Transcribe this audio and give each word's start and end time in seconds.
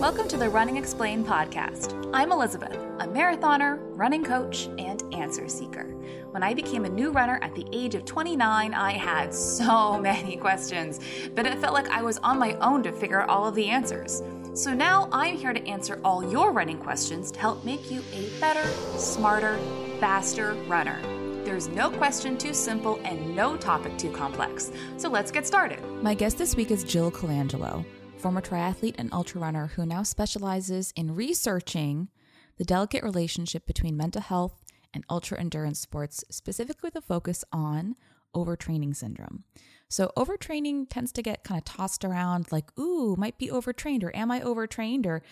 Welcome 0.00 0.26
to 0.28 0.36
the 0.36 0.48
Running 0.50 0.76
Explained 0.76 1.24
podcast. 1.24 2.10
I'm 2.12 2.32
Elizabeth, 2.32 2.74
a 2.98 3.06
marathoner, 3.06 3.78
running 3.96 4.24
coach, 4.24 4.66
and 4.76 5.02
answer 5.14 5.48
seeker. 5.48 5.84
When 6.32 6.42
I 6.42 6.52
became 6.52 6.84
a 6.84 6.88
new 6.88 7.12
runner 7.12 7.38
at 7.42 7.54
the 7.54 7.64
age 7.72 7.94
of 7.94 8.04
29, 8.04 8.74
I 8.74 8.90
had 8.90 9.32
so 9.32 9.96
many 10.02 10.36
questions, 10.36 10.98
but 11.36 11.46
it 11.46 11.58
felt 11.58 11.74
like 11.74 11.88
I 11.90 12.02
was 12.02 12.18
on 12.18 12.40
my 12.40 12.54
own 12.54 12.82
to 12.82 12.92
figure 12.92 13.22
out 13.22 13.28
all 13.28 13.46
of 13.46 13.54
the 13.54 13.68
answers. 13.68 14.20
So 14.52 14.74
now 14.74 15.08
I'm 15.12 15.36
here 15.36 15.52
to 15.52 15.64
answer 15.64 16.00
all 16.04 16.28
your 16.28 16.50
running 16.50 16.78
questions 16.78 17.30
to 17.30 17.38
help 17.38 17.64
make 17.64 17.88
you 17.88 18.02
a 18.12 18.28
better, 18.40 18.68
smarter, 18.98 19.58
faster 20.00 20.54
runner. 20.66 21.00
There's 21.44 21.68
no 21.68 21.88
question 21.88 22.36
too 22.36 22.52
simple 22.52 23.00
and 23.04 23.36
no 23.36 23.56
topic 23.56 23.96
too 23.96 24.10
complex. 24.10 24.72
So 24.96 25.08
let's 25.08 25.30
get 25.30 25.46
started. 25.46 25.80
My 26.02 26.14
guest 26.14 26.36
this 26.36 26.56
week 26.56 26.72
is 26.72 26.82
Jill 26.82 27.12
Colangelo 27.12 27.84
former 28.24 28.40
triathlete 28.40 28.94
and 28.96 29.12
ultra 29.12 29.38
runner 29.38 29.66
who 29.76 29.84
now 29.84 30.02
specializes 30.02 30.94
in 30.96 31.14
researching 31.14 32.08
the 32.56 32.64
delicate 32.64 33.04
relationship 33.04 33.66
between 33.66 33.98
mental 33.98 34.22
health 34.22 34.62
and 34.94 35.04
ultra 35.10 35.38
endurance 35.38 35.78
sports, 35.78 36.24
specifically 36.30 36.86
with 36.86 36.96
a 36.96 37.02
focus 37.02 37.44
on 37.52 37.96
overtraining 38.34 38.96
syndrome. 38.96 39.44
So, 39.90 40.10
overtraining 40.16 40.86
tends 40.88 41.12
to 41.12 41.22
get 41.22 41.44
kind 41.44 41.58
of 41.58 41.66
tossed 41.66 42.02
around 42.02 42.50
like, 42.50 42.70
ooh, 42.78 43.14
might 43.18 43.36
be 43.36 43.50
overtrained, 43.50 44.02
or 44.02 44.16
am 44.16 44.30
I 44.30 44.40
overtrained, 44.40 45.06
or, 45.06 45.22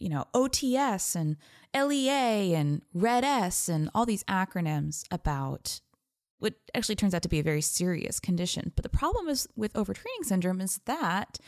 you 0.00 0.08
know, 0.08 0.24
OTS 0.32 1.14
and 1.14 1.36
LEA 1.74 2.54
and 2.54 2.80
RED 2.94 3.24
S 3.24 3.68
and 3.68 3.90
all 3.94 4.06
these 4.06 4.24
acronyms 4.24 5.04
about 5.10 5.82
what 6.38 6.54
actually 6.74 6.94
turns 6.94 7.12
out 7.12 7.20
to 7.20 7.28
be 7.28 7.40
a 7.40 7.42
very 7.42 7.60
serious 7.60 8.18
condition. 8.18 8.72
But 8.74 8.84
the 8.84 8.88
problem 8.88 9.28
is 9.28 9.46
with 9.54 9.74
overtraining 9.74 10.24
syndrome 10.24 10.62
is 10.62 10.80
that 10.86 11.38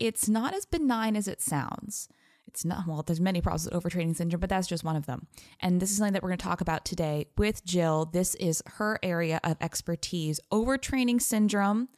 it's 0.00 0.28
not 0.28 0.54
as 0.54 0.64
benign 0.64 1.14
as 1.14 1.28
it 1.28 1.40
sounds. 1.40 2.08
It's 2.46 2.64
not, 2.64 2.88
well, 2.88 3.04
there's 3.04 3.20
many 3.20 3.40
problems 3.40 3.68
with 3.70 3.80
overtraining 3.80 4.16
syndrome, 4.16 4.40
but 4.40 4.50
that's 4.50 4.66
just 4.66 4.82
one 4.82 4.96
of 4.96 5.06
them. 5.06 5.28
And 5.60 5.80
this 5.80 5.90
is 5.90 5.98
something 5.98 6.14
that 6.14 6.22
we're 6.22 6.30
going 6.30 6.38
to 6.38 6.44
talk 6.44 6.60
about 6.60 6.84
today 6.84 7.26
with 7.38 7.64
Jill. 7.64 8.06
This 8.06 8.34
is 8.36 8.60
her 8.66 8.98
area 9.04 9.38
of 9.44 9.56
expertise. 9.60 10.40
Overtraining 10.50 11.22
syndrome. 11.22 11.88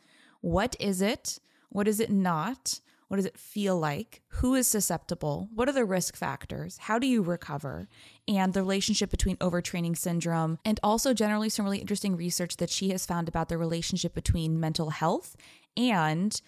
What 0.42 0.76
is 0.78 1.00
it? 1.00 1.38
What 1.70 1.88
is 1.88 2.00
it 2.00 2.10
not? 2.10 2.80
What 3.08 3.16
does 3.16 3.26
it 3.26 3.38
feel 3.38 3.78
like? 3.78 4.22
Who 4.28 4.54
is 4.54 4.66
susceptible? 4.66 5.48
What 5.54 5.68
are 5.68 5.72
the 5.72 5.84
risk 5.84 6.16
factors? 6.16 6.78
How 6.78 6.98
do 6.98 7.06
you 7.06 7.22
recover? 7.22 7.88
And 8.26 8.52
the 8.52 8.62
relationship 8.62 9.10
between 9.10 9.36
overtraining 9.36 9.96
syndrome, 9.96 10.58
and 10.64 10.80
also 10.82 11.12
generally 11.12 11.48
some 11.48 11.64
really 11.64 11.78
interesting 11.78 12.16
research 12.16 12.56
that 12.56 12.70
she 12.70 12.90
has 12.90 13.06
found 13.06 13.28
about 13.28 13.48
the 13.48 13.58
relationship 13.58 14.14
between 14.14 14.60
mental 14.60 14.90
health 14.90 15.36
and 15.76 16.40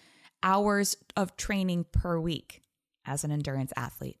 hours 0.45 0.95
of 1.17 1.35
training 1.35 1.85
per 1.91 2.17
week 2.19 2.61
as 3.05 3.25
an 3.25 3.31
endurance 3.31 3.73
athlete. 3.75 4.19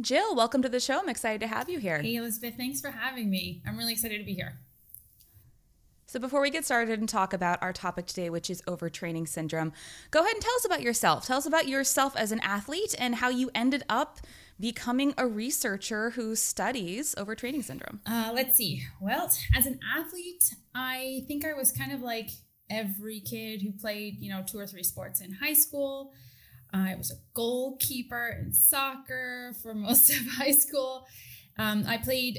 Jill, 0.00 0.34
welcome 0.34 0.62
to 0.62 0.68
the 0.68 0.80
show. 0.80 0.98
I'm 0.98 1.08
excited 1.08 1.40
to 1.42 1.46
have 1.46 1.68
you 1.68 1.78
here. 1.78 2.02
Hey, 2.02 2.16
Elizabeth, 2.16 2.56
thanks 2.56 2.80
for 2.80 2.90
having 2.90 3.30
me. 3.30 3.62
I'm 3.64 3.78
really 3.78 3.92
excited 3.92 4.18
to 4.18 4.24
be 4.24 4.34
here. 4.34 4.58
So, 6.06 6.18
before 6.18 6.40
we 6.40 6.50
get 6.50 6.64
started 6.64 6.98
and 6.98 7.08
talk 7.08 7.32
about 7.32 7.62
our 7.62 7.72
topic 7.72 8.06
today, 8.06 8.28
which 8.28 8.50
is 8.50 8.62
overtraining 8.62 9.26
syndrome, 9.26 9.72
go 10.10 10.20
ahead 10.20 10.34
and 10.34 10.42
tell 10.42 10.54
us 10.54 10.64
about 10.64 10.82
yourself. 10.82 11.26
Tell 11.26 11.38
us 11.38 11.46
about 11.46 11.68
yourself 11.68 12.16
as 12.16 12.30
an 12.30 12.40
athlete 12.40 12.94
and 12.98 13.16
how 13.16 13.28
you 13.28 13.50
ended 13.54 13.84
up 13.88 14.20
becoming 14.60 15.14
a 15.16 15.26
researcher 15.26 16.10
who 16.10 16.36
studies 16.36 17.14
overtraining 17.16 17.64
syndrome. 17.64 18.00
Uh, 18.06 18.30
let's 18.34 18.56
see. 18.56 18.82
Well, 19.00 19.30
as 19.56 19.66
an 19.66 19.80
athlete, 19.96 20.54
I 20.74 21.24
think 21.26 21.44
I 21.44 21.54
was 21.54 21.72
kind 21.72 21.92
of 21.92 22.02
like 22.02 22.30
every 22.70 23.20
kid 23.20 23.62
who 23.62 23.72
played, 23.72 24.18
you 24.20 24.30
know, 24.30 24.42
two 24.46 24.58
or 24.58 24.66
three 24.66 24.82
sports 24.82 25.20
in 25.20 25.32
high 25.32 25.52
school. 25.52 26.12
I 26.72 26.94
was 26.96 27.10
a 27.10 27.16
goalkeeper 27.34 28.36
in 28.40 28.52
soccer 28.52 29.54
for 29.62 29.74
most 29.74 30.10
of 30.10 30.26
high 30.36 30.52
school. 30.52 31.06
Um, 31.56 31.84
I 31.86 31.98
played 31.98 32.38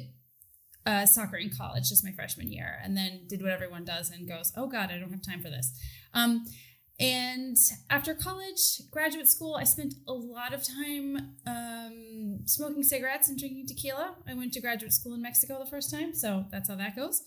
uh, 0.85 1.05
soccer 1.05 1.37
in 1.37 1.49
college, 1.49 1.89
just 1.89 2.03
my 2.03 2.11
freshman 2.11 2.51
year, 2.51 2.79
and 2.83 2.95
then 2.95 3.21
did 3.27 3.41
what 3.41 3.51
everyone 3.51 3.85
does 3.85 4.11
and 4.11 4.27
goes, 4.27 4.51
"Oh 4.55 4.67
God, 4.67 4.91
I 4.91 4.99
don't 4.99 5.11
have 5.11 5.21
time 5.21 5.41
for 5.41 5.49
this." 5.49 5.71
Um, 6.13 6.45
and 6.99 7.57
after 7.89 8.13
college, 8.13 8.81
graduate 8.89 9.27
school, 9.27 9.55
I 9.55 9.65
spent 9.65 9.95
a 10.07 10.13
lot 10.13 10.53
of 10.53 10.63
time 10.63 11.35
um, 11.45 12.39
smoking 12.45 12.83
cigarettes 12.83 13.27
and 13.27 13.37
drinking 13.37 13.67
tequila. 13.67 14.15
I 14.27 14.33
went 14.33 14.53
to 14.53 14.61
graduate 14.61 14.93
school 14.93 15.13
in 15.13 15.21
Mexico 15.21 15.59
the 15.59 15.69
first 15.69 15.91
time, 15.91 16.13
so 16.13 16.45
that's 16.51 16.69
how 16.69 16.75
that 16.75 16.95
goes. 16.95 17.23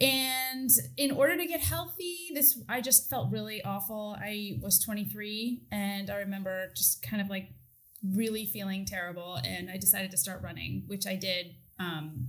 And 0.00 0.70
in 0.96 1.10
order 1.10 1.36
to 1.36 1.46
get 1.46 1.60
healthy, 1.60 2.30
this 2.34 2.58
I 2.68 2.80
just 2.80 3.08
felt 3.08 3.32
really 3.32 3.62
awful. 3.62 4.16
I 4.18 4.58
was 4.60 4.82
23 4.84 5.62
and 5.72 6.10
I 6.10 6.16
remember 6.16 6.70
just 6.76 7.02
kind 7.02 7.22
of 7.22 7.30
like 7.30 7.48
really 8.14 8.46
feeling 8.46 8.84
terrible 8.84 9.38
and 9.44 9.70
I 9.70 9.78
decided 9.78 10.10
to 10.10 10.16
start 10.16 10.42
running, 10.42 10.84
which 10.86 11.06
I 11.06 11.16
did 11.16 11.54
um, 11.78 12.28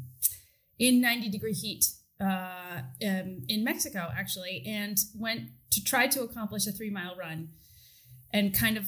in 0.79 1.01
90 1.01 1.29
degree 1.29 1.53
heat 1.53 1.85
uh, 2.21 2.81
um, 3.05 3.43
in 3.47 3.63
Mexico 3.63 4.09
actually, 4.17 4.63
and 4.65 4.97
went 5.15 5.49
to 5.71 5.83
try 5.83 6.07
to 6.07 6.23
accomplish 6.23 6.67
a 6.67 6.71
three 6.71 6.89
mile 6.89 7.15
run 7.15 7.49
and 8.33 8.53
kind 8.53 8.77
of 8.77 8.85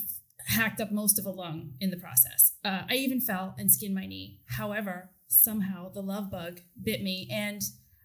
hacked 0.48 0.82
up 0.82 0.92
most 0.92 1.20
of 1.20 1.26
a 1.26 1.30
lung 1.30 1.74
in 1.80 1.92
the 1.92 1.98
process. 1.98 2.54
Uh, 2.64 2.84
I 2.90 2.96
even 2.96 3.22
fell 3.22 3.56
and 3.58 3.72
skinned 3.72 3.94
my 3.94 4.06
knee. 4.06 4.40
However, 4.46 5.12
somehow 5.28 5.90
the 5.90 6.02
love 6.02 6.32
bug 6.32 6.62
bit 6.82 7.04
me 7.04 7.30
and 7.32 7.62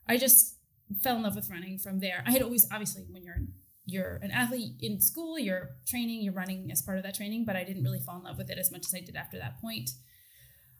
I 0.06 0.18
just 0.18 0.53
fell 1.02 1.16
in 1.16 1.22
love 1.22 1.36
with 1.36 1.50
running 1.50 1.78
from 1.78 2.00
there. 2.00 2.22
I 2.26 2.30
had 2.30 2.42
always, 2.42 2.66
obviously, 2.70 3.04
when 3.10 3.22
you're 3.22 3.42
you're 3.86 4.18
an 4.22 4.30
athlete 4.30 4.76
in 4.80 5.00
school, 5.00 5.38
you're 5.38 5.70
training, 5.86 6.22
you're 6.22 6.32
running 6.32 6.70
as 6.72 6.80
part 6.80 6.96
of 6.96 7.04
that 7.04 7.14
training, 7.14 7.44
but 7.44 7.54
I 7.54 7.64
didn't 7.64 7.84
really 7.84 8.00
fall 8.00 8.16
in 8.16 8.22
love 8.22 8.38
with 8.38 8.50
it 8.50 8.58
as 8.58 8.72
much 8.72 8.86
as 8.86 8.94
I 8.94 9.00
did 9.00 9.14
after 9.14 9.38
that 9.38 9.60
point. 9.60 9.90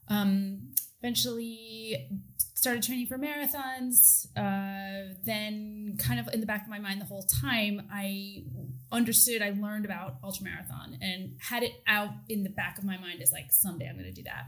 Um, 0.08 0.70
eventually 1.02 2.08
started 2.54 2.82
training 2.82 3.06
for 3.06 3.18
marathons. 3.18 4.26
Uh, 4.34 5.14
then, 5.22 5.98
kind 5.98 6.18
of 6.18 6.32
in 6.32 6.40
the 6.40 6.46
back 6.46 6.62
of 6.62 6.68
my 6.68 6.78
mind 6.78 7.00
the 7.00 7.04
whole 7.04 7.24
time, 7.24 7.86
I 7.92 8.44
understood, 8.90 9.42
I 9.42 9.50
learned 9.50 9.84
about 9.84 10.22
ultramarathon 10.22 10.96
and 11.02 11.36
had 11.40 11.62
it 11.62 11.72
out 11.86 12.10
in 12.30 12.42
the 12.42 12.48
back 12.48 12.78
of 12.78 12.84
my 12.84 12.96
mind 12.96 13.20
as 13.20 13.32
like, 13.32 13.46
someday 13.50 13.86
I'm 13.86 13.98
going 13.98 14.06
to 14.06 14.12
do 14.12 14.22
that. 14.22 14.46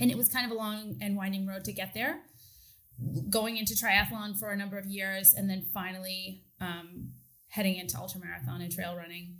And 0.00 0.10
it 0.10 0.16
was 0.16 0.28
kind 0.28 0.46
of 0.46 0.52
a 0.52 0.54
long 0.54 0.96
and 1.00 1.16
winding 1.16 1.46
road 1.46 1.64
to 1.64 1.72
get 1.72 1.94
there 1.94 2.22
going 3.30 3.56
into 3.56 3.74
triathlon 3.74 4.38
for 4.38 4.50
a 4.50 4.56
number 4.56 4.78
of 4.78 4.86
years 4.86 5.34
and 5.34 5.48
then 5.48 5.64
finally 5.72 6.42
um, 6.60 7.10
heading 7.48 7.76
into 7.76 7.96
ultramarathon 7.96 8.60
and 8.62 8.72
trail 8.72 8.96
running. 8.96 9.36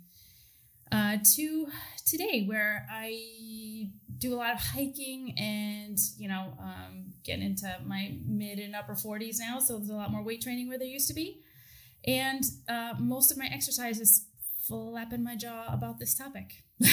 Uh, 0.91 1.17
to 1.35 1.67
today 2.07 2.45
where 2.47 2.87
i 2.89 3.87
do 4.17 4.33
a 4.33 4.37
lot 4.37 4.53
of 4.53 4.59
hiking 4.59 5.35
and 5.37 5.99
you 6.17 6.27
know 6.27 6.53
um, 6.59 7.13
getting 7.23 7.45
into 7.45 7.71
my 7.85 8.15
mid 8.25 8.57
and 8.57 8.75
upper 8.75 8.93
40s 8.93 9.35
now 9.39 9.59
so 9.59 9.77
there's 9.77 9.89
a 9.89 9.95
lot 9.95 10.11
more 10.11 10.23
weight 10.23 10.41
training 10.41 10.67
where 10.67 10.77
there 10.77 10.87
used 10.87 11.07
to 11.07 11.13
be. 11.13 11.41
And 12.05 12.43
uh, 12.67 12.93
most 12.97 13.31
of 13.31 13.37
my 13.37 13.47
exercise 13.51 13.99
is 13.99 14.25
flapping 14.67 15.23
my 15.23 15.35
jaw 15.35 15.65
about 15.71 15.99
this 15.99 16.15
topic 16.15 16.63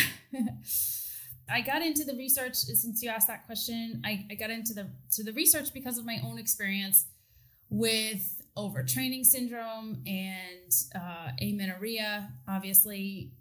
I 1.49 1.61
got 1.61 1.83
into 1.83 2.05
the 2.05 2.15
research 2.15 2.55
since 2.55 3.03
you 3.03 3.09
asked 3.09 3.29
that 3.29 3.47
question. 3.47 4.03
I, 4.05 4.27
I 4.31 4.35
got 4.35 4.51
into 4.51 4.75
the 4.75 4.89
to 5.13 5.23
the 5.23 5.33
research 5.33 5.73
because 5.73 5.99
of 5.99 6.05
my 6.05 6.19
own 6.25 6.39
experience 6.39 7.07
with 7.69 8.43
overtraining 8.57 9.25
syndrome 9.25 10.03
and 10.07 10.73
uh, 10.95 11.31
amenorrhea, 11.41 12.31
obviously 12.49 13.33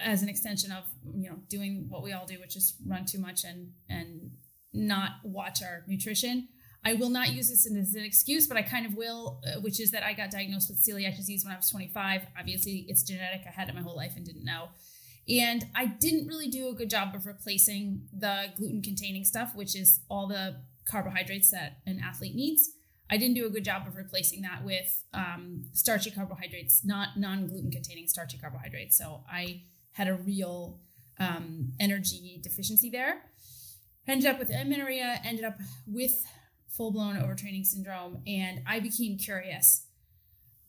as 0.00 0.22
an 0.22 0.28
extension 0.28 0.70
of 0.70 0.84
you 1.14 1.28
know 1.28 1.36
doing 1.48 1.86
what 1.88 2.02
we 2.02 2.12
all 2.12 2.26
do, 2.26 2.38
which 2.38 2.56
is 2.56 2.74
run 2.86 3.04
too 3.04 3.18
much 3.18 3.44
and 3.44 3.72
and 3.88 4.30
not 4.72 5.12
watch 5.24 5.62
our 5.62 5.84
nutrition. 5.86 6.48
I 6.84 6.94
will 6.94 7.10
not 7.10 7.32
use 7.32 7.48
this 7.48 7.66
as 7.66 7.94
an 7.94 8.04
excuse, 8.04 8.46
but 8.46 8.56
I 8.56 8.62
kind 8.62 8.86
of 8.86 8.94
will, 8.94 9.40
uh, 9.46 9.60
which 9.60 9.80
is 9.80 9.90
that 9.90 10.04
I 10.04 10.12
got 10.12 10.30
diagnosed 10.30 10.70
with 10.70 10.84
celiac 10.84 11.16
disease 11.16 11.44
when 11.44 11.52
I 11.52 11.56
was 11.56 11.68
25. 11.70 12.22
Obviously, 12.38 12.86
it's 12.88 13.02
genetic. 13.02 13.42
I 13.46 13.50
had 13.50 13.68
it 13.68 13.74
my 13.74 13.80
whole 13.80 13.96
life 13.96 14.12
and 14.16 14.24
didn't 14.24 14.44
know. 14.44 14.68
And 15.28 15.66
I 15.74 15.86
didn't 15.86 16.26
really 16.26 16.48
do 16.48 16.68
a 16.68 16.74
good 16.74 16.88
job 16.88 17.14
of 17.14 17.26
replacing 17.26 18.02
the 18.16 18.46
gluten 18.56 18.80
containing 18.80 19.24
stuff, 19.24 19.54
which 19.54 19.76
is 19.76 20.00
all 20.08 20.26
the 20.26 20.56
carbohydrates 20.86 21.50
that 21.50 21.78
an 21.86 22.00
athlete 22.02 22.34
needs. 22.34 22.70
I 23.10 23.16
didn't 23.16 23.34
do 23.34 23.46
a 23.46 23.50
good 23.50 23.64
job 23.64 23.86
of 23.86 23.96
replacing 23.96 24.42
that 24.42 24.64
with 24.64 25.04
um, 25.14 25.64
starchy 25.72 26.10
carbohydrates, 26.10 26.84
not 26.84 27.18
non 27.18 27.46
gluten 27.46 27.70
containing 27.70 28.06
starchy 28.06 28.38
carbohydrates. 28.38 28.96
So 28.96 29.22
I 29.30 29.62
had 29.92 30.08
a 30.08 30.14
real 30.14 30.80
um, 31.18 31.72
energy 31.80 32.40
deficiency 32.42 32.90
there. 32.90 33.22
Ended 34.06 34.26
up 34.26 34.38
with 34.38 34.50
amenorrhea, 34.50 35.20
ended 35.24 35.44
up 35.44 35.58
with 35.86 36.24
full 36.68 36.90
blown 36.90 37.16
overtraining 37.16 37.66
syndrome, 37.66 38.22
and 38.26 38.62
I 38.66 38.80
became 38.80 39.18
curious 39.18 39.87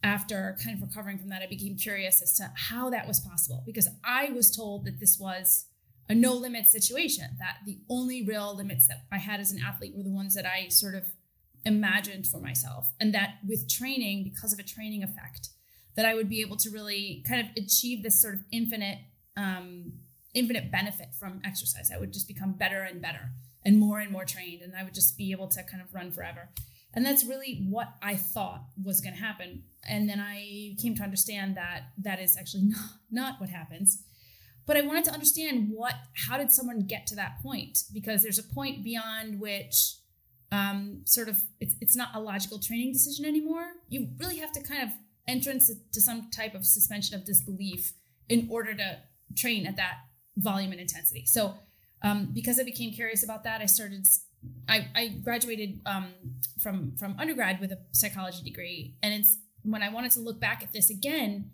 after 0.03 0.57
kind 0.63 0.75
of 0.75 0.87
recovering 0.87 1.17
from 1.17 1.29
that, 1.29 1.41
I 1.41 1.47
became 1.47 1.75
curious 1.75 2.21
as 2.21 2.33
to 2.37 2.51
how 2.55 2.89
that 2.89 3.07
was 3.07 3.19
possible 3.19 3.63
because 3.65 3.87
I 4.03 4.29
was 4.31 4.55
told 4.55 4.85
that 4.85 4.99
this 4.99 5.17
was 5.19 5.65
a 6.07 6.15
no 6.15 6.33
limit 6.33 6.67
situation, 6.67 7.25
that 7.37 7.57
the 7.65 7.79
only 7.89 8.23
real 8.23 8.55
limits 8.55 8.87
that 8.87 9.03
I 9.11 9.17
had 9.17 9.39
as 9.39 9.51
an 9.51 9.59
athlete 9.65 9.93
were 9.95 10.03
the 10.03 10.09
ones 10.09 10.33
that 10.35 10.45
I 10.45 10.69
sort 10.69 10.95
of 10.95 11.03
imagined 11.65 12.25
for 12.25 12.39
myself. 12.39 12.91
And 12.99 13.13
that 13.13 13.35
with 13.47 13.69
training, 13.69 14.23
because 14.23 14.53
of 14.53 14.59
a 14.59 14.63
training 14.63 15.03
effect, 15.03 15.49
that 15.95 16.05
I 16.05 16.15
would 16.15 16.29
be 16.29 16.41
able 16.41 16.57
to 16.57 16.69
really 16.69 17.23
kind 17.27 17.41
of 17.41 17.63
achieve 17.63 18.01
this 18.01 18.21
sort 18.21 18.33
of 18.35 18.41
infinite, 18.51 18.99
um, 19.35 19.93
infinite 20.33 20.71
benefit 20.71 21.09
from 21.19 21.41
exercise. 21.43 21.91
I 21.93 21.99
would 21.99 22.13
just 22.13 22.27
become 22.27 22.53
better 22.53 22.81
and 22.81 23.01
better 23.01 23.31
and 23.65 23.77
more 23.77 23.99
and 23.99 24.11
more 24.11 24.25
trained, 24.25 24.61
and 24.61 24.73
I 24.75 24.83
would 24.83 24.93
just 24.93 25.17
be 25.17 25.31
able 25.31 25.49
to 25.49 25.63
kind 25.63 25.81
of 25.83 25.93
run 25.93 26.11
forever. 26.11 26.49
And 26.93 27.05
that's 27.05 27.23
really 27.23 27.65
what 27.69 27.89
I 28.01 28.15
thought 28.15 28.63
was 28.83 28.99
going 29.01 29.13
to 29.15 29.21
happen. 29.21 29.63
And 29.87 30.09
then 30.09 30.19
I 30.19 30.75
came 30.81 30.95
to 30.95 31.03
understand 31.03 31.55
that 31.55 31.89
that 31.99 32.19
is 32.19 32.35
actually 32.37 32.63
not, 32.67 32.89
not 33.11 33.39
what 33.39 33.49
happens. 33.49 34.03
But 34.65 34.77
I 34.77 34.81
wanted 34.81 35.05
to 35.05 35.11
understand 35.11 35.69
what, 35.71 35.95
how 36.27 36.37
did 36.37 36.51
someone 36.51 36.81
get 36.81 37.07
to 37.07 37.15
that 37.15 37.41
point? 37.41 37.79
Because 37.93 38.21
there's 38.21 38.37
a 38.39 38.43
point 38.43 38.83
beyond 38.83 39.39
which 39.39 39.95
um, 40.51 41.01
sort 41.05 41.29
of 41.29 41.41
it's, 41.59 41.75
it's 41.81 41.95
not 41.95 42.09
a 42.13 42.19
logical 42.19 42.59
training 42.59 42.93
decision 42.93 43.25
anymore. 43.25 43.65
You 43.87 44.09
really 44.17 44.37
have 44.37 44.51
to 44.53 44.61
kind 44.61 44.83
of 44.83 44.89
entrance 45.27 45.71
to 45.91 46.01
some 46.01 46.29
type 46.31 46.55
of 46.55 46.65
suspension 46.65 47.15
of 47.15 47.25
disbelief 47.25 47.93
in 48.29 48.47
order 48.51 48.73
to 48.73 48.97
train 49.35 49.65
at 49.67 49.75
that 49.77 49.97
volume 50.37 50.71
and 50.71 50.81
intensity. 50.81 51.25
So 51.25 51.55
um, 52.01 52.29
because 52.33 52.59
I 52.59 52.63
became 52.63 52.91
curious 52.93 53.23
about 53.23 53.43
that, 53.43 53.61
I 53.61 53.65
started 53.65 54.05
I, 54.67 54.87
I 54.95 55.07
graduated 55.23 55.81
um, 55.85 56.13
from 56.61 56.95
from 56.97 57.15
undergrad 57.19 57.59
with 57.59 57.71
a 57.71 57.79
psychology 57.91 58.43
degree, 58.43 58.95
and 59.01 59.13
it's 59.13 59.37
when 59.63 59.83
I 59.83 59.89
wanted 59.89 60.11
to 60.11 60.19
look 60.19 60.39
back 60.39 60.63
at 60.63 60.71
this 60.71 60.89
again, 60.89 61.51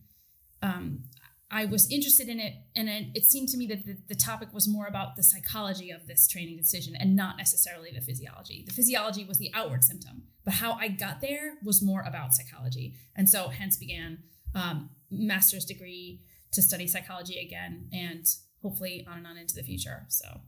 um, 0.62 1.04
I 1.50 1.66
was 1.66 1.90
interested 1.92 2.28
in 2.28 2.40
it, 2.40 2.54
and 2.76 2.90
it, 2.90 3.08
it 3.16 3.26
seemed 3.26 3.50
to 3.50 3.58
me 3.58 3.68
that 3.68 3.86
the, 3.86 3.98
the, 4.08 4.16
topic 4.16 4.50
was 4.54 4.68
more 4.68 4.88
about 4.88 5.16
the 5.16 5.24
psychology 5.24 5.92
of 5.92 6.08
this 6.08 6.28
training 6.28 6.58
decision 6.58 6.96
and 6.96 7.16
not 7.16 7.38
necessarily 7.38 7.92
the 7.92 8.02
physiology. 8.02 8.64
The 8.66 8.74
physiology 8.74 9.26
was 9.26 9.38
the 9.38 9.52
outward 9.54 9.84
symptom, 9.84 10.24
but 10.44 10.56
how 10.56 10.74
I 10.74 10.90
got 10.90 11.22
there 11.22 11.54
was 11.64 11.82
more 11.82 12.02
about 12.02 12.34
psychology, 12.34 12.96
and 13.16 13.30
so 13.30 13.50
hence 13.50 13.78
began 13.78 14.20
um, 14.54 14.90
master's 15.10 15.66
degree 15.66 16.22
to 16.52 16.62
study 16.62 16.88
psychology 16.88 17.40
again, 17.40 17.90
and 17.92 18.26
hopefully 18.62 19.06
on 19.10 19.20
and 19.20 19.28
on 19.28 19.38
into 19.38 19.56
the 19.56 19.64
future. 19.64 20.06
So. 20.10 20.42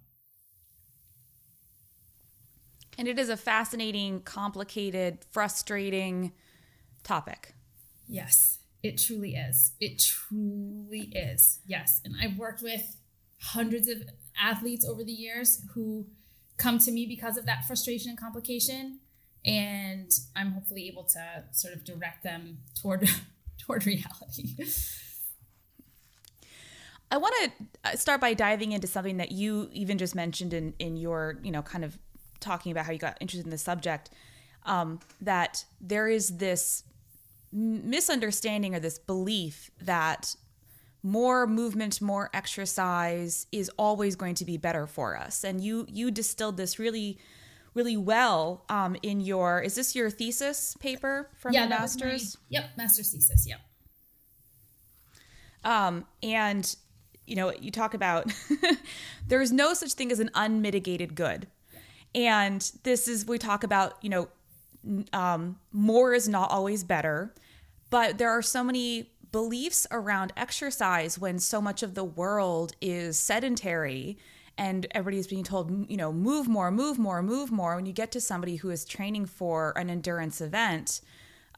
And 2.97 3.07
it 3.07 3.19
is 3.19 3.29
a 3.29 3.38
fascinating, 3.38 4.21
complicated, 4.21 5.19
frustrating 5.31 6.31
topic. 7.03 7.53
Yes, 8.07 8.59
it 8.81 8.97
truly 8.97 9.35
is. 9.35 9.73
It 9.79 9.99
truly 9.99 11.11
is. 11.13 11.59
Yes. 11.65 12.01
And 12.03 12.15
I've 12.21 12.38
worked 12.38 12.61
with 12.61 12.97
hundreds 13.39 13.88
of 13.88 14.03
athletes 14.39 14.85
over 14.85 15.03
the 15.03 15.11
years 15.11 15.61
who 15.73 16.07
come 16.57 16.79
to 16.79 16.91
me 16.91 17.05
because 17.05 17.38
of 17.38 17.45
that 17.45 17.65
frustration 17.65 18.09
and 18.09 18.19
complication. 18.19 18.99
And 19.45 20.11
I'm 20.35 20.51
hopefully 20.51 20.88
able 20.88 21.03
to 21.03 21.44
sort 21.51 21.73
of 21.73 21.83
direct 21.83 22.23
them 22.23 22.59
toward 22.81 23.07
toward 23.59 23.85
reality. 23.85 24.55
I 27.09 27.17
want 27.17 27.35
to 27.41 27.51
uh, 27.85 27.95
start 27.95 28.19
by 28.19 28.33
diving 28.33 28.73
into 28.73 28.88
something 28.88 29.17
that 29.17 29.31
you 29.31 29.69
even 29.71 29.97
just 29.97 30.15
mentioned 30.15 30.53
in 30.53 30.73
in 30.79 30.97
your, 30.97 31.39
you 31.41 31.51
know, 31.51 31.61
kind 31.61 31.85
of 31.85 31.97
talking 32.39 32.71
about 32.71 32.85
how 32.85 32.91
you 32.91 32.99
got 32.99 33.17
interested 33.19 33.45
in 33.45 33.51
the 33.51 33.57
subject, 33.57 34.09
um, 34.65 34.99
that 35.21 35.65
there 35.79 36.07
is 36.07 36.37
this 36.37 36.83
misunderstanding 37.51 38.75
or 38.75 38.79
this 38.79 38.99
belief 38.99 39.71
that 39.81 40.35
more 41.03 41.47
movement, 41.47 42.01
more 42.01 42.29
exercise 42.33 43.47
is 43.51 43.69
always 43.77 44.15
going 44.15 44.35
to 44.35 44.45
be 44.45 44.57
better 44.57 44.85
for 44.85 45.17
us. 45.17 45.43
And 45.43 45.61
you 45.61 45.85
you 45.89 46.11
distilled 46.11 46.57
this 46.57 46.79
really 46.79 47.17
really 47.73 47.95
well 47.95 48.65
um, 48.69 48.95
in 49.03 49.21
your 49.21 49.61
is 49.61 49.75
this 49.75 49.95
your 49.95 50.09
thesis 50.09 50.75
paper 50.79 51.29
from 51.37 51.53
yeah, 51.53 51.61
your 51.61 51.69
master's? 51.69 52.35
My, 52.35 52.59
yep, 52.59 52.69
master's 52.75 53.11
thesis. 53.11 53.47
Yep. 53.47 53.59
Um, 55.63 56.05
and 56.23 56.75
you 57.25 57.35
know, 57.35 57.53
you 57.53 57.71
talk 57.71 57.93
about 57.93 58.33
there 59.27 59.41
is 59.41 59.51
no 59.51 59.73
such 59.73 59.93
thing 59.93 60.11
as 60.11 60.19
an 60.19 60.31
unmitigated 60.33 61.13
good. 61.13 61.47
And 62.17 62.71
this 62.81 63.07
is, 63.07 63.27
we 63.27 63.37
talk 63.37 63.63
about, 63.63 63.93
you 64.01 64.09
know, 64.09 64.27
um, 65.13 65.59
more 65.71 66.15
is 66.15 66.27
not 66.27 66.49
always 66.49 66.83
better, 66.83 67.31
but 67.91 68.17
there 68.17 68.31
are 68.31 68.41
so 68.41 68.63
many 68.63 69.11
beliefs 69.31 69.85
around 69.91 70.33
exercise 70.35 71.19
when 71.19 71.37
so 71.37 71.61
much 71.61 71.83
of 71.83 71.93
the 71.93 72.03
world 72.03 72.73
is 72.81 73.19
sedentary 73.19 74.17
and 74.57 74.87
everybody's 74.95 75.27
being 75.27 75.43
told, 75.43 75.87
you 75.91 75.95
know, 75.95 76.11
move 76.11 76.47
more, 76.47 76.71
move 76.71 76.97
more, 76.97 77.21
move 77.21 77.51
more. 77.51 77.75
When 77.75 77.85
you 77.85 77.93
get 77.93 78.11
to 78.13 78.19
somebody 78.19 78.55
who 78.55 78.71
is 78.71 78.83
training 78.83 79.27
for 79.27 79.77
an 79.77 79.91
endurance 79.91 80.41
event, 80.41 81.01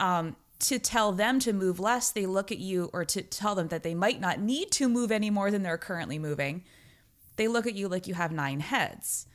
um, 0.02 0.36
to 0.60 0.78
tell 0.78 1.14
them 1.14 1.40
to 1.40 1.54
move 1.54 1.80
less, 1.80 2.12
they 2.12 2.26
look 2.26 2.52
at 2.52 2.58
you, 2.58 2.90
or 2.92 3.06
to 3.06 3.22
tell 3.22 3.56
them 3.56 3.70
that 3.70 3.84
they 3.84 3.96
might 3.96 4.20
not 4.20 4.42
need 4.42 4.72
to 4.72 4.90
move 4.90 5.10
any 5.10 5.30
more 5.30 5.52
than 5.52 5.64
they're 5.64 5.78
currently 5.78 6.20
moving, 6.20 6.66
they 7.38 7.48
look 7.48 7.66
at 7.66 7.76
you 7.76 7.88
like 7.88 8.08
you 8.08 8.16
have 8.16 8.34
nine 8.34 8.60
heads 8.60 9.26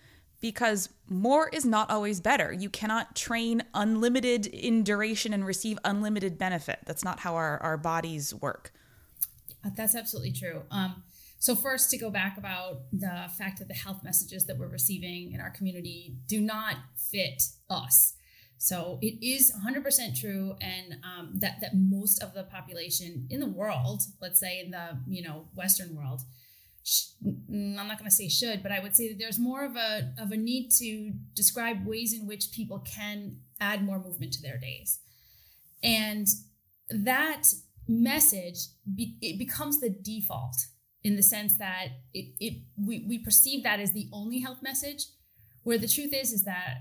because 0.45 0.91
more 1.09 1.49
is 1.55 1.65
not 1.65 1.89
always 1.89 2.21
better. 2.21 2.53
You 2.53 2.69
cannot 2.69 3.17
train 3.17 3.63
unlimited 3.73 4.45
in 4.45 4.83
duration 4.83 5.33
and 5.33 5.43
receive 5.47 5.79
unlimited 5.87 6.37
benefit. 6.37 6.81
That's 6.85 7.03
not 7.03 7.21
how 7.21 7.35
our, 7.35 7.57
our 7.63 7.79
bodies 7.79 8.35
work. 8.35 8.71
Uh, 9.65 9.71
that's 9.75 9.95
absolutely 9.95 10.33
true. 10.33 10.65
Um, 10.71 11.03
so, 11.39 11.55
first, 11.55 11.89
to 11.93 11.97
go 11.97 12.11
back 12.11 12.37
about 12.37 12.83
the 12.93 13.25
fact 13.39 13.59
that 13.61 13.69
the 13.69 13.75
health 13.75 14.03
messages 14.05 14.45
that 14.45 14.59
we're 14.59 14.69
receiving 14.69 15.33
in 15.33 15.41
our 15.41 15.49
community 15.49 16.15
do 16.27 16.43
not 16.43 16.77
fit 16.95 17.43
us. 17.71 18.13
So, 18.59 18.99
it 19.01 19.27
is 19.27 19.51
100% 19.67 20.21
true, 20.21 20.57
and 20.61 20.97
um, 21.05 21.31
that 21.37 21.63
that 21.63 21.75
most 21.75 22.23
of 22.23 22.35
the 22.35 22.45
population 22.45 23.29
in 23.31 23.41
the 23.41 23.49
world, 23.49 24.03
let's 24.21 24.41
say 24.41 24.61
in 24.61 24.73
the 24.73 24.99
you 25.09 25.23
know 25.23 25.49
Western 25.55 25.97
world, 25.97 26.21
I'm 27.27 27.75
not 27.77 27.99
going 27.99 28.11
to 28.11 28.15
say 28.15 28.29
should, 28.29 28.63
but 28.63 28.73
I 28.73 28.81
would 28.81 28.95
say 28.95 29.09
that 29.09 29.19
there's 29.19 29.39
more 29.39 29.65
of 29.65 29.77
a 29.77 30.13
of 30.19 30.33
a 30.33 30.37
need 30.37 30.71
to 30.79 31.13
describe 31.35 31.87
ways 31.87 32.13
in 32.13 32.27
which 32.27 32.53
people 32.53 32.81
can 32.81 33.37
add 33.61 33.83
more 33.85 33.99
movement 33.99 34.33
to 34.35 34.43
their 34.43 34.59
days, 34.59 35.01
and 35.83 36.27
that 36.91 37.45
message 37.89 38.59
be, 38.95 39.17
it 39.21 39.39
becomes 39.39 39.81
the 39.81 39.91
default 39.91 40.57
in 41.03 41.17
the 41.17 41.23
sense 41.23 41.57
that 41.59 41.89
it, 42.13 42.35
it 42.41 42.63
we, 42.77 43.05
we 43.09 43.19
perceive 43.19 43.63
that 43.63 43.81
as 43.81 43.93
the 43.93 44.09
only 44.13 44.41
health 44.41 44.63
message, 44.63 45.07
where 45.63 45.79
the 45.79 45.89
truth 45.89 46.13
is 46.13 46.33
is 46.33 46.45
that 46.45 46.79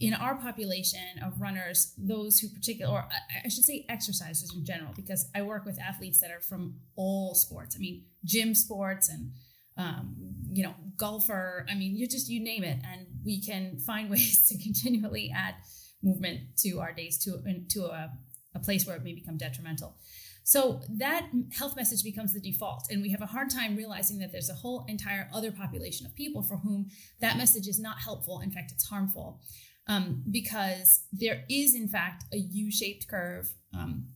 in 0.00 0.14
our 0.14 0.36
population 0.36 1.18
of 1.24 1.40
runners, 1.40 1.94
those 1.98 2.38
who 2.38 2.48
particular, 2.48 2.92
or 2.92 3.08
I 3.44 3.48
should 3.48 3.64
say 3.64 3.84
exercisers 3.90 4.54
in 4.54 4.64
general, 4.64 4.92
because 4.94 5.28
I 5.34 5.42
work 5.42 5.64
with 5.64 5.80
athletes 5.80 6.20
that 6.20 6.30
are 6.30 6.40
from 6.40 6.76
all 6.96 7.34
sports. 7.34 7.76
I 7.76 7.80
mean, 7.80 8.04
gym 8.24 8.54
sports 8.54 9.08
and, 9.08 9.32
um, 9.76 10.14
you 10.50 10.62
know, 10.62 10.74
golfer. 10.96 11.66
I 11.70 11.74
mean, 11.74 11.96
you 11.96 12.06
just, 12.06 12.28
you 12.28 12.40
name 12.40 12.64
it. 12.64 12.78
And 12.84 13.06
we 13.24 13.40
can 13.40 13.78
find 13.78 14.10
ways 14.10 14.48
to 14.48 14.58
continually 14.62 15.32
add 15.34 15.54
movement 16.02 16.40
to 16.58 16.80
our 16.80 16.92
days 16.92 17.18
to, 17.24 17.42
to 17.70 17.84
a, 17.86 18.12
a 18.54 18.58
place 18.58 18.86
where 18.86 18.96
it 18.96 19.02
may 19.02 19.14
become 19.14 19.36
detrimental. 19.36 19.96
So 20.44 20.80
that 20.90 21.30
health 21.56 21.74
message 21.74 22.04
becomes 22.04 22.34
the 22.34 22.40
default. 22.40 22.84
And 22.90 23.00
we 23.00 23.10
have 23.10 23.22
a 23.22 23.26
hard 23.26 23.48
time 23.48 23.76
realizing 23.76 24.18
that 24.18 24.30
there's 24.30 24.50
a 24.50 24.54
whole 24.54 24.84
entire 24.88 25.28
other 25.32 25.50
population 25.50 26.04
of 26.06 26.14
people 26.14 26.42
for 26.42 26.58
whom 26.58 26.90
that 27.20 27.38
message 27.38 27.66
is 27.66 27.80
not 27.80 27.98
helpful. 27.98 28.40
In 28.40 28.50
fact, 28.50 28.70
it's 28.70 28.86
harmful 28.86 29.40
um, 29.86 30.22
because 30.30 31.04
there 31.12 31.44
is, 31.48 31.74
in 31.74 31.88
fact, 31.88 32.24
a 32.32 32.38
U 32.38 32.70
shaped 32.70 33.08
curve 33.08 33.52
um, 33.72 34.06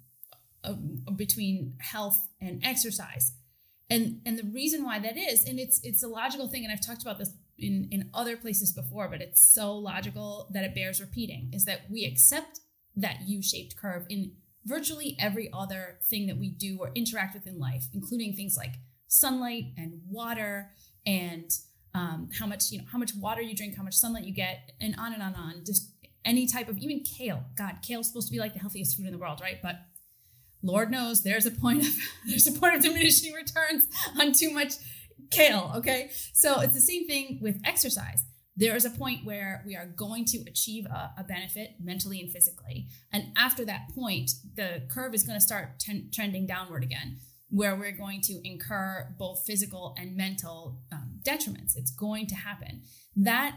between 1.17 1.75
health 1.81 2.29
and 2.41 2.65
exercise. 2.65 3.33
And, 3.91 4.21
and 4.27 4.39
the 4.39 4.45
reason 4.45 4.85
why 4.85 4.99
that 4.99 5.17
is, 5.17 5.45
and 5.45 5.59
it's 5.59 5.81
it's 5.83 6.03
a 6.03 6.09
logical 6.09 6.49
thing, 6.49 6.65
and 6.65 6.73
I've 6.73 6.85
talked 6.85 7.03
about 7.03 7.19
this 7.19 7.33
in, 7.59 7.89
in 7.91 8.11
other 8.13 8.37
places 8.37 8.73
before, 8.73 9.09
but 9.09 9.23
it's 9.23 9.43
so 9.43 9.75
logical 9.75 10.49
that 10.53 10.65
it 10.65 10.75
bears 10.75 11.01
repeating, 11.01 11.51
is 11.53 11.65
that 11.65 11.91
we 11.91 12.05
accept 12.05 12.61
that 12.97 13.23
U-shaped 13.27 13.77
curve 13.77 14.05
in 14.09 14.33
virtually 14.65 15.17
every 15.19 15.51
other 15.53 15.99
thing 16.05 16.27
that 16.27 16.37
we 16.37 16.51
do 16.51 16.79
or 16.81 16.91
interact 16.95 17.35
with 17.35 17.47
in 17.47 17.59
life, 17.59 17.87
including 17.95 18.35
things 18.35 18.57
like 18.57 18.75
sunlight 19.07 19.73
and 19.77 20.03
water 20.07 20.71
and 21.07 21.51
um, 21.95 22.29
how 22.39 22.47
much 22.47 22.71
you 22.71 22.79
know 22.79 22.85
how 22.91 22.99
much 22.99 23.15
water 23.15 23.41
you 23.41 23.55
drink 23.55 23.77
how 23.77 23.83
much 23.83 23.95
sunlight 23.95 24.25
you 24.25 24.33
get 24.33 24.73
and 24.81 24.95
on 24.99 25.13
and 25.13 25.23
on 25.23 25.35
and 25.35 25.37
on. 25.37 25.65
Just 25.65 25.91
any 26.25 26.47
type 26.47 26.69
of 26.69 26.79
even 26.79 27.01
kale. 27.01 27.45
God 27.57 27.79
kale's 27.83 28.09
supposed 28.09 28.29
to 28.29 28.33
be 28.33 28.39
like 28.39 28.53
the 28.53 28.61
healthiest 28.61 28.97
food 28.97 29.07
in 29.07 29.13
the 29.13 29.19
world 29.19 29.41
right? 29.41 29.61
But 29.63 29.77
lord 30.63 30.91
knows 30.91 31.23
there's 31.23 31.47
a 31.47 31.51
point 31.53 31.83
of 31.83 31.93
there's 32.27 32.47
a 32.47 32.53
point 32.53 32.75
of 32.75 32.83
diminishing 32.83 33.33
returns 33.45 33.85
on 34.21 34.33
too 34.33 34.51
much 34.51 34.75
kale 35.31 35.73
okay? 35.77 36.11
So 36.33 36.61
it's 36.61 36.75
the 36.75 36.81
same 36.81 37.07
thing 37.07 37.39
with 37.41 37.61
exercise. 37.65 38.25
There 38.57 38.75
is 38.75 38.85
a 38.85 38.91
point 38.91 39.25
where 39.25 39.63
we 39.65 39.77
are 39.77 39.87
going 39.87 40.25
to 40.27 40.39
achieve 40.49 40.85
a, 40.87 41.13
a 41.17 41.23
benefit 41.23 41.77
mentally 41.81 42.21
and 42.21 42.29
physically. 42.29 42.89
And 43.13 43.27
after 43.37 43.65
that 43.65 43.89
point 43.95 44.33
the 44.57 44.83
curve 44.89 45.15
is 45.15 45.23
going 45.23 45.39
to 45.39 45.45
start 45.45 45.83
trending 46.13 46.47
downward 46.47 46.83
again 46.83 47.19
where 47.51 47.75
we're 47.75 47.97
going 47.97 48.21
to 48.21 48.47
incur 48.47 49.15
both 49.19 49.45
physical 49.47 49.95
and 49.99 50.17
mental 50.17 50.81
um, 50.93 51.21
detriments. 51.23 51.77
It's 51.77 51.91
going 51.91 52.27
to 52.27 52.35
happen. 52.35 52.83
That 53.17 53.57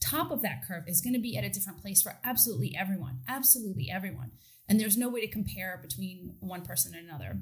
top 0.00 0.30
of 0.30 0.42
that 0.42 0.66
curve 0.66 0.84
is 0.86 1.00
going 1.00 1.14
to 1.14 1.20
be 1.20 1.36
at 1.36 1.44
a 1.44 1.50
different 1.50 1.80
place 1.80 2.02
for 2.02 2.18
absolutely 2.24 2.76
everyone, 2.76 3.20
absolutely 3.28 3.90
everyone. 3.90 4.32
And 4.68 4.78
there's 4.78 4.96
no 4.96 5.08
way 5.08 5.20
to 5.20 5.28
compare 5.28 5.78
between 5.80 6.34
one 6.40 6.62
person 6.62 6.94
and 6.94 7.08
another. 7.08 7.40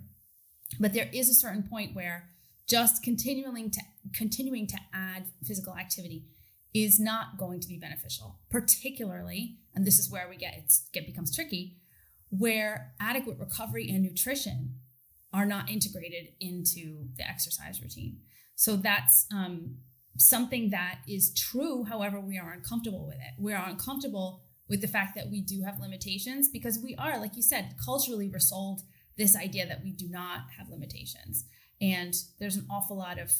But 0.79 0.93
there 0.93 1.09
is 1.12 1.29
a 1.29 1.35
certain 1.35 1.62
point 1.62 1.95
where 1.95 2.31
just 2.69 3.03
continuing 3.03 3.71
to 3.71 3.81
continuing 4.12 4.67
to 4.67 4.76
add 4.93 5.25
physical 5.45 5.76
activity 5.76 6.26
is 6.75 7.00
not 7.00 7.38
going 7.38 7.61
to 7.61 7.69
be 7.69 7.79
beneficial, 7.79 8.38
particularly, 8.50 9.57
and 9.75 9.87
this 9.87 9.99
is 9.99 10.11
where 10.11 10.29
we 10.29 10.37
get 10.37 10.55
it 10.55 10.73
get 10.93 11.07
becomes 11.07 11.35
tricky, 11.35 11.76
where 12.29 12.93
adequate 13.00 13.38
recovery 13.38 13.88
and 13.88 14.03
nutrition 14.03 14.75
are 15.37 15.45
not 15.45 15.71
integrated 15.71 16.33
into 16.40 17.09
the 17.19 17.28
exercise 17.28 17.83
routine. 17.83 18.19
So 18.55 18.76
that's 18.76 19.26
um, 19.31 19.76
something 20.16 20.71
that 20.71 21.00
is 21.07 21.35
true. 21.35 21.85
However, 21.85 22.19
we 22.19 22.38
are 22.38 22.52
uncomfortable 22.52 23.07
with 23.07 23.16
it. 23.16 23.35
We 23.38 23.52
are 23.52 23.69
uncomfortable 23.69 24.40
with 24.66 24.81
the 24.81 24.88
fact 24.88 25.14
that 25.14 25.31
we 25.31 25.43
do 25.43 25.62
have 25.62 25.78
limitations 25.78 26.49
because 26.49 26.78
we 26.83 26.97
are, 26.97 27.21
like 27.21 27.37
you 27.37 27.43
said, 27.43 27.75
culturally 27.85 28.31
we're 28.31 28.38
sold 28.38 28.81
this 29.19 29.37
idea 29.37 29.66
that 29.66 29.85
we 29.85 29.93
do 29.93 30.09
not 30.09 30.47
have 30.57 30.71
limitations. 30.71 31.45
And 31.83 32.14
there's 32.40 32.57
an 32.57 32.66
awful 32.71 32.97
lot 32.97 33.19
of 33.19 33.31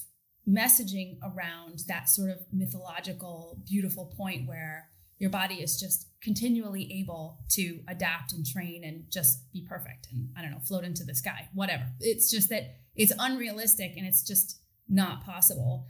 messaging 0.47 1.17
around 1.23 1.85
that 1.89 2.11
sort 2.11 2.31
of 2.31 2.41
mythological, 2.53 3.59
beautiful 3.67 4.13
point 4.17 4.47
where 4.47 4.91
your 5.19 5.31
body 5.31 5.57
is 5.57 5.79
just 5.79 6.09
continually 6.23 7.01
able 7.01 7.39
to 7.51 7.81
adapt 7.89 8.33
and 8.33 8.45
train 8.45 8.85
and 8.85 9.05
just 9.11 9.51
be 9.53 9.65
perfect 9.67 10.09
and 10.13 10.29
I 10.37 10.43
don't 10.43 10.51
know, 10.51 10.61
float 10.61 10.85
into 10.85 11.05
the 11.05 11.15
sky, 11.15 11.49
whatever. 11.55 11.85
It's 12.01 12.31
just 12.31 12.49
that 12.51 12.77
it's 12.95 13.13
unrealistic 13.19 13.95
and 13.97 14.07
it's 14.07 14.23
just 14.23 14.61
not 14.89 15.25
possible. 15.25 15.87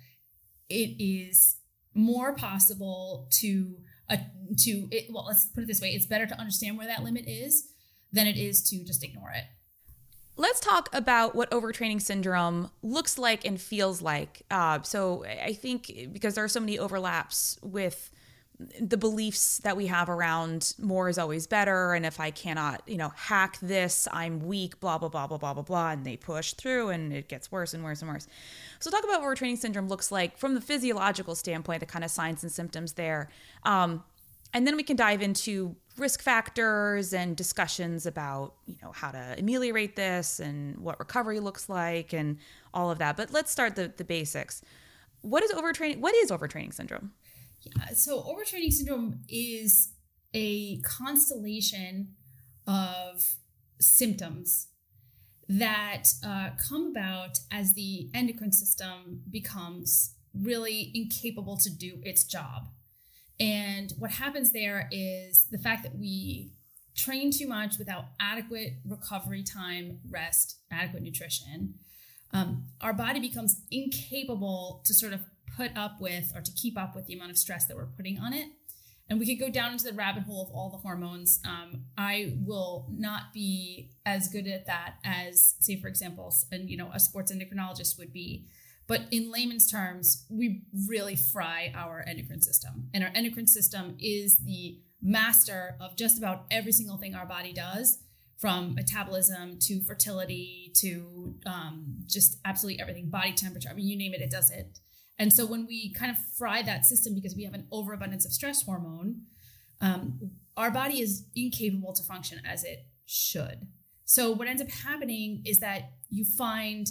It 0.69 0.97
is 1.03 1.57
more 1.95 2.35
possible 2.35 3.29
to 3.41 3.77
uh, 4.09 4.19
to 4.59 4.89
it, 4.93 5.07
well, 5.11 5.25
let's 5.27 5.47
put 5.47 5.65
it 5.65 5.67
this 5.67 5.81
way: 5.81 5.89
it's 5.89 6.07
better 6.07 6.27
to 6.27 6.39
understand 6.39 6.79
where 6.79 6.87
that 6.87 7.03
limit 7.03 7.27
is 7.27 7.69
than 8.13 8.27
it 8.27 8.37
is 8.37 8.63
to 8.71 8.85
just 8.85 9.03
ignore 9.03 9.31
it. 9.31 9.45
Let's 10.37 10.61
talk 10.61 10.89
about 10.93 11.35
what 11.35 11.51
overtraining 11.51 12.01
syndrome 12.01 12.71
looks 12.83 13.19
like 13.19 13.45
and 13.45 13.61
feels 13.61 14.03
like. 14.03 14.43
Uh, 14.51 14.83
so, 14.83 15.25
I 15.25 15.55
think 15.55 15.91
because 16.13 16.35
there 16.35 16.45
are 16.45 16.49
so 16.49 16.61
many 16.61 16.79
overlaps 16.79 17.59
with 17.63 18.11
the 18.81 18.97
beliefs 18.97 19.59
that 19.59 19.77
we 19.77 19.87
have 19.87 20.09
around 20.09 20.75
more 20.79 21.09
is 21.11 21.19
always 21.19 21.47
better 21.47 21.93
and 21.93 22.07
if 22.07 22.19
i 22.19 22.31
cannot 22.31 22.83
you 22.87 22.97
know 22.97 23.13
hack 23.15 23.59
this 23.61 24.09
i'm 24.13 24.41
weak 24.41 24.81
blah 24.81 24.97
blah 24.97 25.11
blah 25.11 25.27
blah 25.27 25.37
blah 25.37 25.53
blah 25.53 25.63
blah 25.63 25.91
and 25.91 26.05
they 26.07 26.17
push 26.17 26.55
through 26.55 26.89
and 26.91 27.13
it 27.13 27.29
gets 27.29 27.51
worse 27.51 27.75
and 27.75 27.83
worse 27.83 28.03
and 28.03 28.11
worse. 28.11 28.27
So 28.79 28.91
talk 28.91 29.05
about 29.05 29.21
what 29.21 29.37
overtraining 29.37 29.59
syndrome 29.59 29.89
looks 29.89 30.13
like 30.13 30.39
from 30.39 30.55
the 30.55 30.61
physiological 30.61 31.35
standpoint 31.35 31.81
the 31.81 31.87
kind 31.87 32.05
of 32.05 32.11
signs 32.11 32.43
and 32.43 32.53
symptoms 32.53 32.95
there. 32.95 33.31
Um, 33.65 34.05
and 34.55 34.67
then 34.67 34.77
we 34.77 34.83
can 34.83 34.97
dive 34.97 35.23
into 35.23 35.77
risk 35.97 36.23
factors 36.23 37.13
and 37.13 37.37
discussions 37.37 38.07
about 38.07 38.55
you 38.67 38.77
know 38.83 38.93
how 38.93 39.11
to 39.11 39.35
ameliorate 39.39 39.97
this 39.97 40.41
and 40.41 40.79
what 40.79 40.99
recovery 40.99 41.41
looks 41.41 41.69
like 41.69 42.13
and 42.13 42.39
all 42.73 42.91
of 42.91 42.99
that. 42.99 43.17
But 43.17 43.33
let's 43.33 43.51
start 43.51 43.77
the, 43.77 43.93
the 43.97 44.05
basics. 44.05 44.63
What 45.23 45.43
is 45.43 45.53
overtraining 45.53 46.01
what 46.01 46.15
is 46.15 46.31
overtraining 46.31 46.73
syndrome 46.73 47.13
so 47.95 48.23
overtraining 48.23 48.73
syndrome 48.73 49.21
is 49.29 49.93
a 50.35 50.81
constellation 50.83 52.15
of 52.67 53.37
symptoms 53.81 54.69
that 55.49 56.05
uh, 56.25 56.51
come 56.69 56.89
about 56.89 57.39
as 57.53 57.75
the 57.75 58.11
endocrine 58.15 58.53
system 58.53 59.23
becomes 59.31 60.15
really 60.35 60.91
incapable 60.95 61.57
to 61.57 61.71
do 61.71 61.99
its 62.03 62.25
job. 62.25 62.69
And 63.39 63.93
what 63.99 64.13
happens 64.13 64.53
there 64.53 64.89
is 64.91 65.47
the 65.51 65.59
fact 65.59 65.83
that 65.85 65.97
we 65.97 66.53
train 66.97 67.31
too 67.31 67.47
much 67.47 67.79
without 67.79 68.07
adequate 68.21 68.75
recovery 68.85 69.43
time, 69.43 70.01
rest, 70.11 70.59
adequate 70.71 71.03
nutrition. 71.03 71.75
Um, 72.33 72.65
our 72.81 72.93
body 72.93 73.21
becomes 73.21 73.63
incapable 73.71 74.83
to 74.85 74.95
sort 74.95 75.13
of 75.13 75.21
put 75.57 75.77
up 75.77 76.01
with 76.01 76.33
or 76.35 76.41
to 76.41 76.53
keep 76.53 76.79
up 76.79 76.95
with 76.95 77.07
the 77.07 77.15
amount 77.15 77.31
of 77.31 77.39
stress 77.39 77.67
that 77.67 77.77
we're 77.77 77.87
putting 77.87 78.19
on 78.19 78.33
it. 78.33 78.49
And 79.09 79.21
we 79.21 79.27
could 79.27 79.45
go 79.45 79.51
down 79.51 79.73
into 79.73 79.85
the 79.85 79.93
rabbit 79.93 80.25
hole 80.25 80.43
of 80.43 80.51
all 80.53 80.71
the 80.71 80.79
hormones. 80.79 81.41
Um, 81.45 81.85
I 81.97 82.35
will 82.45 82.89
not 82.91 83.33
be 83.33 83.93
as 84.05 84.29
good 84.29 84.49
at 84.49 84.67
that 84.67 84.95
as, 85.05 85.55
say, 85.61 85.81
for 85.81 85.87
example, 85.87 86.35
and 86.51 86.69
you 86.69 86.77
know, 86.77 86.91
a 86.93 86.99
sports 86.99 87.33
endocrinologist 87.33 87.99
would 87.99 88.13
be. 88.13 88.47
But 88.89 89.03
in 89.11 89.31
layman's 89.31 89.71
terms, 89.71 90.27
we 90.29 90.63
really 90.89 91.17
fry 91.17 91.73
our 91.75 92.05
endocrine 92.07 92.43
system, 92.43 92.89
and 92.95 93.03
our 93.03 93.11
endocrine 93.15 93.49
system 93.49 93.97
is 94.01 94.39
the 94.39 94.81
master 95.03 95.77
of 95.81 95.97
just 95.97 96.19
about 96.19 96.45
every 96.51 96.73
single 96.73 96.97
thing 96.97 97.15
our 97.15 97.27
body 97.27 97.53
does, 97.53 97.99
from 98.39 98.75
metabolism 98.75 99.59
to 99.61 99.81
fertility 99.83 100.73
to 100.77 101.35
um, 101.47 101.97
just 102.07 102.39
absolutely 102.45 102.81
everything, 102.81 103.09
body 103.09 103.33
temperature. 103.33 103.69
I 103.71 103.75
mean, 103.75 103.87
you 103.87 103.97
name 103.97 104.15
it, 104.15 104.21
it 104.21 104.31
does 104.31 104.51
it. 104.51 104.79
And 105.19 105.33
so 105.33 105.47
when 105.47 105.67
we 105.67 105.93
kind 105.93 106.11
of 106.11 106.19
fry 106.37 106.63
that 106.63 106.85
system 106.85 107.15
because 107.15 107.35
we 107.35 107.45
have 107.45 107.55
an 107.55 107.67
overabundance 107.73 108.27
of 108.27 108.33
stress 108.33 108.63
hormone, 108.63 109.23
um, 109.81 110.33
our 110.57 110.71
body 110.71 111.01
is 111.01 111.25
incapable 111.35 111.93
to 111.95 112.03
function 112.03 112.41
as 112.45 112.65
it 112.65 112.87
should. 113.07 113.67
So 114.05 114.31
what 114.31 114.49
ends 114.49 114.63
up 114.63 114.71
happening 114.71 115.43
is 115.45 115.61
that 115.61 115.91
you 116.11 116.25
find 116.25 116.87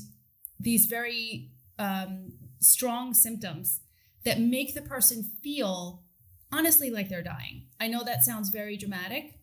these 0.60 0.86
very 0.86 1.52
um, 1.80 2.34
strong 2.60 3.14
symptoms 3.14 3.82
that 4.24 4.40
make 4.40 4.74
the 4.74 4.82
person 4.82 5.32
feel 5.44 6.04
honestly 6.52 6.90
like 6.90 7.10
they're 7.10 7.24
dying. 7.24 7.68
I 7.80 7.88
know 7.88 8.04
that 8.04 8.24
sounds 8.24 8.50
very 8.50 8.78
dramatic, 8.78 9.40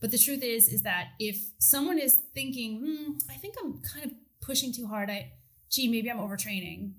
but 0.00 0.10
the 0.10 0.18
truth 0.18 0.42
is 0.42 0.68
is 0.68 0.82
that 0.82 1.08
if 1.18 1.36
someone 1.58 1.98
is 1.98 2.20
thinking, 2.34 2.78
hmm, 2.78 3.12
I 3.30 3.34
think 3.34 3.54
I'm 3.62 3.80
kind 3.82 4.06
of 4.06 4.12
pushing 4.40 4.72
too 4.72 4.86
hard, 4.86 5.10
I 5.10 5.32
gee, 5.70 5.88
maybe 5.88 6.10
I'm 6.10 6.18
overtraining 6.18 6.92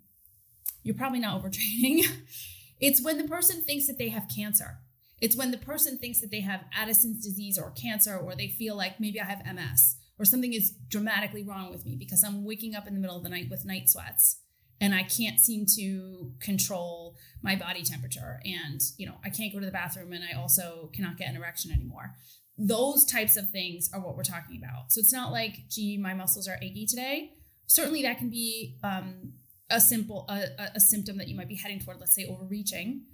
you're 0.84 0.96
probably 0.96 1.20
not 1.20 1.42
overtraining. 1.42 2.06
it's 2.80 3.04
when 3.04 3.18
the 3.18 3.28
person 3.28 3.62
thinks 3.62 3.88
that 3.88 3.98
they 3.98 4.10
have 4.10 4.28
cancer. 4.34 4.80
It's 5.22 5.36
when 5.36 5.52
the 5.52 5.58
person 5.58 5.98
thinks 5.98 6.20
that 6.20 6.32
they 6.32 6.42
have 6.42 6.66
Addison's 6.78 7.24
disease 7.24 7.58
or 7.58 7.72
cancer, 7.72 8.18
or 8.18 8.36
they 8.36 8.50
feel 8.50 8.76
like 8.76 9.00
maybe 9.00 9.22
I 9.22 9.26
have 9.26 9.46
MS 9.46 9.96
or 10.20 10.26
something 10.26 10.54
is 10.54 10.72
dramatically 10.90 11.44
wrong 11.44 11.72
with 11.72 11.86
me 11.86 11.96
because 11.96 12.24
I'm 12.24 12.46
waking 12.46 12.76
up 12.76 12.88
in 12.88 12.94
the 12.94 13.00
middle 13.00 13.18
of 13.18 13.24
the 13.24 13.30
night 13.30 13.50
with 13.50 13.66
night 13.66 13.90
sweats 13.90 14.38
and 14.80 14.94
I 14.94 15.04
can't 15.04 15.40
seem 15.40 15.66
to 15.78 16.32
control 16.40 17.16
my 17.42 17.56
body 17.56 17.84
temperature. 17.84 18.40
And, 18.44 18.82
you 18.98 19.06
know, 19.06 19.16
I 19.24 19.30
can't 19.30 19.54
go 19.54 19.60
to 19.60 19.66
the 19.66 19.72
bathroom 19.72 20.14
and 20.14 20.24
I 20.24 20.38
also 20.38 20.90
cannot 20.94 21.18
get 21.18 21.30
an 21.30 21.36
erection 21.36 21.72
anymore. 21.72 22.16
Those 22.58 23.06
types 23.06 23.38
of 23.38 23.50
things 23.50 23.90
are 23.94 24.00
what 24.00 24.16
we're 24.16 24.24
talking 24.24 24.62
about. 24.62 24.92
So 24.92 25.00
it's 25.00 25.14
not 25.14 25.32
like, 25.32 25.70
gee, 25.70 25.98
my 25.98 26.14
muscles 26.14 26.48
are 26.48 26.60
achy 26.62 26.86
today. 26.86 27.34
Certainly 27.66 28.04
that 28.04 28.18
can 28.18 28.30
be 28.30 28.78
um, 28.84 29.34
a 29.74 29.82
simple 29.82 30.26
a, 30.30 30.70
a 30.76 30.80
symptom 30.80 31.18
that 31.18 31.28
you 31.28 31.36
might 31.36 31.50
be 31.50 31.56
heading 31.56 31.80
toward 31.80 32.00
let's 32.00 32.16
say 32.16 32.26
overreaching. 32.26 33.06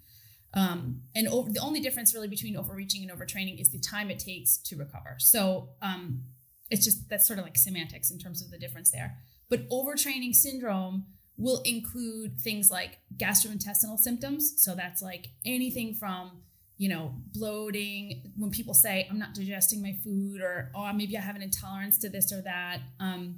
Um, 0.54 1.02
and 1.16 1.28
over, 1.28 1.52
the 1.52 1.60
only 1.60 1.80
difference 1.80 2.14
really 2.14 2.28
between 2.28 2.58
overreaching 2.58 3.08
and 3.08 3.12
overtraining 3.12 3.62
is 3.62 3.72
the 3.72 3.80
time 3.80 4.10
it 4.10 4.18
takes 4.20 4.58
to 4.58 4.76
recover. 4.76 5.16
So 5.20 5.70
um, 5.82 6.24
it's 6.70 6.84
just 6.84 7.08
that's 7.10 7.28
sort 7.28 7.40
of 7.40 7.46
like 7.46 7.58
semantics 7.58 8.12
in 8.12 8.20
terms 8.20 8.42
of 8.44 8.52
the 8.52 8.58
difference 8.58 8.92
there. 8.92 9.18
But 9.50 9.68
overtraining 9.70 10.34
syndrome 10.34 11.06
will 11.38 11.62
include 11.66 12.40
things 12.40 12.70
like 12.70 13.00
gastrointestinal 13.16 13.98
symptoms. 13.98 14.56
So 14.58 14.76
that's 14.76 15.02
like 15.02 15.28
anything 15.46 15.94
from 15.94 16.44
you 16.78 16.90
know 16.90 17.14
bloating 17.34 18.32
when 18.38 18.50
people 18.50 18.74
say 18.74 19.06
i'm 19.12 19.20
not 19.20 19.34
digesting 19.36 19.82
my 19.82 19.94
food 20.02 20.40
or 20.42 20.72
oh 20.74 20.92
maybe 20.94 21.18
i 21.18 21.20
have 21.20 21.36
an 21.36 21.42
intolerance 21.42 21.98
to 21.98 22.08
this 22.08 22.32
or 22.32 22.42
that 22.42 22.80
um, 23.02 23.36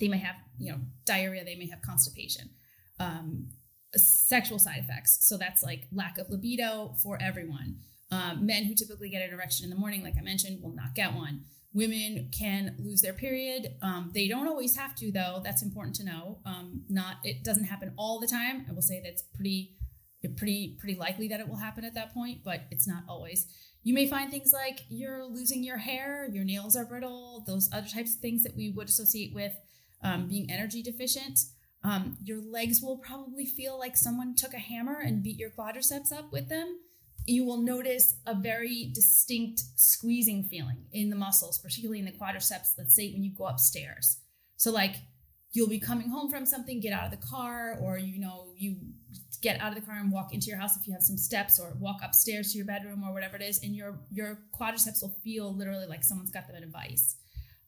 they 0.00 0.08
may 0.08 0.18
have 0.18 0.36
you 0.58 0.72
know 0.72 0.78
diarrhea 1.04 1.44
they 1.44 1.56
may 1.56 1.68
have 1.68 1.80
constipation 1.82 2.50
um, 2.98 3.48
sexual 3.94 4.58
side 4.58 4.78
effects. 4.78 5.18
So 5.26 5.36
that's 5.36 5.62
like 5.62 5.86
lack 5.92 6.18
of 6.18 6.30
libido 6.30 6.94
for 7.02 7.18
everyone. 7.20 7.76
Um, 8.10 8.46
men 8.46 8.64
who 8.64 8.74
typically 8.74 9.10
get 9.10 9.22
an 9.22 9.34
erection 9.34 9.64
in 9.64 9.70
the 9.70 9.76
morning 9.76 10.04
like 10.04 10.14
i 10.16 10.22
mentioned 10.22 10.62
will 10.62 10.74
not 10.74 10.94
get 10.94 11.14
one. 11.14 11.42
Women 11.72 12.30
can 12.36 12.74
lose 12.78 13.02
their 13.02 13.12
period. 13.12 13.74
Um, 13.82 14.10
they 14.14 14.28
don't 14.28 14.48
always 14.48 14.76
have 14.76 14.94
to 14.96 15.12
though. 15.12 15.40
That's 15.44 15.62
important 15.62 15.96
to 15.96 16.04
know. 16.04 16.38
Um, 16.46 16.84
not 16.88 17.16
it 17.24 17.44
doesn't 17.44 17.64
happen 17.64 17.92
all 17.96 18.20
the 18.20 18.26
time. 18.26 18.64
I 18.68 18.72
will 18.72 18.82
say 18.82 19.00
that's 19.04 19.22
pretty 19.22 19.72
pretty 20.36 20.76
pretty 20.80 20.98
likely 20.98 21.28
that 21.28 21.38
it 21.38 21.48
will 21.48 21.58
happen 21.58 21.84
at 21.84 21.94
that 21.94 22.12
point 22.12 22.40
but 22.44 22.62
it's 22.70 22.86
not 22.86 23.04
always. 23.08 23.46
You 23.84 23.94
may 23.94 24.08
find 24.08 24.30
things 24.30 24.52
like 24.52 24.80
you're 24.88 25.24
losing 25.24 25.62
your 25.62 25.76
hair 25.78 26.28
your 26.32 26.44
nails 26.44 26.74
are 26.74 26.84
brittle 26.84 27.44
those 27.46 27.68
other 27.72 27.86
types 27.86 28.14
of 28.14 28.20
things 28.20 28.42
that 28.42 28.56
we 28.56 28.70
would 28.70 28.88
associate 28.88 29.32
with 29.34 29.52
um, 30.02 30.28
being 30.28 30.50
energy 30.50 30.82
deficient. 30.82 31.40
Um, 31.84 32.16
your 32.22 32.40
legs 32.40 32.80
will 32.82 32.98
probably 32.98 33.46
feel 33.46 33.78
like 33.78 33.96
someone 33.96 34.34
took 34.34 34.54
a 34.54 34.58
hammer 34.58 34.98
and 35.00 35.22
beat 35.22 35.38
your 35.38 35.50
quadriceps 35.50 36.12
up 36.12 36.32
with 36.32 36.48
them. 36.48 36.78
You 37.26 37.44
will 37.44 37.60
notice 37.60 38.14
a 38.26 38.34
very 38.34 38.90
distinct 38.94 39.60
squeezing 39.76 40.44
feeling 40.44 40.86
in 40.92 41.10
the 41.10 41.16
muscles, 41.16 41.58
particularly 41.58 41.98
in 41.98 42.04
the 42.04 42.12
quadriceps, 42.12 42.68
let's 42.78 42.94
say 42.94 43.12
when 43.12 43.24
you 43.24 43.32
go 43.36 43.46
upstairs. 43.46 44.18
So, 44.56 44.70
like, 44.70 44.96
you'll 45.52 45.68
be 45.68 45.80
coming 45.80 46.08
home 46.08 46.30
from 46.30 46.44
something, 46.46 46.80
get 46.80 46.92
out 46.92 47.04
of 47.04 47.10
the 47.10 47.26
car, 47.26 47.78
or 47.80 47.98
you 47.98 48.20
know, 48.20 48.52
you 48.56 48.76
get 49.42 49.60
out 49.60 49.76
of 49.76 49.80
the 49.80 49.84
car 49.84 49.96
and 49.96 50.12
walk 50.12 50.34
into 50.34 50.46
your 50.46 50.58
house 50.58 50.76
if 50.76 50.86
you 50.86 50.92
have 50.92 51.02
some 51.02 51.16
steps, 51.16 51.58
or 51.58 51.76
walk 51.80 51.98
upstairs 52.02 52.52
to 52.52 52.58
your 52.58 52.66
bedroom 52.66 53.02
or 53.04 53.12
whatever 53.12 53.36
it 53.36 53.42
is, 53.42 53.62
and 53.62 53.74
your 53.74 53.98
your 54.12 54.38
quadriceps 54.58 55.02
will 55.02 55.16
feel 55.24 55.54
literally 55.54 55.86
like 55.86 56.04
someone's 56.04 56.30
got 56.30 56.46
them 56.46 56.56
in 56.56 56.64
a 56.64 56.68
vice. 56.68 57.16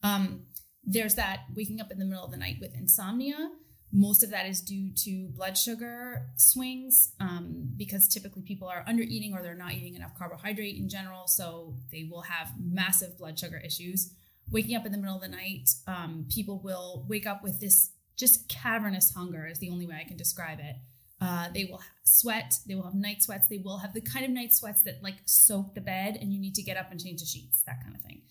Um, 0.02 0.46
there's 0.84 1.14
that 1.16 1.40
waking 1.54 1.80
up 1.80 1.90
in 1.90 1.98
the 1.98 2.04
middle 2.04 2.24
of 2.24 2.30
the 2.30 2.36
night 2.36 2.56
with 2.60 2.74
insomnia, 2.74 3.50
Most 3.90 4.22
of 4.22 4.30
that 4.30 4.46
is 4.46 4.60
due 4.60 4.90
to 5.04 5.28
blood 5.28 5.56
sugar 5.56 6.26
swings 6.36 7.12
um, 7.20 7.70
because 7.76 8.06
typically 8.06 8.42
people 8.42 8.68
are 8.68 8.84
under 8.86 9.02
eating 9.02 9.32
or 9.32 9.42
they're 9.42 9.54
not 9.54 9.72
eating 9.72 9.94
enough 9.94 10.16
carbohydrate 10.18 10.76
in 10.76 10.90
general. 10.90 11.26
So 11.26 11.74
they 11.90 12.06
will 12.10 12.22
have 12.22 12.52
massive 12.60 13.16
blood 13.16 13.38
sugar 13.38 13.60
issues. 13.64 14.12
Waking 14.50 14.76
up 14.76 14.84
in 14.84 14.92
the 14.92 14.98
middle 14.98 15.16
of 15.16 15.22
the 15.22 15.28
night, 15.28 15.70
um, 15.86 16.26
people 16.30 16.58
will 16.58 17.06
wake 17.08 17.26
up 17.26 17.42
with 17.42 17.60
this 17.60 17.92
just 18.16 18.48
cavernous 18.48 19.14
hunger, 19.14 19.46
is 19.46 19.58
the 19.58 19.70
only 19.70 19.86
way 19.86 19.96
I 19.98 20.06
can 20.06 20.16
describe 20.16 20.58
it. 20.58 20.76
Uh, 21.20 21.48
they 21.54 21.64
will 21.64 21.80
sweat. 22.04 22.54
They 22.66 22.74
will 22.74 22.84
have 22.84 22.94
night 22.94 23.22
sweats. 23.22 23.48
They 23.48 23.58
will 23.58 23.78
have 23.78 23.94
the 23.94 24.00
kind 24.00 24.24
of 24.24 24.30
night 24.30 24.52
sweats 24.52 24.82
that 24.82 25.02
like 25.02 25.16
soak 25.24 25.74
the 25.74 25.80
bed 25.80 26.18
and 26.20 26.32
you 26.32 26.38
need 26.38 26.54
to 26.56 26.62
get 26.62 26.76
up 26.76 26.90
and 26.90 27.02
change 27.02 27.20
the 27.20 27.26
sheets, 27.26 27.62
that 27.66 27.82
kind 27.82 27.94
of 27.96 28.02
thing. 28.02 28.22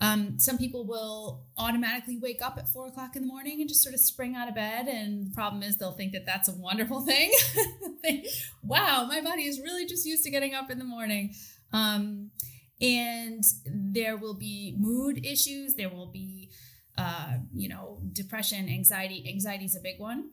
Um, 0.00 0.38
some 0.38 0.58
people 0.58 0.86
will 0.86 1.44
automatically 1.56 2.18
wake 2.18 2.40
up 2.40 2.56
at 2.56 2.68
four 2.68 2.86
o'clock 2.86 3.16
in 3.16 3.22
the 3.22 3.28
morning 3.28 3.60
and 3.60 3.68
just 3.68 3.82
sort 3.82 3.94
of 3.94 4.00
spring 4.00 4.36
out 4.36 4.48
of 4.48 4.54
bed. 4.54 4.86
And 4.86 5.26
the 5.26 5.34
problem 5.34 5.62
is 5.62 5.76
they'll 5.76 5.92
think 5.92 6.12
that 6.12 6.24
that's 6.24 6.48
a 6.48 6.52
wonderful 6.52 7.00
thing. 7.06 7.32
wow, 8.62 9.06
my 9.08 9.20
body 9.20 9.42
is 9.42 9.60
really 9.60 9.86
just 9.86 10.06
used 10.06 10.22
to 10.24 10.30
getting 10.30 10.54
up 10.54 10.70
in 10.70 10.78
the 10.78 10.84
morning. 10.84 11.34
Um, 11.72 12.30
and 12.80 13.42
there 13.66 14.16
will 14.16 14.34
be 14.34 14.76
mood 14.78 15.26
issues. 15.26 15.74
There 15.74 15.88
will 15.88 16.06
be, 16.06 16.50
uh, 16.96 17.38
you 17.52 17.68
know, 17.68 17.98
depression, 18.12 18.68
anxiety. 18.68 19.24
Anxiety 19.28 19.64
is 19.64 19.74
a 19.74 19.80
big 19.80 19.98
one. 19.98 20.30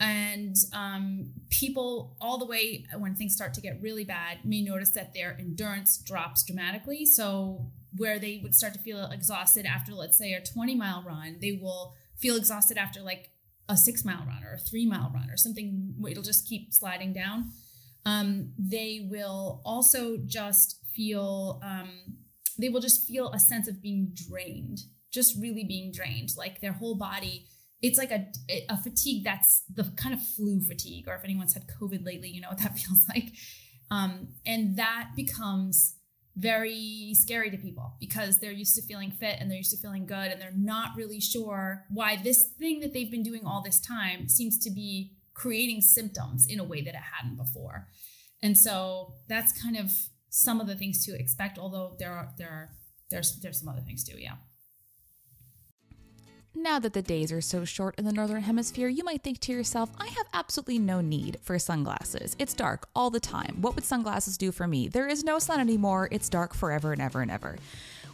And 0.00 0.56
um, 0.72 1.30
people, 1.50 2.16
all 2.20 2.38
the 2.38 2.46
way 2.46 2.84
when 2.98 3.14
things 3.14 3.32
start 3.32 3.54
to 3.54 3.60
get 3.60 3.80
really 3.80 4.04
bad, 4.04 4.38
may 4.44 4.60
notice 4.60 4.90
that 4.90 5.14
their 5.14 5.36
endurance 5.38 5.98
drops 5.98 6.42
dramatically. 6.42 7.06
So 7.06 7.70
where 7.96 8.18
they 8.18 8.40
would 8.42 8.54
start 8.54 8.74
to 8.74 8.80
feel 8.80 9.08
exhausted 9.10 9.66
after, 9.66 9.92
let's 9.92 10.18
say, 10.18 10.32
a 10.32 10.40
20 10.40 10.74
mile 10.74 11.04
run, 11.06 11.38
they 11.40 11.58
will 11.60 11.94
feel 12.16 12.36
exhausted 12.36 12.76
after 12.76 13.00
like 13.00 13.30
a 13.68 13.76
six 13.76 14.04
mile 14.04 14.24
run 14.26 14.44
or 14.44 14.54
a 14.54 14.58
three 14.58 14.86
mile 14.86 15.10
run 15.14 15.30
or 15.30 15.36
something. 15.36 15.94
It'll 16.08 16.22
just 16.22 16.48
keep 16.48 16.72
sliding 16.72 17.12
down. 17.12 17.52
Um, 18.06 18.52
they 18.58 19.06
will 19.10 19.62
also 19.64 20.18
just 20.26 20.80
feel, 20.94 21.60
um, 21.62 21.90
they 22.58 22.68
will 22.68 22.80
just 22.80 23.06
feel 23.06 23.30
a 23.32 23.38
sense 23.38 23.68
of 23.68 23.80
being 23.80 24.12
drained, 24.12 24.80
just 25.10 25.40
really 25.40 25.64
being 25.64 25.90
drained. 25.92 26.30
Like 26.36 26.60
their 26.60 26.72
whole 26.72 26.96
body, 26.96 27.46
it's 27.80 27.98
like 27.98 28.10
a, 28.10 28.26
a 28.68 28.76
fatigue 28.82 29.24
that's 29.24 29.62
the 29.72 29.84
kind 29.96 30.14
of 30.14 30.22
flu 30.22 30.60
fatigue, 30.60 31.08
or 31.08 31.14
if 31.14 31.24
anyone's 31.24 31.54
had 31.54 31.64
COVID 31.80 32.04
lately, 32.04 32.28
you 32.28 32.40
know 32.40 32.48
what 32.48 32.58
that 32.58 32.78
feels 32.78 33.06
like. 33.08 33.32
Um, 33.90 34.28
and 34.46 34.76
that 34.76 35.10
becomes 35.16 35.93
very 36.36 37.14
scary 37.14 37.50
to 37.50 37.56
people 37.56 37.94
because 38.00 38.38
they're 38.38 38.50
used 38.50 38.74
to 38.74 38.82
feeling 38.82 39.10
fit 39.12 39.36
and 39.38 39.50
they're 39.50 39.58
used 39.58 39.70
to 39.70 39.76
feeling 39.76 40.04
good 40.04 40.32
and 40.32 40.40
they're 40.40 40.52
not 40.56 40.96
really 40.96 41.20
sure 41.20 41.84
why 41.90 42.16
this 42.16 42.44
thing 42.58 42.80
that 42.80 42.92
they've 42.92 43.10
been 43.10 43.22
doing 43.22 43.42
all 43.46 43.62
this 43.62 43.80
time 43.80 44.28
seems 44.28 44.58
to 44.58 44.70
be 44.70 45.12
creating 45.32 45.80
symptoms 45.80 46.46
in 46.48 46.58
a 46.58 46.64
way 46.64 46.80
that 46.82 46.94
it 46.94 47.00
hadn't 47.20 47.36
before. 47.36 47.88
And 48.42 48.58
so 48.58 49.14
that's 49.28 49.60
kind 49.60 49.76
of 49.76 49.92
some 50.28 50.60
of 50.60 50.66
the 50.66 50.74
things 50.74 51.04
to 51.06 51.16
expect 51.16 51.58
although 51.58 51.94
there 51.98 52.12
are 52.12 52.28
there 52.36 52.48
are 52.48 52.70
there's 53.10 53.38
there's 53.40 53.60
some 53.60 53.68
other 53.68 53.82
things 53.82 54.02
too, 54.02 54.18
yeah. 54.18 54.34
Now 56.56 56.78
that 56.78 56.92
the 56.92 57.02
days 57.02 57.32
are 57.32 57.40
so 57.40 57.64
short 57.64 57.96
in 57.98 58.04
the 58.04 58.12
Northern 58.12 58.42
Hemisphere, 58.42 58.86
you 58.86 59.02
might 59.02 59.22
think 59.22 59.40
to 59.40 59.52
yourself, 59.52 59.90
I 59.98 60.06
have 60.06 60.26
absolutely 60.32 60.78
no 60.78 61.00
need 61.00 61.38
for 61.42 61.58
sunglasses. 61.58 62.36
It's 62.38 62.54
dark 62.54 62.88
all 62.94 63.10
the 63.10 63.18
time. 63.18 63.56
What 63.60 63.74
would 63.74 63.84
sunglasses 63.84 64.38
do 64.38 64.52
for 64.52 64.68
me? 64.68 64.86
There 64.86 65.08
is 65.08 65.24
no 65.24 65.40
sun 65.40 65.58
anymore. 65.58 66.08
It's 66.12 66.28
dark 66.28 66.54
forever 66.54 66.92
and 66.92 67.02
ever 67.02 67.22
and 67.22 67.30
ever. 67.30 67.56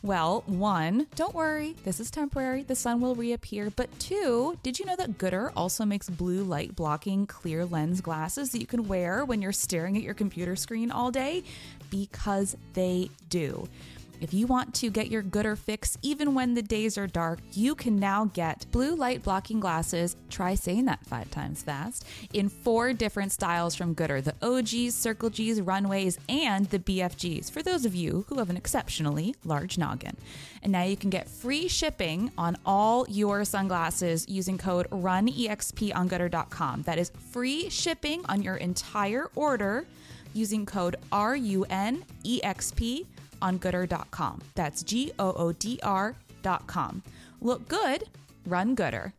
Well, 0.03 0.43
one, 0.47 1.07
don't 1.15 1.35
worry, 1.35 1.77
this 1.85 2.01
is 2.01 2.11
temporary. 2.11 2.63
The 2.63 2.75
sun 2.75 3.03
will 3.03 3.15
reappear. 3.15 3.71
But 3.77 3.97
two, 3.99 4.59
did 4.63 4.79
you 4.79 4.87
know 4.87 4.97
that 4.97 5.19
Goodr 5.19 5.53
also 5.55 5.85
makes 5.85 6.09
blue 6.09 6.43
light 6.43 6.75
blocking 6.75 7.27
clear 7.27 7.67
lens 7.67 8.01
glasses 8.01 8.53
that 8.53 8.61
you 8.61 8.67
can 8.67 8.89
wear 8.89 9.23
when 9.23 9.43
you're 9.43 9.53
staring 9.53 9.99
at 9.99 10.03
your 10.03 10.15
computer 10.15 10.57
screen 10.57 10.91
all 10.91 11.11
day? 11.11 11.45
Because 11.91 12.57
they 12.73 13.11
do. 13.29 13.69
If 14.21 14.35
you 14.35 14.47
want 14.47 14.75
to 14.75 14.91
get 14.91 15.09
your 15.11 15.23
Goodr 15.23 15.57
fix 15.57 15.97
even 16.03 16.35
when 16.35 16.53
the 16.53 16.61
days 16.61 16.99
are 16.99 17.07
dark, 17.07 17.39
you 17.53 17.75
can 17.75 17.97
now 17.97 18.27
get 18.27 18.67
blue 18.71 18.95
light 18.95 19.23
blocking 19.23 19.61
glasses. 19.61 20.15
Try 20.29 20.55
saying 20.57 20.85
that 20.85 21.07
five 21.07 21.31
times 21.31 21.63
fast 21.63 22.07
in 22.35 22.51
four 22.51 22.93
different 22.93 23.33
styles 23.33 23.75
from 23.75 23.95
Goodr 23.95 24.23
the 24.23 24.35
OGs, 24.43 24.95
Circle 24.95 25.31
Gs, 25.31 25.63
Runways, 25.63 26.19
and 26.29 26.67
the 26.67 26.79
BFGs 26.79 27.51
for 27.51 27.63
those 27.63 27.87
of 27.87 27.95
you 27.95 28.27
who 28.29 28.37
have 28.39 28.51
an 28.51 28.59
exceptionally 28.59 29.35
large 29.43 29.79
noggin. 29.79 30.19
And 30.63 30.73
now 30.73 30.83
you 30.83 30.99
can 30.99 31.09
get 31.09 31.27
free 31.27 31.67
shipping 31.67 32.31
on 32.37 32.59
all 32.67 33.07
your 33.09 33.47
sunglasses 33.47 34.27
using 34.29 34.59
code 34.59 34.87
RUNEXP 34.91 35.97
on 35.97 36.11
Goodr.com. 36.11 36.83
That 36.83 36.99
is 36.99 37.11
free 37.33 37.71
shipping 37.71 38.27
on 38.29 38.43
your 38.43 38.57
entire 38.57 39.31
order 39.35 39.87
using 40.35 40.67
code 40.67 40.97
RUNEXP 41.11 43.07
on 43.43 43.59
goodr.com. 43.59 44.41
That's 44.55 44.83
G 44.83 45.13
O 45.19 45.33
O 45.33 45.53
D 45.53 45.79
R.com. 45.83 47.03
Look 47.41 47.69
good, 47.69 48.05
run 48.47 48.75
gooder. 48.75 49.15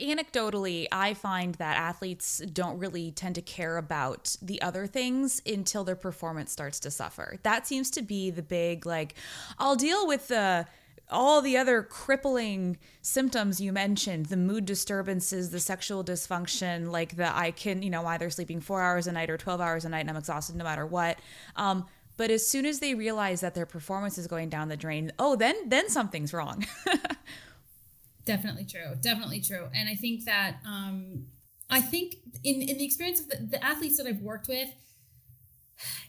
Anecdotally, 0.00 0.86
I 0.92 1.14
find 1.14 1.56
that 1.56 1.76
athletes 1.76 2.38
don't 2.52 2.78
really 2.78 3.10
tend 3.10 3.34
to 3.34 3.42
care 3.42 3.76
about 3.76 4.36
the 4.40 4.62
other 4.62 4.86
things 4.86 5.42
until 5.44 5.82
their 5.82 5.96
performance 5.96 6.52
starts 6.52 6.78
to 6.80 6.90
suffer. 6.90 7.38
That 7.42 7.66
seems 7.66 7.90
to 7.92 8.02
be 8.02 8.30
the 8.30 8.42
big, 8.42 8.86
like, 8.86 9.14
I'll 9.58 9.74
deal 9.74 10.06
with 10.06 10.28
the 10.28 10.66
all 11.10 11.40
the 11.40 11.56
other 11.56 11.82
crippling 11.82 12.76
symptoms 13.02 13.60
you 13.60 13.72
mentioned 13.72 14.26
the 14.26 14.36
mood 14.36 14.64
disturbances 14.64 15.50
the 15.50 15.60
sexual 15.60 16.04
dysfunction 16.04 16.90
like 16.90 17.16
the 17.16 17.36
i 17.36 17.50
can 17.50 17.82
you 17.82 17.90
know 17.90 18.04
either 18.06 18.28
sleeping 18.30 18.60
four 18.60 18.82
hours 18.82 19.06
a 19.06 19.12
night 19.12 19.30
or 19.30 19.38
12 19.38 19.60
hours 19.60 19.84
a 19.84 19.88
night 19.88 20.00
and 20.00 20.10
i'm 20.10 20.16
exhausted 20.16 20.56
no 20.56 20.64
matter 20.64 20.86
what. 20.86 21.18
Um, 21.56 21.86
but 22.16 22.30
as 22.32 22.46
soon 22.46 22.66
as 22.66 22.80
they 22.80 22.94
realize 22.94 23.40
that 23.42 23.54
their 23.54 23.66
performance 23.66 24.18
is 24.18 24.26
going 24.26 24.48
down 24.48 24.68
the 24.68 24.76
drain 24.76 25.12
oh 25.18 25.36
then 25.36 25.54
then 25.68 25.88
something's 25.88 26.32
wrong. 26.32 26.66
Definitely 28.24 28.66
true. 28.66 28.94
Definitely 29.00 29.40
true. 29.40 29.68
And 29.74 29.88
i 29.88 29.94
think 29.94 30.24
that 30.24 30.56
um, 30.66 31.26
i 31.70 31.80
think 31.80 32.16
in 32.44 32.60
in 32.62 32.78
the 32.78 32.84
experience 32.84 33.20
of 33.20 33.28
the, 33.28 33.36
the 33.36 33.64
athletes 33.64 33.96
that 33.96 34.06
i've 34.06 34.20
worked 34.20 34.48
with 34.48 34.68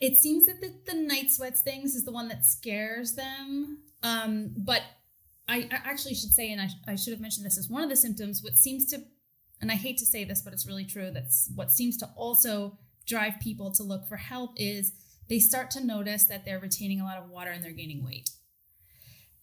it 0.02 0.18
seems 0.18 0.48
that 0.48 0.62
the, 0.62 0.74
the 0.88 0.96
night 0.96 1.32
sweats 1.32 1.62
things 1.62 1.96
is 1.96 2.04
the 2.04 2.12
one 2.12 2.28
that 2.28 2.46
scares 2.46 3.14
them 3.14 3.78
um, 4.04 4.54
but 4.58 4.82
I, 5.48 5.68
I, 5.72 5.90
actually 5.90 6.16
should 6.16 6.32
say, 6.32 6.52
and 6.52 6.62
I, 6.62 6.70
I 6.88 6.96
should 6.96 7.12
have 7.12 7.22
mentioned 7.22 7.46
this 7.46 7.58
as 7.58 7.70
one 7.70 7.84
of 7.84 7.90
the 7.90 7.96
symptoms, 7.96 8.42
what 8.44 8.58
seems 8.58 8.86
to, 8.92 9.02
and 9.62 9.72
I 9.72 9.76
hate 9.76 9.98
to 9.98 10.06
say 10.06 10.24
this, 10.24 10.42
but 10.42 10.54
it's 10.54 10.68
really 10.68 10.86
true, 10.86 11.12
that's 11.12 11.52
what 11.56 11.72
seems 11.72 11.98
to 11.98 12.10
also 12.16 12.78
drive 13.06 13.40
people 13.42 13.72
to 13.72 13.84
look 13.84 14.08
for 14.08 14.18
help 14.18 14.52
is 14.56 14.94
they 15.28 15.40
start 15.40 15.72
to 15.72 15.84
notice 15.84 16.26
that 16.26 16.46
they're 16.46 16.60
retaining 16.60 17.02
a 17.02 17.04
lot 17.04 17.18
of 17.18 17.30
water 17.30 17.52
and 17.52 17.64
they're 17.64 17.72
gaining 17.72 18.06
weight. 18.06 18.30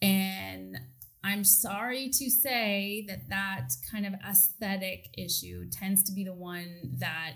And 0.01 0.79
I'm 1.25 1.45
sorry 1.45 2.09
to 2.11 2.31
say 2.31 3.05
that 3.09 3.29
that 3.29 3.71
kind 3.91 4.07
of 4.07 4.15
aesthetic 4.29 5.09
issue 5.19 5.69
tends 5.71 6.03
to 6.05 6.13
be 6.13 6.25
the 6.25 6.33
one 6.33 6.97
that 6.99 7.35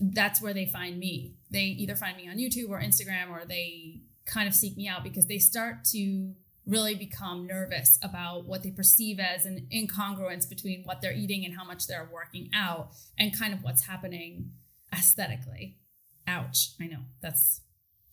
that's 0.00 0.42
where 0.42 0.54
they 0.54 0.66
find 0.66 0.98
me. 0.98 1.34
They 1.50 1.60
either 1.60 1.96
find 1.96 2.16
me 2.16 2.28
on 2.28 2.38
YouTube 2.38 2.70
or 2.70 2.80
Instagram 2.80 3.30
or 3.30 3.44
they 3.44 4.02
kind 4.26 4.48
of 4.48 4.54
seek 4.54 4.76
me 4.76 4.88
out 4.88 5.02
because 5.02 5.26
they 5.26 5.38
start 5.38 5.84
to 5.92 6.34
really 6.66 6.94
become 6.94 7.46
nervous 7.46 7.98
about 8.02 8.46
what 8.46 8.62
they 8.62 8.70
perceive 8.70 9.18
as 9.18 9.44
an 9.46 9.66
incongruence 9.74 10.48
between 10.48 10.82
what 10.84 11.00
they're 11.00 11.12
eating 11.12 11.44
and 11.44 11.56
how 11.56 11.64
much 11.64 11.86
they're 11.86 12.08
working 12.12 12.48
out 12.54 12.90
and 13.18 13.36
kind 13.36 13.52
of 13.52 13.62
what's 13.62 13.86
happening 13.86 14.52
aesthetically. 14.92 15.78
Ouch. 16.26 16.70
I 16.80 16.86
know 16.86 17.00
that's 17.20 17.62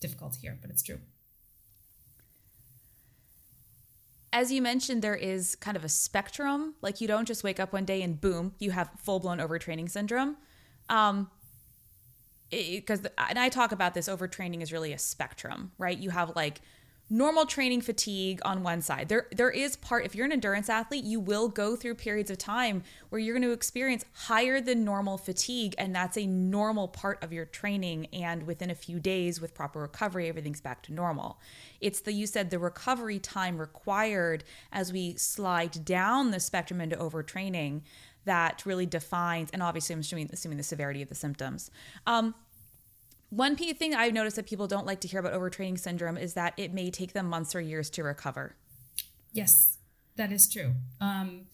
difficult 0.00 0.32
to 0.32 0.40
hear, 0.40 0.58
but 0.60 0.70
it's 0.70 0.82
true. 0.82 0.98
As 4.32 4.52
you 4.52 4.62
mentioned, 4.62 5.02
there 5.02 5.16
is 5.16 5.54
kind 5.56 5.76
of 5.76 5.84
a 5.84 5.88
spectrum. 5.88 6.74
Like 6.82 7.00
you 7.00 7.08
don't 7.08 7.26
just 7.26 7.44
wake 7.44 7.60
up 7.60 7.72
one 7.72 7.84
day 7.84 8.02
and 8.02 8.20
boom, 8.20 8.54
you 8.58 8.70
have 8.72 8.90
full 9.02 9.20
blown 9.20 9.38
overtraining 9.38 9.90
syndrome. 9.90 10.36
Um, 10.88 11.30
because 12.50 13.06
and 13.16 13.38
I 13.38 13.48
talk 13.48 13.72
about 13.72 13.94
this 13.94 14.08
overtraining 14.08 14.62
is 14.62 14.72
really 14.72 14.92
a 14.92 14.98
spectrum, 14.98 15.72
right? 15.78 15.96
You 15.96 16.10
have 16.10 16.34
like 16.34 16.60
normal 17.12 17.44
training 17.44 17.80
fatigue 17.80 18.40
on 18.44 18.62
one 18.62 18.80
side. 18.80 19.08
There 19.08 19.26
there 19.32 19.50
is 19.50 19.74
part 19.76 20.06
if 20.06 20.14
you're 20.14 20.26
an 20.26 20.32
endurance 20.32 20.68
athlete, 20.68 21.04
you 21.04 21.18
will 21.18 21.48
go 21.48 21.74
through 21.74 21.96
periods 21.96 22.30
of 22.30 22.38
time 22.38 22.84
where 23.08 23.18
you're 23.18 23.34
going 23.34 23.48
to 23.48 23.52
experience 23.52 24.04
higher 24.12 24.60
than 24.60 24.84
normal 24.84 25.18
fatigue 25.18 25.74
and 25.76 25.94
that's 25.94 26.16
a 26.16 26.26
normal 26.26 26.86
part 26.86 27.22
of 27.22 27.32
your 27.32 27.46
training 27.46 28.06
and 28.12 28.44
within 28.44 28.70
a 28.70 28.74
few 28.76 29.00
days 29.00 29.40
with 29.40 29.54
proper 29.54 29.80
recovery 29.80 30.28
everything's 30.28 30.60
back 30.60 30.82
to 30.84 30.92
normal. 30.92 31.40
It's 31.80 32.00
the 32.00 32.12
you 32.12 32.26
said 32.26 32.50
the 32.50 32.60
recovery 32.60 33.18
time 33.18 33.58
required 33.58 34.44
as 34.72 34.92
we 34.92 35.16
slide 35.16 35.84
down 35.84 36.30
the 36.30 36.40
spectrum 36.40 36.80
into 36.80 36.96
overtraining 36.96 37.82
that 38.24 38.64
really 38.66 38.86
defines, 38.86 39.50
and 39.52 39.62
obviously 39.62 39.94
I'm 39.94 40.00
assuming, 40.00 40.30
assuming 40.32 40.58
the 40.58 40.64
severity 40.64 41.02
of 41.02 41.08
the 41.08 41.14
symptoms. 41.14 41.70
Um, 42.06 42.34
one 43.30 43.54
thing 43.56 43.94
I've 43.94 44.12
noticed 44.12 44.36
that 44.36 44.46
people 44.46 44.66
don't 44.66 44.86
like 44.86 45.00
to 45.00 45.08
hear 45.08 45.20
about 45.20 45.32
overtraining 45.32 45.78
syndrome 45.78 46.16
is 46.16 46.34
that 46.34 46.52
it 46.56 46.74
may 46.74 46.90
take 46.90 47.12
them 47.12 47.26
months 47.26 47.54
or 47.54 47.60
years 47.60 47.88
to 47.90 48.02
recover. 48.02 48.56
Yes, 49.32 49.78
that 50.16 50.32
is 50.32 50.50
true. 50.52 50.74
Um, 51.00 51.46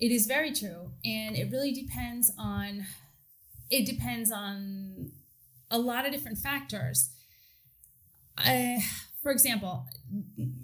it 0.00 0.10
is 0.10 0.26
very 0.26 0.52
true, 0.52 0.90
and 1.04 1.36
it 1.36 1.50
really 1.50 1.72
depends 1.72 2.32
on. 2.36 2.86
It 3.70 3.86
depends 3.86 4.30
on 4.30 5.12
a 5.70 5.78
lot 5.78 6.04
of 6.04 6.12
different 6.12 6.38
factors. 6.38 7.10
Uh, 8.36 8.80
for 9.22 9.30
example, 9.30 9.86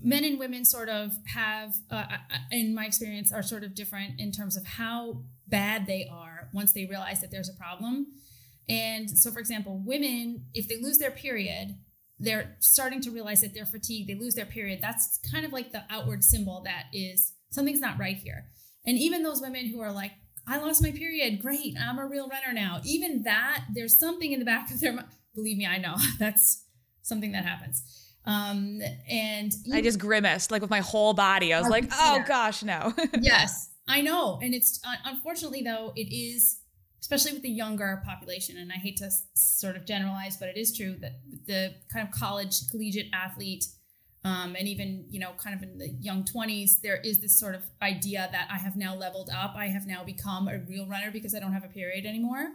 men 0.02 0.24
and 0.24 0.38
women 0.38 0.64
sort 0.64 0.88
of 0.88 1.12
have, 1.26 1.74
uh, 1.90 2.04
in 2.50 2.74
my 2.74 2.84
experience, 2.84 3.32
are 3.32 3.42
sort 3.42 3.62
of 3.62 3.74
different 3.74 4.18
in 4.20 4.32
terms 4.32 4.56
of 4.56 4.66
how 4.66 5.22
bad 5.48 5.86
they 5.86 6.08
are 6.12 6.48
once 6.52 6.72
they 6.72 6.86
realize 6.86 7.20
that 7.20 7.30
there's 7.30 7.48
a 7.48 7.54
problem. 7.54 8.06
And 8.68 9.10
so, 9.10 9.30
for 9.30 9.38
example, 9.38 9.82
women, 9.84 10.46
if 10.54 10.68
they 10.68 10.80
lose 10.80 10.98
their 10.98 11.10
period, 11.10 11.76
they're 12.18 12.56
starting 12.60 13.00
to 13.02 13.10
realize 13.10 13.40
that 13.40 13.54
they're 13.54 13.66
fatigued, 13.66 14.08
they 14.08 14.14
lose 14.14 14.34
their 14.34 14.44
period. 14.46 14.80
That's 14.82 15.18
kind 15.30 15.46
of 15.46 15.52
like 15.52 15.72
the 15.72 15.84
outward 15.90 16.24
symbol 16.24 16.62
that 16.64 16.84
is 16.92 17.32
something's 17.50 17.80
not 17.80 17.98
right 17.98 18.16
here. 18.16 18.46
And 18.86 18.98
even 18.98 19.22
those 19.22 19.40
women 19.40 19.66
who 19.66 19.80
are 19.80 19.92
like, 19.92 20.12
I 20.46 20.58
lost 20.58 20.82
my 20.82 20.90
period, 20.90 21.42
great, 21.42 21.76
I'm 21.78 21.98
a 21.98 22.06
real 22.06 22.28
runner 22.28 22.52
now. 22.52 22.80
Even 22.84 23.22
that, 23.24 23.64
there's 23.74 23.98
something 23.98 24.32
in 24.32 24.38
the 24.38 24.46
back 24.46 24.70
of 24.70 24.80
their 24.80 24.92
mind. 24.92 25.08
Believe 25.34 25.58
me, 25.58 25.66
I 25.66 25.78
know 25.78 25.96
that's 26.18 26.64
something 27.02 27.32
that 27.32 27.44
happens. 27.44 27.82
Um, 28.24 28.80
and 29.08 29.52
I 29.72 29.80
just 29.80 29.98
grimaced 29.98 30.50
like 30.50 30.60
with 30.60 30.70
my 30.70 30.80
whole 30.80 31.14
body. 31.14 31.54
I 31.54 31.60
was 31.60 31.70
like, 31.70 31.84
oh 31.92 32.16
yeah. 32.16 32.26
gosh, 32.26 32.62
no. 32.62 32.92
yes, 33.20 33.70
I 33.88 34.00
know. 34.02 34.38
And 34.42 34.54
it's 34.54 34.80
uh, 34.86 34.96
unfortunately 35.04 35.62
though, 35.62 35.92
it 35.96 36.12
is 36.14 36.60
especially 37.00 37.32
with 37.32 37.42
the 37.42 37.50
younger 37.50 38.02
population. 38.04 38.56
And 38.58 38.72
I 38.72 38.76
hate 38.76 38.96
to 38.98 39.10
sort 39.34 39.76
of 39.76 39.86
generalize, 39.86 40.36
but 40.36 40.48
it 40.48 40.56
is 40.56 40.76
true 40.76 40.96
that 41.00 41.20
the 41.46 41.74
kind 41.92 42.06
of 42.06 42.12
college, 42.12 42.68
collegiate 42.70 43.08
athlete, 43.12 43.66
um, 44.24 44.56
and 44.58 44.66
even 44.66 45.06
you 45.08 45.20
know, 45.20 45.30
kind 45.42 45.56
of 45.56 45.62
in 45.62 45.78
the 45.78 45.88
young 46.00 46.24
twenties, 46.24 46.80
there 46.82 46.96
is 46.96 47.20
this 47.20 47.38
sort 47.38 47.54
of 47.54 47.62
idea 47.80 48.28
that 48.32 48.48
I 48.50 48.58
have 48.58 48.76
now 48.76 48.94
leveled 48.94 49.30
up. 49.34 49.54
I 49.56 49.66
have 49.66 49.86
now 49.86 50.02
become 50.04 50.48
a 50.48 50.58
real 50.58 50.86
runner 50.86 51.10
because 51.12 51.34
I 51.34 51.40
don't 51.40 51.52
have 51.52 51.64
a 51.64 51.68
period 51.68 52.04
anymore, 52.04 52.48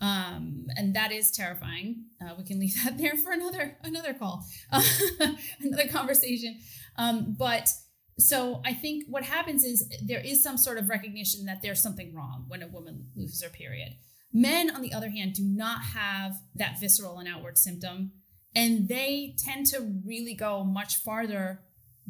um, 0.00 0.66
and 0.76 0.94
that 0.94 1.12
is 1.12 1.30
terrifying. 1.30 2.04
Uh, 2.20 2.34
we 2.36 2.44
can 2.44 2.60
leave 2.60 2.74
that 2.84 2.98
there 2.98 3.16
for 3.16 3.32
another 3.32 3.78
another 3.82 4.12
call, 4.12 4.44
another 4.70 5.88
conversation. 5.88 6.58
Um, 6.98 7.34
but 7.38 7.70
so 8.18 8.62
I 8.64 8.72
think 8.72 9.04
what 9.08 9.24
happens 9.24 9.62
is 9.62 9.88
there 10.02 10.20
is 10.20 10.42
some 10.42 10.56
sort 10.56 10.78
of 10.78 10.88
recognition 10.88 11.44
that 11.46 11.60
there's 11.62 11.82
something 11.82 12.14
wrong 12.14 12.46
when 12.48 12.62
a 12.62 12.66
woman 12.66 13.06
loses 13.14 13.42
her 13.42 13.50
period. 13.50 13.96
Men, 14.32 14.70
on 14.70 14.82
the 14.82 14.92
other 14.92 15.10
hand, 15.10 15.34
do 15.34 15.44
not 15.44 15.82
have 15.82 16.36
that 16.54 16.80
visceral 16.80 17.18
and 17.18 17.28
outward 17.28 17.58
symptom, 17.58 18.12
and 18.54 18.88
they 18.88 19.34
tend 19.38 19.66
to 19.66 20.00
really 20.04 20.34
go 20.34 20.64
much 20.64 20.96
farther 20.96 21.60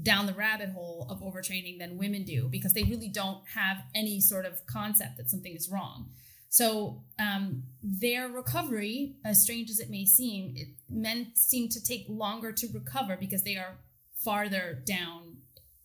down 0.01 0.27
the 0.27 0.35
rabbit 0.35 0.71
hole 0.71 1.07
of 1.11 1.21
overtraining 1.21 1.79
than 1.79 1.97
women 1.97 2.23
do 2.23 2.49
because 2.49 2.73
they 2.75 2.83
really 2.83 3.09
don't 3.09 3.41
have 3.55 3.79
any 3.95 4.21
sort 4.21 4.45
of 4.45 4.65
concept 4.67 5.17
that 5.17 5.31
something 5.31 5.55
is 5.55 5.71
wrong. 5.71 6.11
So 6.49 7.03
um, 7.19 7.65
their 7.83 8.29
recovery, 8.29 9.17
as 9.25 9.43
strange 9.43 9.71
as 9.71 9.81
it 9.81 9.91
may 9.91 10.05
seem, 10.05 10.53
it, 10.57 10.69
men 10.89 11.33
seem 11.35 11.69
to 11.71 11.83
take 11.83 12.07
longer 12.09 12.53
to 12.53 12.69
recover 12.73 13.17
because 13.17 13.43
they 13.43 13.57
are 13.57 13.79
farther 14.25 14.83
down 14.87 15.39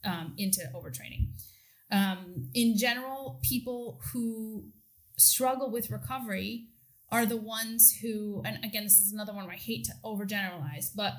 um, 0.04 0.34
into 0.38 0.62
overtraining. 0.76 1.28
Um, 1.92 2.50
in 2.54 2.78
general, 2.78 3.40
people 3.44 4.00
who 4.12 4.70
struggle 5.18 5.70
with 5.70 5.92
recovery 5.92 6.68
are 7.12 7.26
the 7.26 7.38
ones 7.38 8.00
who, 8.02 8.42
and 8.46 8.64
again, 8.64 8.84
this 8.84 9.00
is 9.00 9.12
another 9.12 9.34
one 9.34 9.46
where 9.46 9.56
I 9.56 9.58
hate 9.58 9.86
to 9.86 9.94
overgeneralize, 10.04 10.92
but 10.96 11.14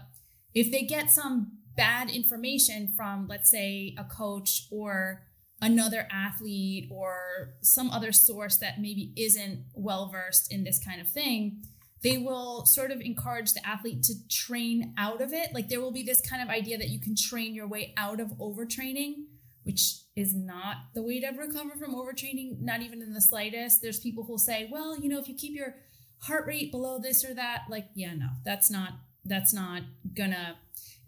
if 0.54 0.70
they 0.70 0.82
get 0.82 1.10
some 1.10 1.58
bad 1.76 2.10
information 2.10 2.92
from, 2.96 3.26
let's 3.28 3.50
say, 3.50 3.94
a 3.98 4.04
coach 4.04 4.66
or 4.70 5.22
another 5.60 6.08
athlete 6.10 6.88
or 6.90 7.54
some 7.62 7.90
other 7.90 8.12
source 8.12 8.56
that 8.58 8.80
maybe 8.80 9.12
isn't 9.16 9.64
well 9.74 10.10
versed 10.10 10.52
in 10.52 10.64
this 10.64 10.82
kind 10.84 11.00
of 11.00 11.08
thing, 11.08 11.62
they 12.02 12.18
will 12.18 12.66
sort 12.66 12.90
of 12.90 13.00
encourage 13.00 13.52
the 13.52 13.66
athlete 13.66 14.02
to 14.02 14.14
train 14.28 14.92
out 14.98 15.20
of 15.20 15.32
it. 15.32 15.54
Like 15.54 15.68
there 15.68 15.80
will 15.80 15.92
be 15.92 16.02
this 16.02 16.20
kind 16.20 16.42
of 16.42 16.48
idea 16.48 16.76
that 16.78 16.88
you 16.88 17.00
can 17.00 17.14
train 17.14 17.54
your 17.54 17.68
way 17.68 17.94
out 17.96 18.20
of 18.20 18.28
overtraining, 18.38 19.26
which 19.62 19.98
is 20.16 20.34
not 20.34 20.76
the 20.94 21.02
way 21.02 21.20
to 21.20 21.28
recover 21.28 21.76
from 21.78 21.94
overtraining, 21.94 22.60
not 22.60 22.82
even 22.82 23.02
in 23.02 23.14
the 23.14 23.20
slightest. 23.20 23.80
There's 23.80 24.00
people 24.00 24.24
who'll 24.24 24.38
say, 24.38 24.68
well, 24.70 24.98
you 24.98 25.08
know, 25.08 25.18
if 25.18 25.28
you 25.28 25.36
keep 25.36 25.54
your 25.54 25.76
heart 26.22 26.46
rate 26.46 26.72
below 26.72 26.98
this 26.98 27.24
or 27.24 27.34
that, 27.34 27.62
like, 27.70 27.86
yeah, 27.94 28.14
no, 28.14 28.28
that's 28.44 28.70
not, 28.70 28.94
that's 29.24 29.54
not 29.54 29.82
gonna, 30.16 30.56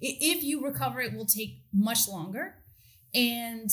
if 0.01 0.45
you 0.45 0.65
recover, 0.65 1.01
it 1.01 1.15
will 1.15 1.27
take 1.27 1.63
much 1.73 2.09
longer. 2.09 2.57
And 3.13 3.69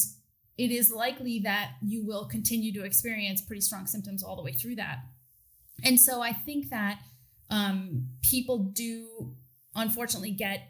it 0.57 0.71
is 0.71 0.91
likely 0.91 1.39
that 1.39 1.73
you 1.83 2.05
will 2.05 2.25
continue 2.25 2.73
to 2.73 2.83
experience 2.83 3.41
pretty 3.41 3.61
strong 3.61 3.87
symptoms 3.87 4.23
all 4.23 4.35
the 4.35 4.43
way 4.43 4.53
through 4.53 4.75
that. 4.75 4.99
And 5.83 5.99
so 5.99 6.21
I 6.21 6.33
think 6.33 6.69
that 6.69 6.99
um, 7.51 8.07
people 8.23 8.59
do 8.59 9.35
unfortunately 9.75 10.31
get 10.31 10.69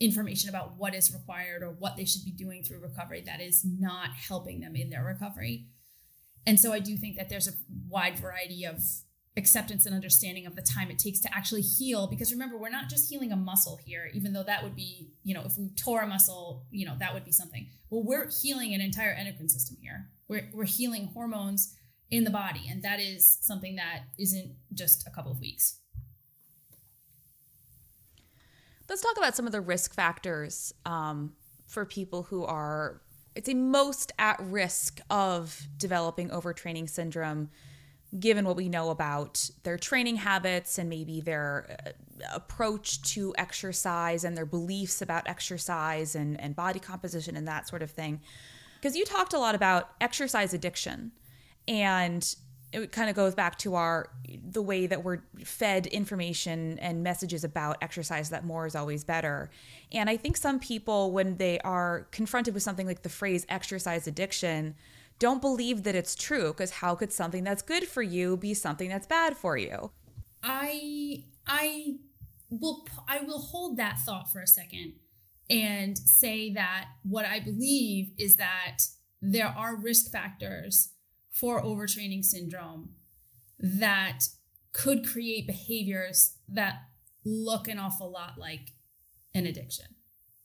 information 0.00 0.48
about 0.48 0.76
what 0.76 0.94
is 0.94 1.12
required 1.12 1.62
or 1.62 1.70
what 1.70 1.96
they 1.96 2.04
should 2.04 2.24
be 2.24 2.30
doing 2.30 2.62
through 2.62 2.78
recovery 2.78 3.22
that 3.26 3.40
is 3.40 3.64
not 3.64 4.10
helping 4.10 4.60
them 4.60 4.74
in 4.76 4.90
their 4.90 5.04
recovery. 5.04 5.66
And 6.46 6.58
so 6.58 6.72
I 6.72 6.78
do 6.78 6.96
think 6.96 7.16
that 7.16 7.28
there's 7.28 7.48
a 7.48 7.52
wide 7.88 8.18
variety 8.18 8.64
of 8.64 8.82
acceptance 9.36 9.86
and 9.86 9.94
understanding 9.94 10.46
of 10.46 10.54
the 10.54 10.62
time 10.62 10.90
it 10.90 10.98
takes 10.98 11.18
to 11.18 11.34
actually 11.34 11.62
heal 11.62 12.06
because 12.06 12.32
remember 12.32 12.56
we're 12.56 12.68
not 12.68 12.88
just 12.88 13.10
healing 13.10 13.32
a 13.32 13.36
muscle 13.36 13.80
here 13.84 14.08
even 14.14 14.32
though 14.32 14.44
that 14.44 14.62
would 14.62 14.76
be 14.76 15.10
you 15.24 15.34
know 15.34 15.42
if 15.44 15.58
we 15.58 15.70
tore 15.70 16.02
a 16.02 16.06
muscle 16.06 16.64
you 16.70 16.86
know 16.86 16.94
that 17.00 17.12
would 17.12 17.24
be 17.24 17.32
something. 17.32 17.66
Well 17.90 18.04
we're 18.04 18.30
healing 18.30 18.74
an 18.74 18.80
entire 18.80 19.10
endocrine 19.10 19.48
system 19.48 19.76
here. 19.80 20.10
We're, 20.28 20.48
we're 20.54 20.64
healing 20.64 21.10
hormones 21.12 21.74
in 22.12 22.22
the 22.22 22.30
body 22.30 22.68
and 22.70 22.82
that 22.84 23.00
is 23.00 23.38
something 23.40 23.74
that 23.74 24.02
isn't 24.20 24.54
just 24.72 25.04
a 25.08 25.10
couple 25.10 25.32
of 25.32 25.40
weeks 25.40 25.80
Let's 28.88 29.00
talk 29.00 29.16
about 29.16 29.34
some 29.34 29.46
of 29.46 29.52
the 29.52 29.60
risk 29.60 29.94
factors 29.94 30.74
um, 30.84 31.32
for 31.66 31.84
people 31.86 32.24
who 32.24 32.44
are, 32.44 33.00
it's 33.34 33.48
a 33.48 33.54
most 33.54 34.12
at 34.18 34.38
risk 34.40 35.00
of 35.08 35.66
developing 35.78 36.28
overtraining 36.28 36.88
syndrome, 36.88 37.48
given 38.18 38.44
what 38.44 38.56
we 38.56 38.68
know 38.68 38.90
about 38.90 39.50
their 39.62 39.78
training 39.78 40.16
habits 40.16 40.78
and 40.78 40.88
maybe 40.88 41.20
their 41.20 41.76
uh, 41.86 41.90
approach 42.34 43.02
to 43.02 43.34
exercise 43.38 44.22
and 44.22 44.36
their 44.36 44.46
beliefs 44.46 45.02
about 45.02 45.26
exercise 45.26 46.14
and, 46.14 46.38
and 46.40 46.54
body 46.54 46.78
composition 46.78 47.36
and 47.36 47.48
that 47.48 47.66
sort 47.66 47.82
of 47.82 47.90
thing. 47.90 48.20
Because 48.76 48.94
you 48.94 49.04
talked 49.04 49.32
a 49.32 49.38
lot 49.38 49.54
about 49.54 49.92
exercise 50.00 50.52
addiction 50.52 51.10
and 51.66 52.36
it 52.74 52.92
kind 52.92 53.08
of 53.08 53.16
goes 53.16 53.34
back 53.34 53.56
to 53.58 53.74
our 53.74 54.10
the 54.50 54.62
way 54.62 54.86
that 54.86 55.04
we're 55.04 55.20
fed 55.44 55.86
information 55.86 56.78
and 56.80 57.02
messages 57.02 57.44
about 57.44 57.76
exercise 57.80 58.30
that 58.30 58.44
more 58.44 58.66
is 58.66 58.74
always 58.74 59.04
better. 59.04 59.50
And 59.92 60.10
i 60.10 60.16
think 60.16 60.36
some 60.36 60.58
people 60.58 61.12
when 61.12 61.36
they 61.36 61.58
are 61.60 62.06
confronted 62.10 62.54
with 62.54 62.62
something 62.62 62.86
like 62.86 63.02
the 63.02 63.08
phrase 63.08 63.46
exercise 63.48 64.06
addiction 64.06 64.74
don't 65.18 65.40
believe 65.40 65.84
that 65.84 65.94
it's 65.94 66.16
true 66.16 66.48
because 66.48 66.70
how 66.72 66.94
could 66.94 67.12
something 67.12 67.44
that's 67.44 67.62
good 67.62 67.86
for 67.86 68.02
you 68.02 68.36
be 68.36 68.52
something 68.52 68.88
that's 68.88 69.06
bad 69.06 69.36
for 69.36 69.56
you? 69.56 69.92
I 70.42 71.24
i 71.46 71.94
will 72.50 72.86
i 73.08 73.20
will 73.20 73.40
hold 73.40 73.76
that 73.76 73.98
thought 74.04 74.30
for 74.30 74.40
a 74.40 74.46
second 74.46 74.94
and 75.50 75.96
say 75.98 76.52
that 76.52 76.86
what 77.02 77.24
i 77.24 77.40
believe 77.40 78.10
is 78.18 78.36
that 78.36 78.78
there 79.20 79.46
are 79.46 79.76
risk 79.76 80.10
factors 80.10 80.93
for 81.34 81.60
overtraining 81.62 82.24
syndrome 82.24 82.90
that 83.58 84.20
could 84.72 85.06
create 85.06 85.46
behaviors 85.46 86.36
that 86.48 86.76
look 87.24 87.68
an 87.68 87.78
awful 87.78 88.10
lot 88.10 88.38
like 88.38 88.70
an 89.34 89.46
addiction. 89.46 89.86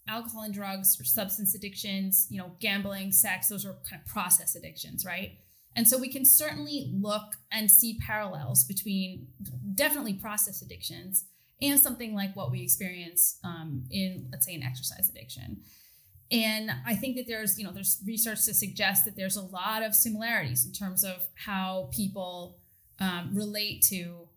Alcohol 0.08 0.44
and 0.44 0.54
drugs 0.54 1.00
or 1.00 1.04
substance 1.04 1.54
addictions, 1.54 2.28
you 2.32 2.40
know, 2.40 2.56
gambling, 2.60 3.12
sex, 3.12 3.48
those 3.50 3.66
are 3.66 3.76
kind 3.88 4.02
of 4.04 4.12
process 4.12 4.56
addictions, 4.56 5.06
right? 5.06 5.38
And 5.76 5.88
so 5.88 6.00
we 6.00 6.12
can 6.12 6.26
certainly 6.26 6.92
look 6.94 7.36
and 7.52 7.70
see 7.70 8.00
parallels 8.06 8.64
between 8.64 9.28
definitely 9.76 10.16
process 10.16 10.64
addictions 10.64 11.26
and 11.62 11.80
something 11.80 12.16
like 12.16 12.36
what 12.36 12.50
we 12.52 12.64
experience 12.64 13.38
um, 13.44 13.84
in, 13.92 14.28
let's 14.32 14.46
say, 14.46 14.56
an 14.56 14.64
exercise 14.64 15.10
addiction. 15.10 15.62
And 16.32 16.70
I 16.86 16.96
think 16.96 17.16
that 17.16 17.26
there's, 17.28 17.58
you 17.58 17.66
know, 17.66 17.72
there's 17.72 18.02
research 18.06 18.46
to 18.46 18.54
suggest 18.54 19.06
that 19.06 19.16
there's 19.16 19.36
a 19.36 19.42
lot 19.42 19.82
of 19.82 19.96
similarities 19.96 20.66
in 20.66 20.72
terms 20.72 21.04
of 21.04 21.28
how 21.34 21.90
people 21.92 22.60
um, 23.00 23.32
relate 23.34 23.82
to 23.90 24.28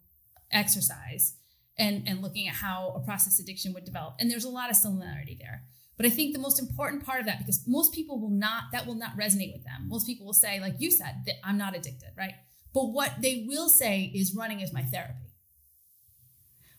exercise 0.51 1.35
and, 1.77 2.07
and 2.07 2.23
looking 2.23 2.49
at 2.49 2.55
how 2.55 2.95
a 2.97 3.01
process 3.01 3.39
addiction 3.39 3.75
would 3.75 3.85
develop. 3.85 4.15
And 4.19 4.31
there's 4.31 4.45
a 4.45 4.51
lot 4.51 4.71
of 4.71 4.77
similarity 4.77 5.37
there. 5.39 5.65
But 5.99 6.07
I 6.07 6.11
think 6.11 6.33
the 6.33 6.41
most 6.41 6.59
important 6.59 7.05
part 7.05 7.21
of 7.21 7.27
that, 7.27 7.39
because 7.39 7.63
most 7.67 7.93
people 7.93 8.19
will 8.19 8.31
not, 8.31 8.65
that 8.73 8.87
will 8.87 8.95
not 8.95 9.17
resonate 9.19 9.53
with 9.53 9.65
them. 9.65 9.89
Most 9.89 10.07
people 10.07 10.25
will 10.25 10.33
say, 10.33 10.61
like 10.61 10.77
you 10.79 10.91
said, 10.91 11.23
that 11.27 11.35
I'm 11.45 11.59
not 11.59 11.77
addicted, 11.77 12.11
right? 12.17 12.35
But 12.73 12.87
what 12.87 13.21
they 13.21 13.45
will 13.47 13.69
say 13.69 14.11
is 14.15 14.35
running 14.35 14.61
is 14.61 14.73
my 14.73 14.83
therapy. 14.83 15.35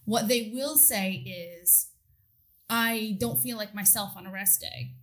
What 0.06 0.28
they 0.28 0.52
will 0.54 0.76
say 0.76 1.12
is, 1.12 1.90
I 2.68 3.16
don't 3.20 3.40
feel 3.40 3.58
like 3.58 3.76
myself 3.76 4.14
on 4.18 4.26
a 4.26 4.32
rest 4.32 4.60
day 4.60 4.96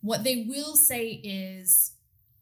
What 0.00 0.24
they 0.24 0.46
will 0.48 0.76
say 0.76 1.08
is, 1.10 1.92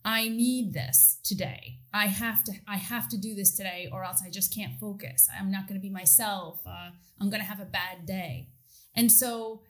I 0.05 0.29
need 0.29 0.73
this 0.73 1.19
today. 1.25 1.79
I 1.93 2.07
have 2.07 2.45
to 2.45 2.53
I 2.69 2.77
have 2.77 3.09
to 3.09 3.19
do 3.19 3.35
this 3.35 3.57
today 3.57 3.89
or 3.91 4.05
else 4.05 4.23
I 4.25 4.31
just 4.31 4.55
can't 4.55 4.79
focus. 4.79 5.29
I'm 5.37 5.51
not 5.51 5.67
going 5.67 5.81
to 5.81 5.83
be 5.83 5.91
myself. 5.91 6.61
Uh, 6.65 6.91
I'm 7.21 7.29
going 7.29 7.43
to 7.43 7.49
have 7.49 7.59
a 7.59 7.65
bad 7.65 8.07
day. 8.07 8.51
And 8.95 9.11
so 9.11 9.63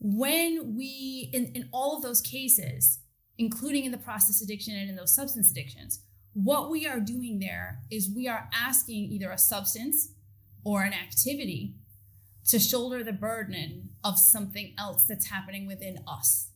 when 0.00 0.74
we 0.76 1.30
in, 1.32 1.52
in 1.54 1.68
all 1.72 1.96
of 1.96 2.02
those 2.02 2.20
cases, 2.20 2.98
including 3.38 3.84
in 3.84 3.92
the 3.92 3.98
process 3.98 4.42
addiction 4.42 4.74
and 4.74 4.90
in 4.90 4.96
those 4.96 5.14
substance 5.14 5.52
addictions, 5.52 6.00
what 6.32 6.68
we 6.68 6.84
are 6.84 6.98
doing 6.98 7.38
there 7.38 7.78
is 7.88 8.10
we 8.10 8.26
are 8.26 8.50
asking 8.52 9.04
either 9.12 9.30
a 9.30 9.38
substance 9.38 10.12
or 10.64 10.82
an 10.82 10.92
activity 10.92 11.76
to 12.48 12.58
shoulder 12.58 13.04
the 13.04 13.12
burden 13.12 13.90
of 14.02 14.18
something 14.18 14.74
else 14.76 15.04
that's 15.04 15.30
happening 15.30 15.66
within 15.66 16.00
us. 16.08 16.48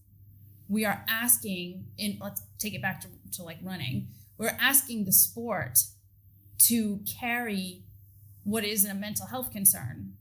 We 0.70 0.84
are 0.84 1.04
asking, 1.08 1.84
in 1.98 2.18
let's 2.22 2.42
take 2.58 2.74
it 2.74 2.80
back 2.80 3.00
to, 3.00 3.08
to 3.32 3.42
like 3.42 3.58
running, 3.62 4.06
we're 4.38 4.56
asking 4.58 5.04
the 5.04 5.12
sport 5.12 5.80
to 6.68 7.00
carry 7.20 7.82
what 8.44 8.64
is 8.64 8.84
a 8.84 8.94
mental 8.94 9.26
health 9.26 9.50
concern, 9.50 10.14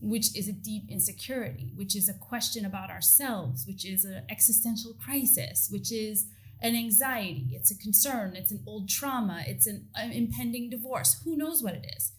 which 0.00 0.34
is 0.34 0.48
a 0.48 0.52
deep 0.52 0.84
insecurity, 0.88 1.72
which 1.76 1.94
is 1.94 2.08
a 2.08 2.14
question 2.14 2.64
about 2.64 2.90
ourselves, 2.90 3.66
which 3.66 3.84
is 3.84 4.06
an 4.06 4.24
existential 4.30 4.94
crisis, 4.94 5.68
which 5.70 5.92
is 5.92 6.26
an 6.62 6.74
anxiety, 6.74 7.50
it's 7.52 7.70
a 7.70 7.76
concern, 7.76 8.34
it's 8.34 8.52
an 8.52 8.62
old 8.66 8.88
trauma, 8.88 9.44
it's 9.46 9.66
an, 9.66 9.88
an 9.94 10.12
impending 10.12 10.70
divorce. 10.70 11.20
Who 11.24 11.36
knows 11.36 11.62
what 11.62 11.74
it 11.74 11.86
is? 11.96 12.12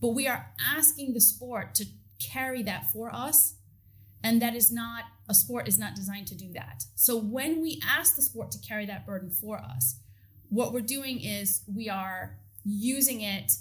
But 0.00 0.10
we 0.10 0.28
are 0.28 0.52
asking 0.64 1.14
the 1.14 1.20
sport 1.20 1.74
to 1.76 1.86
carry 2.20 2.62
that 2.62 2.92
for 2.92 3.12
us. 3.12 3.54
And 4.22 4.40
that 4.40 4.54
is 4.54 4.72
not, 4.72 5.04
a 5.28 5.34
sport 5.34 5.68
is 5.68 5.78
not 5.78 5.94
designed 5.94 6.26
to 6.28 6.34
do 6.34 6.52
that. 6.52 6.84
So 6.94 7.16
when 7.18 7.62
we 7.62 7.80
ask 7.86 8.16
the 8.16 8.22
sport 8.22 8.50
to 8.52 8.58
carry 8.58 8.86
that 8.86 9.06
burden 9.06 9.30
for 9.30 9.58
us, 9.58 9.96
what 10.48 10.72
we're 10.72 10.80
doing 10.80 11.20
is 11.20 11.62
we 11.72 11.88
are 11.88 12.38
using 12.64 13.20
it 13.22 13.52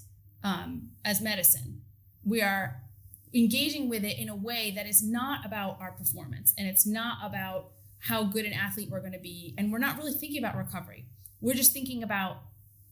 um, 0.44 0.90
as 1.06 1.22
medicine. 1.22 1.82
We 2.24 2.42
are 2.42 2.82
engaging 3.34 3.90
with 3.90 4.04
it 4.04 4.18
in 4.18 4.30
a 4.30 4.36
way 4.36 4.72
that 4.76 4.86
is 4.86 5.02
not 5.02 5.46
about 5.46 5.80
our 5.80 5.92
performance 5.92 6.54
and 6.58 6.68
it's 6.68 6.86
not 6.86 7.18
about 7.24 7.72
how 8.00 8.24
good 8.24 8.46
an 8.46 8.54
athlete 8.54 8.90
we're 8.92 9.00
going 9.00 9.14
to 9.14 9.20
be. 9.20 9.56
And 9.58 9.72
we're 9.72 9.80
not 9.80 9.98
really 9.98 10.14
thinking 10.14 10.44
about 10.44 10.58
recovery. 10.58 11.06
We're 11.40 11.56
just 11.56 11.74
thinking 11.74 12.04
about 12.04 12.38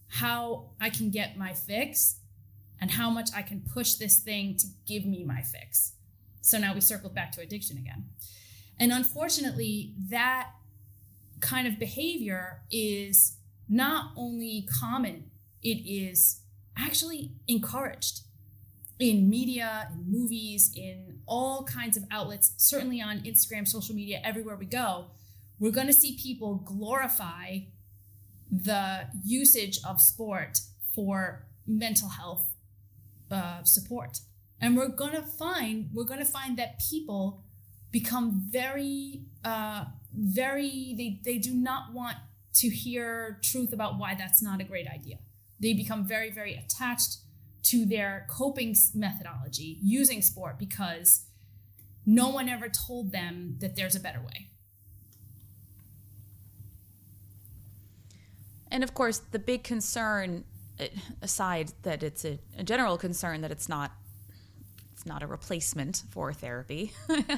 how 0.08 0.72
I 0.80 0.90
can 0.90 1.10
get 1.10 1.38
my 1.38 1.54
fix 1.54 2.20
and 2.80 2.92
how 2.92 3.10
much 3.10 3.30
I 3.36 3.42
can 3.42 3.62
push 3.62 3.96
this 3.96 4.18
thing 4.20 4.56
to 4.58 4.68
give 4.88 5.06
me 5.06 5.24
my 5.24 5.42
fix. 5.42 5.94
So 6.42 6.58
now 6.58 6.74
we 6.74 6.82
circled 6.82 7.14
back 7.14 7.32
to 7.34 7.42
addiction 7.42 7.78
again. 7.78 8.06
And 8.82 8.92
unfortunately, 8.92 9.94
that 10.10 10.50
kind 11.40 11.68
of 11.68 11.78
behavior 11.78 12.64
is 12.72 13.38
not 13.70 14.12
only 14.18 14.68
common, 14.80 15.30
it 15.62 15.78
is 15.86 16.42
actually 16.76 17.34
encouraged 17.48 18.22
in 18.98 19.30
media, 19.30 19.88
in 19.94 20.12
movies, 20.12 20.74
in 20.76 21.20
all 21.28 21.64
kinds 21.64 21.96
of 21.96 22.06
outlets, 22.10 22.54
certainly 22.58 23.00
on 23.00 23.20
Instagram, 23.20 23.68
social 23.68 23.94
media, 23.94 24.20
everywhere 24.24 24.56
we 24.56 24.66
go. 24.66 25.12
We're 25.60 25.72
going 25.72 25.86
to 25.86 25.94
see 25.94 26.18
people 26.18 26.56
glorify 26.56 27.60
the 28.50 29.10
usage 29.24 29.78
of 29.88 30.02
sport 30.02 30.60
for 30.96 31.46
mental 31.68 32.10
health 32.10 32.48
uh, 33.30 33.64
support 33.64 34.22
and 34.60 34.78
we're 34.78 34.90
gonna 34.90 35.24
find 35.24 35.90
we're 35.94 36.04
gonna 36.04 36.26
find 36.26 36.58
that 36.58 36.80
people 36.90 37.44
become 37.92 38.44
very 38.50 39.24
uh, 39.44 39.86
very 40.14 40.94
they, 40.98 41.20
they 41.24 41.38
do 41.38 41.54
not 41.54 41.94
want 41.94 42.18
to 42.54 42.70
hear 42.70 43.40
truth 43.44 43.72
about 43.74 43.98
why 43.98 44.16
that's 44.16 44.42
not 44.42 44.60
a 44.62 44.64
great 44.64 44.88
idea. 44.88 45.18
They 45.60 45.74
become 45.74 46.06
very 46.06 46.32
very 46.32 46.56
attached 46.56 47.18
to 47.64 47.86
their 47.86 48.26
coping 48.30 48.76
methodology 48.96 49.78
using 49.82 50.22
sport 50.22 50.58
because 50.58 51.26
no 52.06 52.30
one 52.30 52.50
ever 52.50 52.68
told 52.70 53.12
them 53.12 53.58
that 53.60 53.76
there's 53.76 53.96
a 53.96 54.00
better 54.00 54.20
way. 54.20 54.48
And 58.70 58.84
of 58.84 58.94
course 58.94 59.20
the 59.20 59.40
big 59.40 59.64
concern 59.64 60.46
aside 61.22 61.72
that 61.84 62.04
it's 62.04 62.26
a, 62.26 62.40
a 62.58 62.64
general 62.64 62.98
concern 62.98 63.42
that 63.42 63.52
it's 63.52 63.70
not 63.70 63.92
it's 65.02 65.08
not 65.08 65.24
a 65.24 65.28
replacement 65.28 66.04
for 66.12 66.32
therapy 66.32 66.92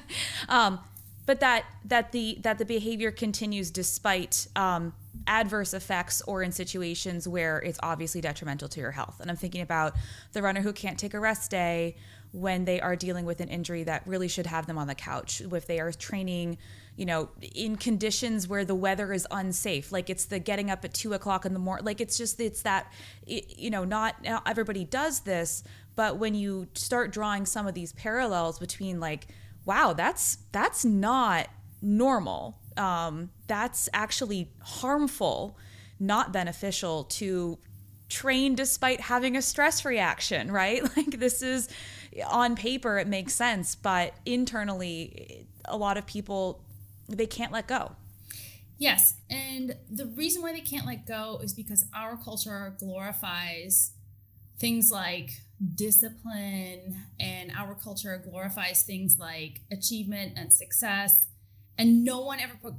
um, 0.50 0.80
but 1.26 1.40
that 1.40 1.64
that 1.86 2.12
the 2.12 2.38
that 2.42 2.58
the 2.58 2.66
behavior 2.66 3.10
continues 3.10 3.72
despite 3.72 4.48
um, 4.58 4.92
adverse 5.28 5.74
effects 5.74 6.22
or 6.28 6.44
in 6.44 6.52
situations 6.52 7.26
where 7.26 7.60
it's 7.60 7.80
obviously 7.82 8.20
detrimental 8.20 8.68
to 8.68 8.82
your 8.82 8.92
health 8.92 9.22
and 9.22 9.32
i'm 9.32 9.38
thinking 9.38 9.62
about 9.62 9.94
the 10.34 10.42
runner 10.42 10.60
who 10.60 10.74
can't 10.74 11.00
take 11.00 11.14
a 11.14 11.20
rest 11.20 11.50
day 11.50 11.96
when 12.34 12.66
they 12.66 12.82
are 12.82 12.98
dealing 12.98 13.26
with 13.26 13.40
an 13.40 13.48
injury 13.48 13.84
that 13.84 14.06
really 14.06 14.28
should 14.28 14.48
have 14.48 14.66
them 14.66 14.78
on 14.78 14.88
the 14.88 14.96
couch 14.96 15.42
if 15.54 15.66
they 15.66 15.80
are 15.80 15.92
training 15.94 16.58
you 16.96 17.06
know, 17.08 17.30
in 17.56 17.76
conditions 17.76 18.48
where 18.48 18.64
the 18.64 18.76
weather 18.76 19.14
is 19.14 19.28
unsafe. 19.32 19.92
Like 19.92 20.10
it's 20.10 20.26
the 20.26 20.38
getting 20.38 20.70
up 20.70 20.86
at 20.86 20.94
two 20.94 21.14
o'clock 21.14 21.46
in 21.46 21.54
the 21.54 21.60
morning. 21.60 21.86
Like 21.86 22.00
it's 22.00 22.18
just, 22.18 22.40
it's 22.40 22.62
that, 22.62 22.92
you 23.26 23.72
know, 23.72 23.84
not 23.84 24.16
everybody 24.46 24.86
does 24.86 25.22
this, 25.22 25.64
but 25.96 26.18
when 26.18 26.36
you 26.36 26.68
start 26.74 27.12
drawing 27.12 27.46
some 27.46 27.68
of 27.68 27.74
these 27.74 27.94
parallels 27.94 28.60
between 28.60 29.00
like, 29.00 29.28
wow, 29.66 29.94
that's, 29.94 30.38
that's 30.52 30.84
not 30.84 31.48
normal. 31.82 32.60
Um, 32.78 33.30
that's 33.48 33.90
actually 33.94 34.52
harmful, 34.62 35.58
not 36.00 36.34
beneficial 36.34 37.04
to 37.06 37.60
train 38.10 38.56
despite 38.56 39.02
having 39.02 39.36
a 39.38 39.42
stress 39.42 39.86
reaction, 39.86 40.52
right? 40.52 40.84
Like 40.96 41.20
this 41.20 41.42
is 41.42 41.70
on 42.28 42.56
paper, 42.56 42.98
it 43.00 43.08
makes 43.08 43.34
sense, 43.34 43.76
but 43.76 44.14
internally, 44.26 45.48
a 45.66 45.78
lot 45.78 45.98
of 45.98 46.06
people 46.06 46.64
they 47.10 47.26
can't 47.26 47.52
let 47.52 47.68
go. 47.68 47.96
Yes, 48.78 49.16
and 49.30 49.76
the 49.90 50.08
reason 50.08 50.42
why 50.42 50.52
they 50.52 50.62
can't 50.62 50.86
let 50.86 51.06
go 51.06 51.40
is 51.44 51.54
because 51.54 51.86
our 51.94 52.18
culture 52.18 52.76
glorifies 52.80 53.92
things 54.60 54.92
like 54.92 55.32
discipline 55.76 56.98
and 57.20 57.52
our 57.58 57.76
culture 57.76 58.22
glorifies 58.24 58.84
things 58.84 59.18
like 59.20 59.62
achievement 59.72 60.34
and 60.36 60.52
success. 60.52 61.28
And 61.78 62.04
no 62.04 62.22
one 62.22 62.40
ever 62.40 62.54
put 62.62 62.74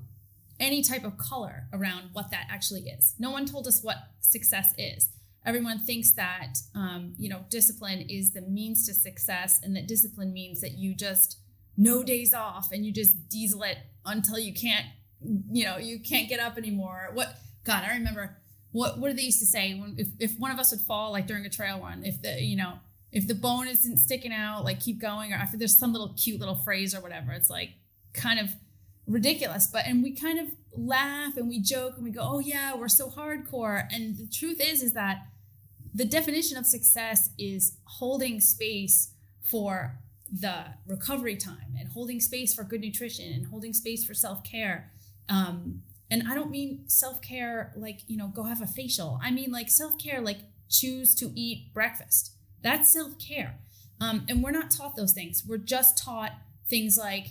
any 0.60 0.82
type 0.82 1.04
of 1.04 1.18
color 1.18 1.64
around 1.72 2.10
what 2.12 2.30
that 2.30 2.46
actually 2.50 2.82
is. 2.82 3.14
No 3.18 3.30
one 3.30 3.46
told 3.46 3.66
us 3.66 3.82
what 3.82 3.96
success 4.20 4.72
is. 4.78 5.10
Everyone 5.44 5.78
thinks 5.78 6.12
that 6.12 6.54
um, 6.74 7.14
you 7.18 7.28
know 7.28 7.44
discipline 7.50 8.06
is 8.08 8.32
the 8.32 8.40
means 8.40 8.86
to 8.86 8.94
success 8.94 9.60
and 9.62 9.76
that 9.76 9.86
discipline 9.86 10.32
means 10.32 10.60
that 10.60 10.72
you 10.72 10.94
just 10.94 11.38
no 11.76 12.02
days 12.02 12.32
off 12.32 12.72
and 12.72 12.86
you 12.86 12.92
just 12.92 13.28
diesel 13.28 13.62
it 13.62 13.78
until 14.06 14.38
you 14.38 14.54
can't 14.54 14.86
you 15.50 15.64
know 15.64 15.76
you 15.76 15.98
can't 16.00 16.28
get 16.28 16.40
up 16.40 16.56
anymore. 16.56 17.10
What 17.12 17.36
god 17.64 17.84
i 17.84 17.94
remember 17.94 18.36
what 18.74 18.98
what 18.98 19.08
did 19.08 19.16
they 19.16 19.22
used 19.22 19.40
to 19.40 19.46
say 19.46 19.74
when 19.74 19.94
if, 19.96 20.08
if 20.18 20.38
one 20.38 20.50
of 20.50 20.58
us 20.58 20.70
would 20.70 20.80
fall 20.80 21.12
like 21.12 21.26
during 21.26 21.46
a 21.46 21.50
trail 21.50 21.80
run 21.80 22.02
if 22.04 22.20
the 22.22 22.42
you 22.42 22.56
know 22.56 22.74
if 23.12 23.26
the 23.28 23.34
bone 23.34 23.68
isn't 23.68 23.98
sticking 23.98 24.32
out 24.32 24.64
like 24.64 24.80
keep 24.80 25.00
going 25.00 25.32
or 25.32 25.36
after 25.36 25.56
there's 25.56 25.78
some 25.78 25.92
little 25.92 26.14
cute 26.16 26.40
little 26.40 26.56
phrase 26.56 26.94
or 26.94 27.00
whatever 27.00 27.32
it's 27.32 27.48
like 27.48 27.70
kind 28.12 28.38
of 28.38 28.50
ridiculous 29.06 29.66
but 29.66 29.86
and 29.86 30.02
we 30.02 30.10
kind 30.10 30.38
of 30.38 30.48
laugh 30.76 31.36
and 31.36 31.48
we 31.48 31.60
joke 31.60 31.94
and 31.96 32.04
we 32.04 32.10
go 32.10 32.20
oh 32.22 32.38
yeah 32.40 32.74
we're 32.74 32.88
so 32.88 33.08
hardcore 33.08 33.86
and 33.92 34.16
the 34.16 34.26
truth 34.26 34.60
is 34.60 34.82
is 34.82 34.92
that 34.92 35.26
the 35.94 36.04
definition 36.04 36.58
of 36.58 36.66
success 36.66 37.30
is 37.38 37.76
holding 37.84 38.40
space 38.40 39.12
for 39.40 40.00
the 40.40 40.64
recovery 40.86 41.36
time 41.36 41.76
and 41.78 41.88
holding 41.90 42.20
space 42.20 42.52
for 42.54 42.64
good 42.64 42.80
nutrition 42.80 43.32
and 43.32 43.46
holding 43.46 43.72
space 43.72 44.04
for 44.04 44.14
self 44.14 44.42
care. 44.42 44.90
Um, 45.28 45.82
and 46.10 46.24
I 46.28 46.34
don't 46.34 46.50
mean 46.50 46.84
self 46.86 47.20
care 47.22 47.72
like, 47.76 48.00
you 48.06 48.16
know, 48.16 48.28
go 48.28 48.44
have 48.44 48.62
a 48.62 48.66
facial. 48.66 49.18
I 49.22 49.30
mean 49.30 49.50
like 49.50 49.70
self 49.70 49.98
care, 49.98 50.20
like 50.20 50.38
choose 50.68 51.14
to 51.16 51.32
eat 51.34 51.72
breakfast. 51.72 52.32
That's 52.62 52.90
self 52.90 53.18
care. 53.18 53.58
Um, 54.00 54.26
and 54.28 54.42
we're 54.42 54.50
not 54.50 54.70
taught 54.70 54.96
those 54.96 55.12
things. 55.12 55.44
We're 55.46 55.58
just 55.58 55.96
taught 56.02 56.32
things 56.68 56.98
like 56.98 57.28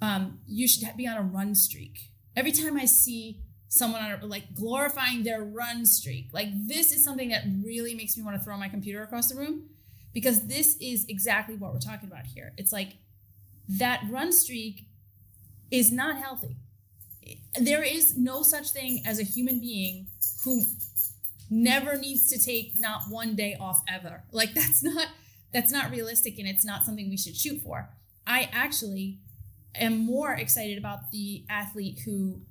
um, 0.00 0.40
you 0.46 0.68
should 0.68 0.86
be 0.96 1.06
on 1.06 1.16
a 1.16 1.22
run 1.22 1.54
streak. 1.54 2.10
Every 2.36 2.52
time 2.52 2.76
I 2.76 2.84
see 2.84 3.40
someone 3.68 4.00
on 4.00 4.20
a, 4.22 4.26
like 4.26 4.54
glorifying 4.54 5.24
their 5.24 5.42
run 5.42 5.84
streak, 5.84 6.28
like 6.32 6.48
this 6.66 6.92
is 6.92 7.02
something 7.04 7.30
that 7.30 7.44
really 7.64 7.94
makes 7.94 8.16
me 8.16 8.22
want 8.22 8.36
to 8.36 8.42
throw 8.42 8.56
my 8.56 8.68
computer 8.68 9.02
across 9.02 9.28
the 9.28 9.34
room 9.34 9.64
because 10.14 10.46
this 10.46 10.76
is 10.80 11.04
exactly 11.08 11.56
what 11.56 11.72
we're 11.72 11.80
talking 11.80 12.08
about 12.08 12.26
here. 12.26 12.52
It's 12.56 12.72
like 12.72 12.96
that 13.68 14.02
run 14.08 14.32
streak 14.32 14.86
is 15.70 15.92
not 15.92 16.16
healthy. 16.16 16.56
There 17.54 17.82
is 17.82 18.16
no 18.16 18.42
such 18.42 18.70
thing 18.70 19.02
as 19.06 19.18
a 19.18 19.24
human 19.24 19.60
being 19.60 20.08
who 20.44 20.62
never 21.50 21.96
needs 21.96 22.28
to 22.30 22.42
take 22.42 22.78
not 22.78 23.02
one 23.08 23.34
day 23.34 23.56
off 23.58 23.82
ever. 23.88 24.24
Like 24.32 24.54
that's 24.54 24.82
not 24.82 25.08
that's 25.52 25.72
not 25.72 25.90
realistic 25.90 26.38
and 26.38 26.46
it's 26.46 26.64
not 26.64 26.84
something 26.84 27.08
we 27.08 27.16
should 27.16 27.36
shoot 27.36 27.62
for. 27.62 27.88
I 28.26 28.50
actually 28.52 29.18
am 29.74 29.98
more 29.98 30.34
excited 30.34 30.78
about 30.78 31.10
the 31.10 31.44
athlete 31.48 32.00
who 32.04 32.42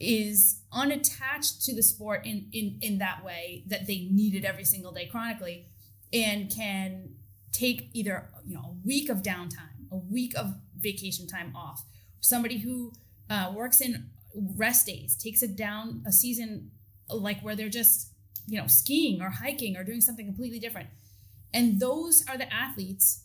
is 0.00 0.62
unattached 0.72 1.62
to 1.62 1.74
the 1.74 1.82
sport 1.82 2.26
in 2.26 2.48
in 2.52 2.78
in 2.80 2.98
that 2.98 3.24
way 3.24 3.62
that 3.66 3.86
they 3.86 4.08
need 4.10 4.34
it 4.34 4.44
every 4.44 4.64
single 4.64 4.92
day 4.92 5.06
chronically 5.06 5.66
and 6.12 6.50
can 6.50 7.10
take 7.52 7.88
either 7.92 8.28
you 8.44 8.54
know 8.54 8.60
a 8.60 8.86
week 8.86 9.08
of 9.08 9.22
downtime 9.22 9.86
a 9.92 9.96
week 9.96 10.36
of 10.36 10.54
vacation 10.76 11.26
time 11.28 11.54
off 11.54 11.84
somebody 12.20 12.58
who 12.58 12.92
uh, 13.30 13.52
works 13.54 13.80
in 13.80 14.10
rest 14.34 14.86
days 14.86 15.16
takes 15.16 15.42
it 15.42 15.56
down 15.56 16.02
a 16.06 16.12
season 16.12 16.70
like 17.10 17.40
where 17.40 17.54
they're 17.54 17.68
just 17.68 18.08
you 18.46 18.58
know 18.58 18.66
skiing 18.66 19.20
or 19.20 19.30
hiking 19.30 19.76
or 19.76 19.84
doing 19.84 20.00
something 20.00 20.26
completely 20.26 20.58
different. 20.58 20.88
And 21.54 21.80
those 21.80 22.24
are 22.28 22.38
the 22.38 22.52
athletes 22.52 23.24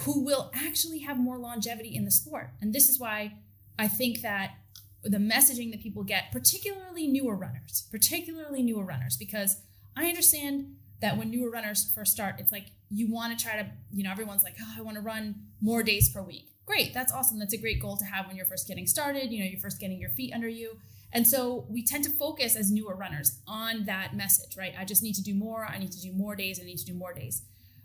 who 0.00 0.24
will 0.24 0.52
actually 0.54 1.00
have 1.00 1.18
more 1.18 1.38
longevity 1.38 1.94
in 1.96 2.04
the 2.04 2.10
sport. 2.10 2.50
And 2.60 2.72
this 2.72 2.88
is 2.88 3.00
why 3.00 3.34
i 3.78 3.88
think 3.88 4.20
that 4.20 4.56
the 5.02 5.18
messaging 5.18 5.70
that 5.70 5.80
people 5.80 6.02
get 6.02 6.32
particularly 6.32 7.06
newer 7.06 7.36
runners 7.36 7.86
particularly 7.90 8.62
newer 8.62 8.84
runners 8.84 9.16
because 9.16 9.62
i 9.96 10.06
understand 10.06 10.74
that 11.00 11.16
when 11.16 11.30
newer 11.30 11.50
runners 11.50 11.90
first 11.94 12.12
start 12.12 12.34
it's 12.38 12.52
like 12.52 12.72
you 12.90 13.10
want 13.10 13.36
to 13.36 13.42
try 13.42 13.56
to 13.56 13.66
you 13.92 14.02
know 14.02 14.10
everyone's 14.10 14.42
like 14.42 14.56
oh 14.60 14.74
i 14.76 14.80
want 14.80 14.96
to 14.96 15.00
run 15.00 15.34
more 15.60 15.82
days 15.82 16.08
per 16.08 16.20
week 16.20 16.50
great 16.68 16.92
that's 16.94 17.12
awesome. 17.12 17.38
That's 17.38 17.54
a 17.54 17.58
great 17.58 17.80
goal 17.80 17.96
to 17.96 18.04
have 18.04 18.26
when 18.26 18.36
you're 18.36 18.46
first 18.46 18.68
getting 18.68 18.86
started 18.86 19.32
you 19.32 19.42
know 19.42 19.50
you're 19.50 19.58
first 19.58 19.80
getting 19.80 19.98
your 19.98 20.10
feet 20.10 20.32
under 20.32 20.48
you. 20.48 20.78
And 21.10 21.26
so 21.26 21.64
we 21.70 21.82
tend 21.82 22.04
to 22.04 22.10
focus 22.10 22.54
as 22.54 22.70
newer 22.70 22.94
runners 22.94 23.40
on 23.48 23.86
that 23.86 24.14
message 24.14 24.56
right? 24.56 24.74
I 24.78 24.84
just 24.84 25.02
need 25.02 25.14
to 25.14 25.22
do 25.22 25.34
more 25.34 25.66
i 25.66 25.78
need 25.78 25.92
to 25.92 26.00
do 26.00 26.12
more 26.12 26.36
days 26.36 26.60
i 26.60 26.64
need 26.64 26.78
to 26.78 26.84
do 26.84 26.94
more 26.94 27.14
days. 27.14 27.42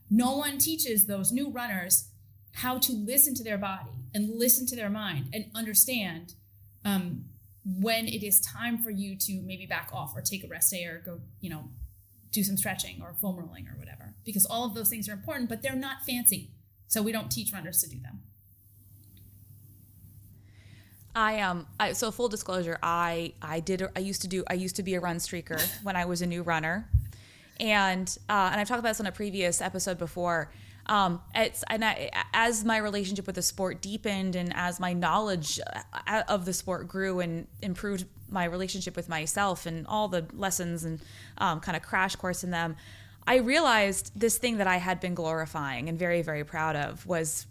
No 0.09 0.37
one 0.37 0.57
teaches 0.57 1.07
those 1.07 1.31
new 1.31 1.49
runners 1.49 2.09
how 2.55 2.77
to 2.77 2.91
listen 2.91 3.33
to 3.35 3.43
their 3.43 3.57
body 3.57 3.97
and 4.13 4.29
listen 4.37 4.67
to 4.67 4.75
their 4.75 4.89
mind 4.89 5.29
and 5.33 5.45
understand 5.55 6.35
um, 6.85 7.25
when 7.65 8.07
it 8.07 8.21
is 8.23 8.39
time 8.41 8.77
for 8.77 8.91
you 8.91 9.15
to 9.15 9.41
maybe 9.41 9.65
back 9.65 9.89
off 9.91 10.13
or 10.15 10.21
take 10.21 10.43
a 10.43 10.47
rest 10.47 10.69
day 10.69 10.83
or 10.85 11.01
go 11.03 11.21
you 11.39 11.49
know 11.49 11.69
do 12.31 12.43
some 12.43 12.57
stretching 12.57 13.01
or 13.01 13.13
foam 13.21 13.37
rolling 13.37 13.67
or 13.67 13.77
whatever 13.79 14.15
because 14.25 14.45
all 14.45 14.65
of 14.65 14.73
those 14.73 14.89
things 14.89 15.07
are 15.07 15.13
important 15.13 15.47
but 15.47 15.61
they're 15.61 15.83
not 15.87 16.03
fancy. 16.05 16.51
So 16.87 17.01
we 17.01 17.11
don't 17.11 17.31
teach 17.31 17.51
runners 17.53 17.81
to 17.81 17.89
do 17.89 17.99
them 17.99 18.21
I 21.15 21.41
um 21.41 21.67
I, 21.79 21.93
so 21.93 22.11
full 22.11 22.29
disclosure 22.29 22.77
I 22.81 23.33
I 23.41 23.59
did 23.59 23.83
I 23.95 23.99
used 23.99 24.21
to 24.23 24.27
do 24.27 24.43
I 24.47 24.53
used 24.53 24.75
to 24.77 24.83
be 24.83 24.95
a 24.95 24.99
run 24.99 25.17
streaker 25.17 25.61
when 25.83 25.95
I 25.95 26.05
was 26.05 26.21
a 26.21 26.25
new 26.25 26.41
runner, 26.43 26.89
and 27.59 28.15
uh, 28.29 28.49
and 28.51 28.59
I've 28.59 28.67
talked 28.67 28.79
about 28.79 28.89
this 28.89 28.99
on 28.99 29.05
a 29.05 29.11
previous 29.11 29.61
episode 29.61 29.97
before. 29.97 30.51
Um, 30.85 31.21
it's 31.33 31.63
and 31.69 31.85
I, 31.85 32.09
as 32.33 32.65
my 32.65 32.77
relationship 32.77 33.25
with 33.25 33.35
the 33.35 33.41
sport 33.41 33.81
deepened 33.81 34.35
and 34.35 34.53
as 34.53 34.81
my 34.81 34.91
knowledge 34.91 35.59
uh, 36.07 36.23
of 36.27 36.43
the 36.43 36.51
sport 36.51 36.89
grew 36.89 37.21
and 37.21 37.47
improved 37.61 38.05
my 38.29 38.43
relationship 38.43 38.97
with 38.97 39.07
myself 39.07 39.65
and 39.65 39.87
all 39.87 40.09
the 40.09 40.25
lessons 40.33 40.83
and 40.83 40.99
um, 41.37 41.61
kind 41.61 41.77
of 41.77 41.83
crash 41.83 42.17
course 42.17 42.43
in 42.43 42.51
them, 42.51 42.75
I 43.25 43.37
realized 43.37 44.11
this 44.13 44.37
thing 44.37 44.57
that 44.57 44.67
I 44.67 44.75
had 44.75 44.99
been 44.99 45.13
glorifying 45.13 45.87
and 45.87 45.97
very 45.97 46.21
very 46.21 46.43
proud 46.43 46.75
of 46.75 47.05
was 47.05 47.45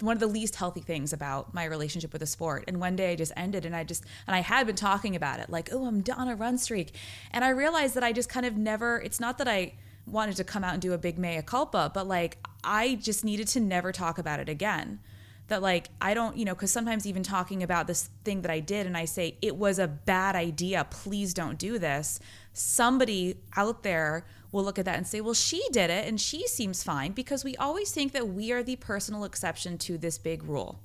one 0.00 0.16
of 0.16 0.20
the 0.20 0.26
least 0.26 0.56
healthy 0.56 0.80
things 0.80 1.12
about 1.12 1.52
my 1.54 1.64
relationship 1.64 2.12
with 2.12 2.20
the 2.20 2.26
sport. 2.26 2.64
And 2.68 2.80
one 2.80 2.96
day 2.96 3.12
I 3.12 3.16
just 3.16 3.32
ended 3.36 3.64
and 3.64 3.74
I 3.74 3.84
just, 3.84 4.04
and 4.26 4.34
I 4.36 4.40
had 4.40 4.66
been 4.66 4.76
talking 4.76 5.16
about 5.16 5.40
it 5.40 5.50
like, 5.50 5.70
oh, 5.72 5.86
I'm 5.86 6.04
on 6.16 6.28
a 6.28 6.36
run 6.36 6.58
streak. 6.58 6.94
And 7.32 7.44
I 7.44 7.50
realized 7.50 7.94
that 7.94 8.04
I 8.04 8.12
just 8.12 8.28
kind 8.28 8.46
of 8.46 8.56
never, 8.56 8.98
it's 9.00 9.20
not 9.20 9.38
that 9.38 9.48
I 9.48 9.74
wanted 10.06 10.36
to 10.36 10.44
come 10.44 10.64
out 10.64 10.72
and 10.72 10.82
do 10.82 10.92
a 10.92 10.98
big 10.98 11.18
mea 11.18 11.42
culpa, 11.42 11.90
but 11.92 12.06
like 12.06 12.38
I 12.64 12.94
just 12.96 13.24
needed 13.24 13.48
to 13.48 13.60
never 13.60 13.92
talk 13.92 14.18
about 14.18 14.40
it 14.40 14.48
again. 14.48 15.00
That 15.48 15.62
like, 15.62 15.88
I 16.00 16.12
don't, 16.12 16.36
you 16.36 16.44
know, 16.44 16.54
because 16.54 16.70
sometimes 16.70 17.06
even 17.06 17.22
talking 17.22 17.62
about 17.62 17.86
this 17.86 18.10
thing 18.22 18.42
that 18.42 18.50
I 18.50 18.60
did 18.60 18.86
and 18.86 18.96
I 18.96 19.06
say, 19.06 19.36
it 19.40 19.56
was 19.56 19.78
a 19.78 19.88
bad 19.88 20.36
idea, 20.36 20.86
please 20.90 21.32
don't 21.32 21.58
do 21.58 21.78
this. 21.78 22.20
Somebody 22.52 23.36
out 23.56 23.82
there 23.82 24.26
will 24.52 24.64
look 24.64 24.78
at 24.78 24.84
that 24.84 24.96
and 24.96 25.06
say, 25.06 25.20
well, 25.20 25.34
she 25.34 25.62
did 25.72 25.90
it 25.90 26.06
and 26.06 26.20
she 26.20 26.46
seems 26.46 26.82
fine 26.82 27.12
because 27.12 27.44
we 27.44 27.56
always 27.56 27.90
think 27.90 28.12
that 28.12 28.28
we 28.28 28.52
are 28.52 28.62
the 28.62 28.76
personal 28.76 29.24
exception 29.24 29.78
to 29.78 29.98
this 29.98 30.18
big 30.18 30.42
rule. 30.42 30.80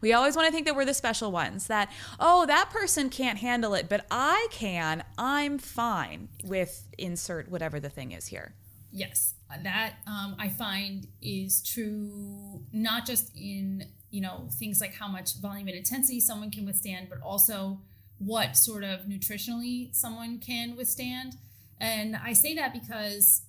We 0.00 0.12
always 0.12 0.36
want 0.36 0.46
to 0.46 0.52
think 0.52 0.66
that 0.66 0.74
we're 0.74 0.84
the 0.84 0.94
special 0.94 1.30
ones, 1.30 1.68
that, 1.68 1.90
oh, 2.18 2.46
that 2.46 2.70
person 2.70 3.08
can't 3.08 3.38
handle 3.38 3.74
it, 3.74 3.88
but 3.88 4.04
I 4.10 4.48
can. 4.50 5.04
I'm 5.16 5.58
fine 5.58 6.28
with 6.42 6.88
insert 6.98 7.48
whatever 7.48 7.78
the 7.78 7.88
thing 7.88 8.12
is 8.12 8.26
here. 8.26 8.54
Yes, 8.90 9.34
that 9.62 9.94
um, 10.06 10.36
I 10.38 10.48
find 10.48 11.06
is 11.22 11.62
true 11.62 12.62
not 12.72 13.06
just 13.06 13.34
in, 13.36 13.84
you 14.10 14.20
know, 14.20 14.48
things 14.58 14.80
like 14.80 14.94
how 14.94 15.08
much 15.08 15.36
volume 15.40 15.68
and 15.68 15.76
intensity 15.76 16.20
someone 16.20 16.50
can 16.50 16.66
withstand, 16.66 17.08
but 17.08 17.20
also 17.22 17.80
what 18.18 18.56
sort 18.56 18.84
of 18.84 19.00
nutritionally 19.02 19.94
someone 19.94 20.38
can 20.38 20.76
withstand. 20.76 21.36
And 21.82 22.16
I 22.16 22.32
say 22.32 22.54
that 22.54 22.72
because 22.72 23.42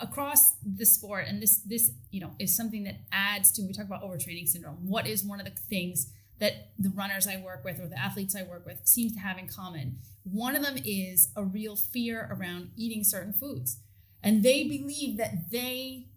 across 0.00 0.54
the 0.62 0.84
sport 0.84 1.24
and 1.26 1.40
this 1.40 1.60
this 1.60 1.92
you 2.10 2.20
know 2.20 2.32
is 2.38 2.54
something 2.54 2.84
that 2.84 2.96
adds 3.10 3.50
to 3.52 3.62
we 3.62 3.72
talk 3.72 3.86
about 3.86 4.02
overtraining 4.02 4.46
syndrome. 4.46 4.76
What 4.82 5.06
is 5.06 5.24
one 5.24 5.40
of 5.40 5.46
the 5.46 5.52
things 5.52 6.12
that 6.40 6.70
the 6.78 6.90
runners 6.90 7.26
i 7.26 7.36
work 7.36 7.64
with 7.64 7.80
or 7.80 7.86
the 7.86 7.98
athletes 7.98 8.36
i 8.36 8.42
work 8.42 8.66
with 8.66 8.86
seems 8.86 9.14
to 9.14 9.20
have 9.20 9.38
in 9.38 9.46
common? 9.46 9.98
One 10.24 10.56
of 10.56 10.62
them 10.62 10.76
is 10.84 11.28
a 11.36 11.44
real 11.44 11.76
fear 11.76 12.28
around 12.30 12.72
eating 12.76 13.04
certain 13.04 13.32
foods. 13.32 13.78
And 14.22 14.42
they 14.42 14.64
believe 14.64 15.16
that 15.18 15.50
they 15.52 16.08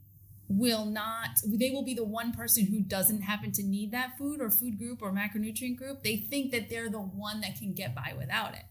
will 0.49 0.86
not 0.86 1.39
they 1.45 1.69
will 1.69 1.84
be 1.84 1.93
the 1.93 2.04
one 2.04 2.34
person 2.34 2.65
who 2.65 2.82
doesn't 2.82 3.21
happen 3.21 3.51
to 3.54 3.63
need 3.63 3.91
that 3.91 4.17
food 4.17 4.41
or 4.41 4.49
food 4.49 4.80
group 4.80 5.04
or 5.04 5.13
macronutrient 5.13 5.77
group. 5.77 6.01
They 6.04 6.17
think 6.17 6.51
that 6.51 6.67
they're 6.67 6.89
the 6.89 6.97
one 6.97 7.41
that 7.41 7.58
can 7.58 7.73
get 7.73 7.93
by 7.93 8.15
without 8.17 8.56
it. 8.56 8.63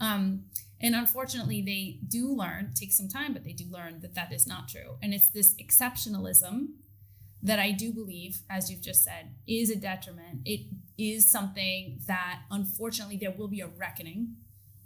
Um, 0.00 0.44
and 0.80 0.94
unfortunately, 0.94 1.60
they 1.60 1.98
do 2.08 2.32
learn, 2.34 2.72
take 2.74 2.92
some 2.92 3.08
time, 3.08 3.32
but 3.32 3.44
they 3.44 3.52
do 3.52 3.64
learn 3.70 4.00
that 4.00 4.14
that 4.14 4.32
is 4.32 4.46
not 4.46 4.68
true. 4.68 4.96
And 5.02 5.12
it's 5.12 5.28
this 5.28 5.54
exceptionalism 5.54 6.68
that 7.42 7.58
I 7.58 7.70
do 7.70 7.92
believe, 7.92 8.40
as 8.48 8.70
you've 8.70 8.82
just 8.82 9.04
said, 9.04 9.34
is 9.46 9.70
a 9.70 9.76
detriment. 9.76 10.40
It 10.44 10.66
is 10.98 11.30
something 11.30 12.00
that 12.06 12.40
unfortunately 12.50 13.16
there 13.16 13.30
will 13.30 13.48
be 13.48 13.60
a 13.60 13.66
reckoning 13.66 14.36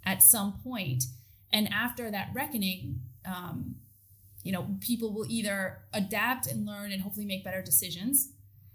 at 0.05 0.21
some 0.21 0.59
point. 0.63 1.05
And 1.51 1.71
after 1.71 2.11
that 2.11 2.29
reckoning, 2.33 3.01
um, 3.25 3.75
you 4.43 4.51
know, 4.51 4.77
people 4.79 5.13
will 5.13 5.25
either 5.27 5.79
adapt 5.93 6.47
and 6.47 6.65
learn 6.65 6.91
and 6.91 7.01
hopefully 7.01 7.25
make 7.25 7.43
better 7.43 7.61
decisions 7.61 8.31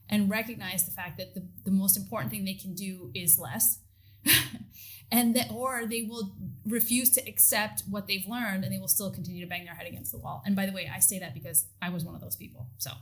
and 0.09 0.29
recognize 0.29 0.85
the 0.85 0.91
fact 0.91 1.17
that 1.19 1.35
the, 1.35 1.47
the 1.65 1.71
most 1.71 1.97
important 1.97 2.33
thing 2.33 2.45
they 2.45 2.55
can 2.55 2.75
do 2.75 3.11
is 3.15 3.39
less. 3.39 3.79
and 5.13 5.35
that 5.35 5.51
or 5.51 5.87
they 5.87 6.03
will 6.03 6.33
refuse 6.67 7.11
to 7.11 7.21
accept 7.29 7.83
what 7.89 8.07
they've 8.07 8.27
learned 8.29 8.65
and 8.65 8.73
they 8.73 8.79
will 8.79 8.89
still 8.89 9.11
continue 9.11 9.41
to 9.41 9.49
bang 9.49 9.65
their 9.65 9.75
head 9.75 9.87
against 9.87 10.13
the 10.13 10.19
wall. 10.19 10.43
And 10.47 10.55
by 10.55 10.67
the 10.67 10.73
way 10.73 10.91
i 10.93 11.01
say 11.01 11.19
that 11.19 11.35
because 11.35 11.67
i 11.83 11.89
was 11.89 12.05
one 12.05 12.15
of 12.15 12.21
those 12.21 12.37
people 12.37 12.69
so. 12.79 12.93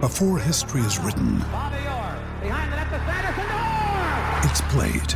Before 0.00 0.38
history 0.38 0.82
is 0.82 0.98
written 0.98 1.42
it's 4.46 4.60
played. 4.72 5.14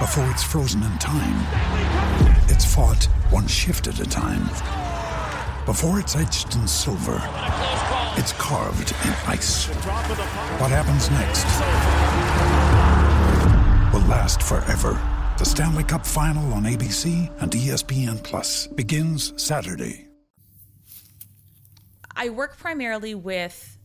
Before 0.00 0.28
it's 0.30 0.42
frozen 0.42 0.82
in 0.82 0.98
time 0.98 1.38
it's 2.48 2.64
fought 2.64 3.04
one 3.30 3.46
shift 3.46 3.86
at 3.86 3.98
a 4.00 4.04
time 4.04 4.48
before 5.66 6.00
it's 6.00 6.16
etched 6.16 6.54
in 6.54 6.66
silver 6.66 7.20
it's 8.16 8.32
carved 8.34 8.92
in 9.04 9.10
ice. 9.26 9.66
What 10.58 10.70
happens 10.70 11.10
next 11.10 11.46
will 13.92 14.06
last 14.06 14.42
forever. 14.42 15.00
The 15.38 15.46
Stanley 15.46 15.82
Cup 15.82 16.06
Final 16.06 16.52
on 16.52 16.64
ABC 16.64 17.30
and 17.40 17.50
ESPN 17.50 18.22
Plus 18.22 18.66
begins 18.66 19.32
Saturday. 19.42 20.08
I 22.14 22.28
work 22.28 22.58
primarily 22.58 23.14
with 23.14 23.78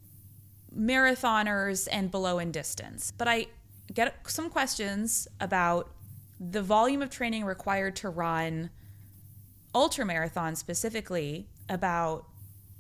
marathoners 0.78 1.88
and 1.90 2.12
below 2.12 2.40
in 2.40 2.52
distance, 2.52 3.14
but 3.18 3.30
I 3.30 3.48
get 3.94 4.14
some 4.28 4.50
questions 4.50 5.30
about 5.40 5.90
the 6.38 6.62
volume 6.62 7.02
of 7.02 7.10
training 7.10 7.46
required 7.46 7.96
to 7.98 8.10
run 8.10 8.72
ultra 9.74 10.06
marathon 10.06 10.56
specifically 10.56 11.48
about 11.70 12.26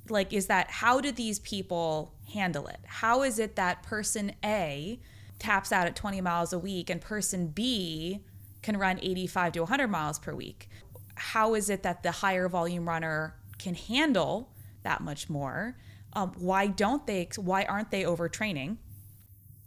like 0.09 0.31
is 0.31 0.47
that 0.47 0.69
how 0.69 1.01
do 1.01 1.11
these 1.11 1.39
people 1.39 2.13
handle 2.33 2.67
it? 2.67 2.79
How 2.85 3.23
is 3.23 3.39
it 3.39 3.55
that 3.55 3.83
person 3.83 4.33
A 4.43 4.99
taps 5.39 5.71
out 5.71 5.87
at 5.87 5.95
20 5.95 6.21
miles 6.21 6.53
a 6.53 6.59
week 6.59 6.89
and 6.89 7.01
person 7.01 7.47
B 7.47 8.23
can 8.61 8.77
run 8.77 8.99
85 9.01 9.53
to 9.53 9.59
100 9.61 9.87
miles 9.87 10.19
per 10.19 10.33
week? 10.33 10.69
How 11.15 11.55
is 11.55 11.69
it 11.69 11.83
that 11.83 12.03
the 12.03 12.11
higher 12.11 12.47
volume 12.47 12.87
runner 12.87 13.35
can 13.57 13.75
handle 13.75 14.51
that 14.83 15.01
much 15.01 15.29
more? 15.29 15.77
Um, 16.13 16.31
why 16.37 16.67
don't 16.67 17.05
they? 17.05 17.29
Why 17.35 17.63
aren't 17.65 17.91
they 17.91 18.03
overtraining? 18.03 18.77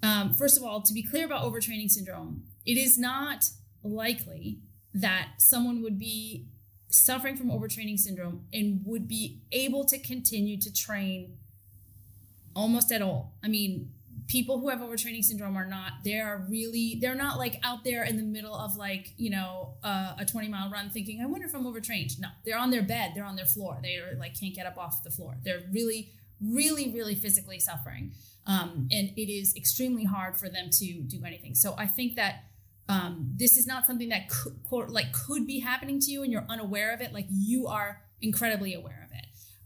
Um, 0.03 0.33
first 0.33 0.57
of 0.57 0.65
all, 0.65 0.81
to 0.81 0.95
be 0.95 1.03
clear 1.03 1.27
about 1.27 1.45
overtraining 1.45 1.91
syndrome, 1.91 2.45
it 2.65 2.79
is 2.79 2.99
not 2.99 3.51
likely 3.83 4.61
that 4.95 5.29
someone 5.39 5.83
would 5.83 5.99
be 5.99 6.47
suffering 6.91 7.37
from 7.37 7.51
overtraining 7.51 7.99
syndrome 7.99 8.45
and 8.53 8.83
would 8.85 9.09
be 9.09 9.41
able 9.53 9.85
to 9.85 9.99
continue 9.99 10.59
to 10.61 10.73
train 10.73 11.37
almost 12.55 12.91
at 12.93 13.01
all. 13.01 13.35
I 13.43 13.49
mean, 13.49 13.93
people 14.31 14.61
who 14.61 14.69
have 14.69 14.79
overtraining 14.79 15.25
syndrome 15.25 15.57
are 15.57 15.67
not 15.67 15.93
they 16.05 16.21
are 16.21 16.47
really 16.49 16.97
they're 17.01 17.17
not 17.17 17.37
like 17.37 17.59
out 17.65 17.83
there 17.83 18.05
in 18.05 18.17
the 18.17 18.23
middle 18.23 18.55
of 18.55 18.77
like 18.77 19.13
you 19.17 19.29
know 19.29 19.75
uh, 19.83 20.15
a 20.19 20.25
20 20.25 20.47
mile 20.47 20.71
run 20.71 20.89
thinking 20.89 21.21
i 21.21 21.27
wonder 21.27 21.47
if 21.47 21.55
i'm 21.55 21.67
overtrained. 21.67 22.11
No 22.21 22.29
they're 22.45 22.59
on 22.59 22.71
their 22.71 22.83
bed 22.83 23.13
they're 23.15 23.25
on 23.25 23.35
their 23.37 23.47
floor. 23.47 23.79
They 23.83 23.97
are 23.97 24.17
like 24.19 24.39
can't 24.39 24.55
get 24.55 24.67
up 24.67 24.79
off 24.79 25.03
the 25.03 25.11
floor. 25.11 25.37
They're 25.45 25.63
really 25.73 26.13
really 26.41 26.93
really 26.93 27.15
physically 27.15 27.59
suffering. 27.59 28.13
Um, 28.47 28.89
and 28.91 29.11
it 29.17 29.31
is 29.31 29.55
extremely 29.55 30.05
hard 30.05 30.37
for 30.37 30.49
them 30.49 30.71
to 30.79 31.03
do 31.03 31.25
anything. 31.25 31.55
So 31.55 31.75
i 31.77 31.87
think 31.87 32.15
that 32.15 32.45
um, 32.91 33.31
this 33.37 33.57
is 33.57 33.67
not 33.67 33.87
something 33.87 34.09
that 34.09 34.29
could, 34.29 34.91
like 34.91 35.13
could 35.13 35.47
be 35.47 35.61
happening 35.61 36.01
to 36.01 36.11
you 36.11 36.23
and 36.23 36.33
you're 36.33 36.47
unaware 36.49 36.93
of 36.93 37.01
it 37.01 37.13
like 37.13 37.27
you 37.31 37.67
are 37.67 38.03
incredibly 38.21 38.75
aware 38.75 39.07
of 39.07 39.17
it 39.17 39.21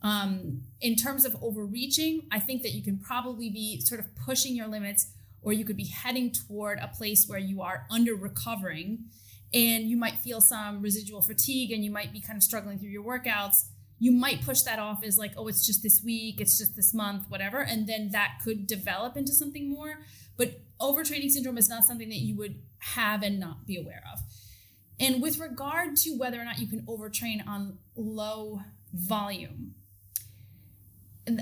um, 0.05 0.61
in 0.83 0.97
terms 0.97 1.25
of 1.25 1.35
overreaching, 1.43 2.29
I 2.31 2.39
think 2.39 2.63
that 2.63 2.73
you 2.73 2.83
can 2.83 2.99
probably 2.99 3.49
be 3.49 3.81
sort 3.81 4.01
of 4.01 4.15
pushing 4.15 4.55
your 4.55 4.69
limits, 4.69 5.11
or 5.41 5.55
you 5.55 5.65
could 5.65 5.79
be 5.79 5.87
heading 5.87 6.31
toward 6.31 6.79
a 6.79 6.89
place 6.89 7.27
where 7.27 7.39
you 7.39 7.63
are 7.63 7.87
under 7.91 8.15
recovering 8.15 9.07
and 9.55 9.85
you 9.85 9.97
might 9.97 10.19
feel 10.19 10.43
some 10.43 10.83
residual 10.83 11.23
fatigue 11.23 11.73
and 11.73 11.83
you 11.83 11.91
might 11.91 12.13
be 12.13 12.21
kind 12.21 12.37
of 12.37 12.43
struggling 12.43 12.79
through 12.79 12.91
your 12.91 13.03
workouts. 13.03 13.65
You 13.99 14.13
might 14.13 14.45
push 14.45 14.61
that 14.63 14.79
off 14.79 15.03
as 15.03 15.17
like, 15.17 15.33
oh, 15.39 15.49
it's 15.49 15.67
just 15.67 15.83
this 15.83 16.03
week, 16.05 16.39
it's 16.39 16.59
just 16.59 16.77
this 16.77 16.93
month, 16.93 17.25
whatever. 17.31 17.61
And 17.61 17.87
then 17.87 18.11
that 18.11 18.41
could 18.45 18.67
develop 18.67 19.17
into 19.17 19.33
something 19.33 19.71
more. 19.71 20.01
But 20.37 20.61
overtraining 20.81 21.31
syndrome 21.31 21.57
is 21.57 21.71
not 21.71 21.85
something 21.85 22.11
that 22.11 22.19
you 22.19 22.37
would 22.37 22.57
have 22.85 23.23
and 23.23 23.41
not 23.41 23.67
be 23.67 23.77
aware 23.77 24.03
of. 24.13 24.21
And 25.01 25.21
with 25.21 25.39
regard 25.39 25.97
to 25.99 26.11
whether 26.17 26.41
or 26.41 26.45
not 26.45 26.59
you 26.59 26.67
can 26.67 26.83
overtrain 26.83 27.47
on 27.47 27.79
low 27.97 28.61
volume, 28.93 29.75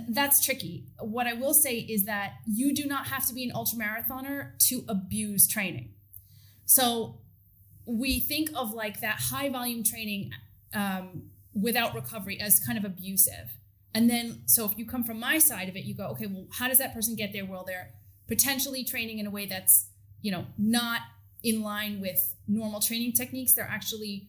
that's 0.09 0.45
tricky. 0.45 0.84
What 1.01 1.26
I 1.26 1.32
will 1.32 1.55
say 1.55 1.78
is 1.78 2.05
that 2.05 2.34
you 2.47 2.72
do 2.72 2.84
not 2.84 3.09
have 3.09 3.26
to 3.26 3.34
be 3.34 3.45
an 3.45 3.51
ultramarathoner 3.55 4.59
to 4.68 4.84
abuse 4.88 5.47
training. 5.47 5.90
So 6.64 7.18
we 7.84 8.20
think 8.20 8.51
of 8.55 8.72
like 8.72 9.01
that 9.01 9.16
high 9.18 9.49
volume 9.49 9.82
training 9.82 10.30
um, 10.72 11.24
without 11.53 11.95
recovery 11.95 12.40
as 12.40 12.61
kind 12.61 12.78
of 12.78 12.84
abusive. 12.84 13.51
And 13.95 14.09
then, 14.09 14.43
so 14.47 14.64
if 14.64 14.78
you 14.78 14.86
come 14.86 15.05
from 15.05 15.18
my 15.20 15.38
side 15.38 15.68
of 15.68 15.76
it, 15.76 15.84
you 15.84 15.95
go, 15.95 16.07
okay, 16.12 16.26
well, 16.26 16.47
how 16.53 16.68
does 16.68 16.78
that 16.78 16.95
person 16.95 17.14
get 17.16 17.32
there? 17.32 17.45
Well, 17.45 17.64
they're 17.66 17.90
potentially 18.28 18.84
training 18.84 19.18
in 19.18 19.26
a 19.26 19.30
way 19.30 19.47
that's, 19.47 19.88
you 20.22 20.30
know, 20.30 20.47
not 20.57 21.01
in 21.43 21.62
line 21.62 22.01
with 22.01 22.36
normal 22.47 22.80
training 22.80 23.12
techniques. 23.12 23.55
They're 23.55 23.68
actually 23.70 24.28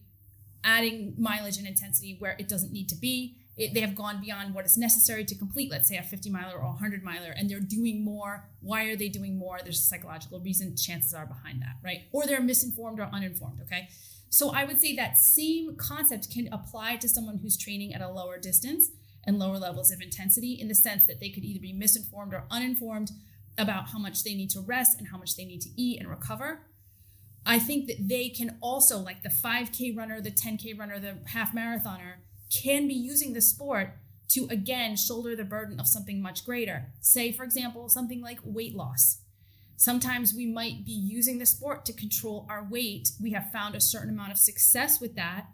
adding 0.62 1.14
mileage 1.18 1.58
and 1.58 1.66
intensity 1.66 2.16
where 2.18 2.36
it 2.38 2.48
doesn't 2.48 2.72
need 2.72 2.88
to 2.88 2.96
be 2.96 3.36
it, 3.56 3.72
they 3.72 3.80
have 3.80 3.94
gone 3.94 4.20
beyond 4.20 4.54
what 4.54 4.66
is 4.66 4.76
necessary 4.76 5.24
to 5.24 5.34
complete, 5.34 5.70
let's 5.70 5.88
say, 5.88 5.96
a 5.96 6.02
50 6.02 6.28
miler 6.30 6.54
or 6.54 6.62
a 6.62 6.68
100 6.68 7.04
miler, 7.04 7.30
and 7.36 7.48
they're 7.48 7.60
doing 7.60 8.04
more. 8.04 8.48
Why 8.60 8.86
are 8.86 8.96
they 8.96 9.08
doing 9.08 9.38
more? 9.38 9.60
There's 9.62 9.78
a 9.78 9.84
psychological 9.84 10.40
reason, 10.40 10.76
chances 10.76 11.14
are 11.14 11.26
behind 11.26 11.62
that, 11.62 11.76
right? 11.82 12.02
Or 12.12 12.26
they're 12.26 12.40
misinformed 12.40 12.98
or 12.98 13.08
uninformed, 13.12 13.60
okay? 13.62 13.88
So 14.28 14.50
I 14.50 14.64
would 14.64 14.80
say 14.80 14.96
that 14.96 15.16
same 15.16 15.76
concept 15.76 16.30
can 16.32 16.52
apply 16.52 16.96
to 16.96 17.08
someone 17.08 17.38
who's 17.38 17.56
training 17.56 17.94
at 17.94 18.00
a 18.00 18.08
lower 18.08 18.38
distance 18.38 18.90
and 19.24 19.38
lower 19.38 19.58
levels 19.58 19.92
of 19.92 20.00
intensity 20.00 20.58
in 20.60 20.66
the 20.66 20.74
sense 20.74 21.06
that 21.06 21.20
they 21.20 21.28
could 21.28 21.44
either 21.44 21.60
be 21.60 21.72
misinformed 21.72 22.34
or 22.34 22.44
uninformed 22.50 23.12
about 23.56 23.90
how 23.90 24.00
much 24.00 24.24
they 24.24 24.34
need 24.34 24.50
to 24.50 24.60
rest 24.60 24.98
and 24.98 25.08
how 25.08 25.16
much 25.16 25.36
they 25.36 25.44
need 25.44 25.60
to 25.60 25.70
eat 25.76 26.00
and 26.00 26.10
recover. 26.10 26.62
I 27.46 27.58
think 27.58 27.86
that 27.88 28.08
they 28.08 28.28
can 28.28 28.56
also, 28.60 28.98
like 28.98 29.22
the 29.22 29.28
5K 29.28 29.96
runner, 29.96 30.20
the 30.20 30.30
10K 30.30 30.78
runner, 30.78 30.98
the 30.98 31.18
half 31.26 31.54
marathoner, 31.54 32.14
can 32.50 32.88
be 32.88 32.94
using 32.94 33.32
the 33.32 33.40
sport 33.40 33.98
to 34.28 34.46
again 34.50 34.96
shoulder 34.96 35.36
the 35.36 35.44
burden 35.44 35.78
of 35.78 35.86
something 35.86 36.22
much 36.22 36.44
greater. 36.44 36.92
Say, 37.00 37.32
for 37.32 37.44
example, 37.44 37.88
something 37.88 38.20
like 38.20 38.38
weight 38.42 38.74
loss. 38.74 39.18
Sometimes 39.76 40.32
we 40.34 40.46
might 40.46 40.84
be 40.84 40.92
using 40.92 41.38
the 41.38 41.46
sport 41.46 41.84
to 41.84 41.92
control 41.92 42.46
our 42.48 42.64
weight. 42.64 43.10
We 43.20 43.32
have 43.32 43.52
found 43.52 43.74
a 43.74 43.80
certain 43.80 44.10
amount 44.10 44.32
of 44.32 44.38
success 44.38 45.00
with 45.00 45.14
that, 45.16 45.46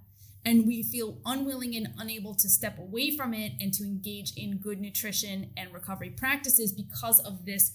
and 0.44 0.66
we 0.66 0.82
feel 0.82 1.18
unwilling 1.24 1.74
and 1.74 1.88
unable 1.98 2.34
to 2.36 2.48
step 2.48 2.78
away 2.78 3.16
from 3.16 3.34
it 3.34 3.52
and 3.60 3.72
to 3.74 3.84
engage 3.84 4.32
in 4.36 4.58
good 4.58 4.80
nutrition 4.80 5.50
and 5.56 5.72
recovery 5.72 6.10
practices 6.10 6.72
because 6.72 7.18
of 7.20 7.44
this 7.44 7.72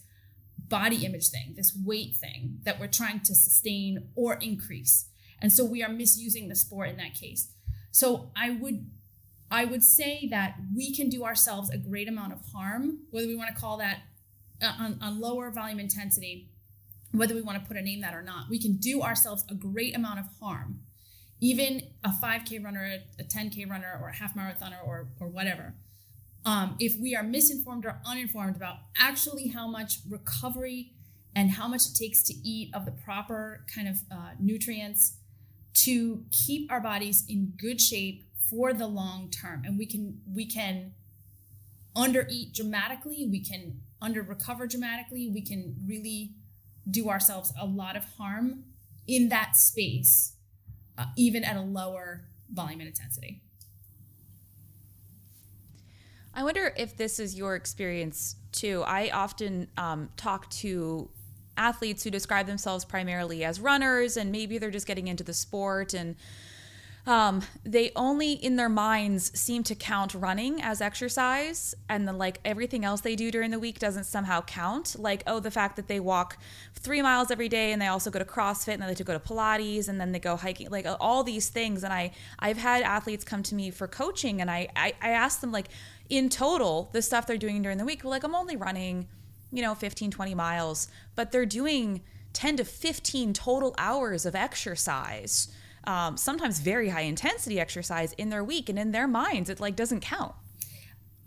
body 0.70 1.05
image 1.05 1.30
thing, 1.30 1.53
this 1.55 1.78
weight 1.86 2.16
thing 2.16 2.59
that 2.63 2.80
we're 2.80 2.88
trying 2.88 3.20
to 3.22 3.36
sustain 3.36 4.09
or 4.16 4.36
increase. 4.36 5.09
And 5.41 5.51
so 5.51 5.66
we 5.66 5.84
are 5.84 5.89
misusing 5.89 6.47
the 6.47 6.55
sport 6.55 6.89
in 6.89 6.97
that 6.97 7.13
case. 7.13 7.51
So 7.91 8.32
I 8.36 8.51
would 8.51 8.89
I 9.51 9.66
would 9.66 9.84
say 9.84 10.28
that 10.32 10.55
we 10.76 10.93
can 10.93 11.07
do 11.07 11.24
ourselves 11.24 11.70
a 11.70 11.78
great 11.78 12.09
amount 12.09 12.34
of 12.34 12.39
harm, 12.53 12.99
whether 13.11 13.28
we 13.28 13.36
want 13.36 13.53
to 13.53 13.61
call 13.61 13.78
that 13.78 13.99
on, 14.61 14.97
on 15.01 15.22
lower 15.22 15.51
volume 15.51 15.80
intensity, 15.80 16.49
whether 17.11 17.36
we 17.36 17.41
want 17.41 17.61
to 17.61 17.68
put 17.68 17.78
a 17.78 17.82
name 17.82 18.01
that 18.01 18.13
or 18.13 18.24
not. 18.24 18.49
We 18.49 18.59
can 18.59 18.78
do 18.78 19.01
ourselves 19.01 19.45
a 19.49 19.53
great 19.53 19.95
amount 19.95 20.20
of 20.20 20.26
harm. 20.41 20.82
Even 21.41 21.84
a 22.03 22.09
5K 22.09 22.63
runner, 22.63 22.97
a 23.20 23.24
10K 23.24 23.70
runner, 23.70 23.99
or 24.01 24.09
a 24.09 24.16
half 24.16 24.36
marathoner, 24.36 24.86
or, 24.86 25.09
or 25.20 25.28
whatever. 25.28 25.76
Um, 26.45 26.75
if 26.79 26.99
we 26.99 27.15
are 27.15 27.23
misinformed 27.23 27.85
or 27.85 27.99
uninformed 28.05 28.55
about 28.55 28.77
actually 28.97 29.47
how 29.47 29.67
much 29.67 29.99
recovery 30.07 30.91
and 31.35 31.51
how 31.51 31.67
much 31.67 31.87
it 31.87 31.95
takes 31.95 32.21
to 32.23 32.33
eat 32.33 32.69
of 32.73 32.85
the 32.85 32.91
proper 32.91 33.65
kind 33.73 33.87
of 33.87 33.97
uh, 34.11 34.31
nutrients 34.39 35.17
to 35.73 36.23
keep 36.31 36.71
our 36.71 36.79
bodies 36.79 37.25
in 37.27 37.53
good 37.57 37.81
shape 37.81 38.23
for 38.49 38.73
the 38.73 38.87
long 38.87 39.29
term. 39.29 39.63
And 39.65 39.77
we 39.77 39.85
can 39.85 40.21
we 40.31 40.45
can 40.45 40.93
undereat 41.95 42.53
dramatically 42.53 43.25
we 43.29 43.39
can 43.39 43.79
under 44.01 44.21
recover 44.21 44.67
dramatically 44.67 45.29
we 45.29 45.41
can 45.41 45.75
really 45.87 46.33
do 46.89 47.09
ourselves 47.09 47.53
a 47.59 47.65
lot 47.65 47.95
of 47.95 48.03
harm 48.17 48.65
in 49.07 49.29
that 49.29 49.55
space 49.55 50.33
uh, 50.97 51.05
even 51.15 51.43
at 51.43 51.55
a 51.55 51.61
lower 51.61 52.25
volume 52.53 52.81
and 52.81 52.89
intensity 52.89 53.41
i 56.36 56.43
wonder 56.43 56.73
if 56.77 56.95
this 56.97 57.19
is 57.19 57.36
your 57.36 57.55
experience 57.55 58.36
too. 58.55 58.83
I 58.88 59.09
often 59.09 59.67
um, 59.77 60.09
talk 60.17 60.49
to 60.51 61.09
athletes 61.57 62.03
who 62.03 62.09
describe 62.09 62.47
themselves 62.47 62.83
primarily 62.83 63.43
as 63.43 63.59
runners 63.59 64.17
and 64.17 64.31
maybe 64.31 64.57
they're 64.57 64.71
just 64.71 64.88
getting 64.88 65.07
into 65.07 65.23
the 65.23 65.33
sport 65.33 65.93
and 65.93 66.15
um, 67.07 67.43
they 67.63 67.91
only 67.95 68.33
in 68.33 68.55
their 68.55 68.67
minds 68.67 69.39
seem 69.39 69.61
to 69.63 69.75
count 69.75 70.15
running 70.15 70.59
as 70.61 70.81
exercise 70.81 71.75
and 71.88 72.07
then 72.07 72.17
like 72.17 72.39
everything 72.43 72.83
else 72.83 73.01
they 73.01 73.15
do 73.15 73.29
during 73.29 73.51
the 73.51 73.59
week 73.59 73.77
doesn't 73.77 74.05
somehow 74.05 74.41
count. 74.41 74.95
Like 74.97 75.21
oh 75.27 75.39
the 75.39 75.51
fact 75.51 75.75
that 75.75 75.88
they 75.88 75.99
walk 75.99 76.38
three 76.73 77.03
miles 77.03 77.29
every 77.29 77.47
day 77.47 77.71
and 77.71 77.81
they 77.81 77.88
also 77.88 78.09
go 78.09 78.17
to 78.17 78.25
crossfit 78.25 78.73
and 78.73 78.81
then 78.81 78.91
they 78.91 79.03
go 79.03 79.13
to 79.13 79.19
pilates 79.19 79.88
and 79.88 80.01
then 80.01 80.13
they 80.13 80.19
go 80.19 80.36
hiking 80.36 80.69
like 80.71 80.88
all 80.99 81.23
these 81.23 81.49
things. 81.49 81.83
And 81.83 81.93
i 81.93 82.11
i've 82.39 82.57
had 82.57 82.81
athletes 82.81 83.23
come 83.23 83.43
to 83.43 83.55
me 83.55 83.69
for 83.69 83.88
coaching 83.88 84.41
and 84.41 84.49
i 84.49 84.67
i, 84.75 84.93
I 84.99 85.09
ask 85.11 85.41
them 85.41 85.51
like 85.51 85.67
in 86.10 86.30
total 86.30 86.89
the 86.93 87.01
stuff 87.01 87.26
they're 87.26 87.38
doing 87.38 87.62
during 87.62 87.78
the 87.78 87.86
week 87.86 88.03
well, 88.03 88.12
like 88.12 88.24
i'm 88.24 88.36
only 88.36 88.56
running 88.56 89.08
you 89.51 89.62
know 89.62 89.76
15 89.76 90.12
20 90.12 90.36
miles 90.36 90.88
but 91.16 91.32
they're 91.32 91.45
doing 91.45 92.01
10 92.34 92.58
to 92.58 92.66
15 92.66 93.34
total 93.34 93.74
hours 93.78 94.26
of 94.26 94.36
exercise 94.36 95.51
um, 95.88 96.18
sometimes 96.18 96.60
very 96.60 96.89
high 96.89 97.01
intensity 97.01 97.60
exercise 97.60 98.14
in 98.14 98.30
their 98.30 98.43
week 98.43 98.70
and 98.70 98.80
in 98.80 98.91
their 98.91 99.08
minds. 99.08 99.49
It 99.49 99.60
like 99.60 99.76
doesn't 99.76 100.01
count. 100.01 100.34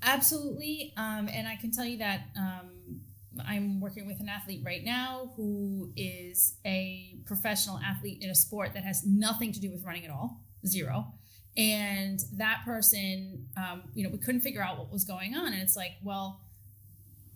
Absolutely 0.03 0.93
um, 0.97 1.29
and 1.33 1.49
i 1.49 1.57
can 1.57 1.73
tell 1.73 1.85
you 1.85 1.99
that 1.99 2.29
um, 2.37 3.01
i'm 3.45 3.81
working 3.81 4.07
with 4.07 4.21
an 4.21 4.29
athlete 4.29 4.63
right 4.65 4.85
now 4.85 5.33
who 5.35 5.93
is 5.97 6.57
a 6.65 7.17
professional 7.27 7.81
athlete 7.85 8.19
in 8.21 8.31
a 8.31 8.35
sport 8.35 8.75
that 8.75 8.85
has 8.85 9.05
nothing 9.05 9.51
to 9.53 9.59
do 9.59 9.73
with 9.73 9.85
running 9.85 10.05
at 10.05 10.11
all 10.13 10.41
zero 10.65 11.15
and 11.59 12.21
that 12.33 12.63
person 12.65 13.47
um, 13.57 13.83
you 13.95 14.05
know 14.05 14.11
we 14.11 14.19
couldn't 14.19 14.41
figure 14.41 14.63
out 14.63 14.79
what 14.79 14.91
was 14.91 15.05
going 15.05 15.35
on. 15.35 15.53
And 15.53 15.63
it's 15.63 15.77
like 15.77 15.93
well 16.03 16.41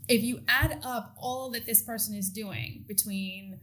if 0.08 0.22
you 0.22 0.40
add 0.48 0.80
up 0.82 1.14
all 1.20 1.50
that 1.50 1.66
this 1.66 1.82
person 1.82 2.14
is 2.14 2.30
doing 2.30 2.84
between 2.88 3.60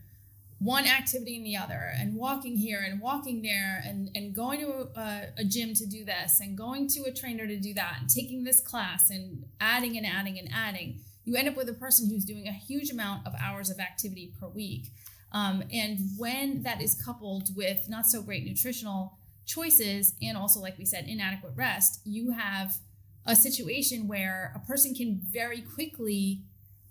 one 0.59 0.85
activity 0.85 1.37
and 1.37 1.45
the 1.45 1.55
other 1.55 1.93
and 1.97 2.15
walking 2.15 2.57
here 2.57 2.83
and 2.85 2.99
walking 2.99 3.41
there 3.41 3.81
and, 3.85 4.09
and 4.13 4.35
going 4.35 4.59
to 4.59 4.89
a, 4.99 5.27
a, 5.37 5.43
gym 5.45 5.73
to 5.73 5.85
do 5.85 6.03
this 6.03 6.41
and 6.41 6.57
going 6.57 6.85
to 6.85 7.03
a 7.03 7.13
trainer 7.13 7.47
to 7.47 7.57
do 7.57 7.73
that 7.73 7.97
and 8.01 8.09
taking 8.09 8.43
this 8.43 8.59
class 8.59 9.09
and 9.09 9.45
adding 9.61 9.95
and 9.95 10.05
adding 10.05 10.37
and 10.37 10.49
adding 10.53 10.99
you 11.23 11.35
end 11.35 11.47
up 11.47 11.55
with 11.55 11.69
a 11.69 11.73
person 11.73 12.09
who's 12.09 12.25
doing 12.25 12.47
a 12.47 12.51
huge 12.51 12.89
amount 12.89 13.25
of 13.27 13.33
hours 13.41 13.69
of 13.69 13.79
activity 13.79 14.33
per 14.39 14.47
week. 14.47 14.87
Um, 15.31 15.63
and 15.71 15.99
when 16.17 16.63
that 16.63 16.81
is 16.81 16.99
coupled 16.99 17.55
with 17.55 17.87
not 17.87 18.07
so 18.07 18.23
great 18.23 18.45
nutritional 18.45 19.18
choices 19.49 20.13
and 20.21 20.37
also 20.37 20.59
like 20.59 20.77
we 20.77 20.85
said 20.85 21.05
inadequate 21.07 21.53
rest 21.55 22.01
you 22.05 22.31
have 22.31 22.77
a 23.25 23.35
situation 23.35 24.07
where 24.07 24.53
a 24.55 24.59
person 24.59 24.93
can 24.93 25.19
very 25.31 25.61
quickly 25.61 26.43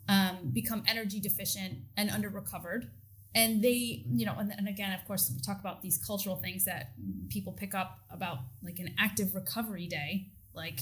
um, 0.08 0.50
become 0.52 0.82
energy 0.86 1.20
deficient 1.20 1.78
and 1.96 2.10
under 2.10 2.28
recovered. 2.28 2.90
And 3.34 3.62
they 3.62 4.04
you 4.10 4.24
know 4.24 4.34
and, 4.38 4.52
and, 4.56 4.68
again 4.68 4.92
of 4.92 5.06
course 5.06 5.30
we 5.34 5.40
talk 5.42 5.60
about 5.60 5.82
these 5.82 5.98
cultural 5.98 6.36
things 6.36 6.64
that 6.64 6.92
people 7.28 7.52
pick 7.52 7.74
up 7.74 7.98
about 8.10 8.38
like 8.62 8.78
an 8.78 8.94
active 8.98 9.34
recovery 9.34 9.86
day. 9.86 10.28
Like 10.54 10.80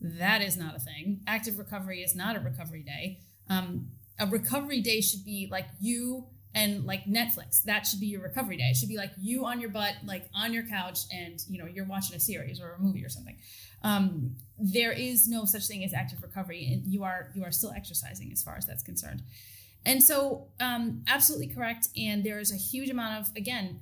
that 0.00 0.42
is 0.42 0.56
not 0.56 0.76
a 0.76 0.80
thing. 0.80 1.20
Active 1.26 1.58
recovery 1.58 2.02
is 2.02 2.14
not 2.14 2.36
a 2.36 2.40
recovery 2.40 2.82
day. 2.82 3.20
Um, 3.48 3.88
a 4.18 4.26
recovery 4.26 4.80
day 4.80 5.00
should 5.00 5.24
be 5.24 5.48
like 5.50 5.66
you 5.80 6.26
and 6.56 6.84
like 6.84 7.04
Netflix. 7.04 7.62
That 7.64 7.86
should 7.86 8.00
be 8.00 8.06
your 8.06 8.22
recovery 8.22 8.56
day. 8.56 8.64
It 8.64 8.76
should 8.76 8.88
be 8.88 8.96
like 8.96 9.12
you 9.20 9.44
on 9.44 9.60
your 9.60 9.70
butt, 9.70 9.94
like 10.04 10.28
on 10.34 10.52
your 10.52 10.64
couch, 10.64 11.00
and 11.12 11.40
you 11.48 11.58
know 11.58 11.66
you're 11.66 11.84
watching 11.84 12.16
a 12.16 12.20
series 12.20 12.60
or 12.60 12.72
a 12.72 12.78
movie 12.80 13.04
or 13.04 13.08
something. 13.08 13.36
Um, 13.84 14.34
there 14.58 14.90
is 14.90 15.28
no 15.28 15.44
such 15.44 15.68
thing 15.68 15.84
as 15.84 15.92
active 15.92 16.22
recovery, 16.22 16.66
and 16.72 16.92
you 16.92 17.04
are 17.04 17.30
you 17.34 17.44
are 17.44 17.52
still 17.52 17.70
exercising 17.70 18.32
as 18.32 18.42
far 18.42 18.56
as 18.56 18.66
that's 18.66 18.82
concerned. 18.82 19.22
And 19.84 20.02
so, 20.02 20.48
um, 20.58 21.04
absolutely 21.06 21.46
correct. 21.46 21.90
And 21.96 22.24
there 22.24 22.40
is 22.40 22.52
a 22.52 22.56
huge 22.56 22.90
amount 22.90 23.20
of, 23.20 23.36
again, 23.36 23.78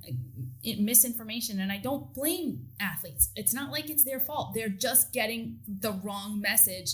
misinformation. 0.63 1.59
And 1.59 1.71
I 1.71 1.77
don't 1.77 2.13
blame 2.13 2.67
athletes. 2.79 3.31
It's 3.35 3.55
not 3.55 3.71
like 3.71 3.89
it's 3.89 4.03
their 4.03 4.19
fault. 4.19 4.53
They're 4.53 4.69
just 4.69 5.13
getting 5.13 5.61
the 5.67 5.93
wrong 5.93 6.39
message 6.39 6.91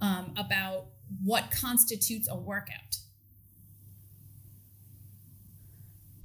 um, 0.00 0.32
about 0.38 0.86
what 1.22 1.50
constitutes 1.50 2.26
a 2.30 2.36
workout. 2.36 2.83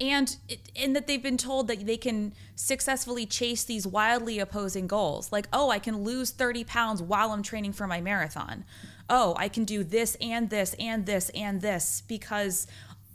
And 0.00 0.36
and 0.76 0.96
that 0.96 1.06
they've 1.06 1.22
been 1.22 1.36
told 1.36 1.68
that 1.68 1.86
they 1.86 1.96
can 1.96 2.32
successfully 2.54 3.26
chase 3.26 3.64
these 3.64 3.86
wildly 3.86 4.38
opposing 4.38 4.86
goals. 4.86 5.30
Like 5.30 5.48
oh 5.52 5.70
i 5.70 5.78
can 5.78 6.02
lose 6.02 6.30
30 6.30 6.64
pounds 6.64 7.02
while 7.02 7.32
i'm 7.32 7.42
training 7.42 7.72
for 7.72 7.86
my 7.86 8.00
marathon. 8.00 8.64
Oh 9.08 9.34
i 9.36 9.48
can 9.48 9.64
do 9.64 9.84
this 9.84 10.16
and 10.20 10.50
this 10.50 10.74
and 10.78 11.06
this 11.06 11.30
and 11.30 11.60
this 11.60 12.02
because 12.06 12.66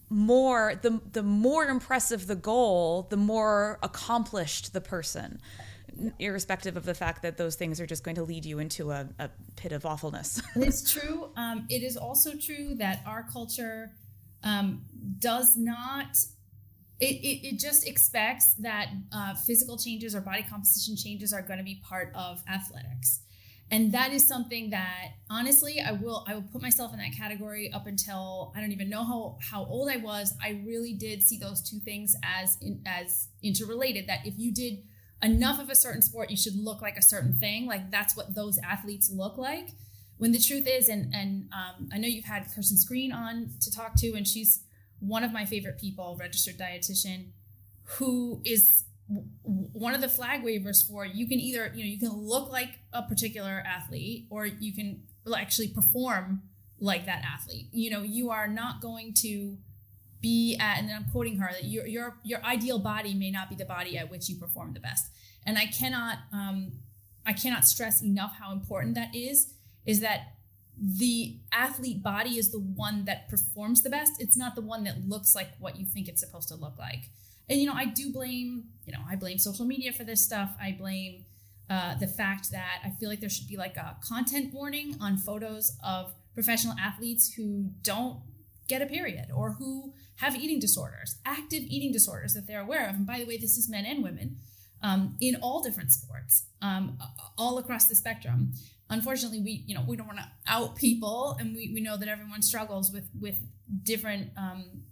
more 0.10 0.76
the 0.82 1.02
the 1.12 1.24
more 1.24 1.66
impressive 1.66 2.28
the 2.28 2.36
goal 2.36 3.08
the 3.10 3.18
more 3.18 3.80
accomplished 3.82 4.72
the 4.74 4.82
person 4.82 5.42
irrespective 6.20 6.76
of 6.78 6.86
the 6.86 6.94
fact 6.94 7.22
that 7.22 7.38
those 7.38 7.56
things 7.56 7.80
are 7.80 7.86
just 7.86 8.04
going 8.04 8.16
to 8.16 8.24
lead 8.24 8.46
you 8.46 8.60
into 8.60 8.92
a, 8.92 9.08
a 9.18 9.30
pit 9.56 9.72
of 9.72 9.86
awfulness. 9.86 10.42
It's 10.56 10.92
true 10.92 11.30
um, 11.36 11.66
it 11.70 11.84
is 11.84 11.98
also 11.98 12.36
true 12.36 12.76
that 12.76 13.02
our 13.06 13.24
culture 13.32 13.92
um, 14.44 14.84
does 15.20 15.58
not 15.58 16.18
it, 17.00 17.06
it, 17.06 17.48
it, 17.48 17.60
just 17.60 17.88
expects 17.88 18.54
that 18.54 18.90
uh, 19.12 19.36
physical 19.36 19.78
changes 19.78 20.16
or 20.16 20.22
body 20.22 20.46
composition 20.50 20.96
changes 20.96 21.34
are 21.34 21.42
going 21.42 21.60
to 21.60 21.66
be 21.66 21.82
part 21.84 22.12
of 22.16 22.42
athletics. 22.50 23.20
And 23.72 23.92
that 23.94 24.14
is 24.14 24.28
something 24.28 24.70
that 24.70 25.14
honestly 25.30 25.82
i 25.82 25.92
will 25.92 26.24
i 26.28 26.36
will 26.36 26.44
put 26.44 26.62
myself 26.62 26.94
in 26.94 27.00
that 27.00 27.14
category 27.18 27.74
up 27.74 27.88
until 27.88 28.54
i 28.56 28.62
don't 28.62 28.72
even 28.72 28.90
know 28.90 29.04
how 29.04 29.38
how 29.42 29.66
old 29.66 29.90
i 29.90 29.98
was. 29.98 30.34
I 30.42 30.62
really 30.66 30.94
did 30.94 31.24
see 31.24 31.40
those 31.40 31.68
two 31.68 31.80
things 31.80 32.16
as 32.24 32.58
in, 32.62 32.82
as 32.86 33.30
interrelated 33.42 34.08
that 34.08 34.20
if 34.26 34.36
you 34.38 34.54
did 34.54 34.84
enough 35.24 35.60
of 35.60 35.70
a 35.70 35.76
certain 35.76 36.04
sport 36.04 36.30
you 36.30 36.38
should 36.38 36.56
look 36.56 36.82
like 36.82 36.96
a 36.96 37.02
certain 37.02 37.38
thing. 37.40 37.66
Like 37.66 37.90
that's 37.90 38.16
what 38.16 38.36
those 38.36 38.60
athletes 38.60 39.10
look 39.12 39.38
like. 39.38 39.70
When 40.18 40.32
the 40.32 40.40
truth 40.40 40.68
is 40.68 40.88
and 40.88 41.14
and 41.14 41.50
um, 41.52 41.90
i 41.92 41.98
know 41.98 42.08
you've 42.08 42.26
had 42.26 42.46
kirsten 42.54 42.78
screen 42.78 43.12
on 43.12 43.50
to 43.62 43.72
talk 43.72 43.96
to 43.96 44.14
and 44.14 44.28
she's 44.28 44.62
one 45.00 45.24
of 45.24 45.32
my 45.32 45.46
favorite 45.46 45.80
people, 45.80 46.18
registered 46.20 46.58
dietitian, 46.58 47.28
who 47.98 48.42
is 48.46 48.86
one 49.08 49.94
of 49.94 50.02
the 50.02 50.10
flag 50.10 50.44
wavers 50.44 50.82
for 50.82 51.06
you 51.06 51.28
can 51.28 51.40
either 51.40 51.72
you 51.76 51.84
know 51.84 51.90
you 51.90 52.00
can 52.00 52.12
look 52.12 52.50
like 52.50 52.80
a 52.92 53.04
particular 53.04 53.64
athlete 53.66 54.26
or 54.32 54.48
you 54.48 54.74
can 54.74 55.04
actually 55.38 55.68
perform 55.68 56.42
like 56.80 57.06
that 57.06 57.24
athlete. 57.24 57.68
You 57.72 57.92
know 57.92 58.02
you 58.02 58.32
are 58.32 58.48
not 58.48 58.82
going 58.82 59.14
to 59.22 59.58
be 60.22 60.58
at 60.60 60.80
and 60.80 60.90
i'm 60.92 61.06
quoting 61.12 61.38
her 61.38 61.52
that 61.52 61.66
your 61.66 61.86
your 61.86 62.18
your 62.24 62.44
ideal 62.44 62.80
body 62.80 63.14
may 63.14 63.30
not 63.30 63.50
be 63.50 63.56
the 63.56 63.66
body 63.66 63.98
at 63.98 64.10
which 64.10 64.28
you 64.28 64.36
perform 64.36 64.74
the 64.74 64.80
best. 64.80 65.08
And 65.46 65.58
i 65.58 65.68
cannot 65.68 66.18
um 66.34 66.72
i 67.26 67.34
cannot 67.34 67.66
stress 67.66 68.02
enough 68.02 68.36
how 68.40 68.52
important 68.52 68.96
that 68.96 69.14
is 69.14 69.54
is 69.86 70.00
that 70.02 70.35
the 70.80 71.38
athlete 71.52 72.04
body 72.04 72.38
is 72.38 72.52
the 72.52 72.60
one 72.60 73.06
that 73.06 73.30
performs 73.30 73.82
the 73.82 73.90
best. 73.90 74.14
It's 74.20 74.38
not 74.38 74.56
the 74.56 74.62
one 74.62 74.84
that 74.84 75.08
looks 75.08 75.36
like 75.36 75.50
what 75.60 75.80
you 75.80 75.86
think 75.86 76.08
it's 76.08 76.22
supposed 76.22 76.50
to 76.50 76.56
look 76.56 76.78
like. 76.78 77.10
And 77.50 77.60
you 77.60 77.68
know, 77.68 77.74
I 77.74 77.86
do 77.86 78.12
blame, 78.12 78.66
you 78.86 78.94
know, 78.94 79.00
I 79.10 79.16
blame 79.16 79.38
social 79.38 79.66
media 79.66 79.94
for 79.94 80.04
this 80.04 80.24
stuff. 80.24 80.52
I 80.60 80.76
blame 80.78 81.26
uh, 81.70 81.96
the 81.96 82.08
fact 82.08 82.52
that 82.52 82.82
I 82.84 82.90
feel 82.92 83.10
like 83.10 83.20
there 83.20 83.30
should 83.30 83.48
be 83.48 83.58
like 83.58 83.78
a 83.78 83.98
content 84.02 84.54
warning 84.54 84.98
on 85.02 85.18
photos 85.18 85.78
of 85.84 86.14
professional 86.34 86.76
athletes 86.80 87.34
who 87.34 87.72
don't 87.82 88.20
get 88.68 88.82
a 88.82 88.86
period 88.86 89.28
or 89.34 89.52
who 89.54 89.94
have 90.18 90.36
eating 90.36 90.60
disorders, 90.60 91.18
active 91.26 91.64
eating 91.64 91.92
disorders 91.92 92.34
that 92.34 92.48
they're 92.48 92.62
aware 92.62 92.88
of. 92.90 92.96
And 92.96 93.06
by 93.06 93.20
the 93.20 93.26
way, 93.26 93.38
this 93.38 93.58
is 93.58 93.70
men 93.70 93.86
and 93.86 94.04
women 94.04 94.38
um, 94.82 95.18
in 95.22 95.36
all 95.42 95.62
different 95.62 95.92
sports, 95.92 96.46
um, 96.62 96.98
all 97.38 97.58
across 97.58 97.88
the 97.88 97.96
spectrum 97.96 98.54
unfortunately 98.90 99.42
we 99.42 99.64
you 99.66 99.76
know 99.76 99.84
we 99.88 99.96
don't 99.96 100.08
want 100.08 100.20
to 100.20 100.28
out 100.48 100.76
people 100.76 101.36
and 101.40 101.56
we, 101.56 101.72
we 101.74 101.82
know 101.82 101.98
that 101.98 102.08
everyone 102.08 102.42
struggles 102.42 102.92
with 102.92 103.10
with 103.20 103.40
different 103.84 104.30
um, 104.38 104.84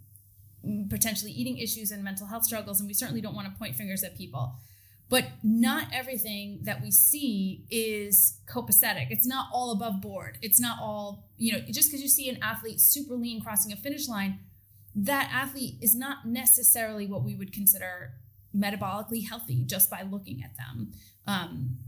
potentially 0.88 1.30
eating 1.30 1.58
issues 1.58 1.90
and 1.90 2.02
mental 2.02 2.26
health 2.26 2.44
struggles 2.44 2.80
and 2.80 2.88
we 2.88 2.94
certainly 2.94 3.20
don't 3.20 3.34
want 3.34 3.46
to 3.46 3.58
point 3.58 3.76
fingers 3.76 4.02
at 4.02 4.16
people. 4.16 4.56
But 5.10 5.26
not 5.42 5.88
everything 5.92 6.60
that 6.62 6.80
we 6.82 6.90
see 6.90 7.66
is 7.70 8.40
copacetic. 8.50 9.08
It's 9.10 9.26
not 9.26 9.48
all 9.52 9.70
above 9.70 10.00
board. 10.00 10.38
It's 10.40 10.58
not 10.58 10.78
all 10.80 11.28
you 11.36 11.52
know 11.52 11.60
just 11.70 11.90
because 11.90 12.02
you 12.02 12.08
see 12.08 12.28
an 12.28 12.38
athlete 12.42 12.80
super 12.80 13.14
lean 13.14 13.40
crossing 13.40 13.72
a 13.72 13.76
finish 13.76 14.08
line 14.08 14.40
that 14.94 15.30
athlete 15.32 15.74
is 15.80 15.94
not 15.96 16.26
necessarily 16.26 17.06
what 17.06 17.24
we 17.24 17.34
would 17.34 17.52
consider 17.52 18.12
metabolically 18.56 19.28
healthy 19.28 19.64
just 19.64 19.90
by 19.90 20.02
looking 20.02 20.42
at 20.42 20.56
them. 20.56 20.92
Um, 21.26 21.78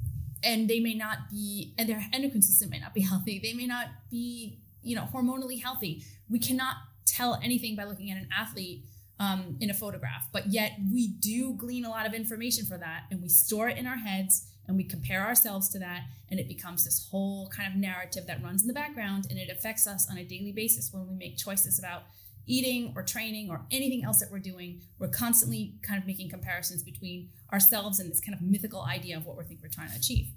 and 0.47 0.71
they 0.71 0.81
may 0.81 0.95
not 0.95 1.29
be 1.31 1.75
and 1.77 1.89
their 1.89 2.03
endocrine 2.13 2.41
system 2.41 2.71
may 2.71 2.79
not 2.79 2.95
be 2.95 3.01
healthy. 3.11 3.39
They 3.39 3.53
may 3.53 3.67
not 3.67 3.89
be 4.11 4.61
you 4.83 4.97
know 4.97 5.09
hormonally 5.13 5.63
healthy. 5.63 6.05
We 6.31 6.39
cannot 6.39 6.77
tell 7.05 7.39
anything 7.43 7.77
by 7.77 7.85
looking 7.85 8.11
at 8.11 8.17
an 8.17 8.29
athlete 8.37 8.85
um, 9.19 9.57
in 9.61 9.71
a 9.71 9.75
photograph 9.75 10.27
but 10.31 10.49
yet 10.49 10.73
we 10.93 11.09
do 11.09 11.55
glean 11.55 11.87
a 11.87 11.89
lot 11.89 12.07
of 12.07 12.13
information 12.13 12.67
for 12.67 12.77
that 12.77 13.05
and 13.11 13.23
we 13.23 13.29
store 13.29 13.69
it 13.69 13.79
in 13.79 13.87
our 13.87 13.97
heads 13.97 14.49
and 14.67 14.77
we 14.77 14.85
compare 14.85 15.23
ourselves 15.23 15.71
to 15.71 15.79
that 15.79 16.03
and 16.31 16.39
it 16.39 16.49
becomes 16.49 16.85
this 16.85 17.09
whole 17.11 17.49
kind 17.49 17.73
of 17.73 17.79
narrative 17.79 18.27
that 18.27 18.43
runs 18.43 18.61
in 18.61 18.69
the 18.69 18.75
background 18.75 19.27
and 19.31 19.39
it 19.39 19.49
affects 19.49 19.87
us 19.87 20.07
on 20.11 20.19
a 20.19 20.25
daily 20.25 20.53
basis 20.53 20.93
when 20.93 21.09
we 21.09 21.15
make 21.15 21.39
choices 21.39 21.79
about 21.79 22.03
eating 22.47 22.93
or 22.97 23.03
training 23.03 23.51
or 23.51 23.67
anything 23.71 24.05
else 24.05 24.21
that 24.21 24.31
we're 24.31 24.39
doing, 24.39 24.81
we're 24.99 25.09
constantly 25.09 25.75
kind 25.83 26.01
of 26.01 26.07
making 26.07 26.31
comparisons 26.31 26.83
between 26.83 27.29
ourselves 27.53 28.01
and 28.01 28.11
this 28.11 28.21
kind 28.21 28.35
of 28.35 28.41
mythical 28.41 28.83
idea 28.83 29.17
of 29.17 29.27
what 29.27 29.37
we 29.37 29.45
think 29.45 29.61
we're 29.63 29.69
trying 29.69 29.91
to 29.91 29.97
achieve. 29.97 30.29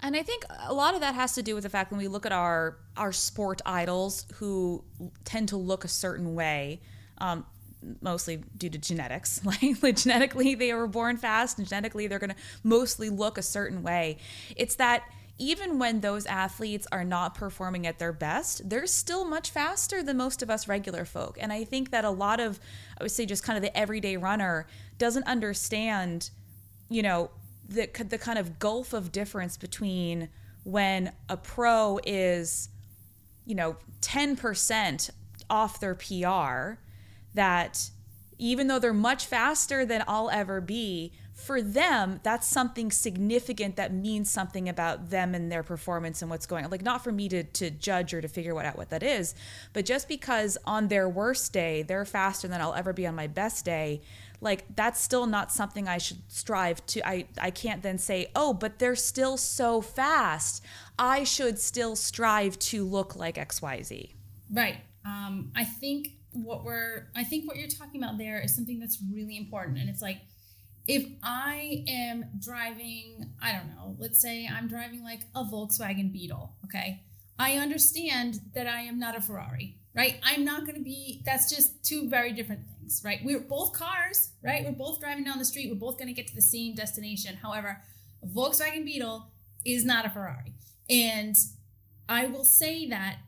And 0.00 0.16
I 0.16 0.22
think 0.22 0.44
a 0.60 0.72
lot 0.72 0.94
of 0.94 1.00
that 1.00 1.14
has 1.14 1.34
to 1.34 1.42
do 1.42 1.54
with 1.54 1.64
the 1.64 1.70
fact 1.70 1.90
when 1.90 1.98
we 1.98 2.08
look 2.08 2.24
at 2.24 2.32
our 2.32 2.78
our 2.96 3.12
sport 3.12 3.60
idols 3.66 4.26
who 4.34 4.84
tend 5.24 5.48
to 5.48 5.56
look 5.56 5.84
a 5.84 5.88
certain 5.88 6.34
way, 6.34 6.80
um, 7.18 7.44
mostly 8.00 8.42
due 8.56 8.70
to 8.70 8.78
genetics. 8.78 9.40
Like 9.82 9.96
genetically, 9.96 10.54
they 10.54 10.72
were 10.72 10.86
born 10.86 11.16
fast, 11.16 11.58
and 11.58 11.66
genetically, 11.66 12.06
they're 12.06 12.20
going 12.20 12.30
to 12.30 12.36
mostly 12.62 13.10
look 13.10 13.38
a 13.38 13.42
certain 13.42 13.82
way. 13.82 14.18
It's 14.56 14.76
that 14.76 15.02
even 15.38 15.78
when 15.78 16.00
those 16.00 16.26
athletes 16.26 16.86
are 16.90 17.04
not 17.04 17.34
performing 17.34 17.86
at 17.86 17.98
their 17.98 18.12
best, 18.12 18.68
they're 18.68 18.86
still 18.86 19.24
much 19.24 19.50
faster 19.50 20.02
than 20.02 20.16
most 20.16 20.42
of 20.42 20.50
us 20.50 20.66
regular 20.66 21.04
folk. 21.04 21.38
And 21.40 21.52
I 21.52 21.64
think 21.64 21.90
that 21.90 22.04
a 22.04 22.10
lot 22.10 22.40
of, 22.40 22.58
I 22.98 23.04
would 23.04 23.12
say, 23.12 23.24
just 23.24 23.44
kind 23.44 23.56
of 23.56 23.62
the 23.62 23.76
everyday 23.76 24.16
runner 24.16 24.66
doesn't 24.98 25.24
understand, 25.24 26.30
you 26.90 27.02
know, 27.02 27.30
the, 27.68 27.88
the 28.08 28.18
kind 28.18 28.38
of 28.38 28.58
gulf 28.58 28.92
of 28.92 29.12
difference 29.12 29.56
between 29.56 30.28
when 30.64 31.12
a 31.28 31.36
pro 31.36 32.00
is, 32.04 32.68
you 33.46 33.54
know, 33.54 33.76
10% 34.00 35.10
off 35.48 35.78
their 35.78 35.94
PR, 35.94 36.80
that 37.34 37.90
even 38.38 38.66
though 38.66 38.78
they're 38.78 38.92
much 38.92 39.26
faster 39.26 39.84
than 39.86 40.02
I'll 40.08 40.30
ever 40.30 40.60
be, 40.60 41.12
for 41.38 41.62
them, 41.62 42.18
that's 42.24 42.48
something 42.48 42.90
significant 42.90 43.76
that 43.76 43.94
means 43.94 44.28
something 44.28 44.68
about 44.68 45.10
them 45.10 45.36
and 45.36 45.52
their 45.52 45.62
performance 45.62 46.20
and 46.20 46.28
what's 46.28 46.46
going 46.46 46.64
on. 46.64 46.70
Like, 46.70 46.82
not 46.82 47.04
for 47.04 47.12
me 47.12 47.28
to, 47.28 47.44
to 47.44 47.70
judge 47.70 48.12
or 48.12 48.20
to 48.20 48.26
figure 48.26 48.58
out 48.60 48.76
what 48.76 48.90
that 48.90 49.04
is, 49.04 49.36
but 49.72 49.84
just 49.84 50.08
because 50.08 50.58
on 50.66 50.88
their 50.88 51.08
worst 51.08 51.52
day, 51.52 51.82
they're 51.82 52.04
faster 52.04 52.48
than 52.48 52.60
I'll 52.60 52.74
ever 52.74 52.92
be 52.92 53.06
on 53.06 53.14
my 53.14 53.28
best 53.28 53.64
day, 53.64 54.02
like, 54.40 54.64
that's 54.74 55.00
still 55.00 55.26
not 55.26 55.52
something 55.52 55.86
I 55.86 55.98
should 55.98 56.18
strive 56.26 56.84
to. 56.86 57.08
I, 57.08 57.26
I 57.40 57.52
can't 57.52 57.84
then 57.84 57.98
say, 57.98 58.32
oh, 58.34 58.52
but 58.52 58.80
they're 58.80 58.96
still 58.96 59.36
so 59.36 59.80
fast. 59.80 60.64
I 60.98 61.22
should 61.22 61.60
still 61.60 61.94
strive 61.94 62.58
to 62.58 62.84
look 62.84 63.14
like 63.14 63.36
XYZ. 63.36 64.10
Right. 64.52 64.78
Um, 65.04 65.52
I 65.54 65.64
think 65.64 66.08
what 66.32 66.64
we're, 66.64 67.06
I 67.14 67.22
think 67.22 67.46
what 67.46 67.56
you're 67.56 67.68
talking 67.68 68.02
about 68.02 68.18
there 68.18 68.40
is 68.40 68.54
something 68.54 68.80
that's 68.80 68.98
really 69.12 69.36
important. 69.36 69.78
And 69.78 69.88
it's 69.88 70.02
like, 70.02 70.18
if 70.88 71.06
I 71.22 71.84
am 71.86 72.24
driving, 72.40 73.30
I 73.42 73.52
don't 73.52 73.68
know, 73.76 73.94
let's 73.98 74.20
say 74.20 74.48
I'm 74.50 74.68
driving 74.68 75.04
like 75.04 75.20
a 75.34 75.44
Volkswagen 75.44 76.10
Beetle, 76.10 76.54
okay? 76.64 77.02
I 77.38 77.58
understand 77.58 78.40
that 78.54 78.66
I 78.66 78.80
am 78.80 78.98
not 78.98 79.16
a 79.16 79.20
Ferrari, 79.20 79.76
right? 79.94 80.18
I'm 80.24 80.46
not 80.46 80.62
going 80.62 80.76
to 80.76 80.82
be, 80.82 81.22
that's 81.26 81.54
just 81.54 81.84
two 81.84 82.08
very 82.08 82.32
different 82.32 82.62
things, 82.66 83.02
right? 83.04 83.20
We're 83.22 83.38
both 83.38 83.74
cars, 83.74 84.30
right? 84.42 84.64
We're 84.64 84.72
both 84.72 84.98
driving 84.98 85.24
down 85.24 85.38
the 85.38 85.44
street. 85.44 85.68
We're 85.70 85.78
both 85.78 85.98
going 85.98 86.08
to 86.08 86.14
get 86.14 86.26
to 86.28 86.34
the 86.34 86.42
same 86.42 86.74
destination. 86.74 87.36
However, 87.36 87.82
a 88.22 88.26
Volkswagen 88.26 88.86
Beetle 88.86 89.30
is 89.66 89.84
not 89.84 90.06
a 90.06 90.10
Ferrari. 90.10 90.54
And 90.88 91.36
I 92.08 92.26
will 92.26 92.44
say 92.44 92.88
that 92.88 93.18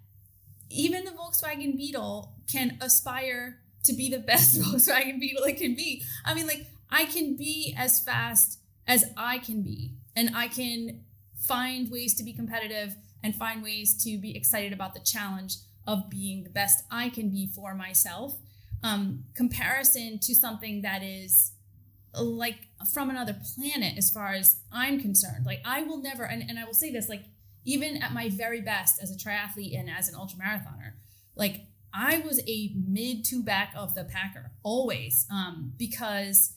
even 0.70 1.04
the 1.04 1.10
Volkswagen 1.10 1.76
Beetle 1.76 2.32
can 2.50 2.78
aspire 2.80 3.58
to 3.84 3.92
be 3.92 4.08
the 4.08 4.18
best 4.30 4.58
Volkswagen 4.58 5.20
Beetle 5.20 5.44
it 5.44 5.58
can 5.58 5.74
be. 5.74 6.02
I 6.24 6.32
mean, 6.32 6.46
like, 6.46 6.66
I 6.90 7.04
can 7.04 7.36
be 7.36 7.74
as 7.76 8.00
fast 8.00 8.58
as 8.86 9.04
I 9.16 9.38
can 9.38 9.62
be, 9.62 9.94
and 10.16 10.34
I 10.34 10.48
can 10.48 11.04
find 11.38 11.90
ways 11.90 12.14
to 12.14 12.24
be 12.24 12.32
competitive 12.32 12.96
and 13.22 13.34
find 13.34 13.62
ways 13.62 14.02
to 14.04 14.18
be 14.18 14.36
excited 14.36 14.72
about 14.72 14.94
the 14.94 15.00
challenge 15.00 15.56
of 15.86 16.10
being 16.10 16.44
the 16.44 16.50
best 16.50 16.84
I 16.90 17.08
can 17.08 17.30
be 17.30 17.46
for 17.46 17.74
myself. 17.74 18.36
Um, 18.82 19.24
comparison 19.34 20.18
to 20.20 20.34
something 20.34 20.82
that 20.82 21.02
is 21.02 21.52
like 22.14 22.56
from 22.92 23.10
another 23.10 23.36
planet 23.54 23.96
as 23.96 24.10
far 24.10 24.32
as 24.32 24.56
I'm 24.72 25.00
concerned. 25.00 25.46
Like 25.46 25.60
I 25.64 25.82
will 25.82 25.98
never, 26.02 26.24
and, 26.24 26.42
and 26.48 26.58
I 26.58 26.64
will 26.64 26.74
say 26.74 26.90
this, 26.90 27.08
like 27.08 27.24
even 27.64 28.02
at 28.02 28.12
my 28.12 28.30
very 28.30 28.60
best 28.60 29.02
as 29.02 29.10
a 29.10 29.18
triathlete 29.18 29.78
and 29.78 29.88
as 29.90 30.08
an 30.08 30.14
ultramarathoner, 30.14 30.92
like 31.36 31.66
I 31.92 32.18
was 32.18 32.40
a 32.46 32.72
mid 32.74 33.24
to 33.26 33.42
back 33.42 33.72
of 33.76 33.94
the 33.94 34.04
packer 34.04 34.52
always, 34.62 35.26
um, 35.30 35.72
because 35.76 36.54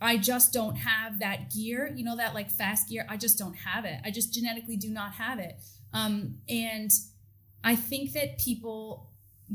I 0.00 0.16
just 0.16 0.52
don't 0.52 0.76
have 0.76 1.18
that 1.18 1.50
gear, 1.50 1.92
you 1.94 2.04
know, 2.04 2.16
that 2.16 2.34
like 2.34 2.50
fast 2.50 2.88
gear. 2.88 3.06
I 3.08 3.16
just 3.16 3.38
don't 3.38 3.54
have 3.54 3.84
it. 3.84 4.00
I 4.04 4.10
just 4.10 4.32
genetically 4.32 4.76
do 4.76 4.90
not 4.90 5.12
have 5.14 5.38
it. 5.38 5.56
Um, 5.92 6.38
and 6.48 6.90
I 7.64 7.74
think 7.74 8.12
that 8.12 8.38
people 8.38 9.10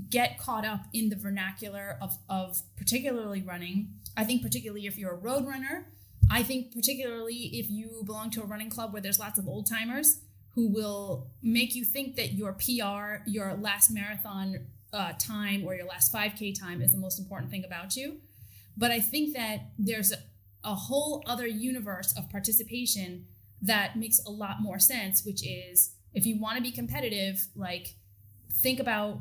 get 0.10 0.38
caught 0.38 0.66
up 0.66 0.86
in 0.94 1.10
the 1.10 1.16
vernacular 1.16 1.98
of, 2.02 2.18
of 2.30 2.62
particularly 2.76 3.42
running. 3.42 3.94
I 4.18 4.24
think, 4.24 4.42
particularly 4.42 4.86
if 4.86 4.98
you're 4.98 5.14
a 5.14 5.18
road 5.18 5.46
runner, 5.46 5.88
I 6.30 6.44
think, 6.44 6.74
particularly 6.74 7.52
if 7.54 7.70
you 7.70 8.04
belong 8.06 8.30
to 8.32 8.42
a 8.42 8.46
running 8.46 8.70
club 8.70 8.94
where 8.94 9.02
there's 9.02 9.20
lots 9.20 9.40
of 9.40 9.48
old 9.48 9.68
timers 9.68 10.22
who 10.52 10.68
will 10.68 11.28
make 11.42 11.74
you 11.74 11.84
think 11.84 12.16
that 12.16 12.34
your 12.34 12.54
PR, 12.54 13.24
your 13.26 13.56
last 13.56 13.92
marathon 13.92 14.68
uh, 14.92 15.14
time, 15.18 15.64
or 15.66 15.74
your 15.74 15.86
last 15.86 16.14
5K 16.14 16.60
time 16.60 16.82
is 16.82 16.92
the 16.92 16.98
most 16.98 17.18
important 17.18 17.50
thing 17.50 17.66
about 17.66 17.96
you. 17.96 18.18
But 18.78 18.92
I 18.92 19.00
think 19.00 19.36
that 19.36 19.72
there's 19.78 20.14
a, 20.64 20.76
whole 20.76 21.24
other 21.26 21.48
universe 21.48 22.14
of 22.18 22.30
participation 22.30 23.26
that 23.62 23.98
makes 23.98 24.20
a 24.26 24.30
lot 24.32 24.62
more 24.62 24.80
sense, 24.80 25.26
which 25.26 25.46
is 25.46 25.96
if 26.14 26.26
you 26.26 26.40
want 26.40 26.58
to 26.58 26.64
be 26.64 26.72
competitive, 26.72 27.48
like 27.56 27.96
think 28.52 28.80
about 28.80 29.20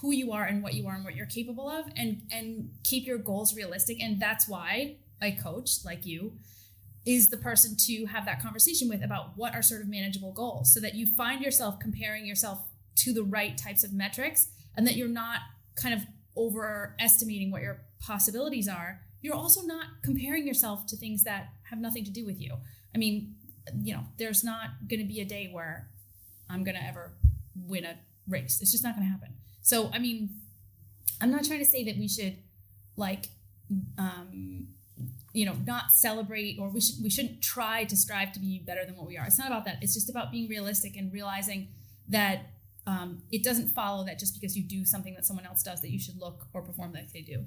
who 0.00 0.12
you 0.12 0.32
are 0.32 0.44
and 0.44 0.62
what 0.62 0.74
you 0.74 0.86
are 0.86 0.94
and 0.94 1.04
what 1.04 1.16
you're 1.16 1.26
capable 1.26 1.68
of 1.68 1.86
and 1.96 2.22
and 2.30 2.70
keep 2.84 3.06
your 3.06 3.18
goals 3.18 3.54
realistic. 3.54 4.00
And 4.00 4.20
that's 4.20 4.48
why 4.48 4.96
a 5.20 5.32
coach 5.32 5.84
like 5.84 6.06
you 6.06 6.32
is 7.06 7.28
the 7.28 7.36
person 7.36 7.76
to 7.76 8.06
have 8.06 8.24
that 8.26 8.42
conversation 8.42 8.88
with 8.88 9.02
about 9.02 9.36
what 9.36 9.54
are 9.54 9.62
sort 9.62 9.80
of 9.80 9.88
manageable 9.88 10.32
goals 10.32 10.72
so 10.72 10.80
that 10.80 10.94
you 10.94 11.06
find 11.06 11.42
yourself 11.42 11.78
comparing 11.78 12.26
yourself 12.26 12.60
to 12.94 13.12
the 13.12 13.22
right 13.22 13.56
types 13.56 13.82
of 13.82 13.92
metrics 13.92 14.48
and 14.76 14.86
that 14.86 14.96
you're 14.96 15.08
not 15.08 15.40
kind 15.74 15.94
of 15.94 16.02
overestimating 16.36 17.50
what 17.50 17.62
your 17.62 17.82
possibilities 18.00 18.68
are 18.68 19.00
you're 19.22 19.34
also 19.34 19.62
not 19.62 19.86
comparing 20.02 20.46
yourself 20.46 20.86
to 20.86 20.96
things 20.96 21.24
that 21.24 21.50
have 21.70 21.78
nothing 21.78 22.04
to 22.04 22.10
do 22.10 22.24
with 22.24 22.40
you. 22.40 22.56
I 22.94 22.98
mean 22.98 23.34
you 23.82 23.92
know 23.94 24.04
there's 24.16 24.42
not 24.42 24.70
going 24.88 24.98
to 24.98 25.06
be 25.06 25.20
a 25.20 25.24
day 25.24 25.48
where 25.52 25.86
i'm 26.48 26.64
going 26.64 26.74
to 26.74 26.82
ever 26.82 27.12
win 27.54 27.84
a 27.84 27.94
race. 28.30 28.60
It's 28.60 28.70
just 28.70 28.84
not 28.84 28.94
going 28.94 29.06
to 29.06 29.10
happen. 29.10 29.34
So, 29.62 29.90
I 29.92 29.98
mean, 29.98 30.30
I'm 31.20 31.30
not 31.30 31.44
trying 31.44 31.58
to 31.58 31.64
say 31.64 31.84
that 31.84 31.96
we 31.98 32.08
should 32.08 32.36
like 32.96 33.26
um 33.96 34.66
you 35.32 35.46
know 35.46 35.54
not 35.64 35.92
celebrate 35.92 36.58
or 36.58 36.68
we 36.68 36.80
should 36.80 36.96
we 37.02 37.08
shouldn't 37.08 37.40
try 37.40 37.84
to 37.84 37.96
strive 37.96 38.32
to 38.32 38.40
be 38.40 38.58
better 38.58 38.84
than 38.84 38.96
what 38.96 39.06
we 39.06 39.16
are. 39.16 39.26
It's 39.26 39.38
not 39.38 39.48
about 39.48 39.64
that. 39.66 39.78
It's 39.82 39.94
just 39.94 40.10
about 40.10 40.30
being 40.30 40.48
realistic 40.48 40.96
and 40.96 41.12
realizing 41.12 41.68
that 42.08 42.50
um, 42.86 43.22
it 43.30 43.44
doesn't 43.44 43.68
follow 43.68 44.04
that 44.06 44.18
just 44.18 44.34
because 44.34 44.56
you 44.56 44.64
do 44.64 44.84
something 44.84 45.14
that 45.14 45.24
someone 45.24 45.46
else 45.46 45.62
does 45.62 45.80
that 45.82 45.90
you 45.90 46.00
should 46.00 46.18
look 46.18 46.46
or 46.52 46.62
perform 46.62 46.92
like 46.92 47.12
they 47.12 47.20
do 47.20 47.44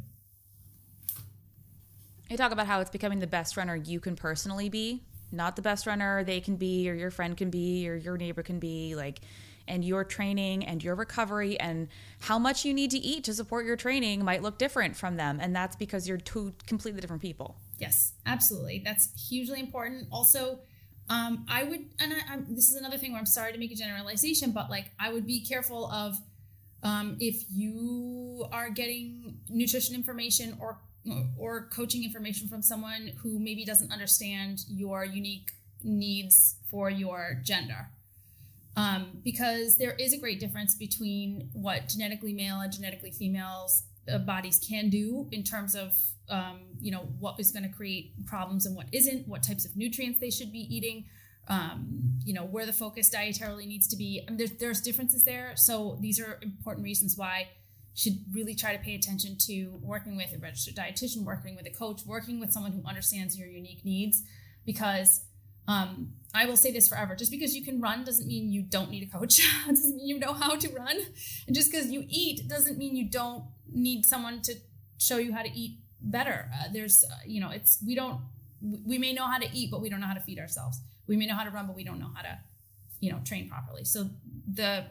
I 2.32 2.36
talk 2.36 2.52
about 2.52 2.68
how 2.68 2.80
it's 2.80 2.90
becoming 2.90 3.20
the 3.20 3.28
best 3.28 3.58
runner 3.58 3.76
you 3.76 4.00
can 4.00 4.16
personally 4.16 4.70
be 4.70 5.04
not 5.34 5.56
the 5.56 5.62
best 5.62 5.88
runner 5.88 6.24
they 6.24 6.40
can 6.40 6.56
be 6.56 6.90
or 6.90 6.94
your 6.94 7.12
friend 7.12 7.36
can 7.36 7.50
be 7.50 7.90
or 7.90 7.96
your 7.96 8.18
neighbor 8.18 8.44
can 8.44 8.60
be 8.60 8.96
like 8.96 9.20
and 9.68 9.84
your 9.84 10.04
training 10.04 10.66
and 10.66 10.84
your 10.84 10.94
recovery 10.94 11.60
and 11.60 11.88
how 12.20 12.38
much 12.38 12.66
you 12.66 12.74
need 12.74 12.92
to 12.92 12.98
eat 12.98 13.24
to 13.24 13.34
support 13.34 13.66
your 13.66 13.78
training 13.78 14.24
might 14.24 14.42
look 14.42 14.58
different 14.58 14.96
from 14.96 15.16
them. 15.16 15.40
And 15.42 15.56
that's 15.56 15.76
because 15.76 16.08
you're 16.08 16.18
two 16.18 16.54
completely 16.68 17.00
different 17.00 17.22
people. 17.22 17.56
Yes, 17.80 18.14
absolutely. 18.26 18.82
That's 18.84 19.10
hugely 19.30 19.62
important. 19.62 20.08
Also, 20.12 20.60
um, 21.10 21.46
I 21.50 21.64
would, 21.64 21.86
and 22.00 22.14
I, 22.14 22.34
I'm, 22.34 22.46
this 22.54 22.70
is 22.70 22.76
another 22.76 22.98
thing 22.98 23.14
where 23.14 23.20
I'm 23.20 23.26
sorry 23.26 23.54
to 23.54 23.58
make 23.58 23.72
a 23.72 23.76
generalization, 23.76 24.52
but 24.52 24.70
like 24.70 24.92
I 25.00 25.14
would 25.14 25.26
be 25.26 25.44
careful 25.46 25.90
of 25.90 26.18
um, 26.84 27.16
if 27.22 27.46
you 27.50 28.46
are 28.52 28.70
getting 28.70 29.38
nutrition 29.50 29.96
information 29.96 30.58
or 30.60 30.80
or 31.38 31.68
coaching 31.74 32.04
information 32.04 32.48
from 32.48 32.62
someone 32.62 33.12
who 33.22 33.40
maybe 33.40 33.66
doesn't 33.66 33.92
understand 33.92 34.64
your 34.70 35.04
unique 35.04 35.52
needs 35.84 36.56
for 36.70 36.90
your 36.90 37.40
gender. 37.44 37.90
Um, 38.76 39.20
because 39.24 39.78
there 39.78 39.94
is 39.94 40.14
a 40.14 40.18
great 40.18 40.40
difference 40.40 40.74
between 40.76 41.50
what 41.54 41.88
genetically 41.88 42.34
male 42.34 42.62
and 42.62 42.72
genetically 42.72 43.12
females 43.12 43.84
uh, 44.12 44.18
bodies 44.18 44.60
can 44.68 44.90
do 44.90 45.28
in 45.32 45.44
terms 45.44 45.76
of 45.76 45.96
um, 46.30 46.62
you 46.82 46.92
know 46.92 47.08
what 47.20 47.40
is 47.40 47.52
going 47.52 47.64
to 47.64 47.70
create 47.70 48.14
problems 48.26 48.66
and 48.66 48.76
what 48.76 48.88
isn't 48.92 49.28
what 49.28 49.44
types 49.44 49.66
of 49.66 49.76
nutrients 49.76 50.20
they 50.20 50.32
should 50.32 50.52
be 50.52 50.76
eating 50.76 51.06
um, 51.48 51.88
you 52.26 52.34
know 52.34 52.46
where 52.46 52.66
the 52.66 52.74
focus 52.74 53.10
dietarily 53.10 53.68
needs 53.68 53.88
to 53.90 53.96
be. 53.96 54.24
I 54.26 54.32
mean, 54.32 54.38
there's, 54.38 54.52
there's 54.52 54.82
differences 54.82 55.24
there. 55.24 55.54
So 55.56 55.98
these 56.00 56.20
are 56.20 56.40
important 56.42 56.84
reasons 56.84 57.18
why 57.18 57.50
should 57.96 58.18
really 58.32 58.56
try 58.56 58.76
to 58.76 58.84
pay 58.84 58.96
attention 58.96 59.38
to 59.38 59.80
working 59.82 60.16
with 60.16 60.34
a 60.34 60.38
registered 60.40 60.76
dietitian 60.76 61.24
working 61.24 61.56
with 61.56 61.68
a 61.68 61.70
coach 61.70 62.02
working 62.06 62.40
with 62.40 62.52
someone 62.52 62.72
who 62.72 62.82
understands 62.88 63.38
your 63.38 63.48
unique 63.48 63.86
needs 63.86 64.24
because 64.66 65.22
um, 65.68 66.14
I 66.34 66.46
will 66.46 66.58
say 66.58 66.72
this 66.72 66.88
forever. 66.88 67.16
Just 67.16 67.32
because 67.32 67.56
you 67.56 67.64
can 67.64 67.80
run 67.80 68.04
doesn't 68.04 68.28
mean 68.28 68.52
you 68.52 68.62
don't 68.62 68.90
need 68.90 69.04
a 69.04 69.18
coach. 69.18 69.40
doesn't 69.68 69.96
mean 69.96 70.08
you 70.08 70.20
know 70.20 70.34
how 70.34 70.56
to 70.56 70.70
run. 70.70 70.98
And 71.48 71.56
just 71.56 71.72
because 71.72 71.92
you 71.92 72.06
eat 72.10 72.48
doesn't 72.48 72.78
mean 72.78 72.96
you 72.96 73.10
don't 73.10 73.46
need 73.72 74.06
someone 74.06 74.42
to 74.44 74.56
show 74.98 75.18
you 75.18 75.34
how 75.34 75.42
to 75.42 75.52
eat 75.52 75.80
better. 76.02 76.50
Uh, 76.54 76.66
there's, 76.74 77.04
uh, 77.10 77.16
you 77.26 77.40
know, 77.40 77.50
it's, 77.50 77.82
we 77.86 77.96
don't, 77.96 78.20
we 78.86 78.98
may 78.98 79.14
know 79.14 79.26
how 79.26 79.38
to 79.38 79.48
eat, 79.54 79.72
but 79.72 79.82
we 79.82 79.90
don't 79.90 80.00
know 80.00 80.08
how 80.08 80.14
to 80.14 80.20
feed 80.20 80.40
ourselves. 80.40 80.82
We 81.08 81.18
may 81.18 81.28
know 81.28 81.36
how 81.36 81.44
to 81.44 81.50
run, 81.50 81.68
but 81.68 81.76
we 81.76 81.84
don't 81.84 82.00
know 82.00 82.10
how 82.14 82.22
to, 82.24 82.40
you 83.00 83.12
know, 83.12 83.20
train 83.24 83.50
properly. 83.50 83.84
So 83.86 84.10
the 84.52 84.86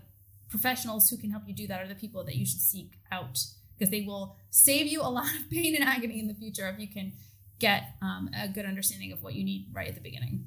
professionals 0.53 1.09
who 1.09 1.17
can 1.17 1.31
help 1.31 1.45
you 1.47 1.55
do 1.55 1.67
that 1.67 1.83
are 1.83 1.89
the 1.89 1.95
people 1.95 2.23
that 2.23 2.37
you 2.37 2.45
should 2.45 2.61
seek 2.61 2.99
out 3.11 3.39
because 3.75 3.91
they 3.91 4.03
will 4.03 4.37
save 4.51 4.87
you 4.87 5.01
a 5.01 5.09
lot 5.09 5.35
of 5.35 5.51
pain 5.51 5.75
and 5.75 5.83
agony 5.83 6.21
in 6.21 6.29
the 6.29 6.35
future 6.35 6.69
if 6.69 6.79
you 6.79 6.87
can 6.87 7.13
get 7.59 7.95
um, 8.03 8.29
a 8.39 8.47
good 8.47 8.67
understanding 8.67 9.11
of 9.13 9.23
what 9.23 9.35
you 9.35 9.43
need 9.43 9.67
right 9.73 9.89
at 9.89 9.95
the 9.95 10.01
beginning. 10.01 10.47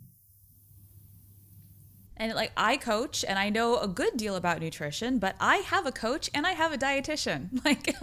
And 2.18 2.34
like 2.34 2.52
I 2.56 2.78
coach 2.78 3.26
and 3.28 3.38
I 3.38 3.50
know 3.50 3.80
a 3.80 3.88
good 3.88 4.16
deal 4.16 4.36
about 4.36 4.62
nutrition, 4.62 5.18
but 5.18 5.36
I 5.40 5.58
have 5.58 5.86
a 5.88 5.92
coach 5.92 6.30
and 6.34 6.46
I 6.46 6.52
have 6.52 6.72
a 6.72 6.78
dietitian. 6.78 7.50
Like 7.66 7.96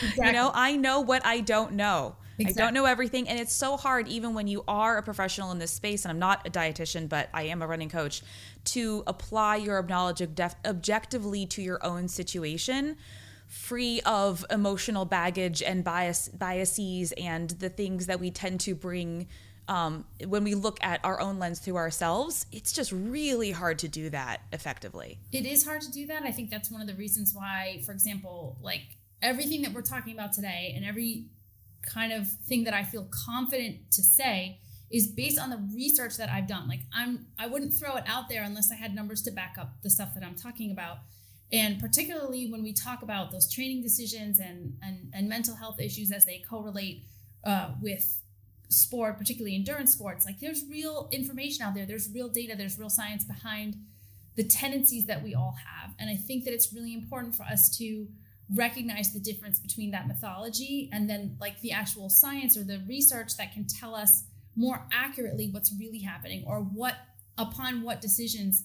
exactly. 0.00 0.26
you 0.26 0.32
know, 0.32 0.50
I 0.54 0.76
know 0.76 1.00
what 1.00 1.24
I 1.24 1.40
don't 1.40 1.72
know. 1.72 2.16
Exactly. 2.38 2.62
I 2.62 2.64
don't 2.64 2.74
know 2.74 2.84
everything 2.86 3.28
and 3.28 3.38
it's 3.38 3.52
so 3.52 3.76
hard 3.76 4.08
even 4.08 4.34
when 4.34 4.46
you 4.46 4.64
are 4.66 4.98
a 4.98 5.02
professional 5.02 5.50
in 5.52 5.58
this 5.58 5.70
space 5.70 6.04
and 6.04 6.10
I'm 6.10 6.18
not 6.18 6.46
a 6.46 6.50
dietitian, 6.50 7.08
but 7.08 7.28
I 7.34 7.44
am 7.44 7.62
a 7.62 7.66
running 7.66 7.88
coach 7.88 8.22
to 8.66 9.02
apply 9.06 9.56
your 9.56 9.82
knowledge 9.82 10.22
objectively 10.22 11.46
to 11.46 11.62
your 11.62 11.84
own 11.84 12.08
situation 12.08 12.96
free 13.48 14.00
of 14.06 14.46
emotional 14.50 15.04
baggage 15.04 15.62
and 15.62 15.84
bias 15.84 16.28
biases 16.28 17.12
and 17.12 17.50
the 17.50 17.68
things 17.68 18.06
that 18.06 18.18
we 18.18 18.30
tend 18.30 18.58
to 18.60 18.74
bring 18.74 19.28
um, 19.68 20.04
when 20.26 20.42
we 20.42 20.54
look 20.54 20.78
at 20.82 21.00
our 21.04 21.20
own 21.20 21.38
lens 21.38 21.60
through 21.60 21.76
ourselves, 21.76 22.46
it's 22.50 22.72
just 22.72 22.92
really 22.92 23.52
hard 23.52 23.78
to 23.80 23.88
do 23.88 24.10
that 24.10 24.40
effectively. 24.52 25.18
It 25.30 25.46
is 25.46 25.64
hard 25.64 25.82
to 25.82 25.92
do 25.92 26.06
that. 26.06 26.22
I 26.24 26.32
think 26.32 26.50
that's 26.50 26.70
one 26.70 26.80
of 26.80 26.86
the 26.86 26.94
reasons 26.94 27.32
why, 27.34 27.80
for 27.86 27.92
example, 27.92 28.58
like 28.60 28.82
everything 29.20 29.62
that 29.62 29.72
we're 29.72 29.82
talking 29.82 30.14
about 30.14 30.32
today 30.32 30.72
and 30.74 30.84
every 30.84 31.26
kind 31.82 32.12
of 32.12 32.28
thing 32.28 32.64
that 32.64 32.74
I 32.74 32.84
feel 32.84 33.08
confident 33.10 33.90
to 33.92 34.02
say 34.02 34.58
is 34.90 35.06
based 35.06 35.38
on 35.38 35.50
the 35.50 35.60
research 35.74 36.16
that 36.18 36.28
I've 36.28 36.46
done. 36.46 36.68
Like 36.68 36.80
I'm 36.94 37.26
I 37.38 37.46
wouldn't 37.46 37.74
throw 37.74 37.96
it 37.96 38.04
out 38.06 38.28
there 38.28 38.42
unless 38.42 38.70
I 38.70 38.74
had 38.74 38.94
numbers 38.94 39.22
to 39.22 39.30
back 39.30 39.56
up 39.58 39.82
the 39.82 39.90
stuff 39.90 40.14
that 40.14 40.22
I'm 40.22 40.34
talking 40.34 40.70
about. 40.70 40.98
And 41.50 41.78
particularly 41.80 42.50
when 42.50 42.62
we 42.62 42.72
talk 42.72 43.02
about 43.02 43.30
those 43.30 43.50
training 43.50 43.82
decisions 43.82 44.38
and 44.38 44.76
and, 44.82 45.10
and 45.14 45.28
mental 45.28 45.56
health 45.56 45.80
issues 45.80 46.12
as 46.12 46.24
they 46.24 46.42
correlate 46.48 47.04
uh, 47.44 47.70
with 47.80 48.20
sport, 48.68 49.18
particularly 49.18 49.54
endurance 49.54 49.92
sports, 49.92 50.26
like 50.26 50.40
there's 50.40 50.64
real 50.68 51.08
information 51.10 51.64
out 51.64 51.74
there, 51.74 51.86
there's 51.86 52.10
real 52.12 52.28
data, 52.28 52.54
there's 52.56 52.78
real 52.78 52.90
science 52.90 53.24
behind 53.24 53.76
the 54.36 54.44
tendencies 54.44 55.06
that 55.06 55.22
we 55.22 55.34
all 55.34 55.56
have. 55.66 55.94
And 55.98 56.08
I 56.08 56.16
think 56.16 56.44
that 56.44 56.54
it's 56.54 56.72
really 56.72 56.94
important 56.94 57.34
for 57.34 57.42
us 57.44 57.76
to 57.78 58.08
recognize 58.54 59.12
the 59.12 59.20
difference 59.20 59.58
between 59.58 59.90
that 59.90 60.06
mythology 60.08 60.88
and 60.92 61.08
then 61.08 61.36
like 61.40 61.60
the 61.60 61.72
actual 61.72 62.08
science 62.08 62.56
or 62.56 62.64
the 62.64 62.82
research 62.88 63.36
that 63.36 63.52
can 63.52 63.66
tell 63.66 63.94
us 63.94 64.24
more 64.56 64.86
accurately 64.92 65.48
what's 65.50 65.72
really 65.78 66.00
happening 66.00 66.44
or 66.46 66.60
what 66.60 66.96
upon 67.38 67.82
what 67.82 68.00
decisions 68.00 68.64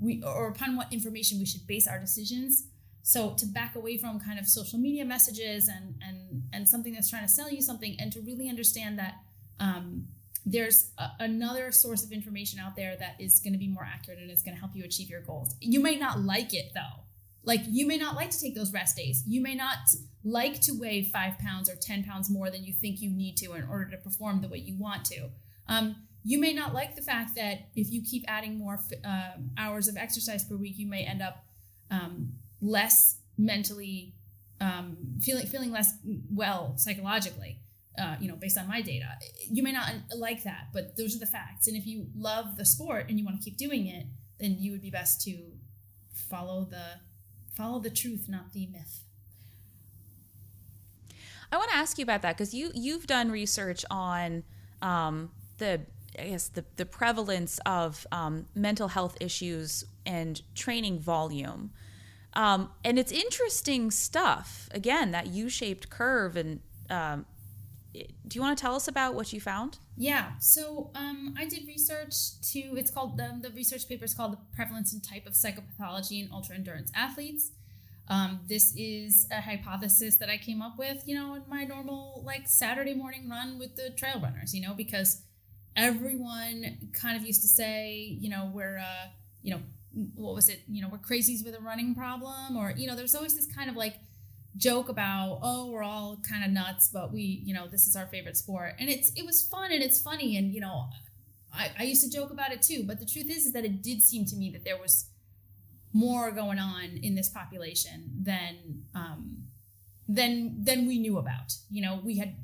we 0.00 0.22
or 0.24 0.48
upon 0.48 0.76
what 0.76 0.92
information 0.92 1.38
we 1.38 1.44
should 1.44 1.66
base 1.66 1.86
our 1.86 1.98
decisions 1.98 2.68
So 3.08 3.30
to 3.38 3.46
back 3.46 3.74
away 3.74 3.96
from 3.96 4.20
kind 4.20 4.38
of 4.38 4.46
social 4.46 4.78
media 4.78 5.04
messages 5.04 5.68
and 5.68 5.94
and 6.06 6.42
and 6.52 6.68
something 6.68 6.92
that's 6.92 7.08
trying 7.08 7.22
to 7.22 7.28
sell 7.28 7.50
you 7.50 7.62
something, 7.62 7.96
and 7.98 8.12
to 8.12 8.20
really 8.20 8.50
understand 8.50 8.98
that 8.98 9.14
um, 9.60 10.08
there's 10.44 10.90
a, 10.98 11.08
another 11.20 11.72
source 11.72 12.04
of 12.04 12.12
information 12.12 12.58
out 12.58 12.76
there 12.76 12.96
that 12.98 13.16
is 13.18 13.40
going 13.40 13.54
to 13.54 13.58
be 13.58 13.66
more 13.68 13.84
accurate 13.84 14.18
and 14.18 14.30
is 14.30 14.42
going 14.42 14.54
to 14.54 14.60
help 14.60 14.76
you 14.76 14.84
achieve 14.84 15.08
your 15.08 15.22
goals. 15.22 15.54
You 15.60 15.80
might 15.80 15.98
not 15.98 16.20
like 16.20 16.52
it 16.52 16.72
though. 16.74 17.04
Like 17.44 17.60
you 17.66 17.86
may 17.86 17.96
not 17.96 18.14
like 18.14 18.30
to 18.30 18.40
take 18.40 18.54
those 18.54 18.72
rest 18.72 18.96
days. 18.96 19.22
You 19.26 19.40
may 19.40 19.54
not 19.54 19.78
like 20.24 20.60
to 20.62 20.72
weigh 20.72 21.04
five 21.04 21.38
pounds 21.38 21.70
or 21.70 21.76
10 21.76 22.04
pounds 22.04 22.30
more 22.30 22.50
than 22.50 22.64
you 22.64 22.72
think 22.72 23.00
you 23.00 23.10
need 23.10 23.36
to 23.38 23.52
in 23.54 23.66
order 23.68 23.90
to 23.90 23.96
perform 23.96 24.40
the 24.40 24.48
way 24.48 24.58
you 24.58 24.76
want 24.76 25.04
to. 25.06 25.30
Um, 25.68 25.96
you 26.24 26.38
may 26.40 26.52
not 26.52 26.74
like 26.74 26.94
the 26.94 27.02
fact 27.02 27.36
that 27.36 27.68
if 27.74 27.90
you 27.90 28.02
keep 28.02 28.24
adding 28.28 28.58
more 28.58 28.78
uh, 29.04 29.30
hours 29.56 29.88
of 29.88 29.96
exercise 29.96 30.44
per 30.44 30.56
week, 30.56 30.74
you 30.76 30.86
may 30.86 31.04
end 31.04 31.22
up 31.22 31.44
um, 31.90 32.32
less 32.60 33.18
mentally 33.38 34.14
um, 34.60 34.96
feeling 35.20 35.46
feeling 35.46 35.70
less 35.70 35.94
well 36.30 36.74
psychologically. 36.76 37.60
Uh, 37.98 38.14
you 38.20 38.28
know, 38.28 38.36
based 38.36 38.56
on 38.56 38.68
my 38.68 38.80
data, 38.80 39.06
you 39.50 39.60
may 39.62 39.72
not 39.72 39.90
like 40.16 40.44
that, 40.44 40.68
but 40.72 40.96
those 40.96 41.16
are 41.16 41.18
the 41.18 41.26
facts. 41.26 41.66
And 41.66 41.76
if 41.76 41.84
you 41.84 42.06
love 42.16 42.56
the 42.56 42.64
sport 42.64 43.06
and 43.08 43.18
you 43.18 43.24
want 43.24 43.36
to 43.36 43.42
keep 43.42 43.56
doing 43.56 43.88
it, 43.88 44.06
then 44.38 44.56
you 44.58 44.70
would 44.70 44.82
be 44.82 44.90
best 44.90 45.20
to 45.22 45.36
follow 46.12 46.64
the 46.70 47.00
follow 47.58 47.80
the 47.80 47.90
truth, 47.90 48.26
not 48.28 48.52
the 48.52 48.66
myth. 48.68 49.02
I 51.50 51.56
want 51.56 51.70
to 51.70 51.76
ask 51.76 51.98
you 51.98 52.04
about 52.04 52.22
that 52.22 52.36
because 52.36 52.54
you 52.54 52.70
you've 52.74 53.06
done 53.06 53.30
research 53.30 53.84
on 53.90 54.44
um, 54.80 55.30
the 55.58 55.80
I 56.18 56.28
guess 56.28 56.48
the 56.48 56.64
the 56.76 56.86
prevalence 56.86 57.58
of 57.66 58.06
um, 58.12 58.46
mental 58.54 58.88
health 58.88 59.16
issues 59.20 59.84
and 60.06 60.40
training 60.54 61.00
volume. 61.00 61.72
Um, 62.34 62.70
and 62.84 62.98
it's 62.98 63.10
interesting 63.10 63.90
stuff. 63.90 64.68
Again, 64.72 65.10
that 65.10 65.26
U-shaped 65.28 65.90
curve. 65.90 66.36
And 66.36 66.60
um, 66.88 67.26
do 67.92 68.04
you 68.34 68.40
want 68.40 68.56
to 68.56 68.62
tell 68.62 68.76
us 68.76 68.86
about 68.86 69.14
what 69.14 69.32
you 69.32 69.40
found? 69.40 69.78
Yeah. 70.00 70.38
So 70.38 70.90
um, 70.94 71.34
I 71.36 71.44
did 71.44 71.66
research 71.66 72.40
to. 72.52 72.60
It's 72.76 72.90
called 72.90 73.18
the, 73.18 73.36
the 73.42 73.50
research 73.50 73.88
paper 73.88 74.04
is 74.04 74.14
called 74.14 74.32
the 74.32 74.38
prevalence 74.54 74.92
and 74.92 75.02
type 75.02 75.26
of 75.26 75.32
psychopathology 75.32 76.24
in 76.24 76.30
ultra 76.32 76.54
endurance 76.54 76.92
athletes. 76.94 77.50
Um, 78.06 78.40
this 78.48 78.72
is 78.76 79.26
a 79.30 79.40
hypothesis 79.40 80.16
that 80.16 80.30
I 80.30 80.38
came 80.38 80.62
up 80.62 80.78
with, 80.78 81.02
you 81.04 81.16
know, 81.16 81.34
in 81.34 81.42
my 81.48 81.64
normal 81.64 82.22
like 82.24 82.46
Saturday 82.46 82.94
morning 82.94 83.28
run 83.28 83.58
with 83.58 83.74
the 83.74 83.90
trail 83.90 84.20
runners, 84.22 84.54
you 84.54 84.62
know, 84.66 84.72
because 84.72 85.22
everyone 85.76 86.78
kind 86.92 87.16
of 87.16 87.26
used 87.26 87.42
to 87.42 87.48
say, 87.48 88.16
you 88.20 88.30
know, 88.30 88.50
we're, 88.54 88.78
uh, 88.78 89.08
you 89.42 89.52
know, 89.52 89.60
what 90.14 90.34
was 90.34 90.48
it? 90.48 90.60
You 90.68 90.80
know, 90.80 90.88
we're 90.88 90.98
crazies 90.98 91.44
with 91.44 91.56
a 91.56 91.60
running 91.60 91.94
problem, 91.94 92.56
or 92.56 92.72
you 92.76 92.86
know, 92.86 92.94
there's 92.94 93.16
always 93.16 93.34
this 93.34 93.52
kind 93.52 93.68
of 93.68 93.74
like 93.74 93.96
joke 94.58 94.88
about, 94.88 95.38
oh, 95.42 95.70
we're 95.70 95.82
all 95.82 96.20
kind 96.28 96.44
of 96.44 96.50
nuts, 96.50 96.90
but 96.92 97.12
we, 97.12 97.42
you 97.44 97.54
know, 97.54 97.66
this 97.66 97.86
is 97.86 97.96
our 97.96 98.06
favorite 98.06 98.36
sport, 98.36 98.74
and 98.78 98.90
it's 98.90 99.12
it 99.16 99.24
was 99.24 99.42
fun 99.42 99.72
and 99.72 99.82
it's 99.82 100.00
funny, 100.00 100.36
and 100.36 100.52
you 100.52 100.60
know, 100.60 100.88
I, 101.52 101.70
I 101.78 101.82
used 101.84 102.04
to 102.04 102.10
joke 102.10 102.30
about 102.30 102.52
it 102.52 102.62
too. 102.62 102.84
But 102.84 102.98
the 102.98 103.06
truth 103.06 103.30
is, 103.30 103.46
is 103.46 103.52
that 103.52 103.64
it 103.64 103.82
did 103.82 104.02
seem 104.02 104.26
to 104.26 104.36
me 104.36 104.50
that 104.50 104.64
there 104.64 104.78
was 104.78 105.06
more 105.92 106.30
going 106.30 106.58
on 106.58 106.98
in 107.02 107.14
this 107.14 107.28
population 107.28 108.10
than 108.20 108.82
um, 108.94 109.44
than 110.08 110.64
than 110.64 110.86
we 110.86 110.98
knew 110.98 111.18
about. 111.18 111.54
You 111.70 111.82
know, 111.82 112.00
we 112.04 112.18
had 112.18 112.36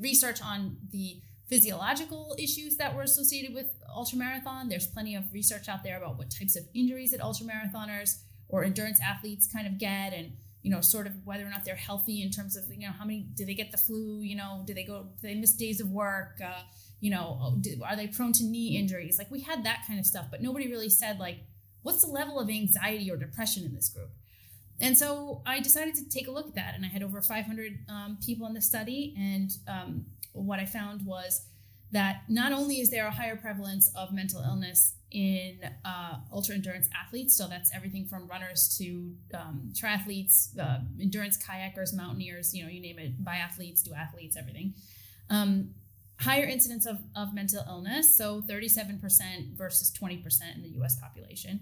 research 0.00 0.40
on 0.42 0.76
the 0.90 1.20
physiological 1.48 2.34
issues 2.38 2.76
that 2.76 2.94
were 2.94 3.02
associated 3.02 3.54
with 3.54 3.66
ultramarathon. 3.94 4.68
There's 4.68 4.86
plenty 4.86 5.14
of 5.14 5.24
research 5.32 5.68
out 5.68 5.82
there 5.82 5.98
about 5.98 6.16
what 6.16 6.30
types 6.30 6.56
of 6.56 6.64
injuries 6.74 7.10
that 7.10 7.20
ultramarathoners 7.20 8.20
or 8.48 8.64
endurance 8.64 9.00
athletes 9.02 9.50
kind 9.52 9.66
of 9.66 9.78
get 9.78 10.12
and 10.12 10.32
you 10.62 10.70
know 10.70 10.80
sort 10.80 11.06
of 11.06 11.12
whether 11.24 11.44
or 11.44 11.50
not 11.50 11.64
they're 11.64 11.74
healthy 11.74 12.22
in 12.22 12.30
terms 12.30 12.56
of 12.56 12.64
you 12.70 12.86
know 12.86 12.92
how 12.92 13.04
many 13.04 13.26
do 13.34 13.44
they 13.44 13.54
get 13.54 13.72
the 13.72 13.78
flu 13.78 14.20
you 14.22 14.36
know 14.36 14.62
do 14.64 14.72
they 14.72 14.84
go 14.84 15.08
do 15.20 15.28
they 15.28 15.34
miss 15.34 15.54
days 15.54 15.80
of 15.80 15.90
work 15.90 16.38
uh, 16.44 16.62
you 17.00 17.10
know 17.10 17.38
oh, 17.40 17.60
are 17.84 17.96
they 17.96 18.06
prone 18.06 18.32
to 18.32 18.44
knee 18.44 18.76
injuries 18.76 19.18
like 19.18 19.30
we 19.30 19.40
had 19.40 19.64
that 19.64 19.84
kind 19.86 19.98
of 19.98 20.06
stuff 20.06 20.26
but 20.30 20.40
nobody 20.40 20.68
really 20.68 20.88
said 20.88 21.18
like 21.18 21.38
what's 21.82 22.02
the 22.02 22.10
level 22.10 22.40
of 22.40 22.48
anxiety 22.48 23.10
or 23.10 23.16
depression 23.16 23.64
in 23.64 23.74
this 23.74 23.88
group? 23.88 24.10
And 24.80 24.96
so 24.96 25.42
I 25.46 25.60
decided 25.60 25.94
to 25.96 26.08
take 26.08 26.26
a 26.26 26.30
look 26.30 26.48
at 26.48 26.54
that. 26.54 26.74
And 26.74 26.84
I 26.84 26.88
had 26.88 27.02
over 27.02 27.20
500 27.20 27.78
um, 27.88 28.18
people 28.24 28.46
in 28.46 28.54
the 28.54 28.60
study. 28.60 29.14
And 29.18 29.50
um, 29.68 30.06
what 30.32 30.58
I 30.58 30.64
found 30.64 31.04
was 31.04 31.46
that 31.92 32.22
not 32.28 32.52
only 32.52 32.80
is 32.80 32.90
there 32.90 33.06
a 33.06 33.10
higher 33.10 33.36
prevalence 33.36 33.92
of 33.94 34.12
mental 34.12 34.40
illness 34.40 34.94
in 35.12 35.58
uh, 35.84 36.16
ultra 36.32 36.54
endurance 36.54 36.88
athletes, 36.94 37.36
so 37.36 37.46
that's 37.46 37.70
everything 37.74 38.06
from 38.06 38.26
runners 38.26 38.76
to 38.78 39.12
um, 39.34 39.70
triathletes, 39.72 40.58
uh, 40.58 40.78
endurance 41.00 41.38
kayakers, 41.38 41.94
mountaineers, 41.94 42.54
you 42.54 42.64
know, 42.64 42.70
you 42.70 42.80
name 42.80 42.98
it, 42.98 43.22
biathletes, 43.24 43.82
duathletes, 43.86 44.36
everything. 44.36 44.74
Um, 45.30 45.70
higher 46.18 46.44
incidence 46.44 46.86
of, 46.86 46.98
of 47.16 47.34
mental 47.34 47.62
illness, 47.68 48.16
so 48.16 48.42
37% 48.42 49.56
versus 49.56 49.92
20% 49.92 50.54
in 50.54 50.62
the 50.62 50.68
US 50.80 50.98
population. 50.98 51.60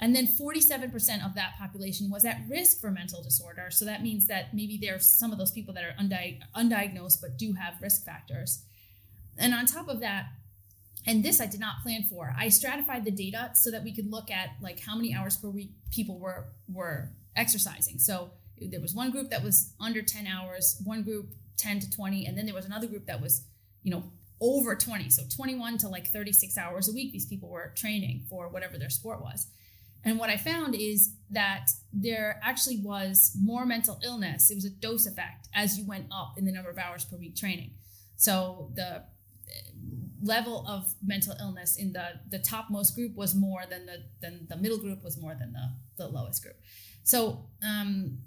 And 0.00 0.14
then 0.14 0.26
47% 0.26 1.24
of 1.24 1.34
that 1.34 1.56
population 1.56 2.10
was 2.10 2.24
at 2.24 2.40
risk 2.48 2.80
for 2.80 2.90
mental 2.90 3.22
disorder. 3.22 3.68
So 3.70 3.84
that 3.84 4.02
means 4.02 4.26
that 4.26 4.52
maybe 4.52 4.76
there's 4.80 5.08
some 5.08 5.32
of 5.32 5.38
those 5.38 5.52
people 5.52 5.72
that 5.74 5.84
are 5.84 5.94
undi- 5.98 6.40
undiagnosed 6.56 7.20
but 7.20 7.38
do 7.38 7.52
have 7.52 7.80
risk 7.80 8.04
factors. 8.04 8.64
And 9.38 9.54
on 9.54 9.66
top 9.66 9.88
of 9.88 10.00
that, 10.00 10.26
and 11.06 11.24
this 11.24 11.40
I 11.40 11.46
did 11.46 11.60
not 11.60 11.82
plan 11.82 12.04
for, 12.04 12.34
I 12.38 12.48
stratified 12.48 13.04
the 13.04 13.10
data 13.10 13.50
so 13.54 13.70
that 13.70 13.82
we 13.82 13.94
could 13.94 14.10
look 14.10 14.30
at 14.30 14.50
like 14.60 14.80
how 14.80 14.96
many 14.96 15.14
hours 15.14 15.36
per 15.36 15.48
week 15.48 15.72
people 15.90 16.18
were 16.18 16.48
were 16.72 17.10
exercising. 17.36 17.98
So 17.98 18.30
there 18.60 18.80
was 18.80 18.94
one 18.94 19.10
group 19.10 19.30
that 19.30 19.42
was 19.42 19.74
under 19.80 20.00
10 20.00 20.26
hours, 20.26 20.80
one 20.84 21.02
group 21.02 21.34
10 21.58 21.80
to 21.80 21.90
20, 21.90 22.26
and 22.26 22.38
then 22.38 22.46
there 22.46 22.54
was 22.54 22.64
another 22.64 22.86
group 22.86 23.06
that 23.06 23.20
was 23.20 23.46
you 23.84 23.90
know, 23.92 24.02
over 24.40 24.74
20. 24.74 25.10
So 25.10 25.22
21 25.34 25.78
to 25.78 25.88
like 25.88 26.08
36 26.08 26.58
hours 26.58 26.88
a 26.88 26.92
week, 26.92 27.12
these 27.12 27.26
people 27.26 27.48
were 27.48 27.72
training 27.76 28.24
for 28.28 28.48
whatever 28.48 28.76
their 28.76 28.90
sport 28.90 29.20
was. 29.20 29.46
And 30.04 30.18
what 30.18 30.28
I 30.28 30.36
found 30.36 30.74
is 30.74 31.14
that 31.30 31.68
there 31.92 32.40
actually 32.42 32.78
was 32.78 33.36
more 33.40 33.64
mental 33.64 34.00
illness. 34.04 34.50
It 34.50 34.56
was 34.56 34.64
a 34.64 34.70
dose 34.70 35.06
effect 35.06 35.48
as 35.54 35.78
you 35.78 35.86
went 35.86 36.06
up 36.12 36.34
in 36.36 36.44
the 36.44 36.52
number 36.52 36.68
of 36.68 36.78
hours 36.78 37.04
per 37.04 37.16
week 37.16 37.36
training. 37.36 37.70
So 38.16 38.70
the 38.74 39.04
level 40.24 40.66
of 40.66 40.94
mental 41.04 41.34
illness 41.38 41.76
in 41.76 41.92
the 41.92 42.06
the 42.30 42.38
topmost 42.38 42.96
group 42.96 43.14
was 43.14 43.34
more 43.34 43.62
than 43.68 43.86
the 43.86 44.02
than 44.20 44.46
the 44.48 44.56
middle 44.56 44.78
group 44.78 45.04
was 45.04 45.20
more 45.20 45.34
than 45.38 45.52
the 45.52 45.70
the 45.96 46.08
lowest 46.08 46.42
group. 46.42 46.56
So 47.04 47.46
um, 47.62 48.18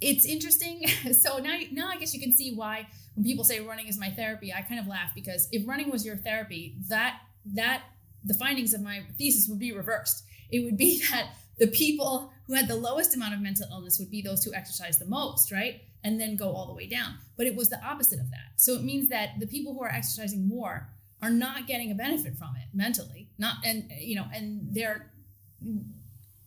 it's 0.00 0.24
interesting. 0.24 0.86
so 1.12 1.38
now 1.38 1.58
now 1.70 1.88
I 1.88 1.96
guess 1.98 2.14
you 2.14 2.20
can 2.20 2.34
see 2.34 2.54
why 2.54 2.88
when 3.14 3.24
people 3.24 3.44
say 3.44 3.60
running 3.60 3.86
is 3.86 3.98
my 3.98 4.10
therapy, 4.10 4.52
I 4.52 4.62
kind 4.62 4.80
of 4.80 4.86
laugh 4.86 5.10
because 5.14 5.48
if 5.52 5.68
running 5.68 5.90
was 5.90 6.04
your 6.04 6.16
therapy, 6.16 6.76
that 6.88 7.20
that 7.54 7.82
the 8.24 8.34
findings 8.34 8.74
of 8.74 8.80
my 8.80 9.02
thesis 9.18 9.48
would 9.48 9.58
be 9.58 9.72
reversed. 9.72 10.24
It 10.50 10.64
would 10.64 10.76
be 10.76 11.02
that 11.10 11.34
the 11.58 11.68
people 11.68 12.32
who 12.46 12.54
had 12.54 12.68
the 12.68 12.76
lowest 12.76 13.14
amount 13.14 13.34
of 13.34 13.40
mental 13.40 13.66
illness 13.70 13.98
would 13.98 14.10
be 14.10 14.22
those 14.22 14.42
who 14.44 14.54
exercise 14.54 14.98
the 14.98 15.06
most, 15.06 15.52
right? 15.52 15.82
And 16.04 16.20
then 16.20 16.36
go 16.36 16.52
all 16.52 16.66
the 16.66 16.74
way 16.74 16.86
down. 16.86 17.14
But 17.36 17.46
it 17.46 17.56
was 17.56 17.70
the 17.70 17.84
opposite 17.84 18.20
of 18.20 18.30
that. 18.30 18.52
So 18.56 18.74
it 18.74 18.84
means 18.84 19.08
that 19.08 19.40
the 19.40 19.46
people 19.46 19.74
who 19.74 19.82
are 19.82 19.90
exercising 19.90 20.46
more 20.46 20.88
are 21.20 21.30
not 21.30 21.66
getting 21.66 21.90
a 21.90 21.94
benefit 21.94 22.36
from 22.36 22.54
it 22.56 22.68
mentally. 22.72 23.30
Not 23.38 23.56
and 23.64 23.90
you 23.98 24.14
know, 24.14 24.26
and 24.32 24.68
they're 24.70 25.10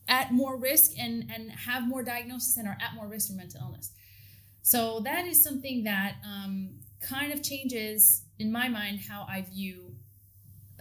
at 0.08 0.34
more 0.34 0.58
risk 0.58 0.92
and 0.98 1.30
and 1.34 1.52
have 1.52 1.88
more 1.88 2.04
diagnosis 2.04 2.58
and 2.58 2.68
are 2.68 2.78
at 2.82 2.96
more 2.96 3.08
risk 3.08 3.30
for 3.30 3.34
mental 3.34 3.62
illness. 3.62 3.92
So 4.62 5.00
that 5.02 5.26
is 5.26 5.44
something 5.44 5.84
that 5.84 6.16
um, 6.26 6.76
kind 7.02 7.34
of 7.34 7.42
changes 7.42 8.24
in 8.40 8.52
my 8.52 8.70
mind 8.70 9.00
how 9.10 9.26
I 9.28 9.42
view 9.42 9.96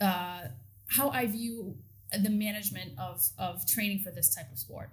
uh, 0.00 0.48
how 0.88 1.10
I 1.10 1.26
view 1.26 1.76
the 2.12 2.30
management 2.30 2.92
of 2.98 3.22
of 3.38 3.66
training 3.66 4.00
for 4.00 4.10
this 4.10 4.34
type 4.34 4.50
of 4.52 4.58
sport. 4.58 4.90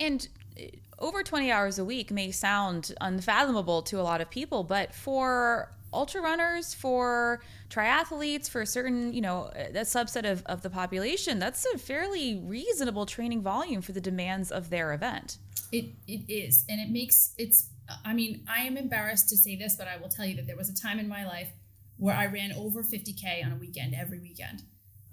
And 0.00 0.26
uh, 0.58 0.64
over 0.98 1.22
20 1.22 1.50
hours 1.52 1.78
a 1.78 1.84
week 1.84 2.10
may 2.10 2.32
sound 2.32 2.92
unfathomable 3.00 3.82
to 3.82 4.00
a 4.00 4.02
lot 4.02 4.20
of 4.20 4.30
people, 4.30 4.64
but 4.64 4.94
for 4.94 5.72
ultra 5.92 6.20
runners, 6.20 6.74
for 6.74 7.40
triathletes, 7.68 8.48
for 8.48 8.62
a 8.62 8.66
certain, 8.66 9.12
you 9.12 9.20
know, 9.20 9.50
that 9.54 9.86
subset 9.86 10.30
of, 10.30 10.42
of 10.46 10.62
the 10.62 10.70
population, 10.70 11.38
that's 11.38 11.64
a 11.74 11.78
fairly 11.78 12.40
reasonable 12.44 13.06
training 13.06 13.42
volume 13.42 13.82
for 13.82 13.92
the 13.92 14.00
demands 14.00 14.50
of 14.50 14.70
their 14.70 14.92
event. 14.92 15.38
It 15.72 15.86
it 16.08 16.28
is. 16.28 16.64
And 16.68 16.80
it 16.80 16.90
makes 16.90 17.34
it's 17.38 17.70
I 18.04 18.12
mean, 18.12 18.44
I 18.48 18.60
am 18.62 18.76
embarrassed 18.76 19.28
to 19.30 19.36
say 19.36 19.56
this, 19.56 19.76
but 19.76 19.88
I 19.88 19.96
will 19.96 20.08
tell 20.08 20.24
you 20.24 20.36
that 20.36 20.46
there 20.46 20.56
was 20.56 20.68
a 20.68 20.76
time 20.76 20.98
in 20.98 21.08
my 21.08 21.26
life 21.26 21.48
where 21.96 22.16
I 22.16 22.26
ran 22.26 22.52
over 22.52 22.82
50K 22.82 23.44
on 23.44 23.52
a 23.52 23.56
weekend 23.56 23.94
every 23.94 24.18
weekend. 24.18 24.62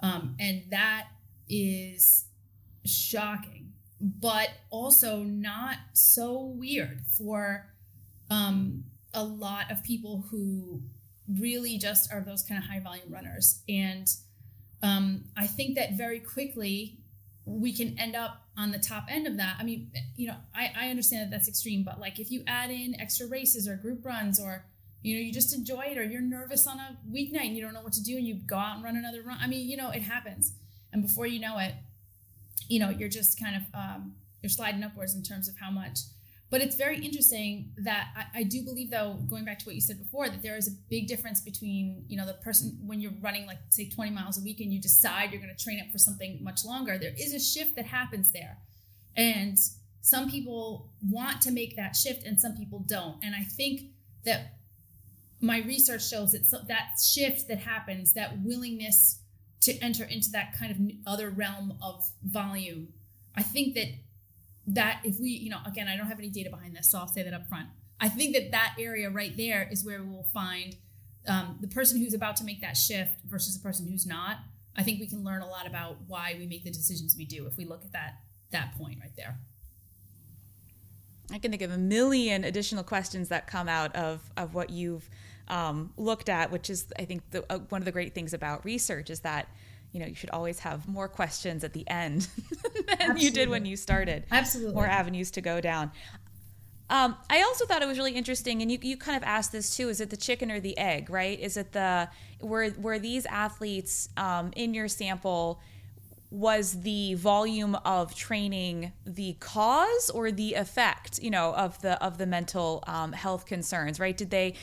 Um, 0.00 0.36
and 0.38 0.62
that 0.70 1.08
is 1.48 2.26
shocking, 2.84 3.57
but 4.00 4.50
also 4.70 5.18
not 5.22 5.76
so 5.92 6.54
weird 6.56 7.02
for 7.16 7.66
um, 8.30 8.84
a 9.14 9.24
lot 9.24 9.70
of 9.70 9.82
people 9.82 10.24
who 10.30 10.82
really 11.38 11.78
just 11.78 12.12
are 12.12 12.20
those 12.20 12.42
kind 12.42 12.62
of 12.62 12.68
high 12.68 12.80
volume 12.80 13.12
runners. 13.12 13.62
And 13.68 14.08
um, 14.82 15.24
I 15.36 15.46
think 15.46 15.76
that 15.76 15.94
very 15.94 16.20
quickly 16.20 16.98
we 17.44 17.72
can 17.72 17.98
end 17.98 18.14
up 18.14 18.42
on 18.56 18.70
the 18.70 18.78
top 18.78 19.06
end 19.08 19.26
of 19.26 19.36
that. 19.38 19.56
I 19.58 19.64
mean, 19.64 19.90
you 20.16 20.28
know, 20.28 20.36
I, 20.54 20.72
I 20.78 20.88
understand 20.90 21.22
that 21.22 21.30
that's 21.36 21.48
extreme, 21.48 21.82
but 21.82 21.98
like 21.98 22.18
if 22.18 22.30
you 22.30 22.42
add 22.46 22.70
in 22.70 23.00
extra 23.00 23.26
races 23.26 23.66
or 23.66 23.76
group 23.76 24.04
runs 24.04 24.38
or 24.40 24.64
you 25.02 25.14
know, 25.14 25.20
you 25.20 25.32
just 25.32 25.54
enjoy 25.54 25.82
it 25.82 25.98
or 25.98 26.02
you're 26.02 26.20
nervous 26.20 26.66
on 26.66 26.78
a 26.78 26.96
weeknight 27.10 27.46
and 27.46 27.56
you 27.56 27.62
don't 27.62 27.72
know 27.72 27.82
what 27.82 27.92
to 27.92 28.02
do 28.02 28.16
and 28.16 28.26
you 28.26 28.34
go 28.34 28.56
out 28.56 28.76
and 28.76 28.84
run 28.84 28.96
another 28.96 29.22
run. 29.22 29.38
I 29.40 29.46
mean, 29.46 29.68
you 29.68 29.76
know, 29.76 29.90
it 29.90 30.02
happens. 30.02 30.52
And 30.92 31.02
before 31.02 31.26
you 31.26 31.38
know 31.38 31.56
it, 31.58 31.74
you 32.68 32.78
know, 32.78 32.90
you're 32.90 33.08
just 33.08 33.40
kind 33.40 33.56
of 33.56 33.62
um, 33.74 34.14
you're 34.42 34.50
sliding 34.50 34.82
upwards 34.82 35.14
in 35.14 35.22
terms 35.22 35.48
of 35.48 35.56
how 35.58 35.70
much. 35.70 35.98
But 36.50 36.62
it's 36.62 36.76
very 36.76 36.98
interesting 36.98 37.72
that 37.76 38.08
I, 38.16 38.40
I, 38.40 38.42
do 38.42 38.62
believe, 38.62 38.90
though, 38.90 39.18
going 39.28 39.44
back 39.44 39.58
to 39.58 39.66
what 39.66 39.74
you 39.74 39.82
said 39.82 39.98
before, 39.98 40.30
that 40.30 40.42
there 40.42 40.56
is 40.56 40.66
a 40.66 40.70
big 40.88 41.06
difference 41.06 41.42
between, 41.42 42.04
you 42.08 42.16
know, 42.16 42.24
the 42.24 42.32
person 42.34 42.78
when 42.86 43.00
you're 43.00 43.12
running 43.20 43.46
like 43.46 43.58
say 43.68 43.90
20 43.90 44.12
miles 44.12 44.38
a 44.38 44.42
week 44.42 44.60
and 44.60 44.72
you 44.72 44.80
decide 44.80 45.30
you're 45.30 45.42
going 45.42 45.54
to 45.54 45.62
train 45.62 45.78
up 45.78 45.92
for 45.92 45.98
something 45.98 46.38
much 46.42 46.64
longer. 46.64 46.96
There 46.96 47.12
is 47.18 47.34
a 47.34 47.40
shift 47.40 47.76
that 47.76 47.84
happens 47.84 48.32
there, 48.32 48.56
and 49.14 49.58
some 50.00 50.30
people 50.30 50.90
want 51.06 51.42
to 51.42 51.50
make 51.50 51.76
that 51.76 51.94
shift 51.94 52.24
and 52.24 52.40
some 52.40 52.56
people 52.56 52.82
don't. 52.86 53.22
And 53.22 53.34
I 53.34 53.42
think 53.42 53.82
that 54.24 54.54
my 55.40 55.58
research 55.58 56.08
shows 56.08 56.32
that 56.32 56.46
so, 56.46 56.60
that 56.66 56.92
shift 57.02 57.46
that 57.48 57.58
happens, 57.58 58.14
that 58.14 58.40
willingness 58.42 59.20
to 59.60 59.72
enter 59.82 60.04
into 60.04 60.30
that 60.30 60.56
kind 60.58 60.70
of 60.70 61.12
other 61.12 61.30
realm 61.30 61.74
of 61.82 62.08
volume, 62.24 62.88
I 63.34 63.42
think 63.42 63.74
that 63.74 63.88
that 64.66 65.00
if 65.02 65.18
we, 65.18 65.30
you 65.30 65.48
know, 65.48 65.58
again, 65.66 65.88
I 65.88 65.96
don't 65.96 66.06
have 66.06 66.18
any 66.18 66.28
data 66.28 66.50
behind 66.50 66.76
this, 66.76 66.90
so 66.90 66.98
I'll 66.98 67.08
say 67.08 67.22
that 67.22 67.32
up 67.32 67.48
front. 67.48 67.68
I 68.00 68.08
think 68.08 68.34
that 68.34 68.50
that 68.50 68.74
area 68.78 69.08
right 69.08 69.34
there 69.36 69.66
is 69.70 69.84
where 69.84 70.02
we 70.02 70.10
will 70.10 70.28
find 70.34 70.76
um, 71.26 71.58
the 71.60 71.68
person 71.68 71.98
who's 71.98 72.14
about 72.14 72.36
to 72.36 72.44
make 72.44 72.60
that 72.60 72.76
shift 72.76 73.20
versus 73.24 73.56
the 73.56 73.62
person 73.62 73.88
who's 73.88 74.06
not. 74.06 74.38
I 74.76 74.82
think 74.82 75.00
we 75.00 75.06
can 75.06 75.24
learn 75.24 75.42
a 75.42 75.48
lot 75.48 75.66
about 75.66 75.96
why 76.06 76.36
we 76.38 76.46
make 76.46 76.64
the 76.64 76.70
decisions 76.70 77.16
we 77.16 77.24
do 77.24 77.46
if 77.46 77.56
we 77.56 77.64
look 77.64 77.84
at 77.84 77.92
that 77.92 78.20
that 78.50 78.76
point 78.78 78.98
right 79.00 79.14
there. 79.16 79.38
I 81.30 81.38
can 81.38 81.50
think 81.50 81.62
of 81.62 81.70
a 81.70 81.78
million 81.78 82.44
additional 82.44 82.82
questions 82.84 83.28
that 83.28 83.46
come 83.46 83.68
out 83.68 83.94
of 83.96 84.30
of 84.36 84.54
what 84.54 84.70
you've 84.70 85.08
um, 85.48 85.92
looked 85.96 86.28
at, 86.28 86.50
which 86.50 86.70
is 86.70 86.86
I 86.98 87.04
think 87.04 87.30
the, 87.30 87.44
uh, 87.52 87.58
one 87.68 87.80
of 87.80 87.84
the 87.84 87.92
great 87.92 88.14
things 88.14 88.34
about 88.34 88.64
research 88.64 89.10
is 89.10 89.20
that 89.20 89.48
you 89.92 90.00
know 90.00 90.06
you 90.06 90.14
should 90.14 90.30
always 90.30 90.60
have 90.60 90.86
more 90.86 91.08
questions 91.08 91.64
at 91.64 91.72
the 91.72 91.88
end 91.88 92.28
than 92.74 92.84
Absolutely. 92.88 93.24
you 93.24 93.30
did 93.30 93.48
when 93.48 93.64
you 93.64 93.76
started 93.76 94.24
Absolutely. 94.30 94.74
more 94.74 94.86
avenues 94.86 95.30
to 95.32 95.40
go 95.40 95.60
down 95.60 95.90
um, 96.90 97.16
I 97.28 97.42
also 97.42 97.66
thought 97.66 97.82
it 97.82 97.88
was 97.88 97.98
really 97.98 98.14
interesting, 98.14 98.62
and 98.62 98.72
you, 98.72 98.78
you 98.80 98.96
kind 98.96 99.16
of 99.16 99.22
asked 99.22 99.52
this 99.52 99.76
too: 99.76 99.88
is 99.88 100.00
it 100.00 100.10
the 100.10 100.16
chicken 100.16 100.50
or 100.50 100.58
the 100.58 100.76
egg? 100.78 101.10
Right? 101.10 101.38
Is 101.38 101.56
it 101.56 101.72
the 101.72 102.08
were 102.40 102.70
were 102.78 102.98
these 102.98 103.26
athletes 103.26 104.08
um, 104.16 104.52
in 104.56 104.72
your 104.72 104.88
sample? 104.88 105.60
Was 106.30 106.82
the 106.82 107.14
volume 107.14 107.74
of 107.86 108.14
training 108.14 108.92
the 109.06 109.34
cause 109.34 110.10
or 110.10 110.30
the 110.30 110.54
effect? 110.54 111.18
You 111.22 111.30
know, 111.30 111.52
of 111.54 111.80
the 111.82 112.02
of 112.02 112.16
the 112.16 112.26
mental 112.26 112.82
um, 112.86 113.12
health 113.12 113.44
concerns, 113.44 114.00
right? 114.00 114.16
Did 114.16 114.30
they 114.30 114.54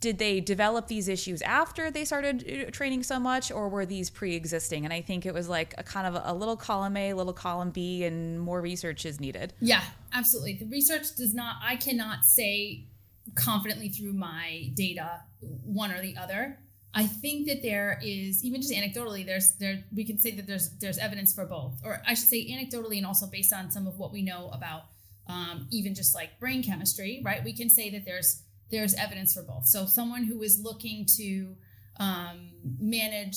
did 0.00 0.18
they 0.18 0.40
develop 0.40 0.88
these 0.88 1.08
issues 1.08 1.42
after 1.42 1.90
they 1.90 2.04
started 2.04 2.66
uh, 2.68 2.70
training 2.70 3.02
so 3.02 3.20
much 3.20 3.52
or 3.52 3.68
were 3.68 3.84
these 3.84 4.10
pre-existing? 4.10 4.84
And 4.84 4.92
i 4.92 5.00
think 5.00 5.26
it 5.26 5.34
was 5.34 5.48
like 5.48 5.74
a 5.78 5.82
kind 5.82 6.06
of 6.06 6.20
a 6.24 6.34
little 6.34 6.56
column 6.56 6.96
a 6.96 7.12
little 7.14 7.32
column 7.32 7.70
b 7.70 8.04
and 8.04 8.40
more 8.40 8.60
research 8.60 9.04
is 9.06 9.20
needed. 9.20 9.52
Yeah 9.60 9.82
absolutely. 10.12 10.54
The 10.54 10.66
research 10.66 11.14
does 11.16 11.34
not 11.34 11.56
i 11.62 11.76
cannot 11.76 12.24
say 12.24 12.86
confidently 13.34 13.88
through 13.90 14.14
my 14.14 14.70
data 14.74 15.20
one 15.40 15.92
or 15.92 16.00
the 16.00 16.16
other. 16.16 16.58
I 16.92 17.06
think 17.06 17.46
that 17.46 17.62
there 17.62 18.00
is 18.02 18.44
even 18.44 18.60
just 18.62 18.74
anecdotally 18.74 19.24
there's 19.24 19.52
there 19.52 19.84
we 19.94 20.04
can 20.04 20.18
say 20.18 20.32
that 20.32 20.46
there's 20.46 20.70
there's 20.78 20.98
evidence 20.98 21.34
for 21.34 21.44
both. 21.44 21.74
Or 21.84 22.02
i 22.06 22.14
should 22.14 22.28
say 22.28 22.48
anecdotally 22.50 22.96
and 22.96 23.06
also 23.06 23.26
based 23.26 23.52
on 23.52 23.70
some 23.70 23.86
of 23.86 23.98
what 23.98 24.12
we 24.12 24.22
know 24.22 24.50
about 24.52 24.84
um, 25.28 25.68
even 25.70 25.94
just 25.94 26.14
like 26.14 26.40
brain 26.40 26.62
chemistry 26.62 27.22
right? 27.24 27.44
We 27.44 27.52
can 27.52 27.68
say 27.68 27.90
that 27.90 28.04
there's 28.06 28.42
there's 28.70 28.94
evidence 28.94 29.34
for 29.34 29.42
both. 29.42 29.66
So 29.66 29.86
someone 29.86 30.24
who 30.24 30.42
is 30.42 30.60
looking 30.62 31.06
to 31.16 31.56
um, 31.98 32.50
manage 32.78 33.36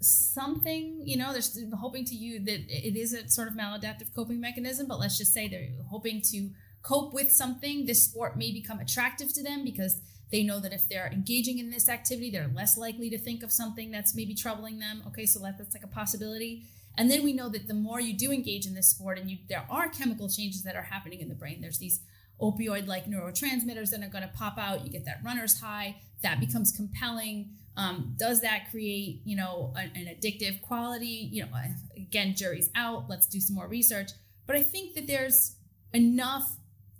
something, 0.00 1.02
you 1.04 1.16
know, 1.16 1.32
they're 1.32 1.42
hoping 1.78 2.04
to 2.04 2.14
you 2.14 2.38
that 2.44 2.60
it 2.68 2.96
is 2.96 3.12
a 3.12 3.28
sort 3.28 3.48
of 3.48 3.54
maladaptive 3.54 4.14
coping 4.14 4.40
mechanism, 4.40 4.86
but 4.86 5.00
let's 5.00 5.18
just 5.18 5.32
say 5.32 5.48
they're 5.48 5.70
hoping 5.88 6.20
to 6.30 6.50
cope 6.82 7.12
with 7.12 7.32
something. 7.32 7.86
This 7.86 8.04
sport 8.04 8.36
may 8.36 8.52
become 8.52 8.78
attractive 8.78 9.32
to 9.34 9.42
them 9.42 9.64
because 9.64 10.00
they 10.30 10.42
know 10.42 10.60
that 10.60 10.72
if 10.72 10.88
they're 10.88 11.10
engaging 11.12 11.58
in 11.58 11.70
this 11.70 11.88
activity, 11.88 12.30
they're 12.30 12.50
less 12.54 12.76
likely 12.76 13.10
to 13.10 13.18
think 13.18 13.42
of 13.42 13.50
something 13.50 13.90
that's 13.90 14.14
maybe 14.14 14.34
troubling 14.34 14.78
them. 14.78 15.02
Okay, 15.06 15.26
so 15.26 15.40
that's 15.40 15.74
like 15.74 15.84
a 15.84 15.88
possibility. 15.88 16.64
And 16.96 17.10
then 17.10 17.22
we 17.22 17.32
know 17.32 17.48
that 17.48 17.68
the 17.68 17.74
more 17.74 18.00
you 18.00 18.12
do 18.12 18.30
engage 18.32 18.66
in 18.66 18.74
this 18.74 18.90
sport, 18.90 19.18
and 19.18 19.30
you, 19.30 19.38
there 19.48 19.64
are 19.70 19.88
chemical 19.88 20.28
changes 20.28 20.64
that 20.64 20.76
are 20.76 20.82
happening 20.82 21.20
in 21.20 21.28
the 21.28 21.34
brain. 21.34 21.60
There's 21.60 21.78
these 21.78 22.00
opioid 22.40 22.86
like 22.86 23.06
neurotransmitters 23.06 23.90
that 23.90 24.02
are 24.02 24.08
going 24.08 24.22
to 24.22 24.30
pop 24.34 24.58
out. 24.58 24.84
You 24.84 24.90
get 24.90 25.04
that 25.06 25.20
runner's 25.24 25.60
high. 25.60 25.96
That 26.22 26.40
becomes 26.40 26.72
compelling. 26.72 27.50
Um, 27.76 28.14
does 28.16 28.40
that 28.40 28.70
create, 28.70 29.22
you 29.24 29.36
know, 29.36 29.72
an, 29.76 29.92
an 29.94 30.06
addictive 30.06 30.60
quality? 30.62 31.28
You 31.32 31.42
know, 31.42 31.48
again, 31.96 32.34
jury's 32.36 32.70
out. 32.74 33.08
Let's 33.08 33.26
do 33.26 33.40
some 33.40 33.54
more 33.54 33.68
research. 33.68 34.10
But 34.46 34.56
I 34.56 34.62
think 34.62 34.94
that 34.94 35.06
there's 35.06 35.56
enough 35.92 36.56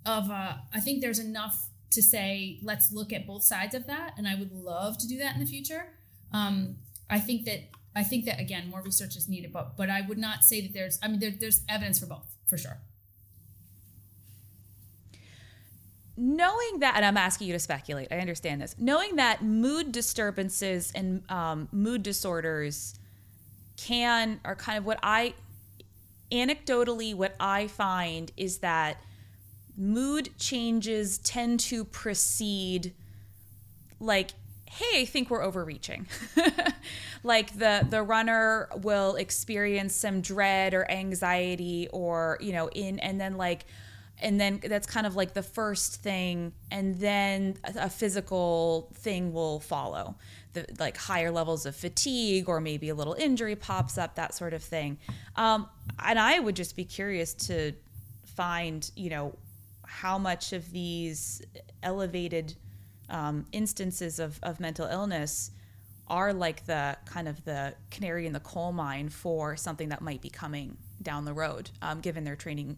of 0.06 0.30
a, 0.30 0.62
I 0.72 0.80
think 0.80 1.00
there's 1.00 1.18
enough 1.18 1.68
to 1.90 2.02
say, 2.02 2.60
let's 2.62 2.92
look 2.92 3.12
at 3.12 3.26
both 3.26 3.42
sides 3.42 3.74
of 3.74 3.86
that. 3.86 4.14
And 4.16 4.28
I 4.28 4.34
would 4.34 4.52
love 4.52 4.98
to 4.98 5.08
do 5.08 5.18
that 5.18 5.34
in 5.34 5.40
the 5.40 5.46
future. 5.46 5.86
Um, 6.32 6.76
I 7.08 7.18
think 7.18 7.44
that, 7.46 7.70
I 7.96 8.04
think 8.04 8.26
that 8.26 8.38
again, 8.38 8.68
more 8.70 8.82
research 8.82 9.16
is 9.16 9.28
needed, 9.28 9.52
but, 9.52 9.76
but 9.76 9.90
I 9.90 10.02
would 10.02 10.18
not 10.18 10.44
say 10.44 10.60
that 10.60 10.74
there's, 10.74 10.98
I 11.02 11.08
mean, 11.08 11.18
there, 11.18 11.32
there's 11.38 11.62
evidence 11.68 11.98
for 11.98 12.06
both 12.06 12.26
for 12.46 12.58
sure. 12.58 12.78
Knowing 16.18 16.80
that, 16.80 16.96
and 16.96 17.04
I'm 17.04 17.16
asking 17.16 17.46
you 17.46 17.52
to 17.52 17.60
speculate, 17.60 18.08
I 18.10 18.18
understand 18.18 18.60
this, 18.60 18.74
knowing 18.78 19.16
that 19.16 19.42
mood 19.42 19.92
disturbances 19.92 20.92
and 20.94 21.22
um, 21.30 21.68
mood 21.70 22.02
disorders 22.02 22.98
can, 23.76 24.40
are 24.44 24.56
kind 24.56 24.78
of 24.78 24.84
what 24.84 24.98
I, 25.02 25.34
anecdotally, 26.32 27.14
what 27.14 27.36
I 27.38 27.68
find 27.68 28.32
is 28.36 28.58
that 28.58 29.00
mood 29.76 30.30
changes 30.38 31.18
tend 31.18 31.60
to 31.60 31.84
precede, 31.84 32.92
like, 34.00 34.32
hey, 34.66 35.02
I 35.02 35.04
think 35.04 35.30
we're 35.30 35.42
overreaching. 35.42 36.06
like 37.22 37.58
the 37.58 37.86
the 37.88 38.02
runner 38.02 38.68
will 38.76 39.16
experience 39.16 39.94
some 39.94 40.20
dread 40.20 40.74
or 40.74 40.88
anxiety 40.90 41.88
or, 41.90 42.38
you 42.40 42.52
know, 42.52 42.68
in 42.68 42.98
and 42.98 43.18
then 43.20 43.36
like 43.36 43.64
and 44.20 44.40
then 44.40 44.60
that's 44.64 44.86
kind 44.86 45.06
of 45.06 45.16
like 45.16 45.34
the 45.34 45.42
first 45.42 46.02
thing 46.02 46.52
and 46.70 46.98
then 46.98 47.56
a 47.76 47.88
physical 47.88 48.90
thing 48.94 49.32
will 49.32 49.60
follow. 49.60 50.16
The 50.54 50.66
like 50.78 50.96
higher 50.96 51.30
levels 51.30 51.66
of 51.66 51.76
fatigue 51.76 52.48
or 52.48 52.60
maybe 52.60 52.88
a 52.88 52.94
little 52.94 53.14
injury 53.14 53.54
pops 53.54 53.96
up 53.96 54.16
that 54.16 54.34
sort 54.34 54.54
of 54.54 54.62
thing. 54.62 54.98
Um, 55.36 55.68
and 56.04 56.18
i 56.18 56.38
would 56.38 56.56
just 56.56 56.76
be 56.76 56.84
curious 56.84 57.34
to 57.34 57.72
find 58.24 58.90
you 58.94 59.10
know 59.10 59.34
how 59.86 60.18
much 60.18 60.52
of 60.52 60.70
these 60.70 61.42
elevated 61.82 62.54
um, 63.08 63.46
instances 63.52 64.18
of, 64.18 64.38
of 64.42 64.60
mental 64.60 64.86
illness 64.86 65.50
are 66.08 66.32
like 66.32 66.66
the 66.66 66.96
kind 67.06 67.26
of 67.26 67.42
the 67.44 67.74
canary 67.90 68.26
in 68.26 68.32
the 68.32 68.40
coal 68.40 68.70
mine 68.72 69.08
for 69.08 69.56
something 69.56 69.88
that 69.88 70.02
might 70.02 70.20
be 70.20 70.30
coming 70.30 70.76
down 71.02 71.24
the 71.24 71.32
road, 71.32 71.70
um, 71.82 72.00
given 72.00 72.24
their 72.24 72.36
training 72.36 72.76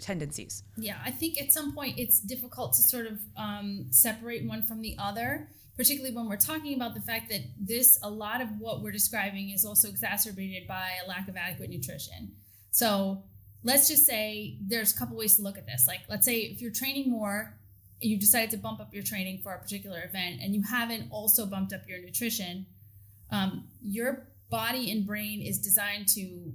tendencies. 0.00 0.62
Yeah, 0.76 0.98
I 1.04 1.10
think 1.10 1.40
at 1.40 1.52
some 1.52 1.72
point 1.72 1.98
it's 1.98 2.20
difficult 2.20 2.72
to 2.74 2.82
sort 2.82 3.06
of 3.06 3.18
um, 3.36 3.86
separate 3.90 4.44
one 4.44 4.62
from 4.62 4.80
the 4.80 4.96
other, 4.98 5.48
particularly 5.76 6.14
when 6.14 6.28
we're 6.28 6.36
talking 6.36 6.74
about 6.74 6.94
the 6.94 7.00
fact 7.00 7.30
that 7.30 7.40
this, 7.58 7.98
a 8.02 8.10
lot 8.10 8.40
of 8.40 8.48
what 8.58 8.82
we're 8.82 8.90
describing 8.90 9.50
is 9.50 9.64
also 9.64 9.88
exacerbated 9.88 10.66
by 10.66 10.90
a 11.04 11.08
lack 11.08 11.28
of 11.28 11.36
adequate 11.36 11.70
nutrition. 11.70 12.32
So 12.70 13.22
let's 13.62 13.88
just 13.88 14.04
say 14.04 14.58
there's 14.60 14.92
a 14.94 14.98
couple 14.98 15.16
ways 15.16 15.36
to 15.36 15.42
look 15.42 15.58
at 15.58 15.66
this. 15.66 15.86
Like, 15.86 16.00
let's 16.08 16.26
say 16.26 16.40
if 16.40 16.60
you're 16.60 16.72
training 16.72 17.10
more, 17.10 17.56
you 18.00 18.18
decided 18.18 18.50
to 18.50 18.56
bump 18.56 18.80
up 18.80 18.94
your 18.94 19.02
training 19.02 19.40
for 19.42 19.52
a 19.52 19.58
particular 19.58 20.02
event, 20.02 20.40
and 20.42 20.54
you 20.54 20.62
haven't 20.62 21.08
also 21.10 21.46
bumped 21.46 21.72
up 21.72 21.82
your 21.86 22.00
nutrition, 22.00 22.66
um, 23.30 23.68
your 23.82 24.26
body 24.50 24.90
and 24.90 25.06
brain 25.06 25.40
is 25.40 25.58
designed 25.58 26.08
to 26.08 26.52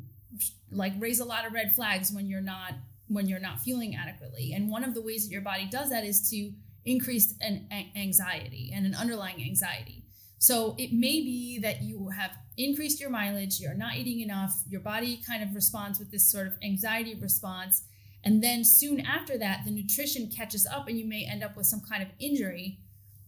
like 0.71 0.93
raise 0.99 1.19
a 1.19 1.25
lot 1.25 1.45
of 1.45 1.53
red 1.53 1.75
flags 1.75 2.11
when 2.11 2.27
you're 2.27 2.41
not 2.41 2.73
when 3.07 3.27
you're 3.27 3.39
not 3.39 3.59
feeling 3.59 3.95
adequately. 3.95 4.53
And 4.53 4.69
one 4.69 4.83
of 4.83 4.95
the 4.95 5.01
ways 5.01 5.25
that 5.25 5.31
your 5.31 5.41
body 5.41 5.67
does 5.69 5.91
that 5.91 6.03
is 6.03 6.27
to 6.31 6.51
increase 6.86 7.36
an 7.39 7.67
anxiety 7.95 8.71
and 8.73 8.86
an 8.86 8.95
underlying 8.95 9.43
anxiety. 9.43 10.03
So 10.39 10.75
it 10.77 10.91
may 10.91 11.21
be 11.21 11.59
that 11.59 11.81
you 11.81 12.09
have 12.09 12.31
increased 12.57 12.99
your 13.01 13.09
mileage 13.09 13.59
you're 13.59 13.73
not 13.73 13.95
eating 13.95 14.21
enough 14.21 14.63
your 14.69 14.79
body 14.79 15.19
kind 15.25 15.43
of 15.43 15.53
responds 15.53 15.99
with 15.99 16.11
this 16.11 16.29
sort 16.31 16.47
of 16.47 16.53
anxiety 16.63 17.15
response 17.15 17.83
and 18.23 18.41
then 18.43 18.63
soon 18.63 19.01
after 19.01 19.38
that 19.38 19.61
the 19.65 19.71
nutrition 19.71 20.29
catches 20.29 20.65
up 20.65 20.88
and 20.88 20.97
you 20.97 21.05
may 21.05 21.25
end 21.25 21.43
up 21.43 21.55
with 21.57 21.65
some 21.65 21.81
kind 21.81 22.01
of 22.01 22.09
injury 22.19 22.79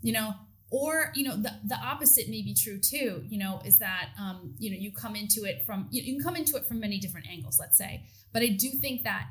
you 0.02 0.14
know 0.14 0.34
or 0.70 1.12
you 1.16 1.24
know 1.24 1.36
the, 1.38 1.52
the 1.66 1.76
opposite 1.76 2.28
may 2.28 2.42
be 2.42 2.54
true 2.54 2.78
too 2.78 3.24
you 3.28 3.38
know 3.38 3.62
is 3.66 3.80
that 3.80 4.10
um, 4.20 4.54
you 4.60 4.70
know 4.70 4.78
you 4.78 4.92
come 4.92 5.16
into 5.16 5.44
it 5.44 5.64
from 5.66 5.88
you, 5.92 6.02
you 6.02 6.14
can 6.16 6.24
come 6.24 6.36
into 6.36 6.56
it 6.58 6.66
from 6.66 6.80
many 6.80 7.00
different 7.00 7.28
angles 7.28 7.58
let's 7.60 7.78
say. 7.78 8.06
But 8.34 8.42
i 8.44 8.48
do 8.48 8.70
think 8.70 9.04
that 9.04 9.28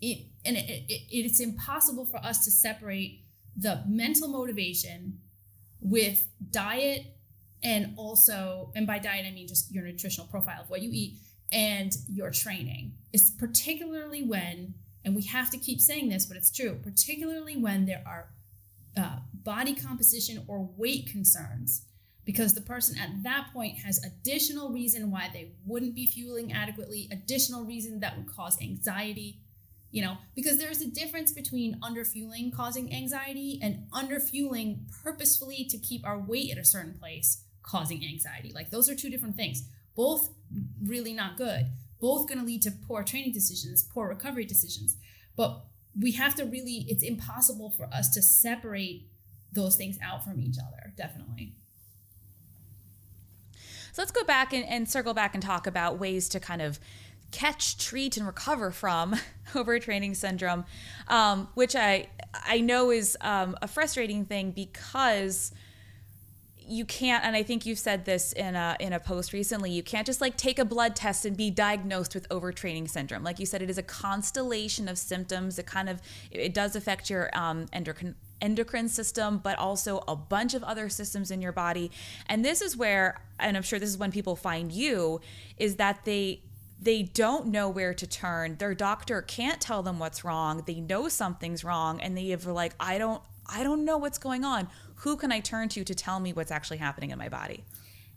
it 0.00 0.26
and 0.44 0.56
it, 0.56 0.84
it, 0.88 1.02
it's 1.10 1.40
impossible 1.40 2.04
for 2.04 2.18
us 2.18 2.44
to 2.44 2.50
separate 2.50 3.24
the 3.56 3.82
mental 3.88 4.28
motivation 4.28 5.18
with 5.80 6.28
diet 6.50 7.06
and 7.62 7.94
also 7.96 8.70
and 8.76 8.86
by 8.86 8.98
diet 8.98 9.26
i 9.26 9.30
mean 9.30 9.48
just 9.48 9.72
your 9.72 9.84
nutritional 9.84 10.28
profile 10.28 10.62
of 10.62 10.70
what 10.70 10.82
you 10.82 10.90
eat 10.92 11.18
and 11.50 11.96
your 12.08 12.30
training. 12.30 12.92
Is 13.12 13.32
particularly 13.38 14.22
when 14.22 14.74
and 15.04 15.16
we 15.16 15.22
have 15.22 15.50
to 15.50 15.58
keep 15.58 15.80
saying 15.80 16.08
this 16.10 16.26
but 16.26 16.36
it's 16.36 16.50
true 16.50 16.78
particularly 16.82 17.56
when 17.56 17.86
there 17.86 18.02
are 18.06 18.28
uh, 18.96 19.20
body 19.48 19.74
composition 19.74 20.44
or 20.46 20.68
weight 20.76 21.06
concerns 21.06 21.86
because 22.24 22.52
the 22.52 22.60
person 22.60 22.98
at 22.98 23.22
that 23.22 23.48
point 23.52 23.78
has 23.78 24.04
additional 24.04 24.70
reason 24.70 25.10
why 25.10 25.30
they 25.32 25.52
wouldn't 25.64 25.94
be 25.94 26.06
fueling 26.06 26.52
adequately 26.52 27.08
additional 27.10 27.64
reason 27.64 28.00
that 28.00 28.16
would 28.16 28.28
cause 28.28 28.60
anxiety 28.60 29.40
you 29.90 30.02
know 30.02 30.18
because 30.34 30.58
there's 30.58 30.82
a 30.82 30.90
difference 30.90 31.32
between 31.32 31.80
underfueling 31.80 32.52
causing 32.52 32.92
anxiety 32.92 33.58
and 33.62 33.90
underfueling 33.92 34.80
purposefully 35.02 35.66
to 35.70 35.78
keep 35.78 36.06
our 36.06 36.18
weight 36.18 36.50
at 36.52 36.58
a 36.58 36.64
certain 36.64 36.92
place 36.98 37.44
causing 37.68 38.04
anxiety. 38.04 38.52
Like 38.54 38.70
those 38.70 38.88
are 38.88 38.94
two 38.94 39.10
different 39.10 39.36
things. 39.36 39.64
Both 39.94 40.30
really 40.82 41.12
not 41.12 41.36
good. 41.36 41.66
Both 42.00 42.28
going 42.28 42.38
to 42.38 42.44
lead 42.44 42.62
to 42.62 42.70
poor 42.70 43.02
training 43.02 43.32
decisions 43.32 43.82
poor 43.82 44.08
recovery 44.08 44.44
decisions. 44.44 44.96
But 45.36 45.64
we 45.98 46.12
have 46.12 46.34
to 46.36 46.44
really 46.44 46.86
it's 46.88 47.02
impossible 47.02 47.70
for 47.70 47.86
us 47.86 48.08
to 48.10 48.22
separate 48.22 49.08
those 49.52 49.76
things 49.76 49.98
out 50.02 50.24
from 50.24 50.40
each 50.40 50.56
other 50.58 50.92
definitely. 50.96 51.54
So 53.92 54.02
let's 54.02 54.12
go 54.12 54.24
back 54.24 54.52
and, 54.52 54.64
and 54.64 54.88
circle 54.88 55.14
back 55.14 55.34
and 55.34 55.42
talk 55.42 55.66
about 55.66 55.98
ways 55.98 56.28
to 56.30 56.40
kind 56.40 56.62
of 56.62 56.78
catch, 57.30 57.78
treat, 57.78 58.16
and 58.16 58.26
recover 58.26 58.70
from 58.70 59.16
overtraining 59.52 60.14
syndrome, 60.16 60.64
um, 61.08 61.48
which 61.54 61.74
I 61.74 62.08
I 62.34 62.60
know 62.60 62.90
is 62.90 63.16
um, 63.20 63.56
a 63.62 63.68
frustrating 63.68 64.24
thing 64.24 64.50
because 64.50 65.52
you 66.70 66.84
can't 66.84 67.24
and 67.24 67.34
i 67.34 67.42
think 67.42 67.64
you've 67.64 67.78
said 67.78 68.04
this 68.04 68.34
in 68.34 68.54
a 68.54 68.76
in 68.78 68.92
a 68.92 69.00
post 69.00 69.32
recently 69.32 69.70
you 69.70 69.82
can't 69.82 70.06
just 70.06 70.20
like 70.20 70.36
take 70.36 70.58
a 70.58 70.66
blood 70.66 70.94
test 70.94 71.24
and 71.24 71.34
be 71.34 71.50
diagnosed 71.50 72.14
with 72.14 72.28
overtraining 72.28 72.86
syndrome. 72.86 73.24
Like 73.24 73.38
you 73.38 73.46
said 73.46 73.62
it 73.62 73.70
is 73.70 73.78
a 73.78 73.82
constellation 73.82 74.86
of 74.86 74.98
symptoms 74.98 75.58
it 75.58 75.64
kind 75.64 75.88
of 75.88 76.02
it 76.30 76.52
does 76.52 76.76
affect 76.76 77.08
your 77.08 77.30
um, 77.32 77.66
endocrine 77.72 78.16
endocrine 78.40 78.88
system 78.88 79.38
but 79.38 79.58
also 79.58 80.02
a 80.06 80.14
bunch 80.14 80.54
of 80.54 80.62
other 80.64 80.88
systems 80.88 81.30
in 81.30 81.42
your 81.42 81.52
body 81.52 81.90
and 82.26 82.44
this 82.44 82.60
is 82.60 82.76
where 82.76 83.20
and 83.38 83.56
i'm 83.56 83.62
sure 83.62 83.78
this 83.78 83.88
is 83.88 83.98
when 83.98 84.12
people 84.12 84.36
find 84.36 84.72
you 84.72 85.20
is 85.56 85.76
that 85.76 86.04
they 86.04 86.40
they 86.80 87.02
don't 87.02 87.46
know 87.46 87.68
where 87.68 87.92
to 87.92 88.06
turn. 88.06 88.56
Their 88.56 88.74
doctor 88.74 89.22
can't 89.22 89.60
tell 89.60 89.82
them 89.82 89.98
what's 89.98 90.24
wrong. 90.24 90.62
They 90.66 90.80
know 90.80 91.08
something's 91.08 91.64
wrong 91.64 92.00
and 92.00 92.16
they 92.16 92.28
have 92.28 92.46
like 92.46 92.74
I 92.78 92.98
don't 92.98 93.22
I 93.46 93.62
don't 93.62 93.84
know 93.84 93.98
what's 93.98 94.18
going 94.18 94.44
on. 94.44 94.68
Who 94.96 95.16
can 95.16 95.32
I 95.32 95.40
turn 95.40 95.68
to 95.70 95.84
to 95.84 95.94
tell 95.94 96.20
me 96.20 96.32
what's 96.32 96.50
actually 96.50 96.78
happening 96.78 97.10
in 97.10 97.18
my 97.18 97.28
body? 97.28 97.64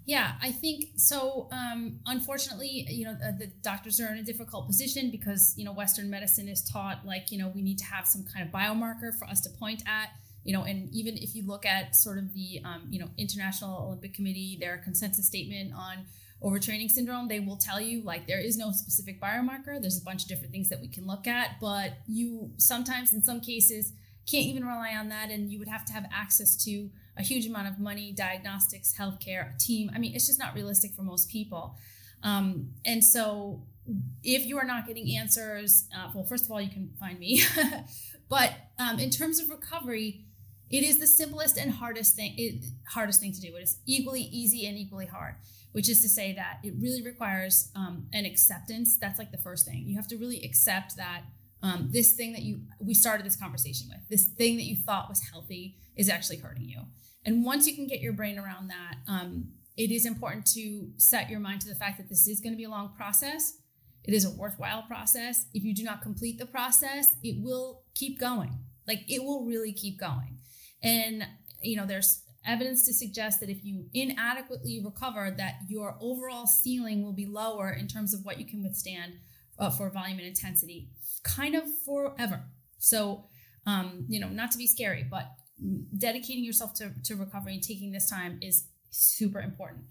Yeah, 0.06 0.34
I 0.42 0.52
think 0.52 0.86
so. 0.96 1.48
Um, 1.52 2.00
unfortunately, 2.06 2.88
you 2.90 3.06
know, 3.06 3.14
the, 3.14 3.46
the, 3.46 3.52
doctors 3.62 4.00
are 4.00 4.12
in 4.12 4.18
a 4.18 4.24
difficult 4.24 4.66
position 4.66 5.12
because, 5.12 5.54
you 5.56 5.64
know, 5.64 5.74
Western 5.74 6.10
medicine 6.10 6.48
is 6.48 6.64
taught 6.64 7.06
like, 7.06 7.32
you 7.32 7.38
know, 7.38 7.50
we 7.50 7.62
need 7.62 7.78
to 7.80 7.86
have 7.86 8.08
some 8.08 8.24
kind 8.24 8.46
of 8.46 8.52
biomarker 8.52 9.18
for 9.18 9.26
us 9.26 9.42
to 9.42 9.50
point 9.52 9.84
at, 9.88 10.10
you 10.44 10.54
know, 10.54 10.64
and 10.64 10.90
even 10.92 11.18
if 11.18 11.36
you 11.36 11.46
look 11.46 11.66
at 11.66 11.96
sort 11.96 12.18
of 12.18 12.34
the, 12.34 12.62
um, 12.66 12.88
you 12.90 13.00
know, 13.00 13.10
International 13.18 13.86
Olympic 13.86 14.14
Committee, 14.14 14.58
their 14.60 14.78
consensus 14.78 15.28
statement 15.28 15.72
on 15.76 16.06
overtraining 16.42 16.90
syndrome, 16.90 17.28
they 17.28 17.40
will 17.40 17.58
tell 17.58 17.80
you 17.80 18.02
like 18.02 18.26
there 18.26 18.40
is 18.40 18.58
no 18.58 18.72
specific 18.72 19.22
biomarker. 19.22 19.80
There's 19.80 20.02
a 20.02 20.04
bunch 20.04 20.24
of 20.24 20.30
different 20.30 20.52
things 20.52 20.70
that 20.70 20.82
we 20.82 20.88
can 20.88 21.06
look 21.06 21.28
at, 21.28 21.60
but 21.62 22.00
you 22.08 22.52
sometimes, 22.58 23.14
in 23.14 23.22
some 23.22 23.40
cases, 23.40 23.94
can't 24.26 24.48
even 24.48 24.66
rely 24.66 24.96
on 24.96 25.10
that. 25.10 25.30
And 25.30 25.52
you 25.52 25.60
would 25.60 25.68
have 25.68 25.86
to 25.86 25.94
have 25.94 26.06
access 26.12 26.56
to 26.66 26.90
a 27.22 27.24
huge 27.24 27.46
amount 27.46 27.68
of 27.68 27.80
money, 27.80 28.12
diagnostics, 28.12 28.94
healthcare, 28.98 29.56
a 29.56 29.58
team. 29.58 29.92
I 29.94 30.00
mean, 30.00 30.16
it's 30.16 30.28
just 30.28 30.40
not 30.40 30.54
realistic 30.56 30.94
for 30.94 31.04
most 31.04 31.30
people. 31.30 31.76
Um, 32.24 32.74
and 32.86 33.04
so, 33.04 33.64
if 34.24 34.46
you 34.46 34.58
are 34.58 34.66
not 34.66 34.88
getting 34.88 35.18
answers, 35.18 35.88
uh, 35.96 36.10
well, 36.14 36.24
first 36.24 36.46
of 36.46 36.52
all, 36.52 36.62
you 36.62 36.70
can 36.70 36.92
find 37.00 37.20
me. 37.20 37.42
but 38.30 38.54
um, 38.78 39.00
in 39.00 39.10
terms 39.10 39.40
of 39.40 39.50
recovery, 39.50 40.26
it 40.70 40.84
is 40.84 41.00
the 41.00 41.08
simplest 41.08 41.58
and 41.58 41.72
hardest 41.72 42.16
thing. 42.16 42.34
It, 42.38 42.64
hardest 42.88 43.20
thing 43.20 43.34
to 43.34 43.42
do. 43.42 43.56
It 43.56 43.64
is 43.64 43.80
equally 43.86 44.22
easy 44.22 44.68
and 44.68 44.78
equally 44.78 45.08
hard 45.08 45.36
which 45.72 45.90
is 45.90 46.02
to 46.02 46.10
say 46.10 46.34
that 46.34 46.60
it 46.64 46.74
really 46.80 47.02
requires 47.02 47.72
um, 47.76 48.08
an 48.14 48.26
acceptance. 48.26 48.98
That's 48.98 49.18
like 49.18 49.32
the 49.32 49.38
first 49.38 49.66
thing. 49.66 49.84
You 49.88 49.96
have 49.96 50.08
to 50.10 50.18
really 50.18 50.44
accept 50.44 50.98
that 50.98 51.22
um, 51.64 51.90
this 51.92 52.14
thing 52.14 52.34
that 52.34 52.42
you 52.42 52.62
we 52.80 52.94
started 52.94 53.26
this 53.26 53.36
conversation 53.36 53.88
with, 53.90 54.08
this 54.10 54.26
thing 54.26 54.58
that 54.58 54.64
you 54.64 54.76
thought 54.76 55.10
was 55.10 55.22
healthy, 55.32 55.78
is 55.96 56.10
actually 56.10 56.38
hurting 56.38 56.68
you. 56.68 56.82
And 57.26 57.46
once 57.46 57.68
you 57.68 57.76
can 57.76 57.88
get 57.88 58.02
your 58.02 58.14
brain 58.14 58.40
around 58.40 58.70
that, 58.70 58.96
um, 59.08 59.50
it 59.78 59.92
is 59.92 60.06
important 60.06 60.46
to 60.54 60.90
set 60.98 61.30
your 61.30 61.40
mind 61.40 61.62
to 61.62 61.70
the 61.70 61.76
fact 61.76 61.98
that 61.98 62.10
this 62.10 62.28
is 62.28 62.40
going 62.40 62.54
to 62.54 62.58
be 62.58 62.64
a 62.64 62.70
long 62.70 62.94
process. 62.96 63.58
It 64.04 64.14
is 64.14 64.26
a 64.26 64.32
worthwhile 64.32 64.84
process. 64.84 65.46
If 65.54 65.64
you 65.64 65.76
do 65.76 65.84
not 65.84 66.02
complete 66.02 66.40
the 66.40 66.46
process, 66.46 67.16
it 67.24 67.42
will 67.42 67.84
keep 67.94 68.20
going. 68.20 68.58
Like 68.88 69.10
it 69.10 69.24
will 69.24 69.46
really 69.46 69.72
keep 69.72 70.00
going. 70.00 70.40
And 70.84 71.26
you 71.62 71.78
know, 71.78 71.86
there's 71.86 72.24
evidence 72.46 72.86
to 72.86 72.94
suggest 72.94 73.40
that 73.40 73.50
if 73.50 73.64
you 73.64 73.86
inadequately 73.94 74.82
recover 74.84 75.34
that 75.38 75.60
your 75.68 75.96
overall 76.02 76.48
ceiling 76.48 77.04
will 77.04 77.14
be 77.14 77.26
lower 77.26 77.72
in 77.72 77.88
terms 77.88 78.14
of 78.14 78.26
what 78.26 78.40
you 78.40 78.46
can 78.46 78.64
withstand 78.64 79.14
uh, 79.60 79.70
for 79.70 79.90
volume 79.90 80.18
and 80.18 80.28
intensity 80.28 80.90
kind 81.24 81.54
of 81.54 81.64
forever 81.86 82.44
so 82.80 83.26
um, 83.68 84.06
you 84.08 84.20
know 84.20 84.30
not 84.30 84.52
to 84.52 84.58
be 84.58 84.66
scary 84.66 85.06
but 85.08 85.34
dedicating 85.98 86.44
yourself 86.44 86.74
to, 86.74 86.92
to 87.04 87.16
recovery 87.16 87.54
and 87.54 87.64
taking 87.64 87.92
this 87.92 88.10
time 88.10 88.40
is 88.42 88.66
super 88.90 89.40
important 89.40 89.84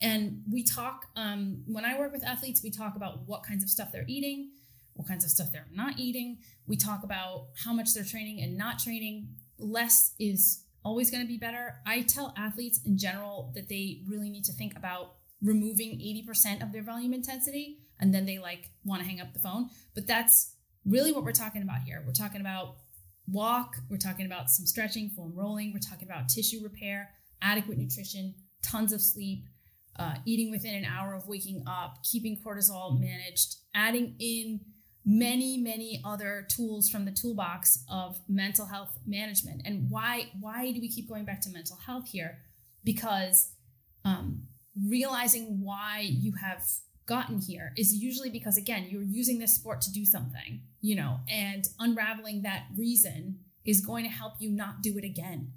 and 0.00 0.42
we 0.50 0.62
talk 0.62 1.06
um, 1.16 1.62
when 1.66 1.84
i 1.84 1.98
work 1.98 2.12
with 2.12 2.24
athletes 2.24 2.62
we 2.62 2.70
talk 2.70 2.96
about 2.96 3.26
what 3.26 3.42
kinds 3.42 3.62
of 3.62 3.68
stuff 3.68 3.92
they're 3.92 4.04
eating 4.08 4.50
what 4.94 5.06
kinds 5.06 5.24
of 5.24 5.30
stuff 5.30 5.48
they're 5.52 5.68
not 5.72 5.98
eating 5.98 6.38
we 6.66 6.76
talk 6.76 7.04
about 7.04 7.48
how 7.64 7.72
much 7.72 7.94
they're 7.94 8.04
training 8.04 8.40
and 8.40 8.56
not 8.56 8.78
training 8.78 9.28
less 9.58 10.14
is 10.18 10.64
always 10.84 11.10
going 11.10 11.22
to 11.22 11.28
be 11.28 11.36
better. 11.36 11.76
I 11.86 12.02
tell 12.02 12.34
athletes 12.36 12.80
in 12.84 12.96
general 12.96 13.52
that 13.54 13.68
they 13.68 14.02
really 14.06 14.30
need 14.30 14.44
to 14.44 14.52
think 14.52 14.76
about 14.76 15.14
removing 15.42 15.90
80% 15.98 16.62
of 16.62 16.72
their 16.72 16.82
volume 16.82 17.14
intensity 17.14 17.78
and 17.98 18.14
then 18.14 18.26
they 18.26 18.38
like 18.38 18.70
want 18.84 19.02
to 19.02 19.08
hang 19.08 19.20
up 19.20 19.32
the 19.32 19.38
phone. 19.38 19.68
But 19.94 20.06
that's 20.06 20.54
really 20.86 21.12
what 21.12 21.24
we're 21.24 21.32
talking 21.32 21.62
about 21.62 21.82
here. 21.82 22.02
We're 22.06 22.12
talking 22.12 22.40
about 22.40 22.76
walk, 23.28 23.76
we're 23.88 23.96
talking 23.96 24.26
about 24.26 24.50
some 24.50 24.66
stretching, 24.66 25.10
foam 25.10 25.32
rolling, 25.34 25.72
we're 25.72 25.80
talking 25.80 26.08
about 26.08 26.28
tissue 26.28 26.62
repair, 26.62 27.10
adequate 27.42 27.78
nutrition, 27.78 28.34
tons 28.62 28.92
of 28.92 29.00
sleep, 29.00 29.44
uh, 29.98 30.14
eating 30.24 30.50
within 30.50 30.74
an 30.74 30.84
hour 30.84 31.14
of 31.14 31.28
waking 31.28 31.62
up, 31.66 31.98
keeping 32.10 32.38
cortisol 32.44 32.98
managed, 32.98 33.56
adding 33.74 34.16
in 34.18 34.60
many 35.04 35.56
many 35.56 36.00
other 36.04 36.46
tools 36.54 36.88
from 36.90 37.06
the 37.06 37.10
toolbox 37.10 37.84
of 37.90 38.20
mental 38.28 38.66
health 38.66 38.98
management. 39.06 39.62
And 39.64 39.90
why 39.90 40.30
why 40.40 40.72
do 40.72 40.80
we 40.80 40.88
keep 40.88 41.08
going 41.08 41.24
back 41.24 41.40
to 41.42 41.50
mental 41.50 41.76
health 41.86 42.08
here? 42.08 42.38
Because 42.84 43.52
um, 44.04 44.42
realizing 44.88 45.62
why 45.62 46.06
you 46.08 46.32
have 46.40 46.62
gotten 47.14 47.40
here 47.40 47.72
is 47.76 47.92
usually 47.92 48.30
because 48.30 48.56
again 48.56 48.86
you're 48.88 49.02
using 49.20 49.38
this 49.38 49.54
sport 49.54 49.80
to 49.80 49.92
do 49.92 50.04
something 50.04 50.60
you 50.80 50.94
know 50.94 51.12
and 51.28 51.68
unraveling 51.78 52.42
that 52.42 52.62
reason 52.78 53.38
is 53.64 53.80
going 53.80 54.04
to 54.04 54.10
help 54.10 54.34
you 54.38 54.50
not 54.50 54.82
do 54.82 54.96
it 54.96 55.04
again 55.04 55.52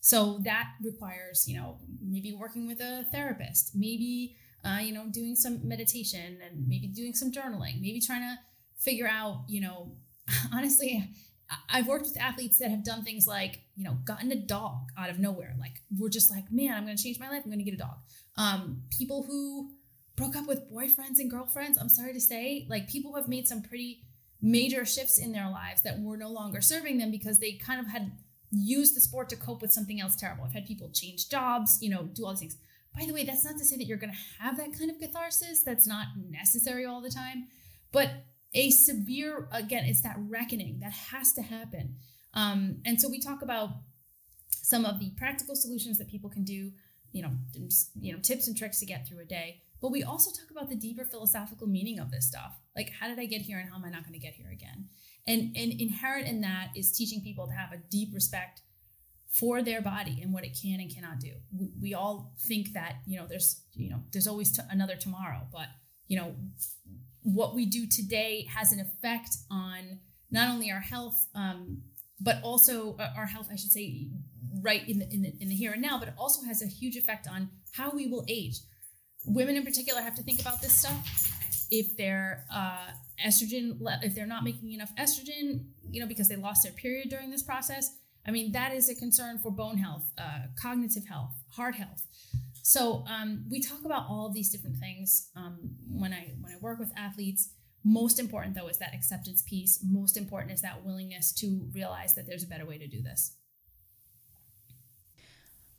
so 0.00 0.40
that 0.44 0.66
requires 0.82 1.46
you 1.46 1.56
know 1.56 1.78
maybe 2.02 2.32
working 2.32 2.66
with 2.66 2.80
a 2.80 3.04
therapist 3.12 3.72
maybe 3.74 4.34
uh, 4.64 4.80
you 4.80 4.92
know 4.92 5.04
doing 5.10 5.36
some 5.36 5.60
meditation 5.74 6.38
and 6.44 6.66
maybe 6.66 6.88
doing 6.88 7.14
some 7.14 7.30
journaling 7.30 7.80
maybe 7.80 8.00
trying 8.00 8.22
to 8.22 8.36
figure 8.84 9.08
out, 9.08 9.44
you 9.48 9.60
know, 9.60 9.92
honestly, 10.52 11.08
I've 11.68 11.86
worked 11.86 12.06
with 12.06 12.20
athletes 12.20 12.58
that 12.58 12.70
have 12.70 12.84
done 12.84 13.02
things 13.02 13.26
like, 13.26 13.60
you 13.76 13.84
know, 13.84 13.98
gotten 14.04 14.30
a 14.32 14.36
dog 14.36 14.88
out 14.98 15.10
of 15.10 15.18
nowhere. 15.18 15.54
Like, 15.58 15.74
we're 15.98 16.08
just 16.08 16.30
like, 16.30 16.44
man, 16.50 16.74
I'm 16.74 16.84
going 16.84 16.96
to 16.96 17.02
change 17.02 17.18
my 17.18 17.28
life. 17.28 17.42
I'm 17.44 17.50
going 17.50 17.64
to 17.64 17.70
get 17.70 17.74
a 17.74 17.78
dog. 17.78 17.96
Um, 18.36 18.82
people 18.96 19.24
who 19.24 19.70
broke 20.16 20.36
up 20.36 20.46
with 20.46 20.70
boyfriends 20.72 21.18
and 21.18 21.30
girlfriends, 21.30 21.78
I'm 21.78 21.88
sorry 21.88 22.12
to 22.12 22.20
say, 22.20 22.66
like, 22.68 22.88
people 22.88 23.14
have 23.16 23.28
made 23.28 23.48
some 23.48 23.62
pretty 23.62 24.02
major 24.40 24.84
shifts 24.84 25.18
in 25.18 25.32
their 25.32 25.50
lives 25.50 25.82
that 25.82 26.00
were 26.00 26.16
no 26.16 26.30
longer 26.30 26.60
serving 26.60 26.98
them 26.98 27.10
because 27.10 27.38
they 27.38 27.52
kind 27.52 27.80
of 27.80 27.86
had 27.86 28.12
used 28.50 28.94
the 28.94 29.00
sport 29.00 29.28
to 29.30 29.36
cope 29.36 29.62
with 29.62 29.72
something 29.72 30.00
else 30.00 30.14
terrible. 30.14 30.44
I've 30.44 30.52
had 30.52 30.66
people 30.66 30.90
change 30.92 31.28
jobs, 31.28 31.78
you 31.80 31.90
know, 31.90 32.04
do 32.04 32.24
all 32.24 32.32
these 32.32 32.40
things. 32.40 32.56
By 32.96 33.06
the 33.06 33.12
way, 33.12 33.24
that's 33.24 33.44
not 33.44 33.58
to 33.58 33.64
say 33.64 33.76
that 33.76 33.86
you're 33.86 33.98
going 33.98 34.12
to 34.12 34.42
have 34.42 34.56
that 34.58 34.78
kind 34.78 34.90
of 34.90 35.00
catharsis. 35.00 35.62
That's 35.62 35.86
not 35.86 36.06
necessary 36.30 36.84
all 36.84 37.00
the 37.00 37.10
time. 37.10 37.48
But 37.90 38.10
a 38.56 38.70
severe 38.70 39.48
again 39.50 39.84
it's 39.84 40.02
that 40.02 40.14
reckoning 40.16 40.78
that 40.78 40.92
has 40.92 41.32
to 41.32 41.42
happen 41.42 41.96
um, 42.34 42.78
and 42.84 43.00
so 43.00 43.08
we 43.08 43.20
talk 43.20 43.42
about 43.42 43.70
some 44.50 44.84
of 44.84 44.98
the 44.98 45.10
practical 45.16 45.54
solutions 45.54 45.98
that 45.98 46.08
people 46.08 46.28
can 46.28 46.44
do, 46.44 46.72
you 47.12 47.22
know, 47.22 47.30
you 48.00 48.12
know, 48.12 48.18
tips 48.18 48.48
and 48.48 48.56
tricks 48.56 48.80
to 48.80 48.86
get 48.86 49.06
through 49.06 49.20
a 49.20 49.24
day. 49.24 49.62
But 49.84 49.92
we 49.92 50.02
also 50.02 50.30
talk 50.30 50.50
about 50.50 50.70
the 50.70 50.76
deeper 50.76 51.04
philosophical 51.04 51.66
meaning 51.66 51.98
of 51.98 52.10
this 52.10 52.26
stuff. 52.26 52.54
Like, 52.74 52.90
how 52.98 53.06
did 53.06 53.18
I 53.18 53.26
get 53.26 53.42
here 53.42 53.58
and 53.58 53.68
how 53.68 53.76
am 53.76 53.84
I 53.84 53.90
not 53.90 54.00
going 54.00 54.14
to 54.14 54.18
get 54.18 54.32
here 54.32 54.50
again? 54.50 54.86
And, 55.26 55.54
and 55.54 55.78
inherent 55.78 56.26
in 56.26 56.40
that 56.40 56.70
is 56.74 56.90
teaching 56.90 57.20
people 57.20 57.46
to 57.48 57.52
have 57.52 57.70
a 57.70 57.76
deep 57.90 58.14
respect 58.14 58.62
for 59.28 59.60
their 59.60 59.82
body 59.82 60.20
and 60.22 60.32
what 60.32 60.42
it 60.42 60.56
can 60.58 60.80
and 60.80 60.90
cannot 60.90 61.20
do. 61.20 61.32
We, 61.54 61.68
we 61.82 61.92
all 61.92 62.32
think 62.38 62.72
that, 62.72 63.00
you 63.06 63.20
know, 63.20 63.26
there's, 63.26 63.60
you 63.74 63.90
know, 63.90 64.00
there's 64.10 64.26
always 64.26 64.56
t- 64.56 64.62
another 64.70 64.96
tomorrow, 64.96 65.42
but, 65.52 65.66
you 66.08 66.16
know, 66.18 66.34
what 67.20 67.54
we 67.54 67.66
do 67.66 67.86
today 67.86 68.48
has 68.56 68.72
an 68.72 68.80
effect 68.80 69.36
on 69.50 69.98
not 70.30 70.48
only 70.48 70.70
our 70.70 70.80
health, 70.80 71.26
um, 71.34 71.82
but 72.18 72.36
also 72.42 72.96
uh, 72.98 73.10
our 73.18 73.26
health, 73.26 73.48
I 73.52 73.56
should 73.56 73.72
say, 73.72 74.08
right 74.62 74.88
in 74.88 75.00
the, 75.00 75.12
in 75.12 75.20
the 75.20 75.34
in 75.40 75.50
the 75.50 75.54
here 75.54 75.72
and 75.72 75.82
now, 75.82 75.98
but 75.98 76.08
it 76.08 76.14
also 76.16 76.46
has 76.46 76.62
a 76.62 76.66
huge 76.66 76.96
effect 76.96 77.28
on 77.28 77.50
how 77.72 77.90
we 77.90 78.06
will 78.06 78.24
age. 78.28 78.60
Women 79.26 79.56
in 79.56 79.64
particular 79.64 80.00
have 80.00 80.14
to 80.16 80.22
think 80.22 80.40
about 80.40 80.60
this 80.60 80.72
stuff. 80.72 81.30
If 81.70 81.96
they're 81.96 82.44
uh, 82.52 82.90
estrogen, 83.24 83.78
if 84.02 84.14
they're 84.14 84.26
not 84.26 84.44
making 84.44 84.72
enough 84.72 84.94
estrogen, 84.96 85.64
you 85.90 86.00
know, 86.00 86.06
because 86.06 86.28
they 86.28 86.36
lost 86.36 86.62
their 86.62 86.72
period 86.72 87.08
during 87.08 87.30
this 87.30 87.42
process, 87.42 87.96
I 88.26 88.30
mean, 88.30 88.52
that 88.52 88.72
is 88.74 88.88
a 88.88 88.94
concern 88.94 89.38
for 89.38 89.50
bone 89.50 89.78
health, 89.78 90.04
uh, 90.18 90.46
cognitive 90.60 91.06
health, 91.06 91.32
heart 91.50 91.74
health. 91.74 92.06
So 92.62 93.04
um, 93.06 93.44
we 93.50 93.60
talk 93.60 93.84
about 93.84 94.06
all 94.08 94.30
these 94.30 94.50
different 94.50 94.78
things 94.78 95.28
um, 95.36 95.58
when 95.90 96.14
I 96.14 96.32
when 96.40 96.52
I 96.52 96.56
work 96.60 96.78
with 96.78 96.92
athletes. 96.96 97.50
Most 97.84 98.18
important 98.18 98.54
though 98.54 98.68
is 98.68 98.78
that 98.78 98.94
acceptance 98.94 99.42
piece. 99.42 99.80
Most 99.86 100.16
important 100.16 100.52
is 100.52 100.62
that 100.62 100.82
willingness 100.82 101.32
to 101.32 101.68
realize 101.74 102.14
that 102.14 102.26
there's 102.26 102.42
a 102.42 102.46
better 102.46 102.64
way 102.64 102.78
to 102.78 102.86
do 102.86 103.02
this. 103.02 103.36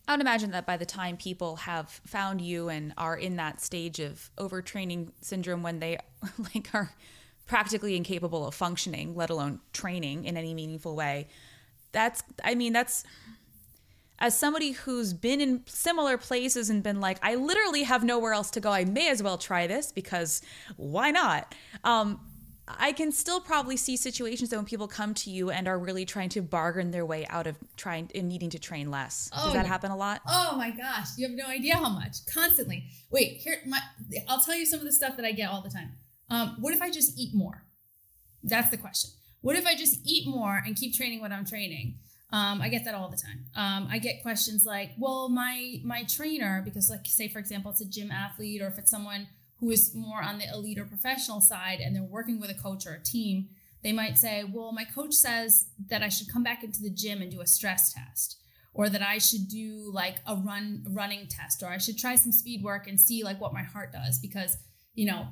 I 0.07 0.13
would 0.13 0.21
imagine 0.21 0.51
that 0.51 0.65
by 0.65 0.77
the 0.77 0.85
time 0.85 1.17
people 1.17 1.55
have 1.57 1.89
found 2.05 2.41
you 2.41 2.69
and 2.69 2.93
are 2.97 3.17
in 3.17 3.37
that 3.37 3.61
stage 3.61 3.99
of 3.99 4.29
overtraining 4.37 5.11
syndrome 5.21 5.63
when 5.63 5.79
they 5.79 5.97
like 6.55 6.69
are 6.73 6.93
practically 7.47 7.95
incapable 7.95 8.45
of 8.47 8.53
functioning, 8.53 9.15
let 9.15 9.29
alone 9.29 9.59
training 9.73 10.25
in 10.25 10.37
any 10.37 10.53
meaningful 10.53 10.95
way, 10.95 11.27
that's 11.91 12.23
I 12.43 12.55
mean 12.55 12.73
that's 12.73 13.03
as 14.19 14.37
somebody 14.37 14.71
who's 14.71 15.13
been 15.13 15.41
in 15.41 15.61
similar 15.65 16.17
places 16.17 16.69
and 16.69 16.81
been 16.81 17.01
like, 17.01 17.19
I 17.21 17.35
literally 17.35 17.83
have 17.83 18.03
nowhere 18.03 18.33
else 18.33 18.49
to 18.51 18.61
go. 18.61 18.71
I 18.71 18.85
may 18.85 19.09
as 19.09 19.21
well 19.21 19.37
try 19.37 19.67
this 19.67 19.91
because 19.91 20.41
why 20.77 21.11
not? 21.11 21.53
Um, 21.83 22.19
I 22.67 22.93
can 22.93 23.11
still 23.11 23.39
probably 23.39 23.77
see 23.77 23.95
situations 23.95 24.49
that 24.49 24.55
when 24.55 24.65
people 24.65 24.87
come 24.87 25.13
to 25.15 25.29
you 25.29 25.51
and 25.51 25.67
are 25.67 25.77
really 25.77 26.05
trying 26.05 26.29
to 26.29 26.41
bargain 26.41 26.91
their 26.91 27.05
way 27.05 27.25
out 27.27 27.45
of 27.45 27.57
trying 27.77 28.09
and 28.15 28.27
needing 28.27 28.49
to 28.51 28.59
train 28.59 28.89
less. 28.89 29.29
Oh, 29.33 29.45
Does 29.45 29.53
that 29.53 29.67
happen 29.67 29.91
a 29.91 29.97
lot? 29.97 30.21
Oh 30.27 30.55
my 30.57 30.71
gosh, 30.71 31.09
you 31.17 31.27
have 31.27 31.35
no 31.35 31.45
idea 31.45 31.75
how 31.75 31.89
much. 31.89 32.25
Constantly. 32.25 32.85
Wait, 33.11 33.37
here 33.37 33.57
my 33.67 33.79
I'll 34.27 34.41
tell 34.41 34.55
you 34.55 34.65
some 34.65 34.79
of 34.79 34.85
the 34.85 34.91
stuff 34.91 35.15
that 35.17 35.25
I 35.25 35.31
get 35.31 35.49
all 35.49 35.61
the 35.61 35.69
time. 35.69 35.91
Um, 36.29 36.57
what 36.59 36.73
if 36.73 36.81
I 36.81 36.89
just 36.89 37.17
eat 37.19 37.35
more? 37.35 37.63
That's 38.43 38.71
the 38.71 38.77
question. 38.77 39.11
What 39.41 39.55
if 39.55 39.67
I 39.67 39.75
just 39.75 39.99
eat 40.03 40.27
more 40.27 40.61
and 40.65 40.75
keep 40.75 40.95
training 40.95 41.21
what 41.21 41.31
I'm 41.31 41.45
training? 41.45 41.99
Um, 42.31 42.61
I 42.61 42.69
get 42.69 42.83
that 42.85 42.95
all 42.95 43.09
the 43.09 43.17
time. 43.17 43.45
Um, 43.55 43.87
I 43.89 43.99
get 43.99 44.23
questions 44.23 44.65
like, 44.65 44.91
"Well, 44.97 45.29
my 45.29 45.79
my 45.83 46.03
trainer, 46.03 46.63
because 46.65 46.89
like 46.89 47.05
say 47.05 47.27
for 47.27 47.37
example, 47.37 47.69
it's 47.71 47.81
a 47.81 47.85
gym 47.85 48.11
athlete, 48.11 48.61
or 48.61 48.67
if 48.67 48.79
it's 48.79 48.89
someone 48.89 49.27
who 49.59 49.71
is 49.71 49.93
more 49.95 50.21
on 50.21 50.37
the 50.37 50.49
elite 50.53 50.77
or 50.77 50.85
professional 50.85 51.41
side, 51.41 51.79
and 51.79 51.95
they're 51.95 52.03
working 52.03 52.39
with 52.39 52.49
a 52.49 52.61
coach 52.61 52.85
or 52.85 52.93
a 52.93 53.03
team, 53.03 53.49
they 53.83 53.91
might 53.91 54.17
say, 54.17 54.43
"Well, 54.43 54.71
my 54.71 54.85
coach 54.85 55.13
says 55.13 55.67
that 55.89 56.01
I 56.01 56.09
should 56.09 56.27
come 56.31 56.43
back 56.43 56.63
into 56.63 56.81
the 56.81 56.89
gym 56.89 57.21
and 57.21 57.31
do 57.31 57.41
a 57.41 57.47
stress 57.47 57.93
test." 57.93 58.37
Or 58.73 58.89
that 58.89 59.01
I 59.01 59.19
should 59.19 59.47
do 59.47 59.89
like 59.93 60.17
a 60.27 60.35
run 60.35 60.85
running 60.89 61.27
test, 61.27 61.63
or 61.63 61.67
I 61.67 61.77
should 61.77 61.97
try 61.97 62.15
some 62.15 62.33
speed 62.33 62.61
work 62.61 62.87
and 62.87 62.99
see 62.99 63.23
like 63.23 63.39
what 63.39 63.53
my 63.53 63.63
heart 63.63 63.93
does 63.93 64.19
because 64.19 64.57
you 64.95 65.05
know 65.05 65.27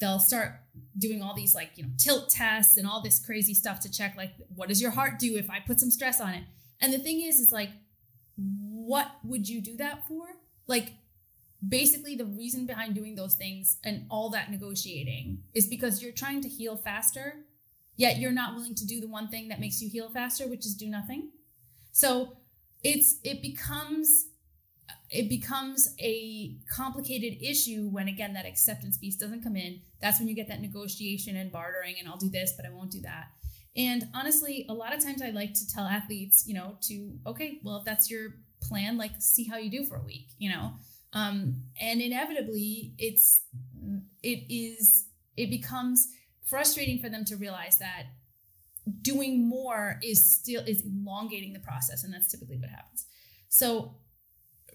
they'll 0.00 0.18
start 0.18 0.52
doing 0.98 1.22
all 1.22 1.34
these 1.34 1.54
like 1.54 1.70
you 1.76 1.84
know 1.84 1.90
tilt 1.98 2.28
tests 2.28 2.76
and 2.76 2.86
all 2.86 3.00
this 3.00 3.24
crazy 3.24 3.54
stuff 3.54 3.80
to 3.80 3.90
check 3.90 4.16
like 4.16 4.32
what 4.54 4.68
does 4.68 4.82
your 4.82 4.90
heart 4.90 5.18
do 5.18 5.36
if 5.36 5.48
i 5.50 5.60
put 5.60 5.78
some 5.80 5.90
stress 5.90 6.20
on 6.20 6.34
it 6.34 6.44
and 6.80 6.92
the 6.92 6.98
thing 6.98 7.22
is 7.22 7.38
is 7.38 7.52
like 7.52 7.70
what 8.36 9.08
would 9.22 9.48
you 9.48 9.60
do 9.60 9.76
that 9.76 10.06
for 10.08 10.26
like 10.66 10.92
basically 11.68 12.16
the 12.16 12.24
reason 12.24 12.66
behind 12.66 12.94
doing 12.94 13.14
those 13.14 13.34
things 13.34 13.78
and 13.84 14.06
all 14.10 14.30
that 14.30 14.50
negotiating 14.50 15.38
is 15.54 15.66
because 15.66 16.02
you're 16.02 16.12
trying 16.12 16.40
to 16.40 16.48
heal 16.48 16.76
faster 16.76 17.44
yet 17.96 18.18
you're 18.18 18.32
not 18.32 18.54
willing 18.54 18.74
to 18.74 18.86
do 18.86 19.00
the 19.00 19.08
one 19.08 19.28
thing 19.28 19.48
that 19.48 19.60
makes 19.60 19.80
you 19.80 19.88
heal 19.88 20.08
faster 20.08 20.48
which 20.48 20.66
is 20.66 20.74
do 20.74 20.88
nothing. 20.88 21.30
So 21.92 22.36
it's 22.82 23.18
it 23.22 23.40
becomes 23.40 24.28
it 25.10 25.28
becomes 25.28 25.94
a 26.00 26.56
complicated 26.70 27.42
issue 27.42 27.88
when 27.88 28.08
again 28.08 28.34
that 28.34 28.46
acceptance 28.46 28.98
piece 28.98 29.16
doesn't 29.16 29.42
come 29.42 29.56
in. 29.56 29.80
That's 30.00 30.18
when 30.18 30.28
you 30.28 30.34
get 30.34 30.48
that 30.48 30.60
negotiation 30.60 31.36
and 31.36 31.50
bartering 31.52 31.96
and 31.98 32.08
i'll 32.08 32.16
do 32.16 32.28
this 32.28 32.52
but 32.56 32.66
i 32.66 32.70
won't 32.70 32.90
do 32.90 33.00
that. 33.02 33.28
And 33.76 34.08
honestly 34.14 34.66
a 34.68 34.74
lot 34.74 34.94
of 34.94 35.02
times 35.02 35.22
i 35.22 35.30
like 35.30 35.54
to 35.54 35.68
tell 35.68 35.84
athletes 35.84 36.44
you 36.46 36.54
know 36.54 36.76
to 36.82 37.18
okay 37.26 37.60
well 37.62 37.76
if 37.76 37.84
that's 37.84 38.10
your 38.10 38.36
plan 38.60 38.96
like 38.96 39.12
see 39.18 39.44
how 39.44 39.56
you 39.56 39.70
do 39.70 39.84
for 39.84 39.96
a 39.96 40.02
week 40.02 40.28
you 40.38 40.50
know 40.50 40.72
um, 41.14 41.62
and 41.80 42.00
inevitably 42.00 42.92
it's 42.98 43.42
it 44.22 44.44
is 44.48 45.06
it 45.36 45.48
becomes 45.48 46.08
frustrating 46.44 46.98
for 46.98 47.08
them 47.08 47.24
to 47.24 47.36
realize 47.36 47.78
that 47.78 48.04
doing 49.00 49.48
more 49.48 49.98
is 50.02 50.28
still 50.34 50.62
is 50.66 50.82
elongating 50.82 51.52
the 51.52 51.60
process 51.60 52.04
and 52.04 52.12
that's 52.12 52.30
typically 52.30 52.58
what 52.58 52.68
happens 52.68 53.06
so 53.48 53.94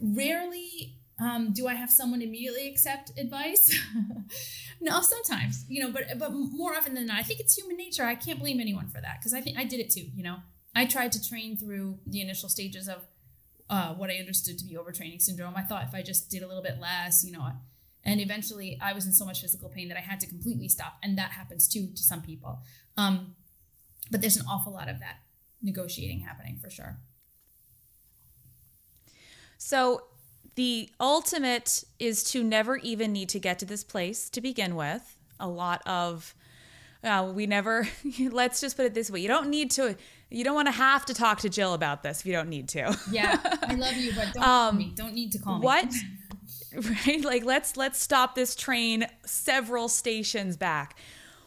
rarely 0.01 0.95
um, 1.21 1.51
do 1.51 1.67
I 1.67 1.73
have 1.73 1.89
someone 1.89 2.21
immediately 2.21 2.69
accept 2.69 3.11
advice? 3.17 3.77
no, 4.81 5.01
sometimes, 5.01 5.65
you 5.67 5.83
know, 5.83 5.91
but 5.91 6.17
but 6.17 6.31
more 6.31 6.73
often 6.75 6.93
than 6.93 7.07
not, 7.07 7.19
I 7.19 7.23
think 7.23 7.41
it's 7.41 7.57
human 7.57 7.75
nature. 7.75 8.05
I 8.05 8.15
can't 8.15 8.39
blame 8.39 8.61
anyone 8.61 8.87
for 8.87 9.01
that 9.01 9.17
because 9.19 9.33
I 9.33 9.41
think 9.41 9.57
I 9.57 9.65
did 9.65 9.81
it 9.81 9.89
too. 9.89 10.05
You 10.15 10.23
know, 10.23 10.37
I 10.75 10.85
tried 10.85 11.11
to 11.13 11.29
train 11.29 11.57
through 11.57 11.99
the 12.07 12.21
initial 12.21 12.47
stages 12.47 12.87
of 12.87 13.05
uh, 13.69 13.93
what 13.93 14.09
I 14.09 14.15
understood 14.15 14.57
to 14.59 14.65
be 14.65 14.75
overtraining 14.75 15.21
syndrome. 15.21 15.53
I 15.55 15.61
thought 15.61 15.83
if 15.83 15.93
I 15.93 16.01
just 16.01 16.29
did 16.29 16.43
a 16.43 16.47
little 16.47 16.63
bit 16.63 16.79
less, 16.79 17.23
you 17.23 17.31
know, 17.31 17.51
and 18.03 18.19
eventually 18.19 18.79
I 18.81 18.93
was 18.93 19.05
in 19.05 19.13
so 19.13 19.25
much 19.25 19.41
physical 19.41 19.69
pain 19.69 19.87
that 19.89 19.97
I 19.97 20.01
had 20.01 20.19
to 20.21 20.27
completely 20.27 20.67
stop, 20.67 20.97
and 21.03 21.17
that 21.17 21.31
happens 21.31 21.67
too 21.67 21.87
to 21.95 22.03
some 22.03 22.21
people. 22.21 22.59
Um, 22.97 23.35
but 24.09 24.21
there's 24.21 24.37
an 24.37 24.45
awful 24.49 24.73
lot 24.73 24.89
of 24.89 24.99
that 24.99 25.17
negotiating 25.61 26.21
happening 26.21 26.57
for 26.61 26.69
sure. 26.69 26.97
So 29.57 30.03
the 30.55 30.89
ultimate 30.99 31.83
is 31.99 32.23
to 32.31 32.43
never 32.43 32.77
even 32.77 33.11
need 33.11 33.29
to 33.29 33.39
get 33.39 33.59
to 33.59 33.65
this 33.65 33.83
place 33.83 34.29
to 34.31 34.41
begin 34.41 34.75
with. 34.75 35.17
A 35.39 35.47
lot 35.47 35.81
of 35.85 36.33
uh, 37.03 37.31
we 37.33 37.45
never 37.45 37.87
let's 38.31 38.59
just 38.59 38.75
put 38.75 38.85
it 38.85 38.93
this 38.93 39.09
way 39.09 39.19
you 39.21 39.27
don't 39.27 39.49
need 39.49 39.71
to 39.71 39.95
you 40.29 40.43
don't 40.43 40.55
want 40.55 40.67
to 40.67 40.73
have 40.73 41.05
to 41.05 41.13
talk 41.13 41.39
to 41.39 41.49
jill 41.49 41.73
about 41.73 42.03
this 42.03 42.21
if 42.21 42.25
you 42.25 42.33
don't 42.33 42.49
need 42.49 42.69
to. 42.69 42.97
Yeah 43.11 43.39
i 43.63 43.75
love 43.75 43.95
you 43.95 44.13
but 44.13 44.33
don't 44.33 44.43
um, 44.43 44.49
call 44.49 44.71
me. 44.73 44.93
Don't 44.95 45.13
need 45.13 45.31
to 45.33 45.39
call 45.39 45.59
me. 45.59 45.65
what? 45.65 45.93
Right? 47.07 47.23
Like 47.23 47.45
let's 47.45 47.77
let's 47.77 47.99
stop 47.99 48.35
this 48.35 48.55
train 48.55 49.07
several 49.25 49.89
stations 49.89 50.55
back. 50.55 50.95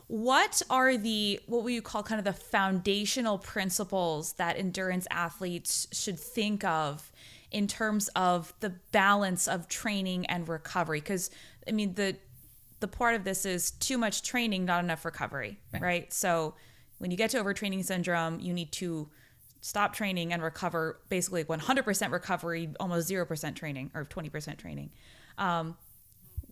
What 0.09 0.63
are 0.69 0.97
the 0.97 1.39
what 1.47 1.63
will 1.63 1.71
you 1.71 1.83
call 1.83 2.03
kind 2.03 2.19
of 2.19 2.25
the 2.25 2.33
foundational 2.33 3.39
principles 3.39 4.33
that 4.35 4.59
endurance 4.59 5.07
athletes 5.13 5.87
should 5.93 6.19
think 6.19 6.65
of 6.65 7.13
in 7.53 7.69
terms 7.69 8.09
of 8.17 8.53
the 8.59 8.71
balance 8.91 9.47
of 9.47 9.69
training 9.69 10.27
and 10.27 10.49
recovery? 10.49 10.99
Because 10.99 11.31
i 11.69 11.71
mean 11.71 11.95
the 11.95 12.17
the 12.81 12.89
part 12.89 13.15
of 13.15 13.23
this 13.23 13.47
is 13.47 13.71
too 13.71 13.97
much 13.97 14.23
training 14.23 14.65
not 14.65 14.83
enough 14.83 15.05
recovery 15.05 15.61
right, 15.73 15.83
right? 15.83 16.13
so 16.13 16.55
when 17.03 17.11
you 17.11 17.17
get 17.17 17.31
to 17.31 17.43
overtraining 17.43 17.85
syndrome 17.85 18.39
you 18.41 18.53
need 18.53 18.71
to 18.73 19.09
stop 19.61 19.95
training 19.95 20.33
and 20.33 20.43
recover 20.43 21.01
basically 21.09 21.45
100% 21.45 22.11
recovery 22.11 22.71
almost 22.81 23.11
0% 23.11 23.55
training 23.55 23.91
or 23.95 24.05
20% 24.05 24.59
training 24.59 24.91
um, 25.39 25.77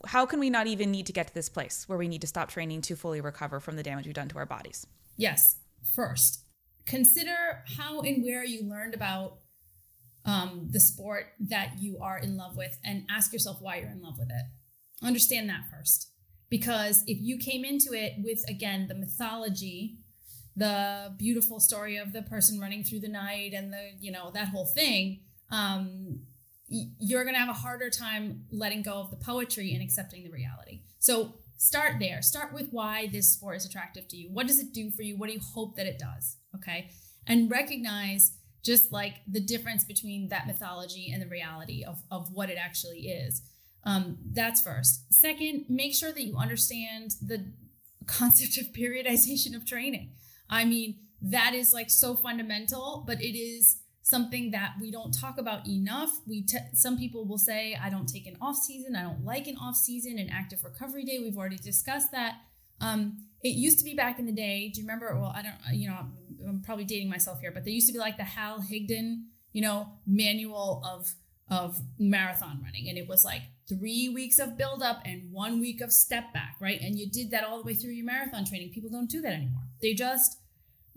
how 0.07 0.27
can 0.27 0.41
we 0.41 0.51
not 0.51 0.67
even 0.67 0.91
need 0.91 1.07
to 1.07 1.13
get 1.13 1.29
to 1.29 1.35
this 1.35 1.49
place 1.49 1.85
where 1.89 1.99
we 1.99 2.09
need 2.09 2.21
to 2.21 2.27
stop 2.27 2.49
training 2.49 2.81
to 2.81 2.97
fully 2.97 3.21
recover 3.21 3.61
from 3.61 3.77
the 3.77 3.83
damage 3.83 4.07
we've 4.07 4.15
done 4.15 4.29
to 4.29 4.39
our 4.39 4.47
bodies 4.47 4.87
yes 5.17 5.57
first 5.95 6.45
consider 6.87 7.63
how 7.79 8.01
and 8.01 8.25
where 8.25 8.45
you 8.45 8.69
learned 8.69 8.95
about 8.95 9.39
um, 10.25 10.69
the 10.71 10.81
sport 10.81 11.27
that 11.41 11.75
you 11.79 11.99
are 12.01 12.19
in 12.19 12.37
love 12.37 12.57
with 12.57 12.79
and 12.85 13.05
ask 13.11 13.33
yourself 13.33 13.59
why 13.61 13.77
you're 13.77 13.91
in 13.91 14.03
love 14.03 14.19
with 14.19 14.29
it. 14.31 15.07
Understand 15.07 15.49
that 15.49 15.65
first. 15.71 16.11
Because 16.51 17.05
if 17.07 17.19
you 17.21 17.39
came 17.39 17.65
into 17.65 17.93
it 17.93 18.15
with, 18.19 18.43
again, 18.49 18.89
the 18.89 18.95
mythology, 18.95 19.99
the 20.57 21.15
beautiful 21.17 21.61
story 21.61 21.97
of 21.97 22.13
the 22.13 22.23
person 22.23 22.61
running 22.61 22.85
through 22.85 23.01
the 23.01 23.09
night 23.09 23.53
and 23.55 23.73
the, 23.73 23.91
you 24.01 24.11
know, 24.11 24.31
that 24.33 24.49
whole 24.49 24.67
thing, 24.67 25.21
um, 25.51 26.21
you're 26.69 27.25
going 27.25 27.35
to 27.35 27.41
have 27.41 27.49
a 27.49 27.55
harder 27.55 27.91
time 27.91 28.45
letting 28.53 28.83
go 28.83 28.95
of 28.95 29.11
the 29.11 29.17
poetry 29.17 29.73
and 29.73 29.83
accepting 29.83 30.23
the 30.23 30.31
reality. 30.31 30.83
So 30.99 31.35
start 31.57 31.95
there. 31.99 32.23
Start 32.23 32.53
with 32.53 32.69
why 32.71 33.09
this 33.09 33.33
sport 33.33 33.57
is 33.57 33.65
attractive 33.65 34.07
to 34.09 34.17
you. 34.17 34.31
What 34.31 34.47
does 34.47 34.61
it 34.61 34.73
do 34.73 34.91
for 34.91 35.03
you? 35.03 35.17
What 35.17 35.29
do 35.29 35.35
you 35.35 35.41
hope 35.41 35.77
that 35.77 35.87
it 35.87 35.99
does? 35.99 36.37
Okay. 36.55 36.91
And 37.27 37.51
recognize 37.51 38.33
just 38.63 38.93
like 38.93 39.17
the 39.27 39.41
difference 39.41 39.85
between 39.85 40.29
that 40.29 40.47
mythology 40.47 41.11
and 41.13 41.23
the 41.23 41.27
reality 41.27 41.85
of, 41.85 42.03
of 42.11 42.31
what 42.33 42.51
it 42.51 42.59
actually 42.59 43.09
is. 43.09 43.43
Um, 43.85 44.19
that's 44.33 44.61
first. 44.61 45.13
Second, 45.13 45.65
make 45.69 45.95
sure 45.95 46.13
that 46.13 46.23
you 46.23 46.37
understand 46.37 47.13
the 47.23 47.53
concept 48.07 48.59
of 48.59 48.73
periodization 48.73 49.55
of 49.55 49.67
training. 49.67 50.11
I 50.51 50.65
mean, 50.65 50.97
that 51.23 51.55
is 51.55 51.73
like 51.73 51.89
so 51.89 52.15
fundamental, 52.15 53.05
but 53.07 53.23
it 53.23 53.39
is 53.39 53.79
something 54.03 54.51
that 54.51 54.75
we 54.81 54.91
don't 54.91 55.13
talk 55.13 55.39
about 55.39 55.67
enough. 55.69 56.21
We 56.27 56.43
t- 56.43 56.59
some 56.75 56.99
people 56.99 57.27
will 57.27 57.39
say, 57.39 57.77
"I 57.81 57.89
don't 57.89 58.09
take 58.09 58.27
an 58.27 58.37
off 58.41 58.57
season. 58.57 58.97
I 58.97 59.03
don't 59.03 59.25
like 59.25 59.47
an 59.47 59.57
off 59.57 59.77
season, 59.77 60.19
an 60.19 60.29
active 60.31 60.65
recovery 60.65 61.05
day." 61.05 61.19
We've 61.21 61.39
already 61.39 61.59
discussed 61.59 62.11
that. 62.11 62.41
Um, 62.81 63.27
it 63.43 63.51
used 63.51 63.79
to 63.79 63.85
be 63.85 63.95
back 63.95 64.19
in 64.19 64.27
the 64.27 64.33
day. 64.33 64.71
Do 64.75 64.81
you 64.81 64.87
remember? 64.87 65.15
Well, 65.15 65.33
I 65.35 65.43
don't. 65.43 65.79
You 65.79 65.91
know, 65.91 66.07
I'm 66.49 66.63
probably 66.63 66.85
dating 66.85 67.09
myself 67.09 67.41
here, 67.41 67.53
but 67.53 67.65
there 67.65 67.73
used 67.73 67.87
to 67.87 67.93
be 67.93 67.99
like 67.99 68.17
the 68.17 68.25
Hal 68.25 68.61
Higdon, 68.61 69.25
you 69.53 69.63
know, 69.63 69.89
manual 70.07 70.83
of 70.85 71.15
of 71.49 71.81
marathon 71.99 72.61
running, 72.63 72.89
and 72.89 72.97
it 72.97 73.09
was 73.09 73.25
like 73.25 73.43
three 73.69 74.09
weeks 74.09 74.39
of 74.39 74.57
build 74.57 74.83
up 74.83 75.01
and 75.05 75.31
one 75.33 75.61
week 75.61 75.81
of 75.81 75.93
step 75.93 76.33
back, 76.33 76.57
right? 76.61 76.81
And 76.81 76.99
you 76.99 77.09
did 77.09 77.31
that 77.31 77.45
all 77.45 77.59
the 77.59 77.65
way 77.65 77.75
through 77.75 77.93
your 77.93 78.07
marathon 78.07 78.45
training. 78.45 78.71
People 78.71 78.91
don't 78.91 79.11
do 79.11 79.21
that 79.21 79.33
anymore. 79.33 79.63
They 79.81 79.95
just 79.95 80.40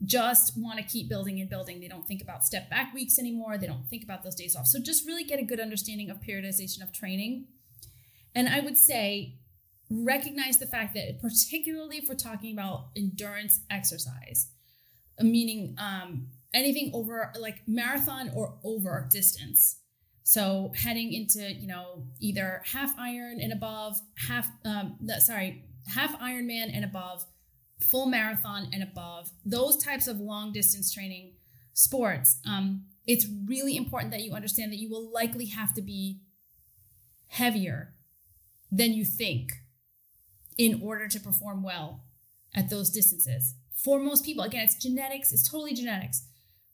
just 0.06 0.54
want 0.58 0.78
to 0.80 0.84
keep 0.84 1.10
building 1.10 1.40
and 1.40 1.50
building. 1.50 1.80
They 1.80 1.88
don't 1.88 2.06
think 2.06 2.22
about 2.22 2.44
step 2.44 2.70
back 2.70 2.94
weeks 2.94 3.20
anymore. 3.20 3.58
They 3.58 3.68
don't 3.68 3.88
think 3.88 4.04
about 4.04 4.24
those 4.24 4.36
days 4.36 4.56
off. 4.56 4.68
So 4.68 4.80
just 4.80 5.06
really 5.06 5.24
get 5.24 5.40
a 5.40 5.44
good 5.44 5.60
understanding 5.60 6.10
of 6.10 6.20
periodization 6.20 6.82
of 6.82 6.92
training. 6.92 7.46
And 8.36 8.50
I 8.50 8.60
would 8.60 8.78
say 8.78 9.36
recognize 9.90 10.58
the 10.58 10.66
fact 10.66 10.96
that 10.96 11.22
particularly 11.22 11.98
if 11.98 12.10
we're 12.10 12.16
talking 12.16 12.54
about 12.54 12.88
endurance 12.96 13.62
exercise, 13.70 14.48
meaning 15.20 15.76
um, 15.78 16.28
anything 16.54 16.92
over 16.94 17.32
like 17.40 17.62
marathon 17.68 18.32
or 18.36 18.56
over 18.64 19.08
distance. 19.12 19.80
So 20.24 20.72
heading 20.76 21.14
into 21.14 21.54
you 21.54 21.68
know 21.68 22.06
either 22.20 22.62
half 22.66 22.98
iron 22.98 23.40
and 23.42 23.52
above, 23.52 24.00
half 24.28 24.50
um, 24.66 24.98
sorry 25.20 25.66
half 25.88 26.18
Ironman 26.20 26.70
and 26.74 26.86
above, 26.86 27.26
full 27.84 28.08
marathon 28.08 28.70
and 28.72 28.84
above, 28.84 29.32
those 29.46 29.78
types 29.78 30.08
of 30.08 30.20
long 30.20 30.52
distance 30.52 30.92
training 30.92 31.34
sports. 31.74 32.40
Um, 32.48 32.86
it's 33.06 33.28
really 33.46 33.76
important 33.76 34.12
that 34.12 34.22
you 34.22 34.34
understand 34.34 34.72
that 34.72 34.80
you 34.80 34.90
will 34.90 35.12
likely 35.12 35.46
have 35.48 35.74
to 35.74 35.82
be 35.82 36.22
heavier 37.28 37.94
than 38.72 38.94
you 38.94 39.06
think 39.06 39.52
in 40.58 40.82
order 40.82 41.08
to 41.08 41.20
perform 41.20 41.64
well 41.64 42.04
at 42.56 42.70
those 42.70 42.90
distances 42.90 43.56
for 43.76 44.00
most 44.00 44.24
people. 44.24 44.44
Again, 44.44 44.64
it's 44.64 44.76
genetics, 44.76 45.32
it's 45.32 45.50
totally 45.50 45.74
genetics, 45.74 46.28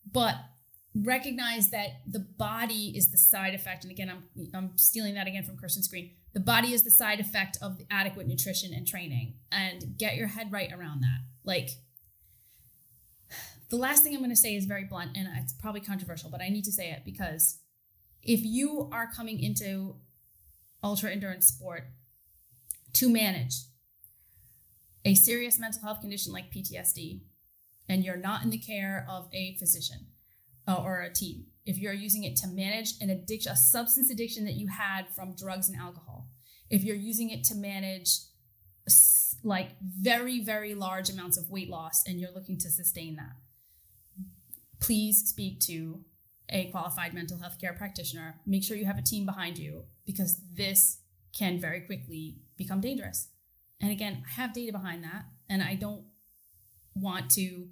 but 0.09 0.35
recognize 0.95 1.69
that 1.69 2.01
the 2.07 2.19
body 2.19 2.93
is 2.95 3.11
the 3.11 3.17
side 3.17 3.53
effect. 3.53 3.83
And 3.83 3.91
again, 3.91 4.09
I'm, 4.09 4.47
I'm 4.53 4.77
stealing 4.77 5.13
that 5.15 5.27
again 5.27 5.43
from 5.43 5.57
Kirsten 5.57 5.83
Screen. 5.83 6.11
The 6.33 6.39
body 6.39 6.73
is 6.73 6.83
the 6.83 6.91
side 6.91 7.19
effect 7.19 7.57
of 7.61 7.79
adequate 7.89 8.27
nutrition 8.27 8.73
and 8.73 8.87
training, 8.87 9.35
and 9.51 9.97
get 9.97 10.15
your 10.15 10.27
head 10.27 10.51
right 10.51 10.71
around 10.71 11.01
that. 11.01 11.19
Like, 11.43 11.69
the 13.69 13.77
last 13.77 14.03
thing 14.03 14.13
I'm 14.13 14.19
going 14.19 14.29
to 14.31 14.35
say 14.35 14.55
is 14.55 14.65
very 14.65 14.83
blunt, 14.83 15.15
and 15.15 15.27
it's 15.37 15.53
probably 15.53 15.81
controversial, 15.81 16.29
but 16.29 16.41
I 16.41 16.49
need 16.49 16.65
to 16.65 16.71
say 16.71 16.89
it 16.91 17.01
because 17.05 17.59
if 18.21 18.41
you 18.43 18.89
are 18.91 19.09
coming 19.11 19.41
into 19.41 19.95
ultra 20.83 21.11
endurance 21.11 21.47
sport 21.47 21.85
to 22.93 23.09
manage 23.09 23.55
a 25.05 25.15
serious 25.15 25.59
mental 25.59 25.81
health 25.81 26.01
condition 26.01 26.33
like 26.33 26.51
PTSD, 26.51 27.21
and 27.87 28.03
you're 28.03 28.17
not 28.17 28.43
in 28.43 28.49
the 28.49 28.57
care 28.57 29.05
of 29.09 29.27
a 29.33 29.55
physician 29.57 30.07
uh, 30.69 30.83
or 30.83 31.01
a 31.01 31.11
team, 31.11 31.45
if 31.65 31.77
you're 31.77 31.93
using 31.93 32.23
it 32.23 32.35
to 32.37 32.47
manage 32.47 32.93
an 33.01 33.09
addiction, 33.09 33.51
a 33.51 33.55
substance 33.55 34.11
addiction 34.11 34.45
that 34.45 34.53
you 34.53 34.67
had 34.67 35.07
from 35.15 35.35
drugs 35.35 35.67
and 35.67 35.79
alcohol, 35.79 36.27
if 36.69 36.83
you're 36.83 36.95
using 36.95 37.31
it 37.31 37.43
to 37.45 37.55
manage 37.55 38.09
like 39.43 39.71
very, 39.81 40.43
very 40.43 40.75
large 40.75 41.09
amounts 41.09 41.37
of 41.37 41.49
weight 41.49 41.69
loss 41.69 42.03
and 42.07 42.19
you're 42.19 42.31
looking 42.31 42.57
to 42.59 42.69
sustain 42.69 43.15
that, 43.15 43.35
please 44.79 45.27
speak 45.27 45.59
to 45.61 46.01
a 46.49 46.65
qualified 46.65 47.13
mental 47.13 47.39
health 47.39 47.59
care 47.59 47.73
practitioner. 47.73 48.35
Make 48.45 48.63
sure 48.63 48.77
you 48.77 48.85
have 48.85 48.97
a 48.97 49.03
team 49.03 49.25
behind 49.25 49.57
you 49.57 49.85
because 50.05 50.41
this 50.55 50.99
can 51.37 51.59
very 51.59 51.81
quickly 51.81 52.37
become 52.57 52.81
dangerous. 52.81 53.29
And 53.81 53.91
again, 53.91 54.23
I 54.27 54.41
have 54.41 54.53
data 54.53 54.71
behind 54.71 55.03
that, 55.03 55.25
and 55.47 55.63
I 55.63 55.75
don't 55.75 56.03
want 56.95 57.29
to 57.31 57.69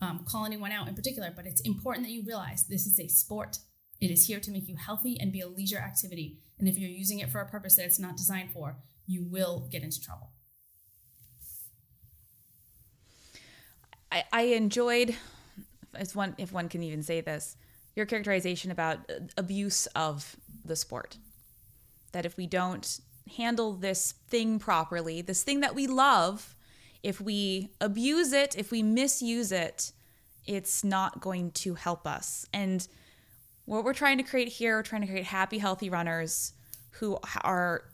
um, 0.00 0.24
call 0.26 0.46
anyone 0.46 0.72
out 0.72 0.88
in 0.88 0.94
particular, 0.94 1.32
but 1.34 1.46
it's 1.46 1.60
important 1.62 2.06
that 2.06 2.12
you 2.12 2.22
realize 2.26 2.64
this 2.64 2.86
is 2.86 2.98
a 2.98 3.08
sport. 3.08 3.58
It 4.00 4.10
is 4.10 4.26
here 4.26 4.40
to 4.40 4.50
make 4.50 4.68
you 4.68 4.76
healthy 4.76 5.18
and 5.20 5.32
be 5.32 5.40
a 5.40 5.48
leisure 5.48 5.78
activity. 5.78 6.38
And 6.58 6.68
if 6.68 6.78
you're 6.78 6.90
using 6.90 7.18
it 7.18 7.30
for 7.30 7.40
a 7.40 7.46
purpose 7.46 7.76
that 7.76 7.84
it's 7.84 7.98
not 7.98 8.16
designed 8.16 8.52
for, 8.52 8.76
you 9.06 9.24
will 9.24 9.68
get 9.70 9.82
into 9.82 10.00
trouble. 10.00 10.30
I, 14.10 14.24
I 14.32 14.42
enjoyed, 14.42 15.16
as 15.94 16.14
one 16.14 16.34
if 16.38 16.52
one 16.52 16.68
can 16.68 16.82
even 16.82 17.02
say 17.02 17.20
this, 17.20 17.56
your 17.94 18.06
characterization 18.06 18.70
about 18.70 18.98
abuse 19.36 19.86
of 19.88 20.36
the 20.64 20.76
sport. 20.76 21.18
That 22.12 22.26
if 22.26 22.36
we 22.36 22.46
don't 22.46 23.00
handle 23.36 23.74
this 23.74 24.14
thing 24.28 24.58
properly, 24.58 25.22
this 25.22 25.42
thing 25.42 25.60
that 25.60 25.74
we 25.74 25.86
love, 25.86 26.56
if 27.02 27.20
we 27.20 27.70
abuse 27.80 28.32
it, 28.32 28.56
if 28.56 28.70
we 28.70 28.82
misuse 28.82 29.52
it, 29.52 29.92
it's 30.46 30.82
not 30.84 31.20
going 31.20 31.50
to 31.52 31.74
help 31.74 32.06
us. 32.06 32.46
And 32.52 32.86
what 33.64 33.84
we're 33.84 33.94
trying 33.94 34.18
to 34.18 34.24
create 34.24 34.48
here, 34.48 34.76
we're 34.76 34.82
trying 34.82 35.02
to 35.02 35.06
create 35.06 35.24
happy, 35.24 35.58
healthy 35.58 35.90
runners 35.90 36.52
who 36.92 37.18
are 37.42 37.84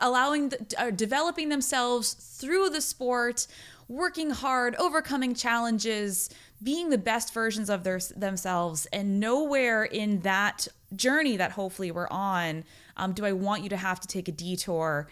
allowing, 0.00 0.50
the, 0.50 0.74
are 0.78 0.90
developing 0.90 1.48
themselves 1.48 2.12
through 2.12 2.70
the 2.70 2.80
sport, 2.80 3.46
working 3.88 4.30
hard, 4.30 4.74
overcoming 4.76 5.34
challenges, 5.34 6.30
being 6.62 6.90
the 6.90 6.98
best 6.98 7.32
versions 7.32 7.70
of 7.70 7.82
their 7.84 7.98
themselves, 8.16 8.86
and 8.92 9.18
nowhere 9.18 9.84
in 9.84 10.20
that 10.20 10.68
journey 10.94 11.36
that 11.36 11.52
hopefully 11.52 11.90
we're 11.90 12.08
on 12.08 12.64
um, 13.00 13.12
do 13.12 13.24
I 13.24 13.32
want 13.32 13.62
you 13.62 13.70
to 13.70 13.76
have 13.78 13.98
to 14.00 14.08
take 14.08 14.28
a 14.28 14.32
detour, 14.32 15.08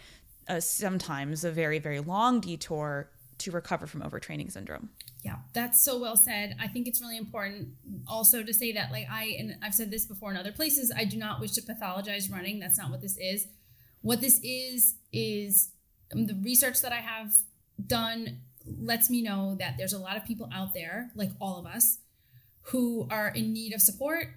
uh, 0.49 0.59
sometimes 0.59 1.43
a 1.43 1.51
very, 1.51 1.79
very 1.79 1.99
long 1.99 2.41
detour 2.41 3.09
to 3.37 3.51
recover 3.51 3.87
from 3.87 4.01
overtraining 4.01 4.51
syndrome? 4.51 4.89
Yeah, 5.23 5.37
that's 5.53 5.81
so 5.83 5.99
well 5.99 6.15
said. 6.15 6.55
I 6.59 6.67
think 6.67 6.87
it's 6.87 7.01
really 7.01 7.17
important 7.17 7.69
also 8.07 8.41
to 8.43 8.53
say 8.53 8.71
that, 8.73 8.91
like, 8.91 9.07
I, 9.09 9.35
and 9.37 9.55
I've 9.61 9.73
said 9.73 9.91
this 9.91 10.05
before 10.05 10.31
in 10.31 10.37
other 10.37 10.51
places, 10.51 10.93
I 10.95 11.05
do 11.05 11.17
not 11.17 11.39
wish 11.39 11.51
to 11.51 11.61
pathologize 11.61 12.31
running. 12.31 12.59
That's 12.59 12.77
not 12.77 12.89
what 12.89 13.01
this 13.01 13.17
is. 13.17 13.47
What 14.01 14.21
this 14.21 14.39
is, 14.43 14.95
is 15.11 15.71
um, 16.13 16.25
the 16.25 16.35
research 16.35 16.81
that 16.81 16.93
I 16.93 17.01
have 17.01 17.33
done 17.85 18.39
lets 18.65 19.09
me 19.09 19.21
know 19.21 19.55
that 19.59 19.75
there's 19.77 19.93
a 19.93 19.99
lot 19.99 20.15
of 20.15 20.25
people 20.25 20.49
out 20.53 20.73
there, 20.73 21.11
like 21.15 21.31
all 21.39 21.57
of 21.59 21.65
us, 21.65 21.99
who 22.61 23.07
are 23.09 23.29
in 23.29 23.51
need 23.51 23.73
of 23.73 23.81
support, 23.81 24.27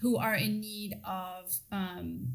who 0.00 0.16
are 0.16 0.34
in 0.34 0.60
need 0.60 0.94
of 1.04 1.54
um, 1.72 2.28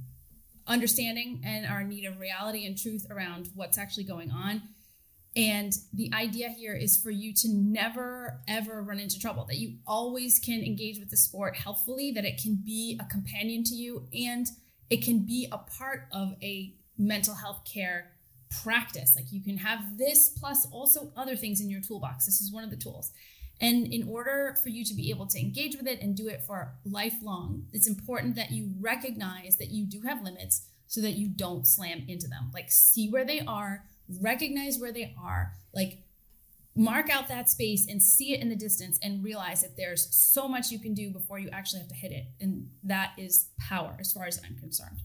understanding 0.68 1.42
and 1.46 1.66
our 1.66 1.84
need 1.84 2.06
of 2.06 2.20
reality 2.20 2.66
and 2.66 2.78
truth 2.78 3.06
around 3.10 3.50
what's 3.56 3.78
actually 3.78 4.06
going 4.06 4.32
on. 4.32 4.62
And 5.36 5.74
the 5.94 6.12
idea 6.14 6.50
here 6.50 6.76
is 6.76 6.96
for 6.96 7.10
you 7.10 7.34
to 7.34 7.48
never, 7.50 8.42
ever 8.48 8.84
run 8.84 9.00
into 9.00 9.20
trouble, 9.20 9.46
that 9.46 9.58
you 9.58 9.78
always 9.88 10.38
can 10.40 10.62
engage 10.62 11.00
with 11.00 11.10
the 11.10 11.18
sport 11.18 11.56
healthfully, 11.56 12.12
that 12.12 12.24
it 12.24 12.40
can 12.42 12.62
be 12.64 13.00
a 13.02 13.06
companion 13.06 13.64
to 13.64 13.74
you, 13.74 14.08
and 14.14 14.48
it 14.90 15.04
can 15.04 15.26
be 15.26 15.48
a 15.52 15.58
part 15.58 16.08
of 16.12 16.36
a 16.44 16.76
mental 16.98 17.34
health 17.34 17.64
care 17.66 18.12
practice. 18.62 19.16
Like 19.16 19.32
you 19.32 19.42
can 19.42 19.58
have 19.58 19.98
this 19.98 20.30
plus 20.30 20.68
also 20.72 21.12
other 21.18 21.36
things 21.36 21.62
in 21.62 21.70
your 21.70 21.82
toolbox. 21.82 22.26
This 22.26 22.40
is 22.40 22.54
one 22.54 22.64
of 22.64 22.70
the 22.70 22.78
tools. 22.78 23.12
And 23.64 23.94
in 23.94 24.10
order 24.10 24.58
for 24.62 24.68
you 24.68 24.84
to 24.84 24.94
be 24.94 25.10
able 25.10 25.26
to 25.28 25.40
engage 25.40 25.78
with 25.78 25.88
it 25.88 26.02
and 26.02 26.18
do 26.18 26.28
it 26.28 26.44
for 26.44 26.74
lifelong, 26.84 27.66
it's 27.72 27.88
important 27.88 28.36
that 28.36 28.52
you 28.52 28.72
recognize 28.80 29.56
that 29.56 29.70
you 29.70 29.86
do 29.86 30.02
have 30.02 30.22
limits 30.22 30.68
so 30.88 31.00
that 31.00 31.14
you 31.14 31.30
don't 31.30 31.66
slam 31.66 32.04
into 32.10 32.28
them. 32.28 32.52
Like, 32.54 32.70
see 32.70 33.10
where 33.10 33.24
they 33.24 33.40
are, 33.40 33.86
recognize 34.22 34.80
where 34.80 34.92
they 34.92 35.16
are, 35.18 35.54
like, 35.74 36.00
mark 36.76 37.10
out 37.10 37.30
that 37.30 37.50
space 37.50 37.88
and 37.88 38.04
see 38.04 38.34
it 38.34 38.42
in 38.42 38.50
the 38.50 38.56
distance 38.56 39.00
and 39.02 39.24
realize 39.24 39.62
that 39.62 39.78
there's 39.78 40.14
so 40.14 40.48
much 40.48 40.70
you 40.70 40.80
can 40.80 40.94
do 40.94 41.10
before 41.10 41.40
you 41.40 41.50
actually 41.54 41.80
have 41.80 41.88
to 41.88 41.96
hit 41.96 42.12
it. 42.12 42.26
And 42.42 42.70
that 42.84 43.12
is 43.18 43.48
power 43.58 43.96
as 44.00 44.12
far 44.12 44.26
as 44.26 44.42
I'm 44.44 44.58
concerned. 44.58 45.04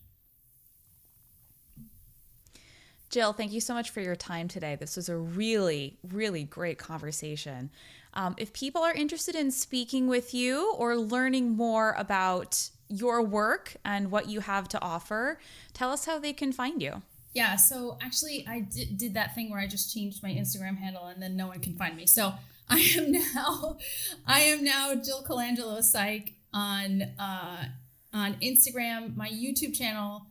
Jill, 3.10 3.32
thank 3.32 3.52
you 3.52 3.60
so 3.60 3.72
much 3.72 3.90
for 3.90 4.00
your 4.00 4.16
time 4.16 4.48
today. 4.48 4.76
This 4.76 4.96
was 4.96 5.08
a 5.08 5.16
really, 5.16 5.96
really 6.02 6.44
great 6.44 6.76
conversation. 6.78 7.70
Um, 8.18 8.34
if 8.36 8.52
people 8.52 8.82
are 8.82 8.92
interested 8.92 9.36
in 9.36 9.52
speaking 9.52 10.08
with 10.08 10.34
you 10.34 10.74
or 10.76 10.96
learning 10.96 11.56
more 11.56 11.94
about 11.96 12.68
your 12.88 13.22
work 13.22 13.76
and 13.84 14.10
what 14.10 14.28
you 14.28 14.40
have 14.40 14.66
to 14.70 14.82
offer, 14.82 15.38
tell 15.72 15.92
us 15.92 16.04
how 16.04 16.18
they 16.18 16.32
can 16.32 16.50
find 16.50 16.82
you. 16.82 17.02
Yeah, 17.32 17.54
so 17.54 17.96
actually, 18.02 18.44
I 18.48 18.60
did, 18.60 18.98
did 18.98 19.14
that 19.14 19.36
thing 19.36 19.52
where 19.52 19.60
I 19.60 19.68
just 19.68 19.94
changed 19.94 20.20
my 20.20 20.30
Instagram 20.30 20.78
handle 20.78 21.06
and 21.06 21.22
then 21.22 21.36
no 21.36 21.46
one 21.46 21.60
can 21.60 21.76
find 21.76 21.96
me. 21.96 22.06
So 22.06 22.32
I 22.68 22.80
am 22.96 23.12
now, 23.12 23.78
I 24.26 24.40
am 24.40 24.64
now 24.64 24.96
Jill 24.96 25.22
Colangelo 25.22 25.80
Psych 25.80 26.32
on 26.52 27.02
uh, 27.20 27.66
on 28.12 28.34
Instagram. 28.42 29.14
My 29.14 29.28
YouTube 29.28 29.78
channel 29.78 30.26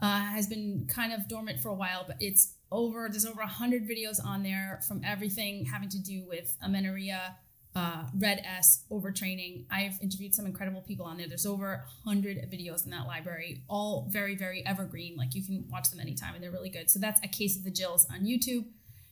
uh, 0.00 0.20
has 0.20 0.46
been 0.46 0.86
kind 0.88 1.12
of 1.12 1.26
dormant 1.26 1.58
for 1.58 1.70
a 1.70 1.74
while, 1.74 2.04
but 2.06 2.18
it's 2.20 2.54
over. 2.72 3.08
There's 3.10 3.26
over 3.26 3.42
hundred 3.42 3.88
videos 3.88 4.24
on 4.24 4.42
there 4.42 4.80
from 4.88 5.02
everything 5.04 5.66
having 5.66 5.88
to 5.90 5.98
do 5.98 6.24
with 6.26 6.56
amenorrhea, 6.62 7.36
uh, 7.74 8.04
RED-S, 8.16 8.84
overtraining. 8.90 9.64
I've 9.70 9.98
interviewed 10.02 10.34
some 10.34 10.46
incredible 10.46 10.82
people 10.82 11.06
on 11.06 11.16
there. 11.16 11.28
There's 11.28 11.46
over 11.46 11.84
100 12.04 12.50
videos 12.50 12.84
in 12.84 12.90
that 12.90 13.06
library, 13.06 13.62
all 13.68 14.06
very, 14.10 14.34
very 14.34 14.64
evergreen. 14.66 15.16
Like 15.16 15.34
you 15.34 15.44
can 15.44 15.66
watch 15.70 15.90
them 15.90 16.00
anytime 16.00 16.34
and 16.34 16.42
they're 16.42 16.50
really 16.50 16.70
good. 16.70 16.90
So 16.90 16.98
that's 16.98 17.20
A 17.22 17.28
Case 17.28 17.56
of 17.56 17.64
the 17.64 17.70
Jills 17.70 18.06
on 18.10 18.20
YouTube. 18.20 18.64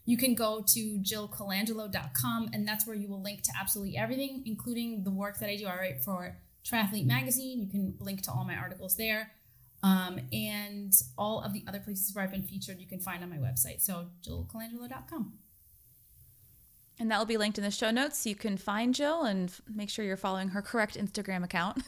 You 0.05 0.17
can 0.17 0.35
go 0.35 0.65
to 0.67 0.99
jillcolangelo.com 0.99 2.51
and 2.53 2.67
that's 2.67 2.87
where 2.87 2.97
you 2.97 3.09
will 3.09 3.23
link 3.23 3.43
to 3.43 3.53
absolutely 3.59 3.97
everything, 3.97 4.43
including 4.45 5.05
the 5.05 5.11
work 5.11 5.39
that 5.39 5.49
I 5.49 5.57
do. 5.57 5.67
I 5.67 5.77
write 5.77 6.05
for 6.05 6.37
Triathlete 6.65 7.07
Magazine. 7.07 7.61
You 7.61 7.69
can 7.69 7.95
link 8.01 8.23
to 8.23 8.31
all 8.31 8.45
my 8.45 8.57
articles 8.57 8.97
there. 8.97 9.33
Um, 9.83 10.21
and 10.33 10.93
all 11.17 11.41
of 11.43 11.53
the 11.53 11.65
other 11.67 11.79
places 11.81 12.15
where 12.15 12.23
I've 12.25 12.31
been 12.31 12.43
featured, 12.43 12.81
you 12.81 12.87
can 12.87 13.01
find 13.01 13.23
on 13.23 13.31
my 13.31 13.39
website. 13.39 13.81
So 13.81 14.07
jillcolangelo.com. 14.27 15.33
And 16.99 17.11
that 17.11 17.19
will 17.19 17.25
be 17.27 17.39
linked 17.39 17.57
in 17.57 17.65
the 17.65 17.71
show 17.71 17.91
notes 17.91 18.19
so 18.19 18.29
you 18.29 18.37
can 18.37 18.59
find 18.59 18.95
Jill 18.95 19.23
and 19.23 19.49
f- 19.49 19.63
make 19.67 19.89
sure 19.89 20.05
you're 20.05 20.19
following 20.19 20.49
her 20.49 20.61
correct 20.61 20.99
Instagram 20.99 21.43
account. 21.43 21.83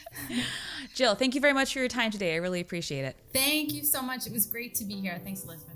Jill, 0.94 1.16
thank 1.16 1.34
you 1.34 1.40
very 1.40 1.52
much 1.52 1.72
for 1.72 1.80
your 1.80 1.88
time 1.88 2.12
today. 2.12 2.34
I 2.34 2.36
really 2.36 2.60
appreciate 2.60 3.04
it. 3.04 3.16
Thank 3.32 3.72
you 3.72 3.82
so 3.82 4.00
much. 4.00 4.24
It 4.24 4.32
was 4.32 4.46
great 4.46 4.76
to 4.76 4.84
be 4.84 4.94
here. 4.94 5.20
Thanks, 5.24 5.42
Elizabeth. 5.42 5.75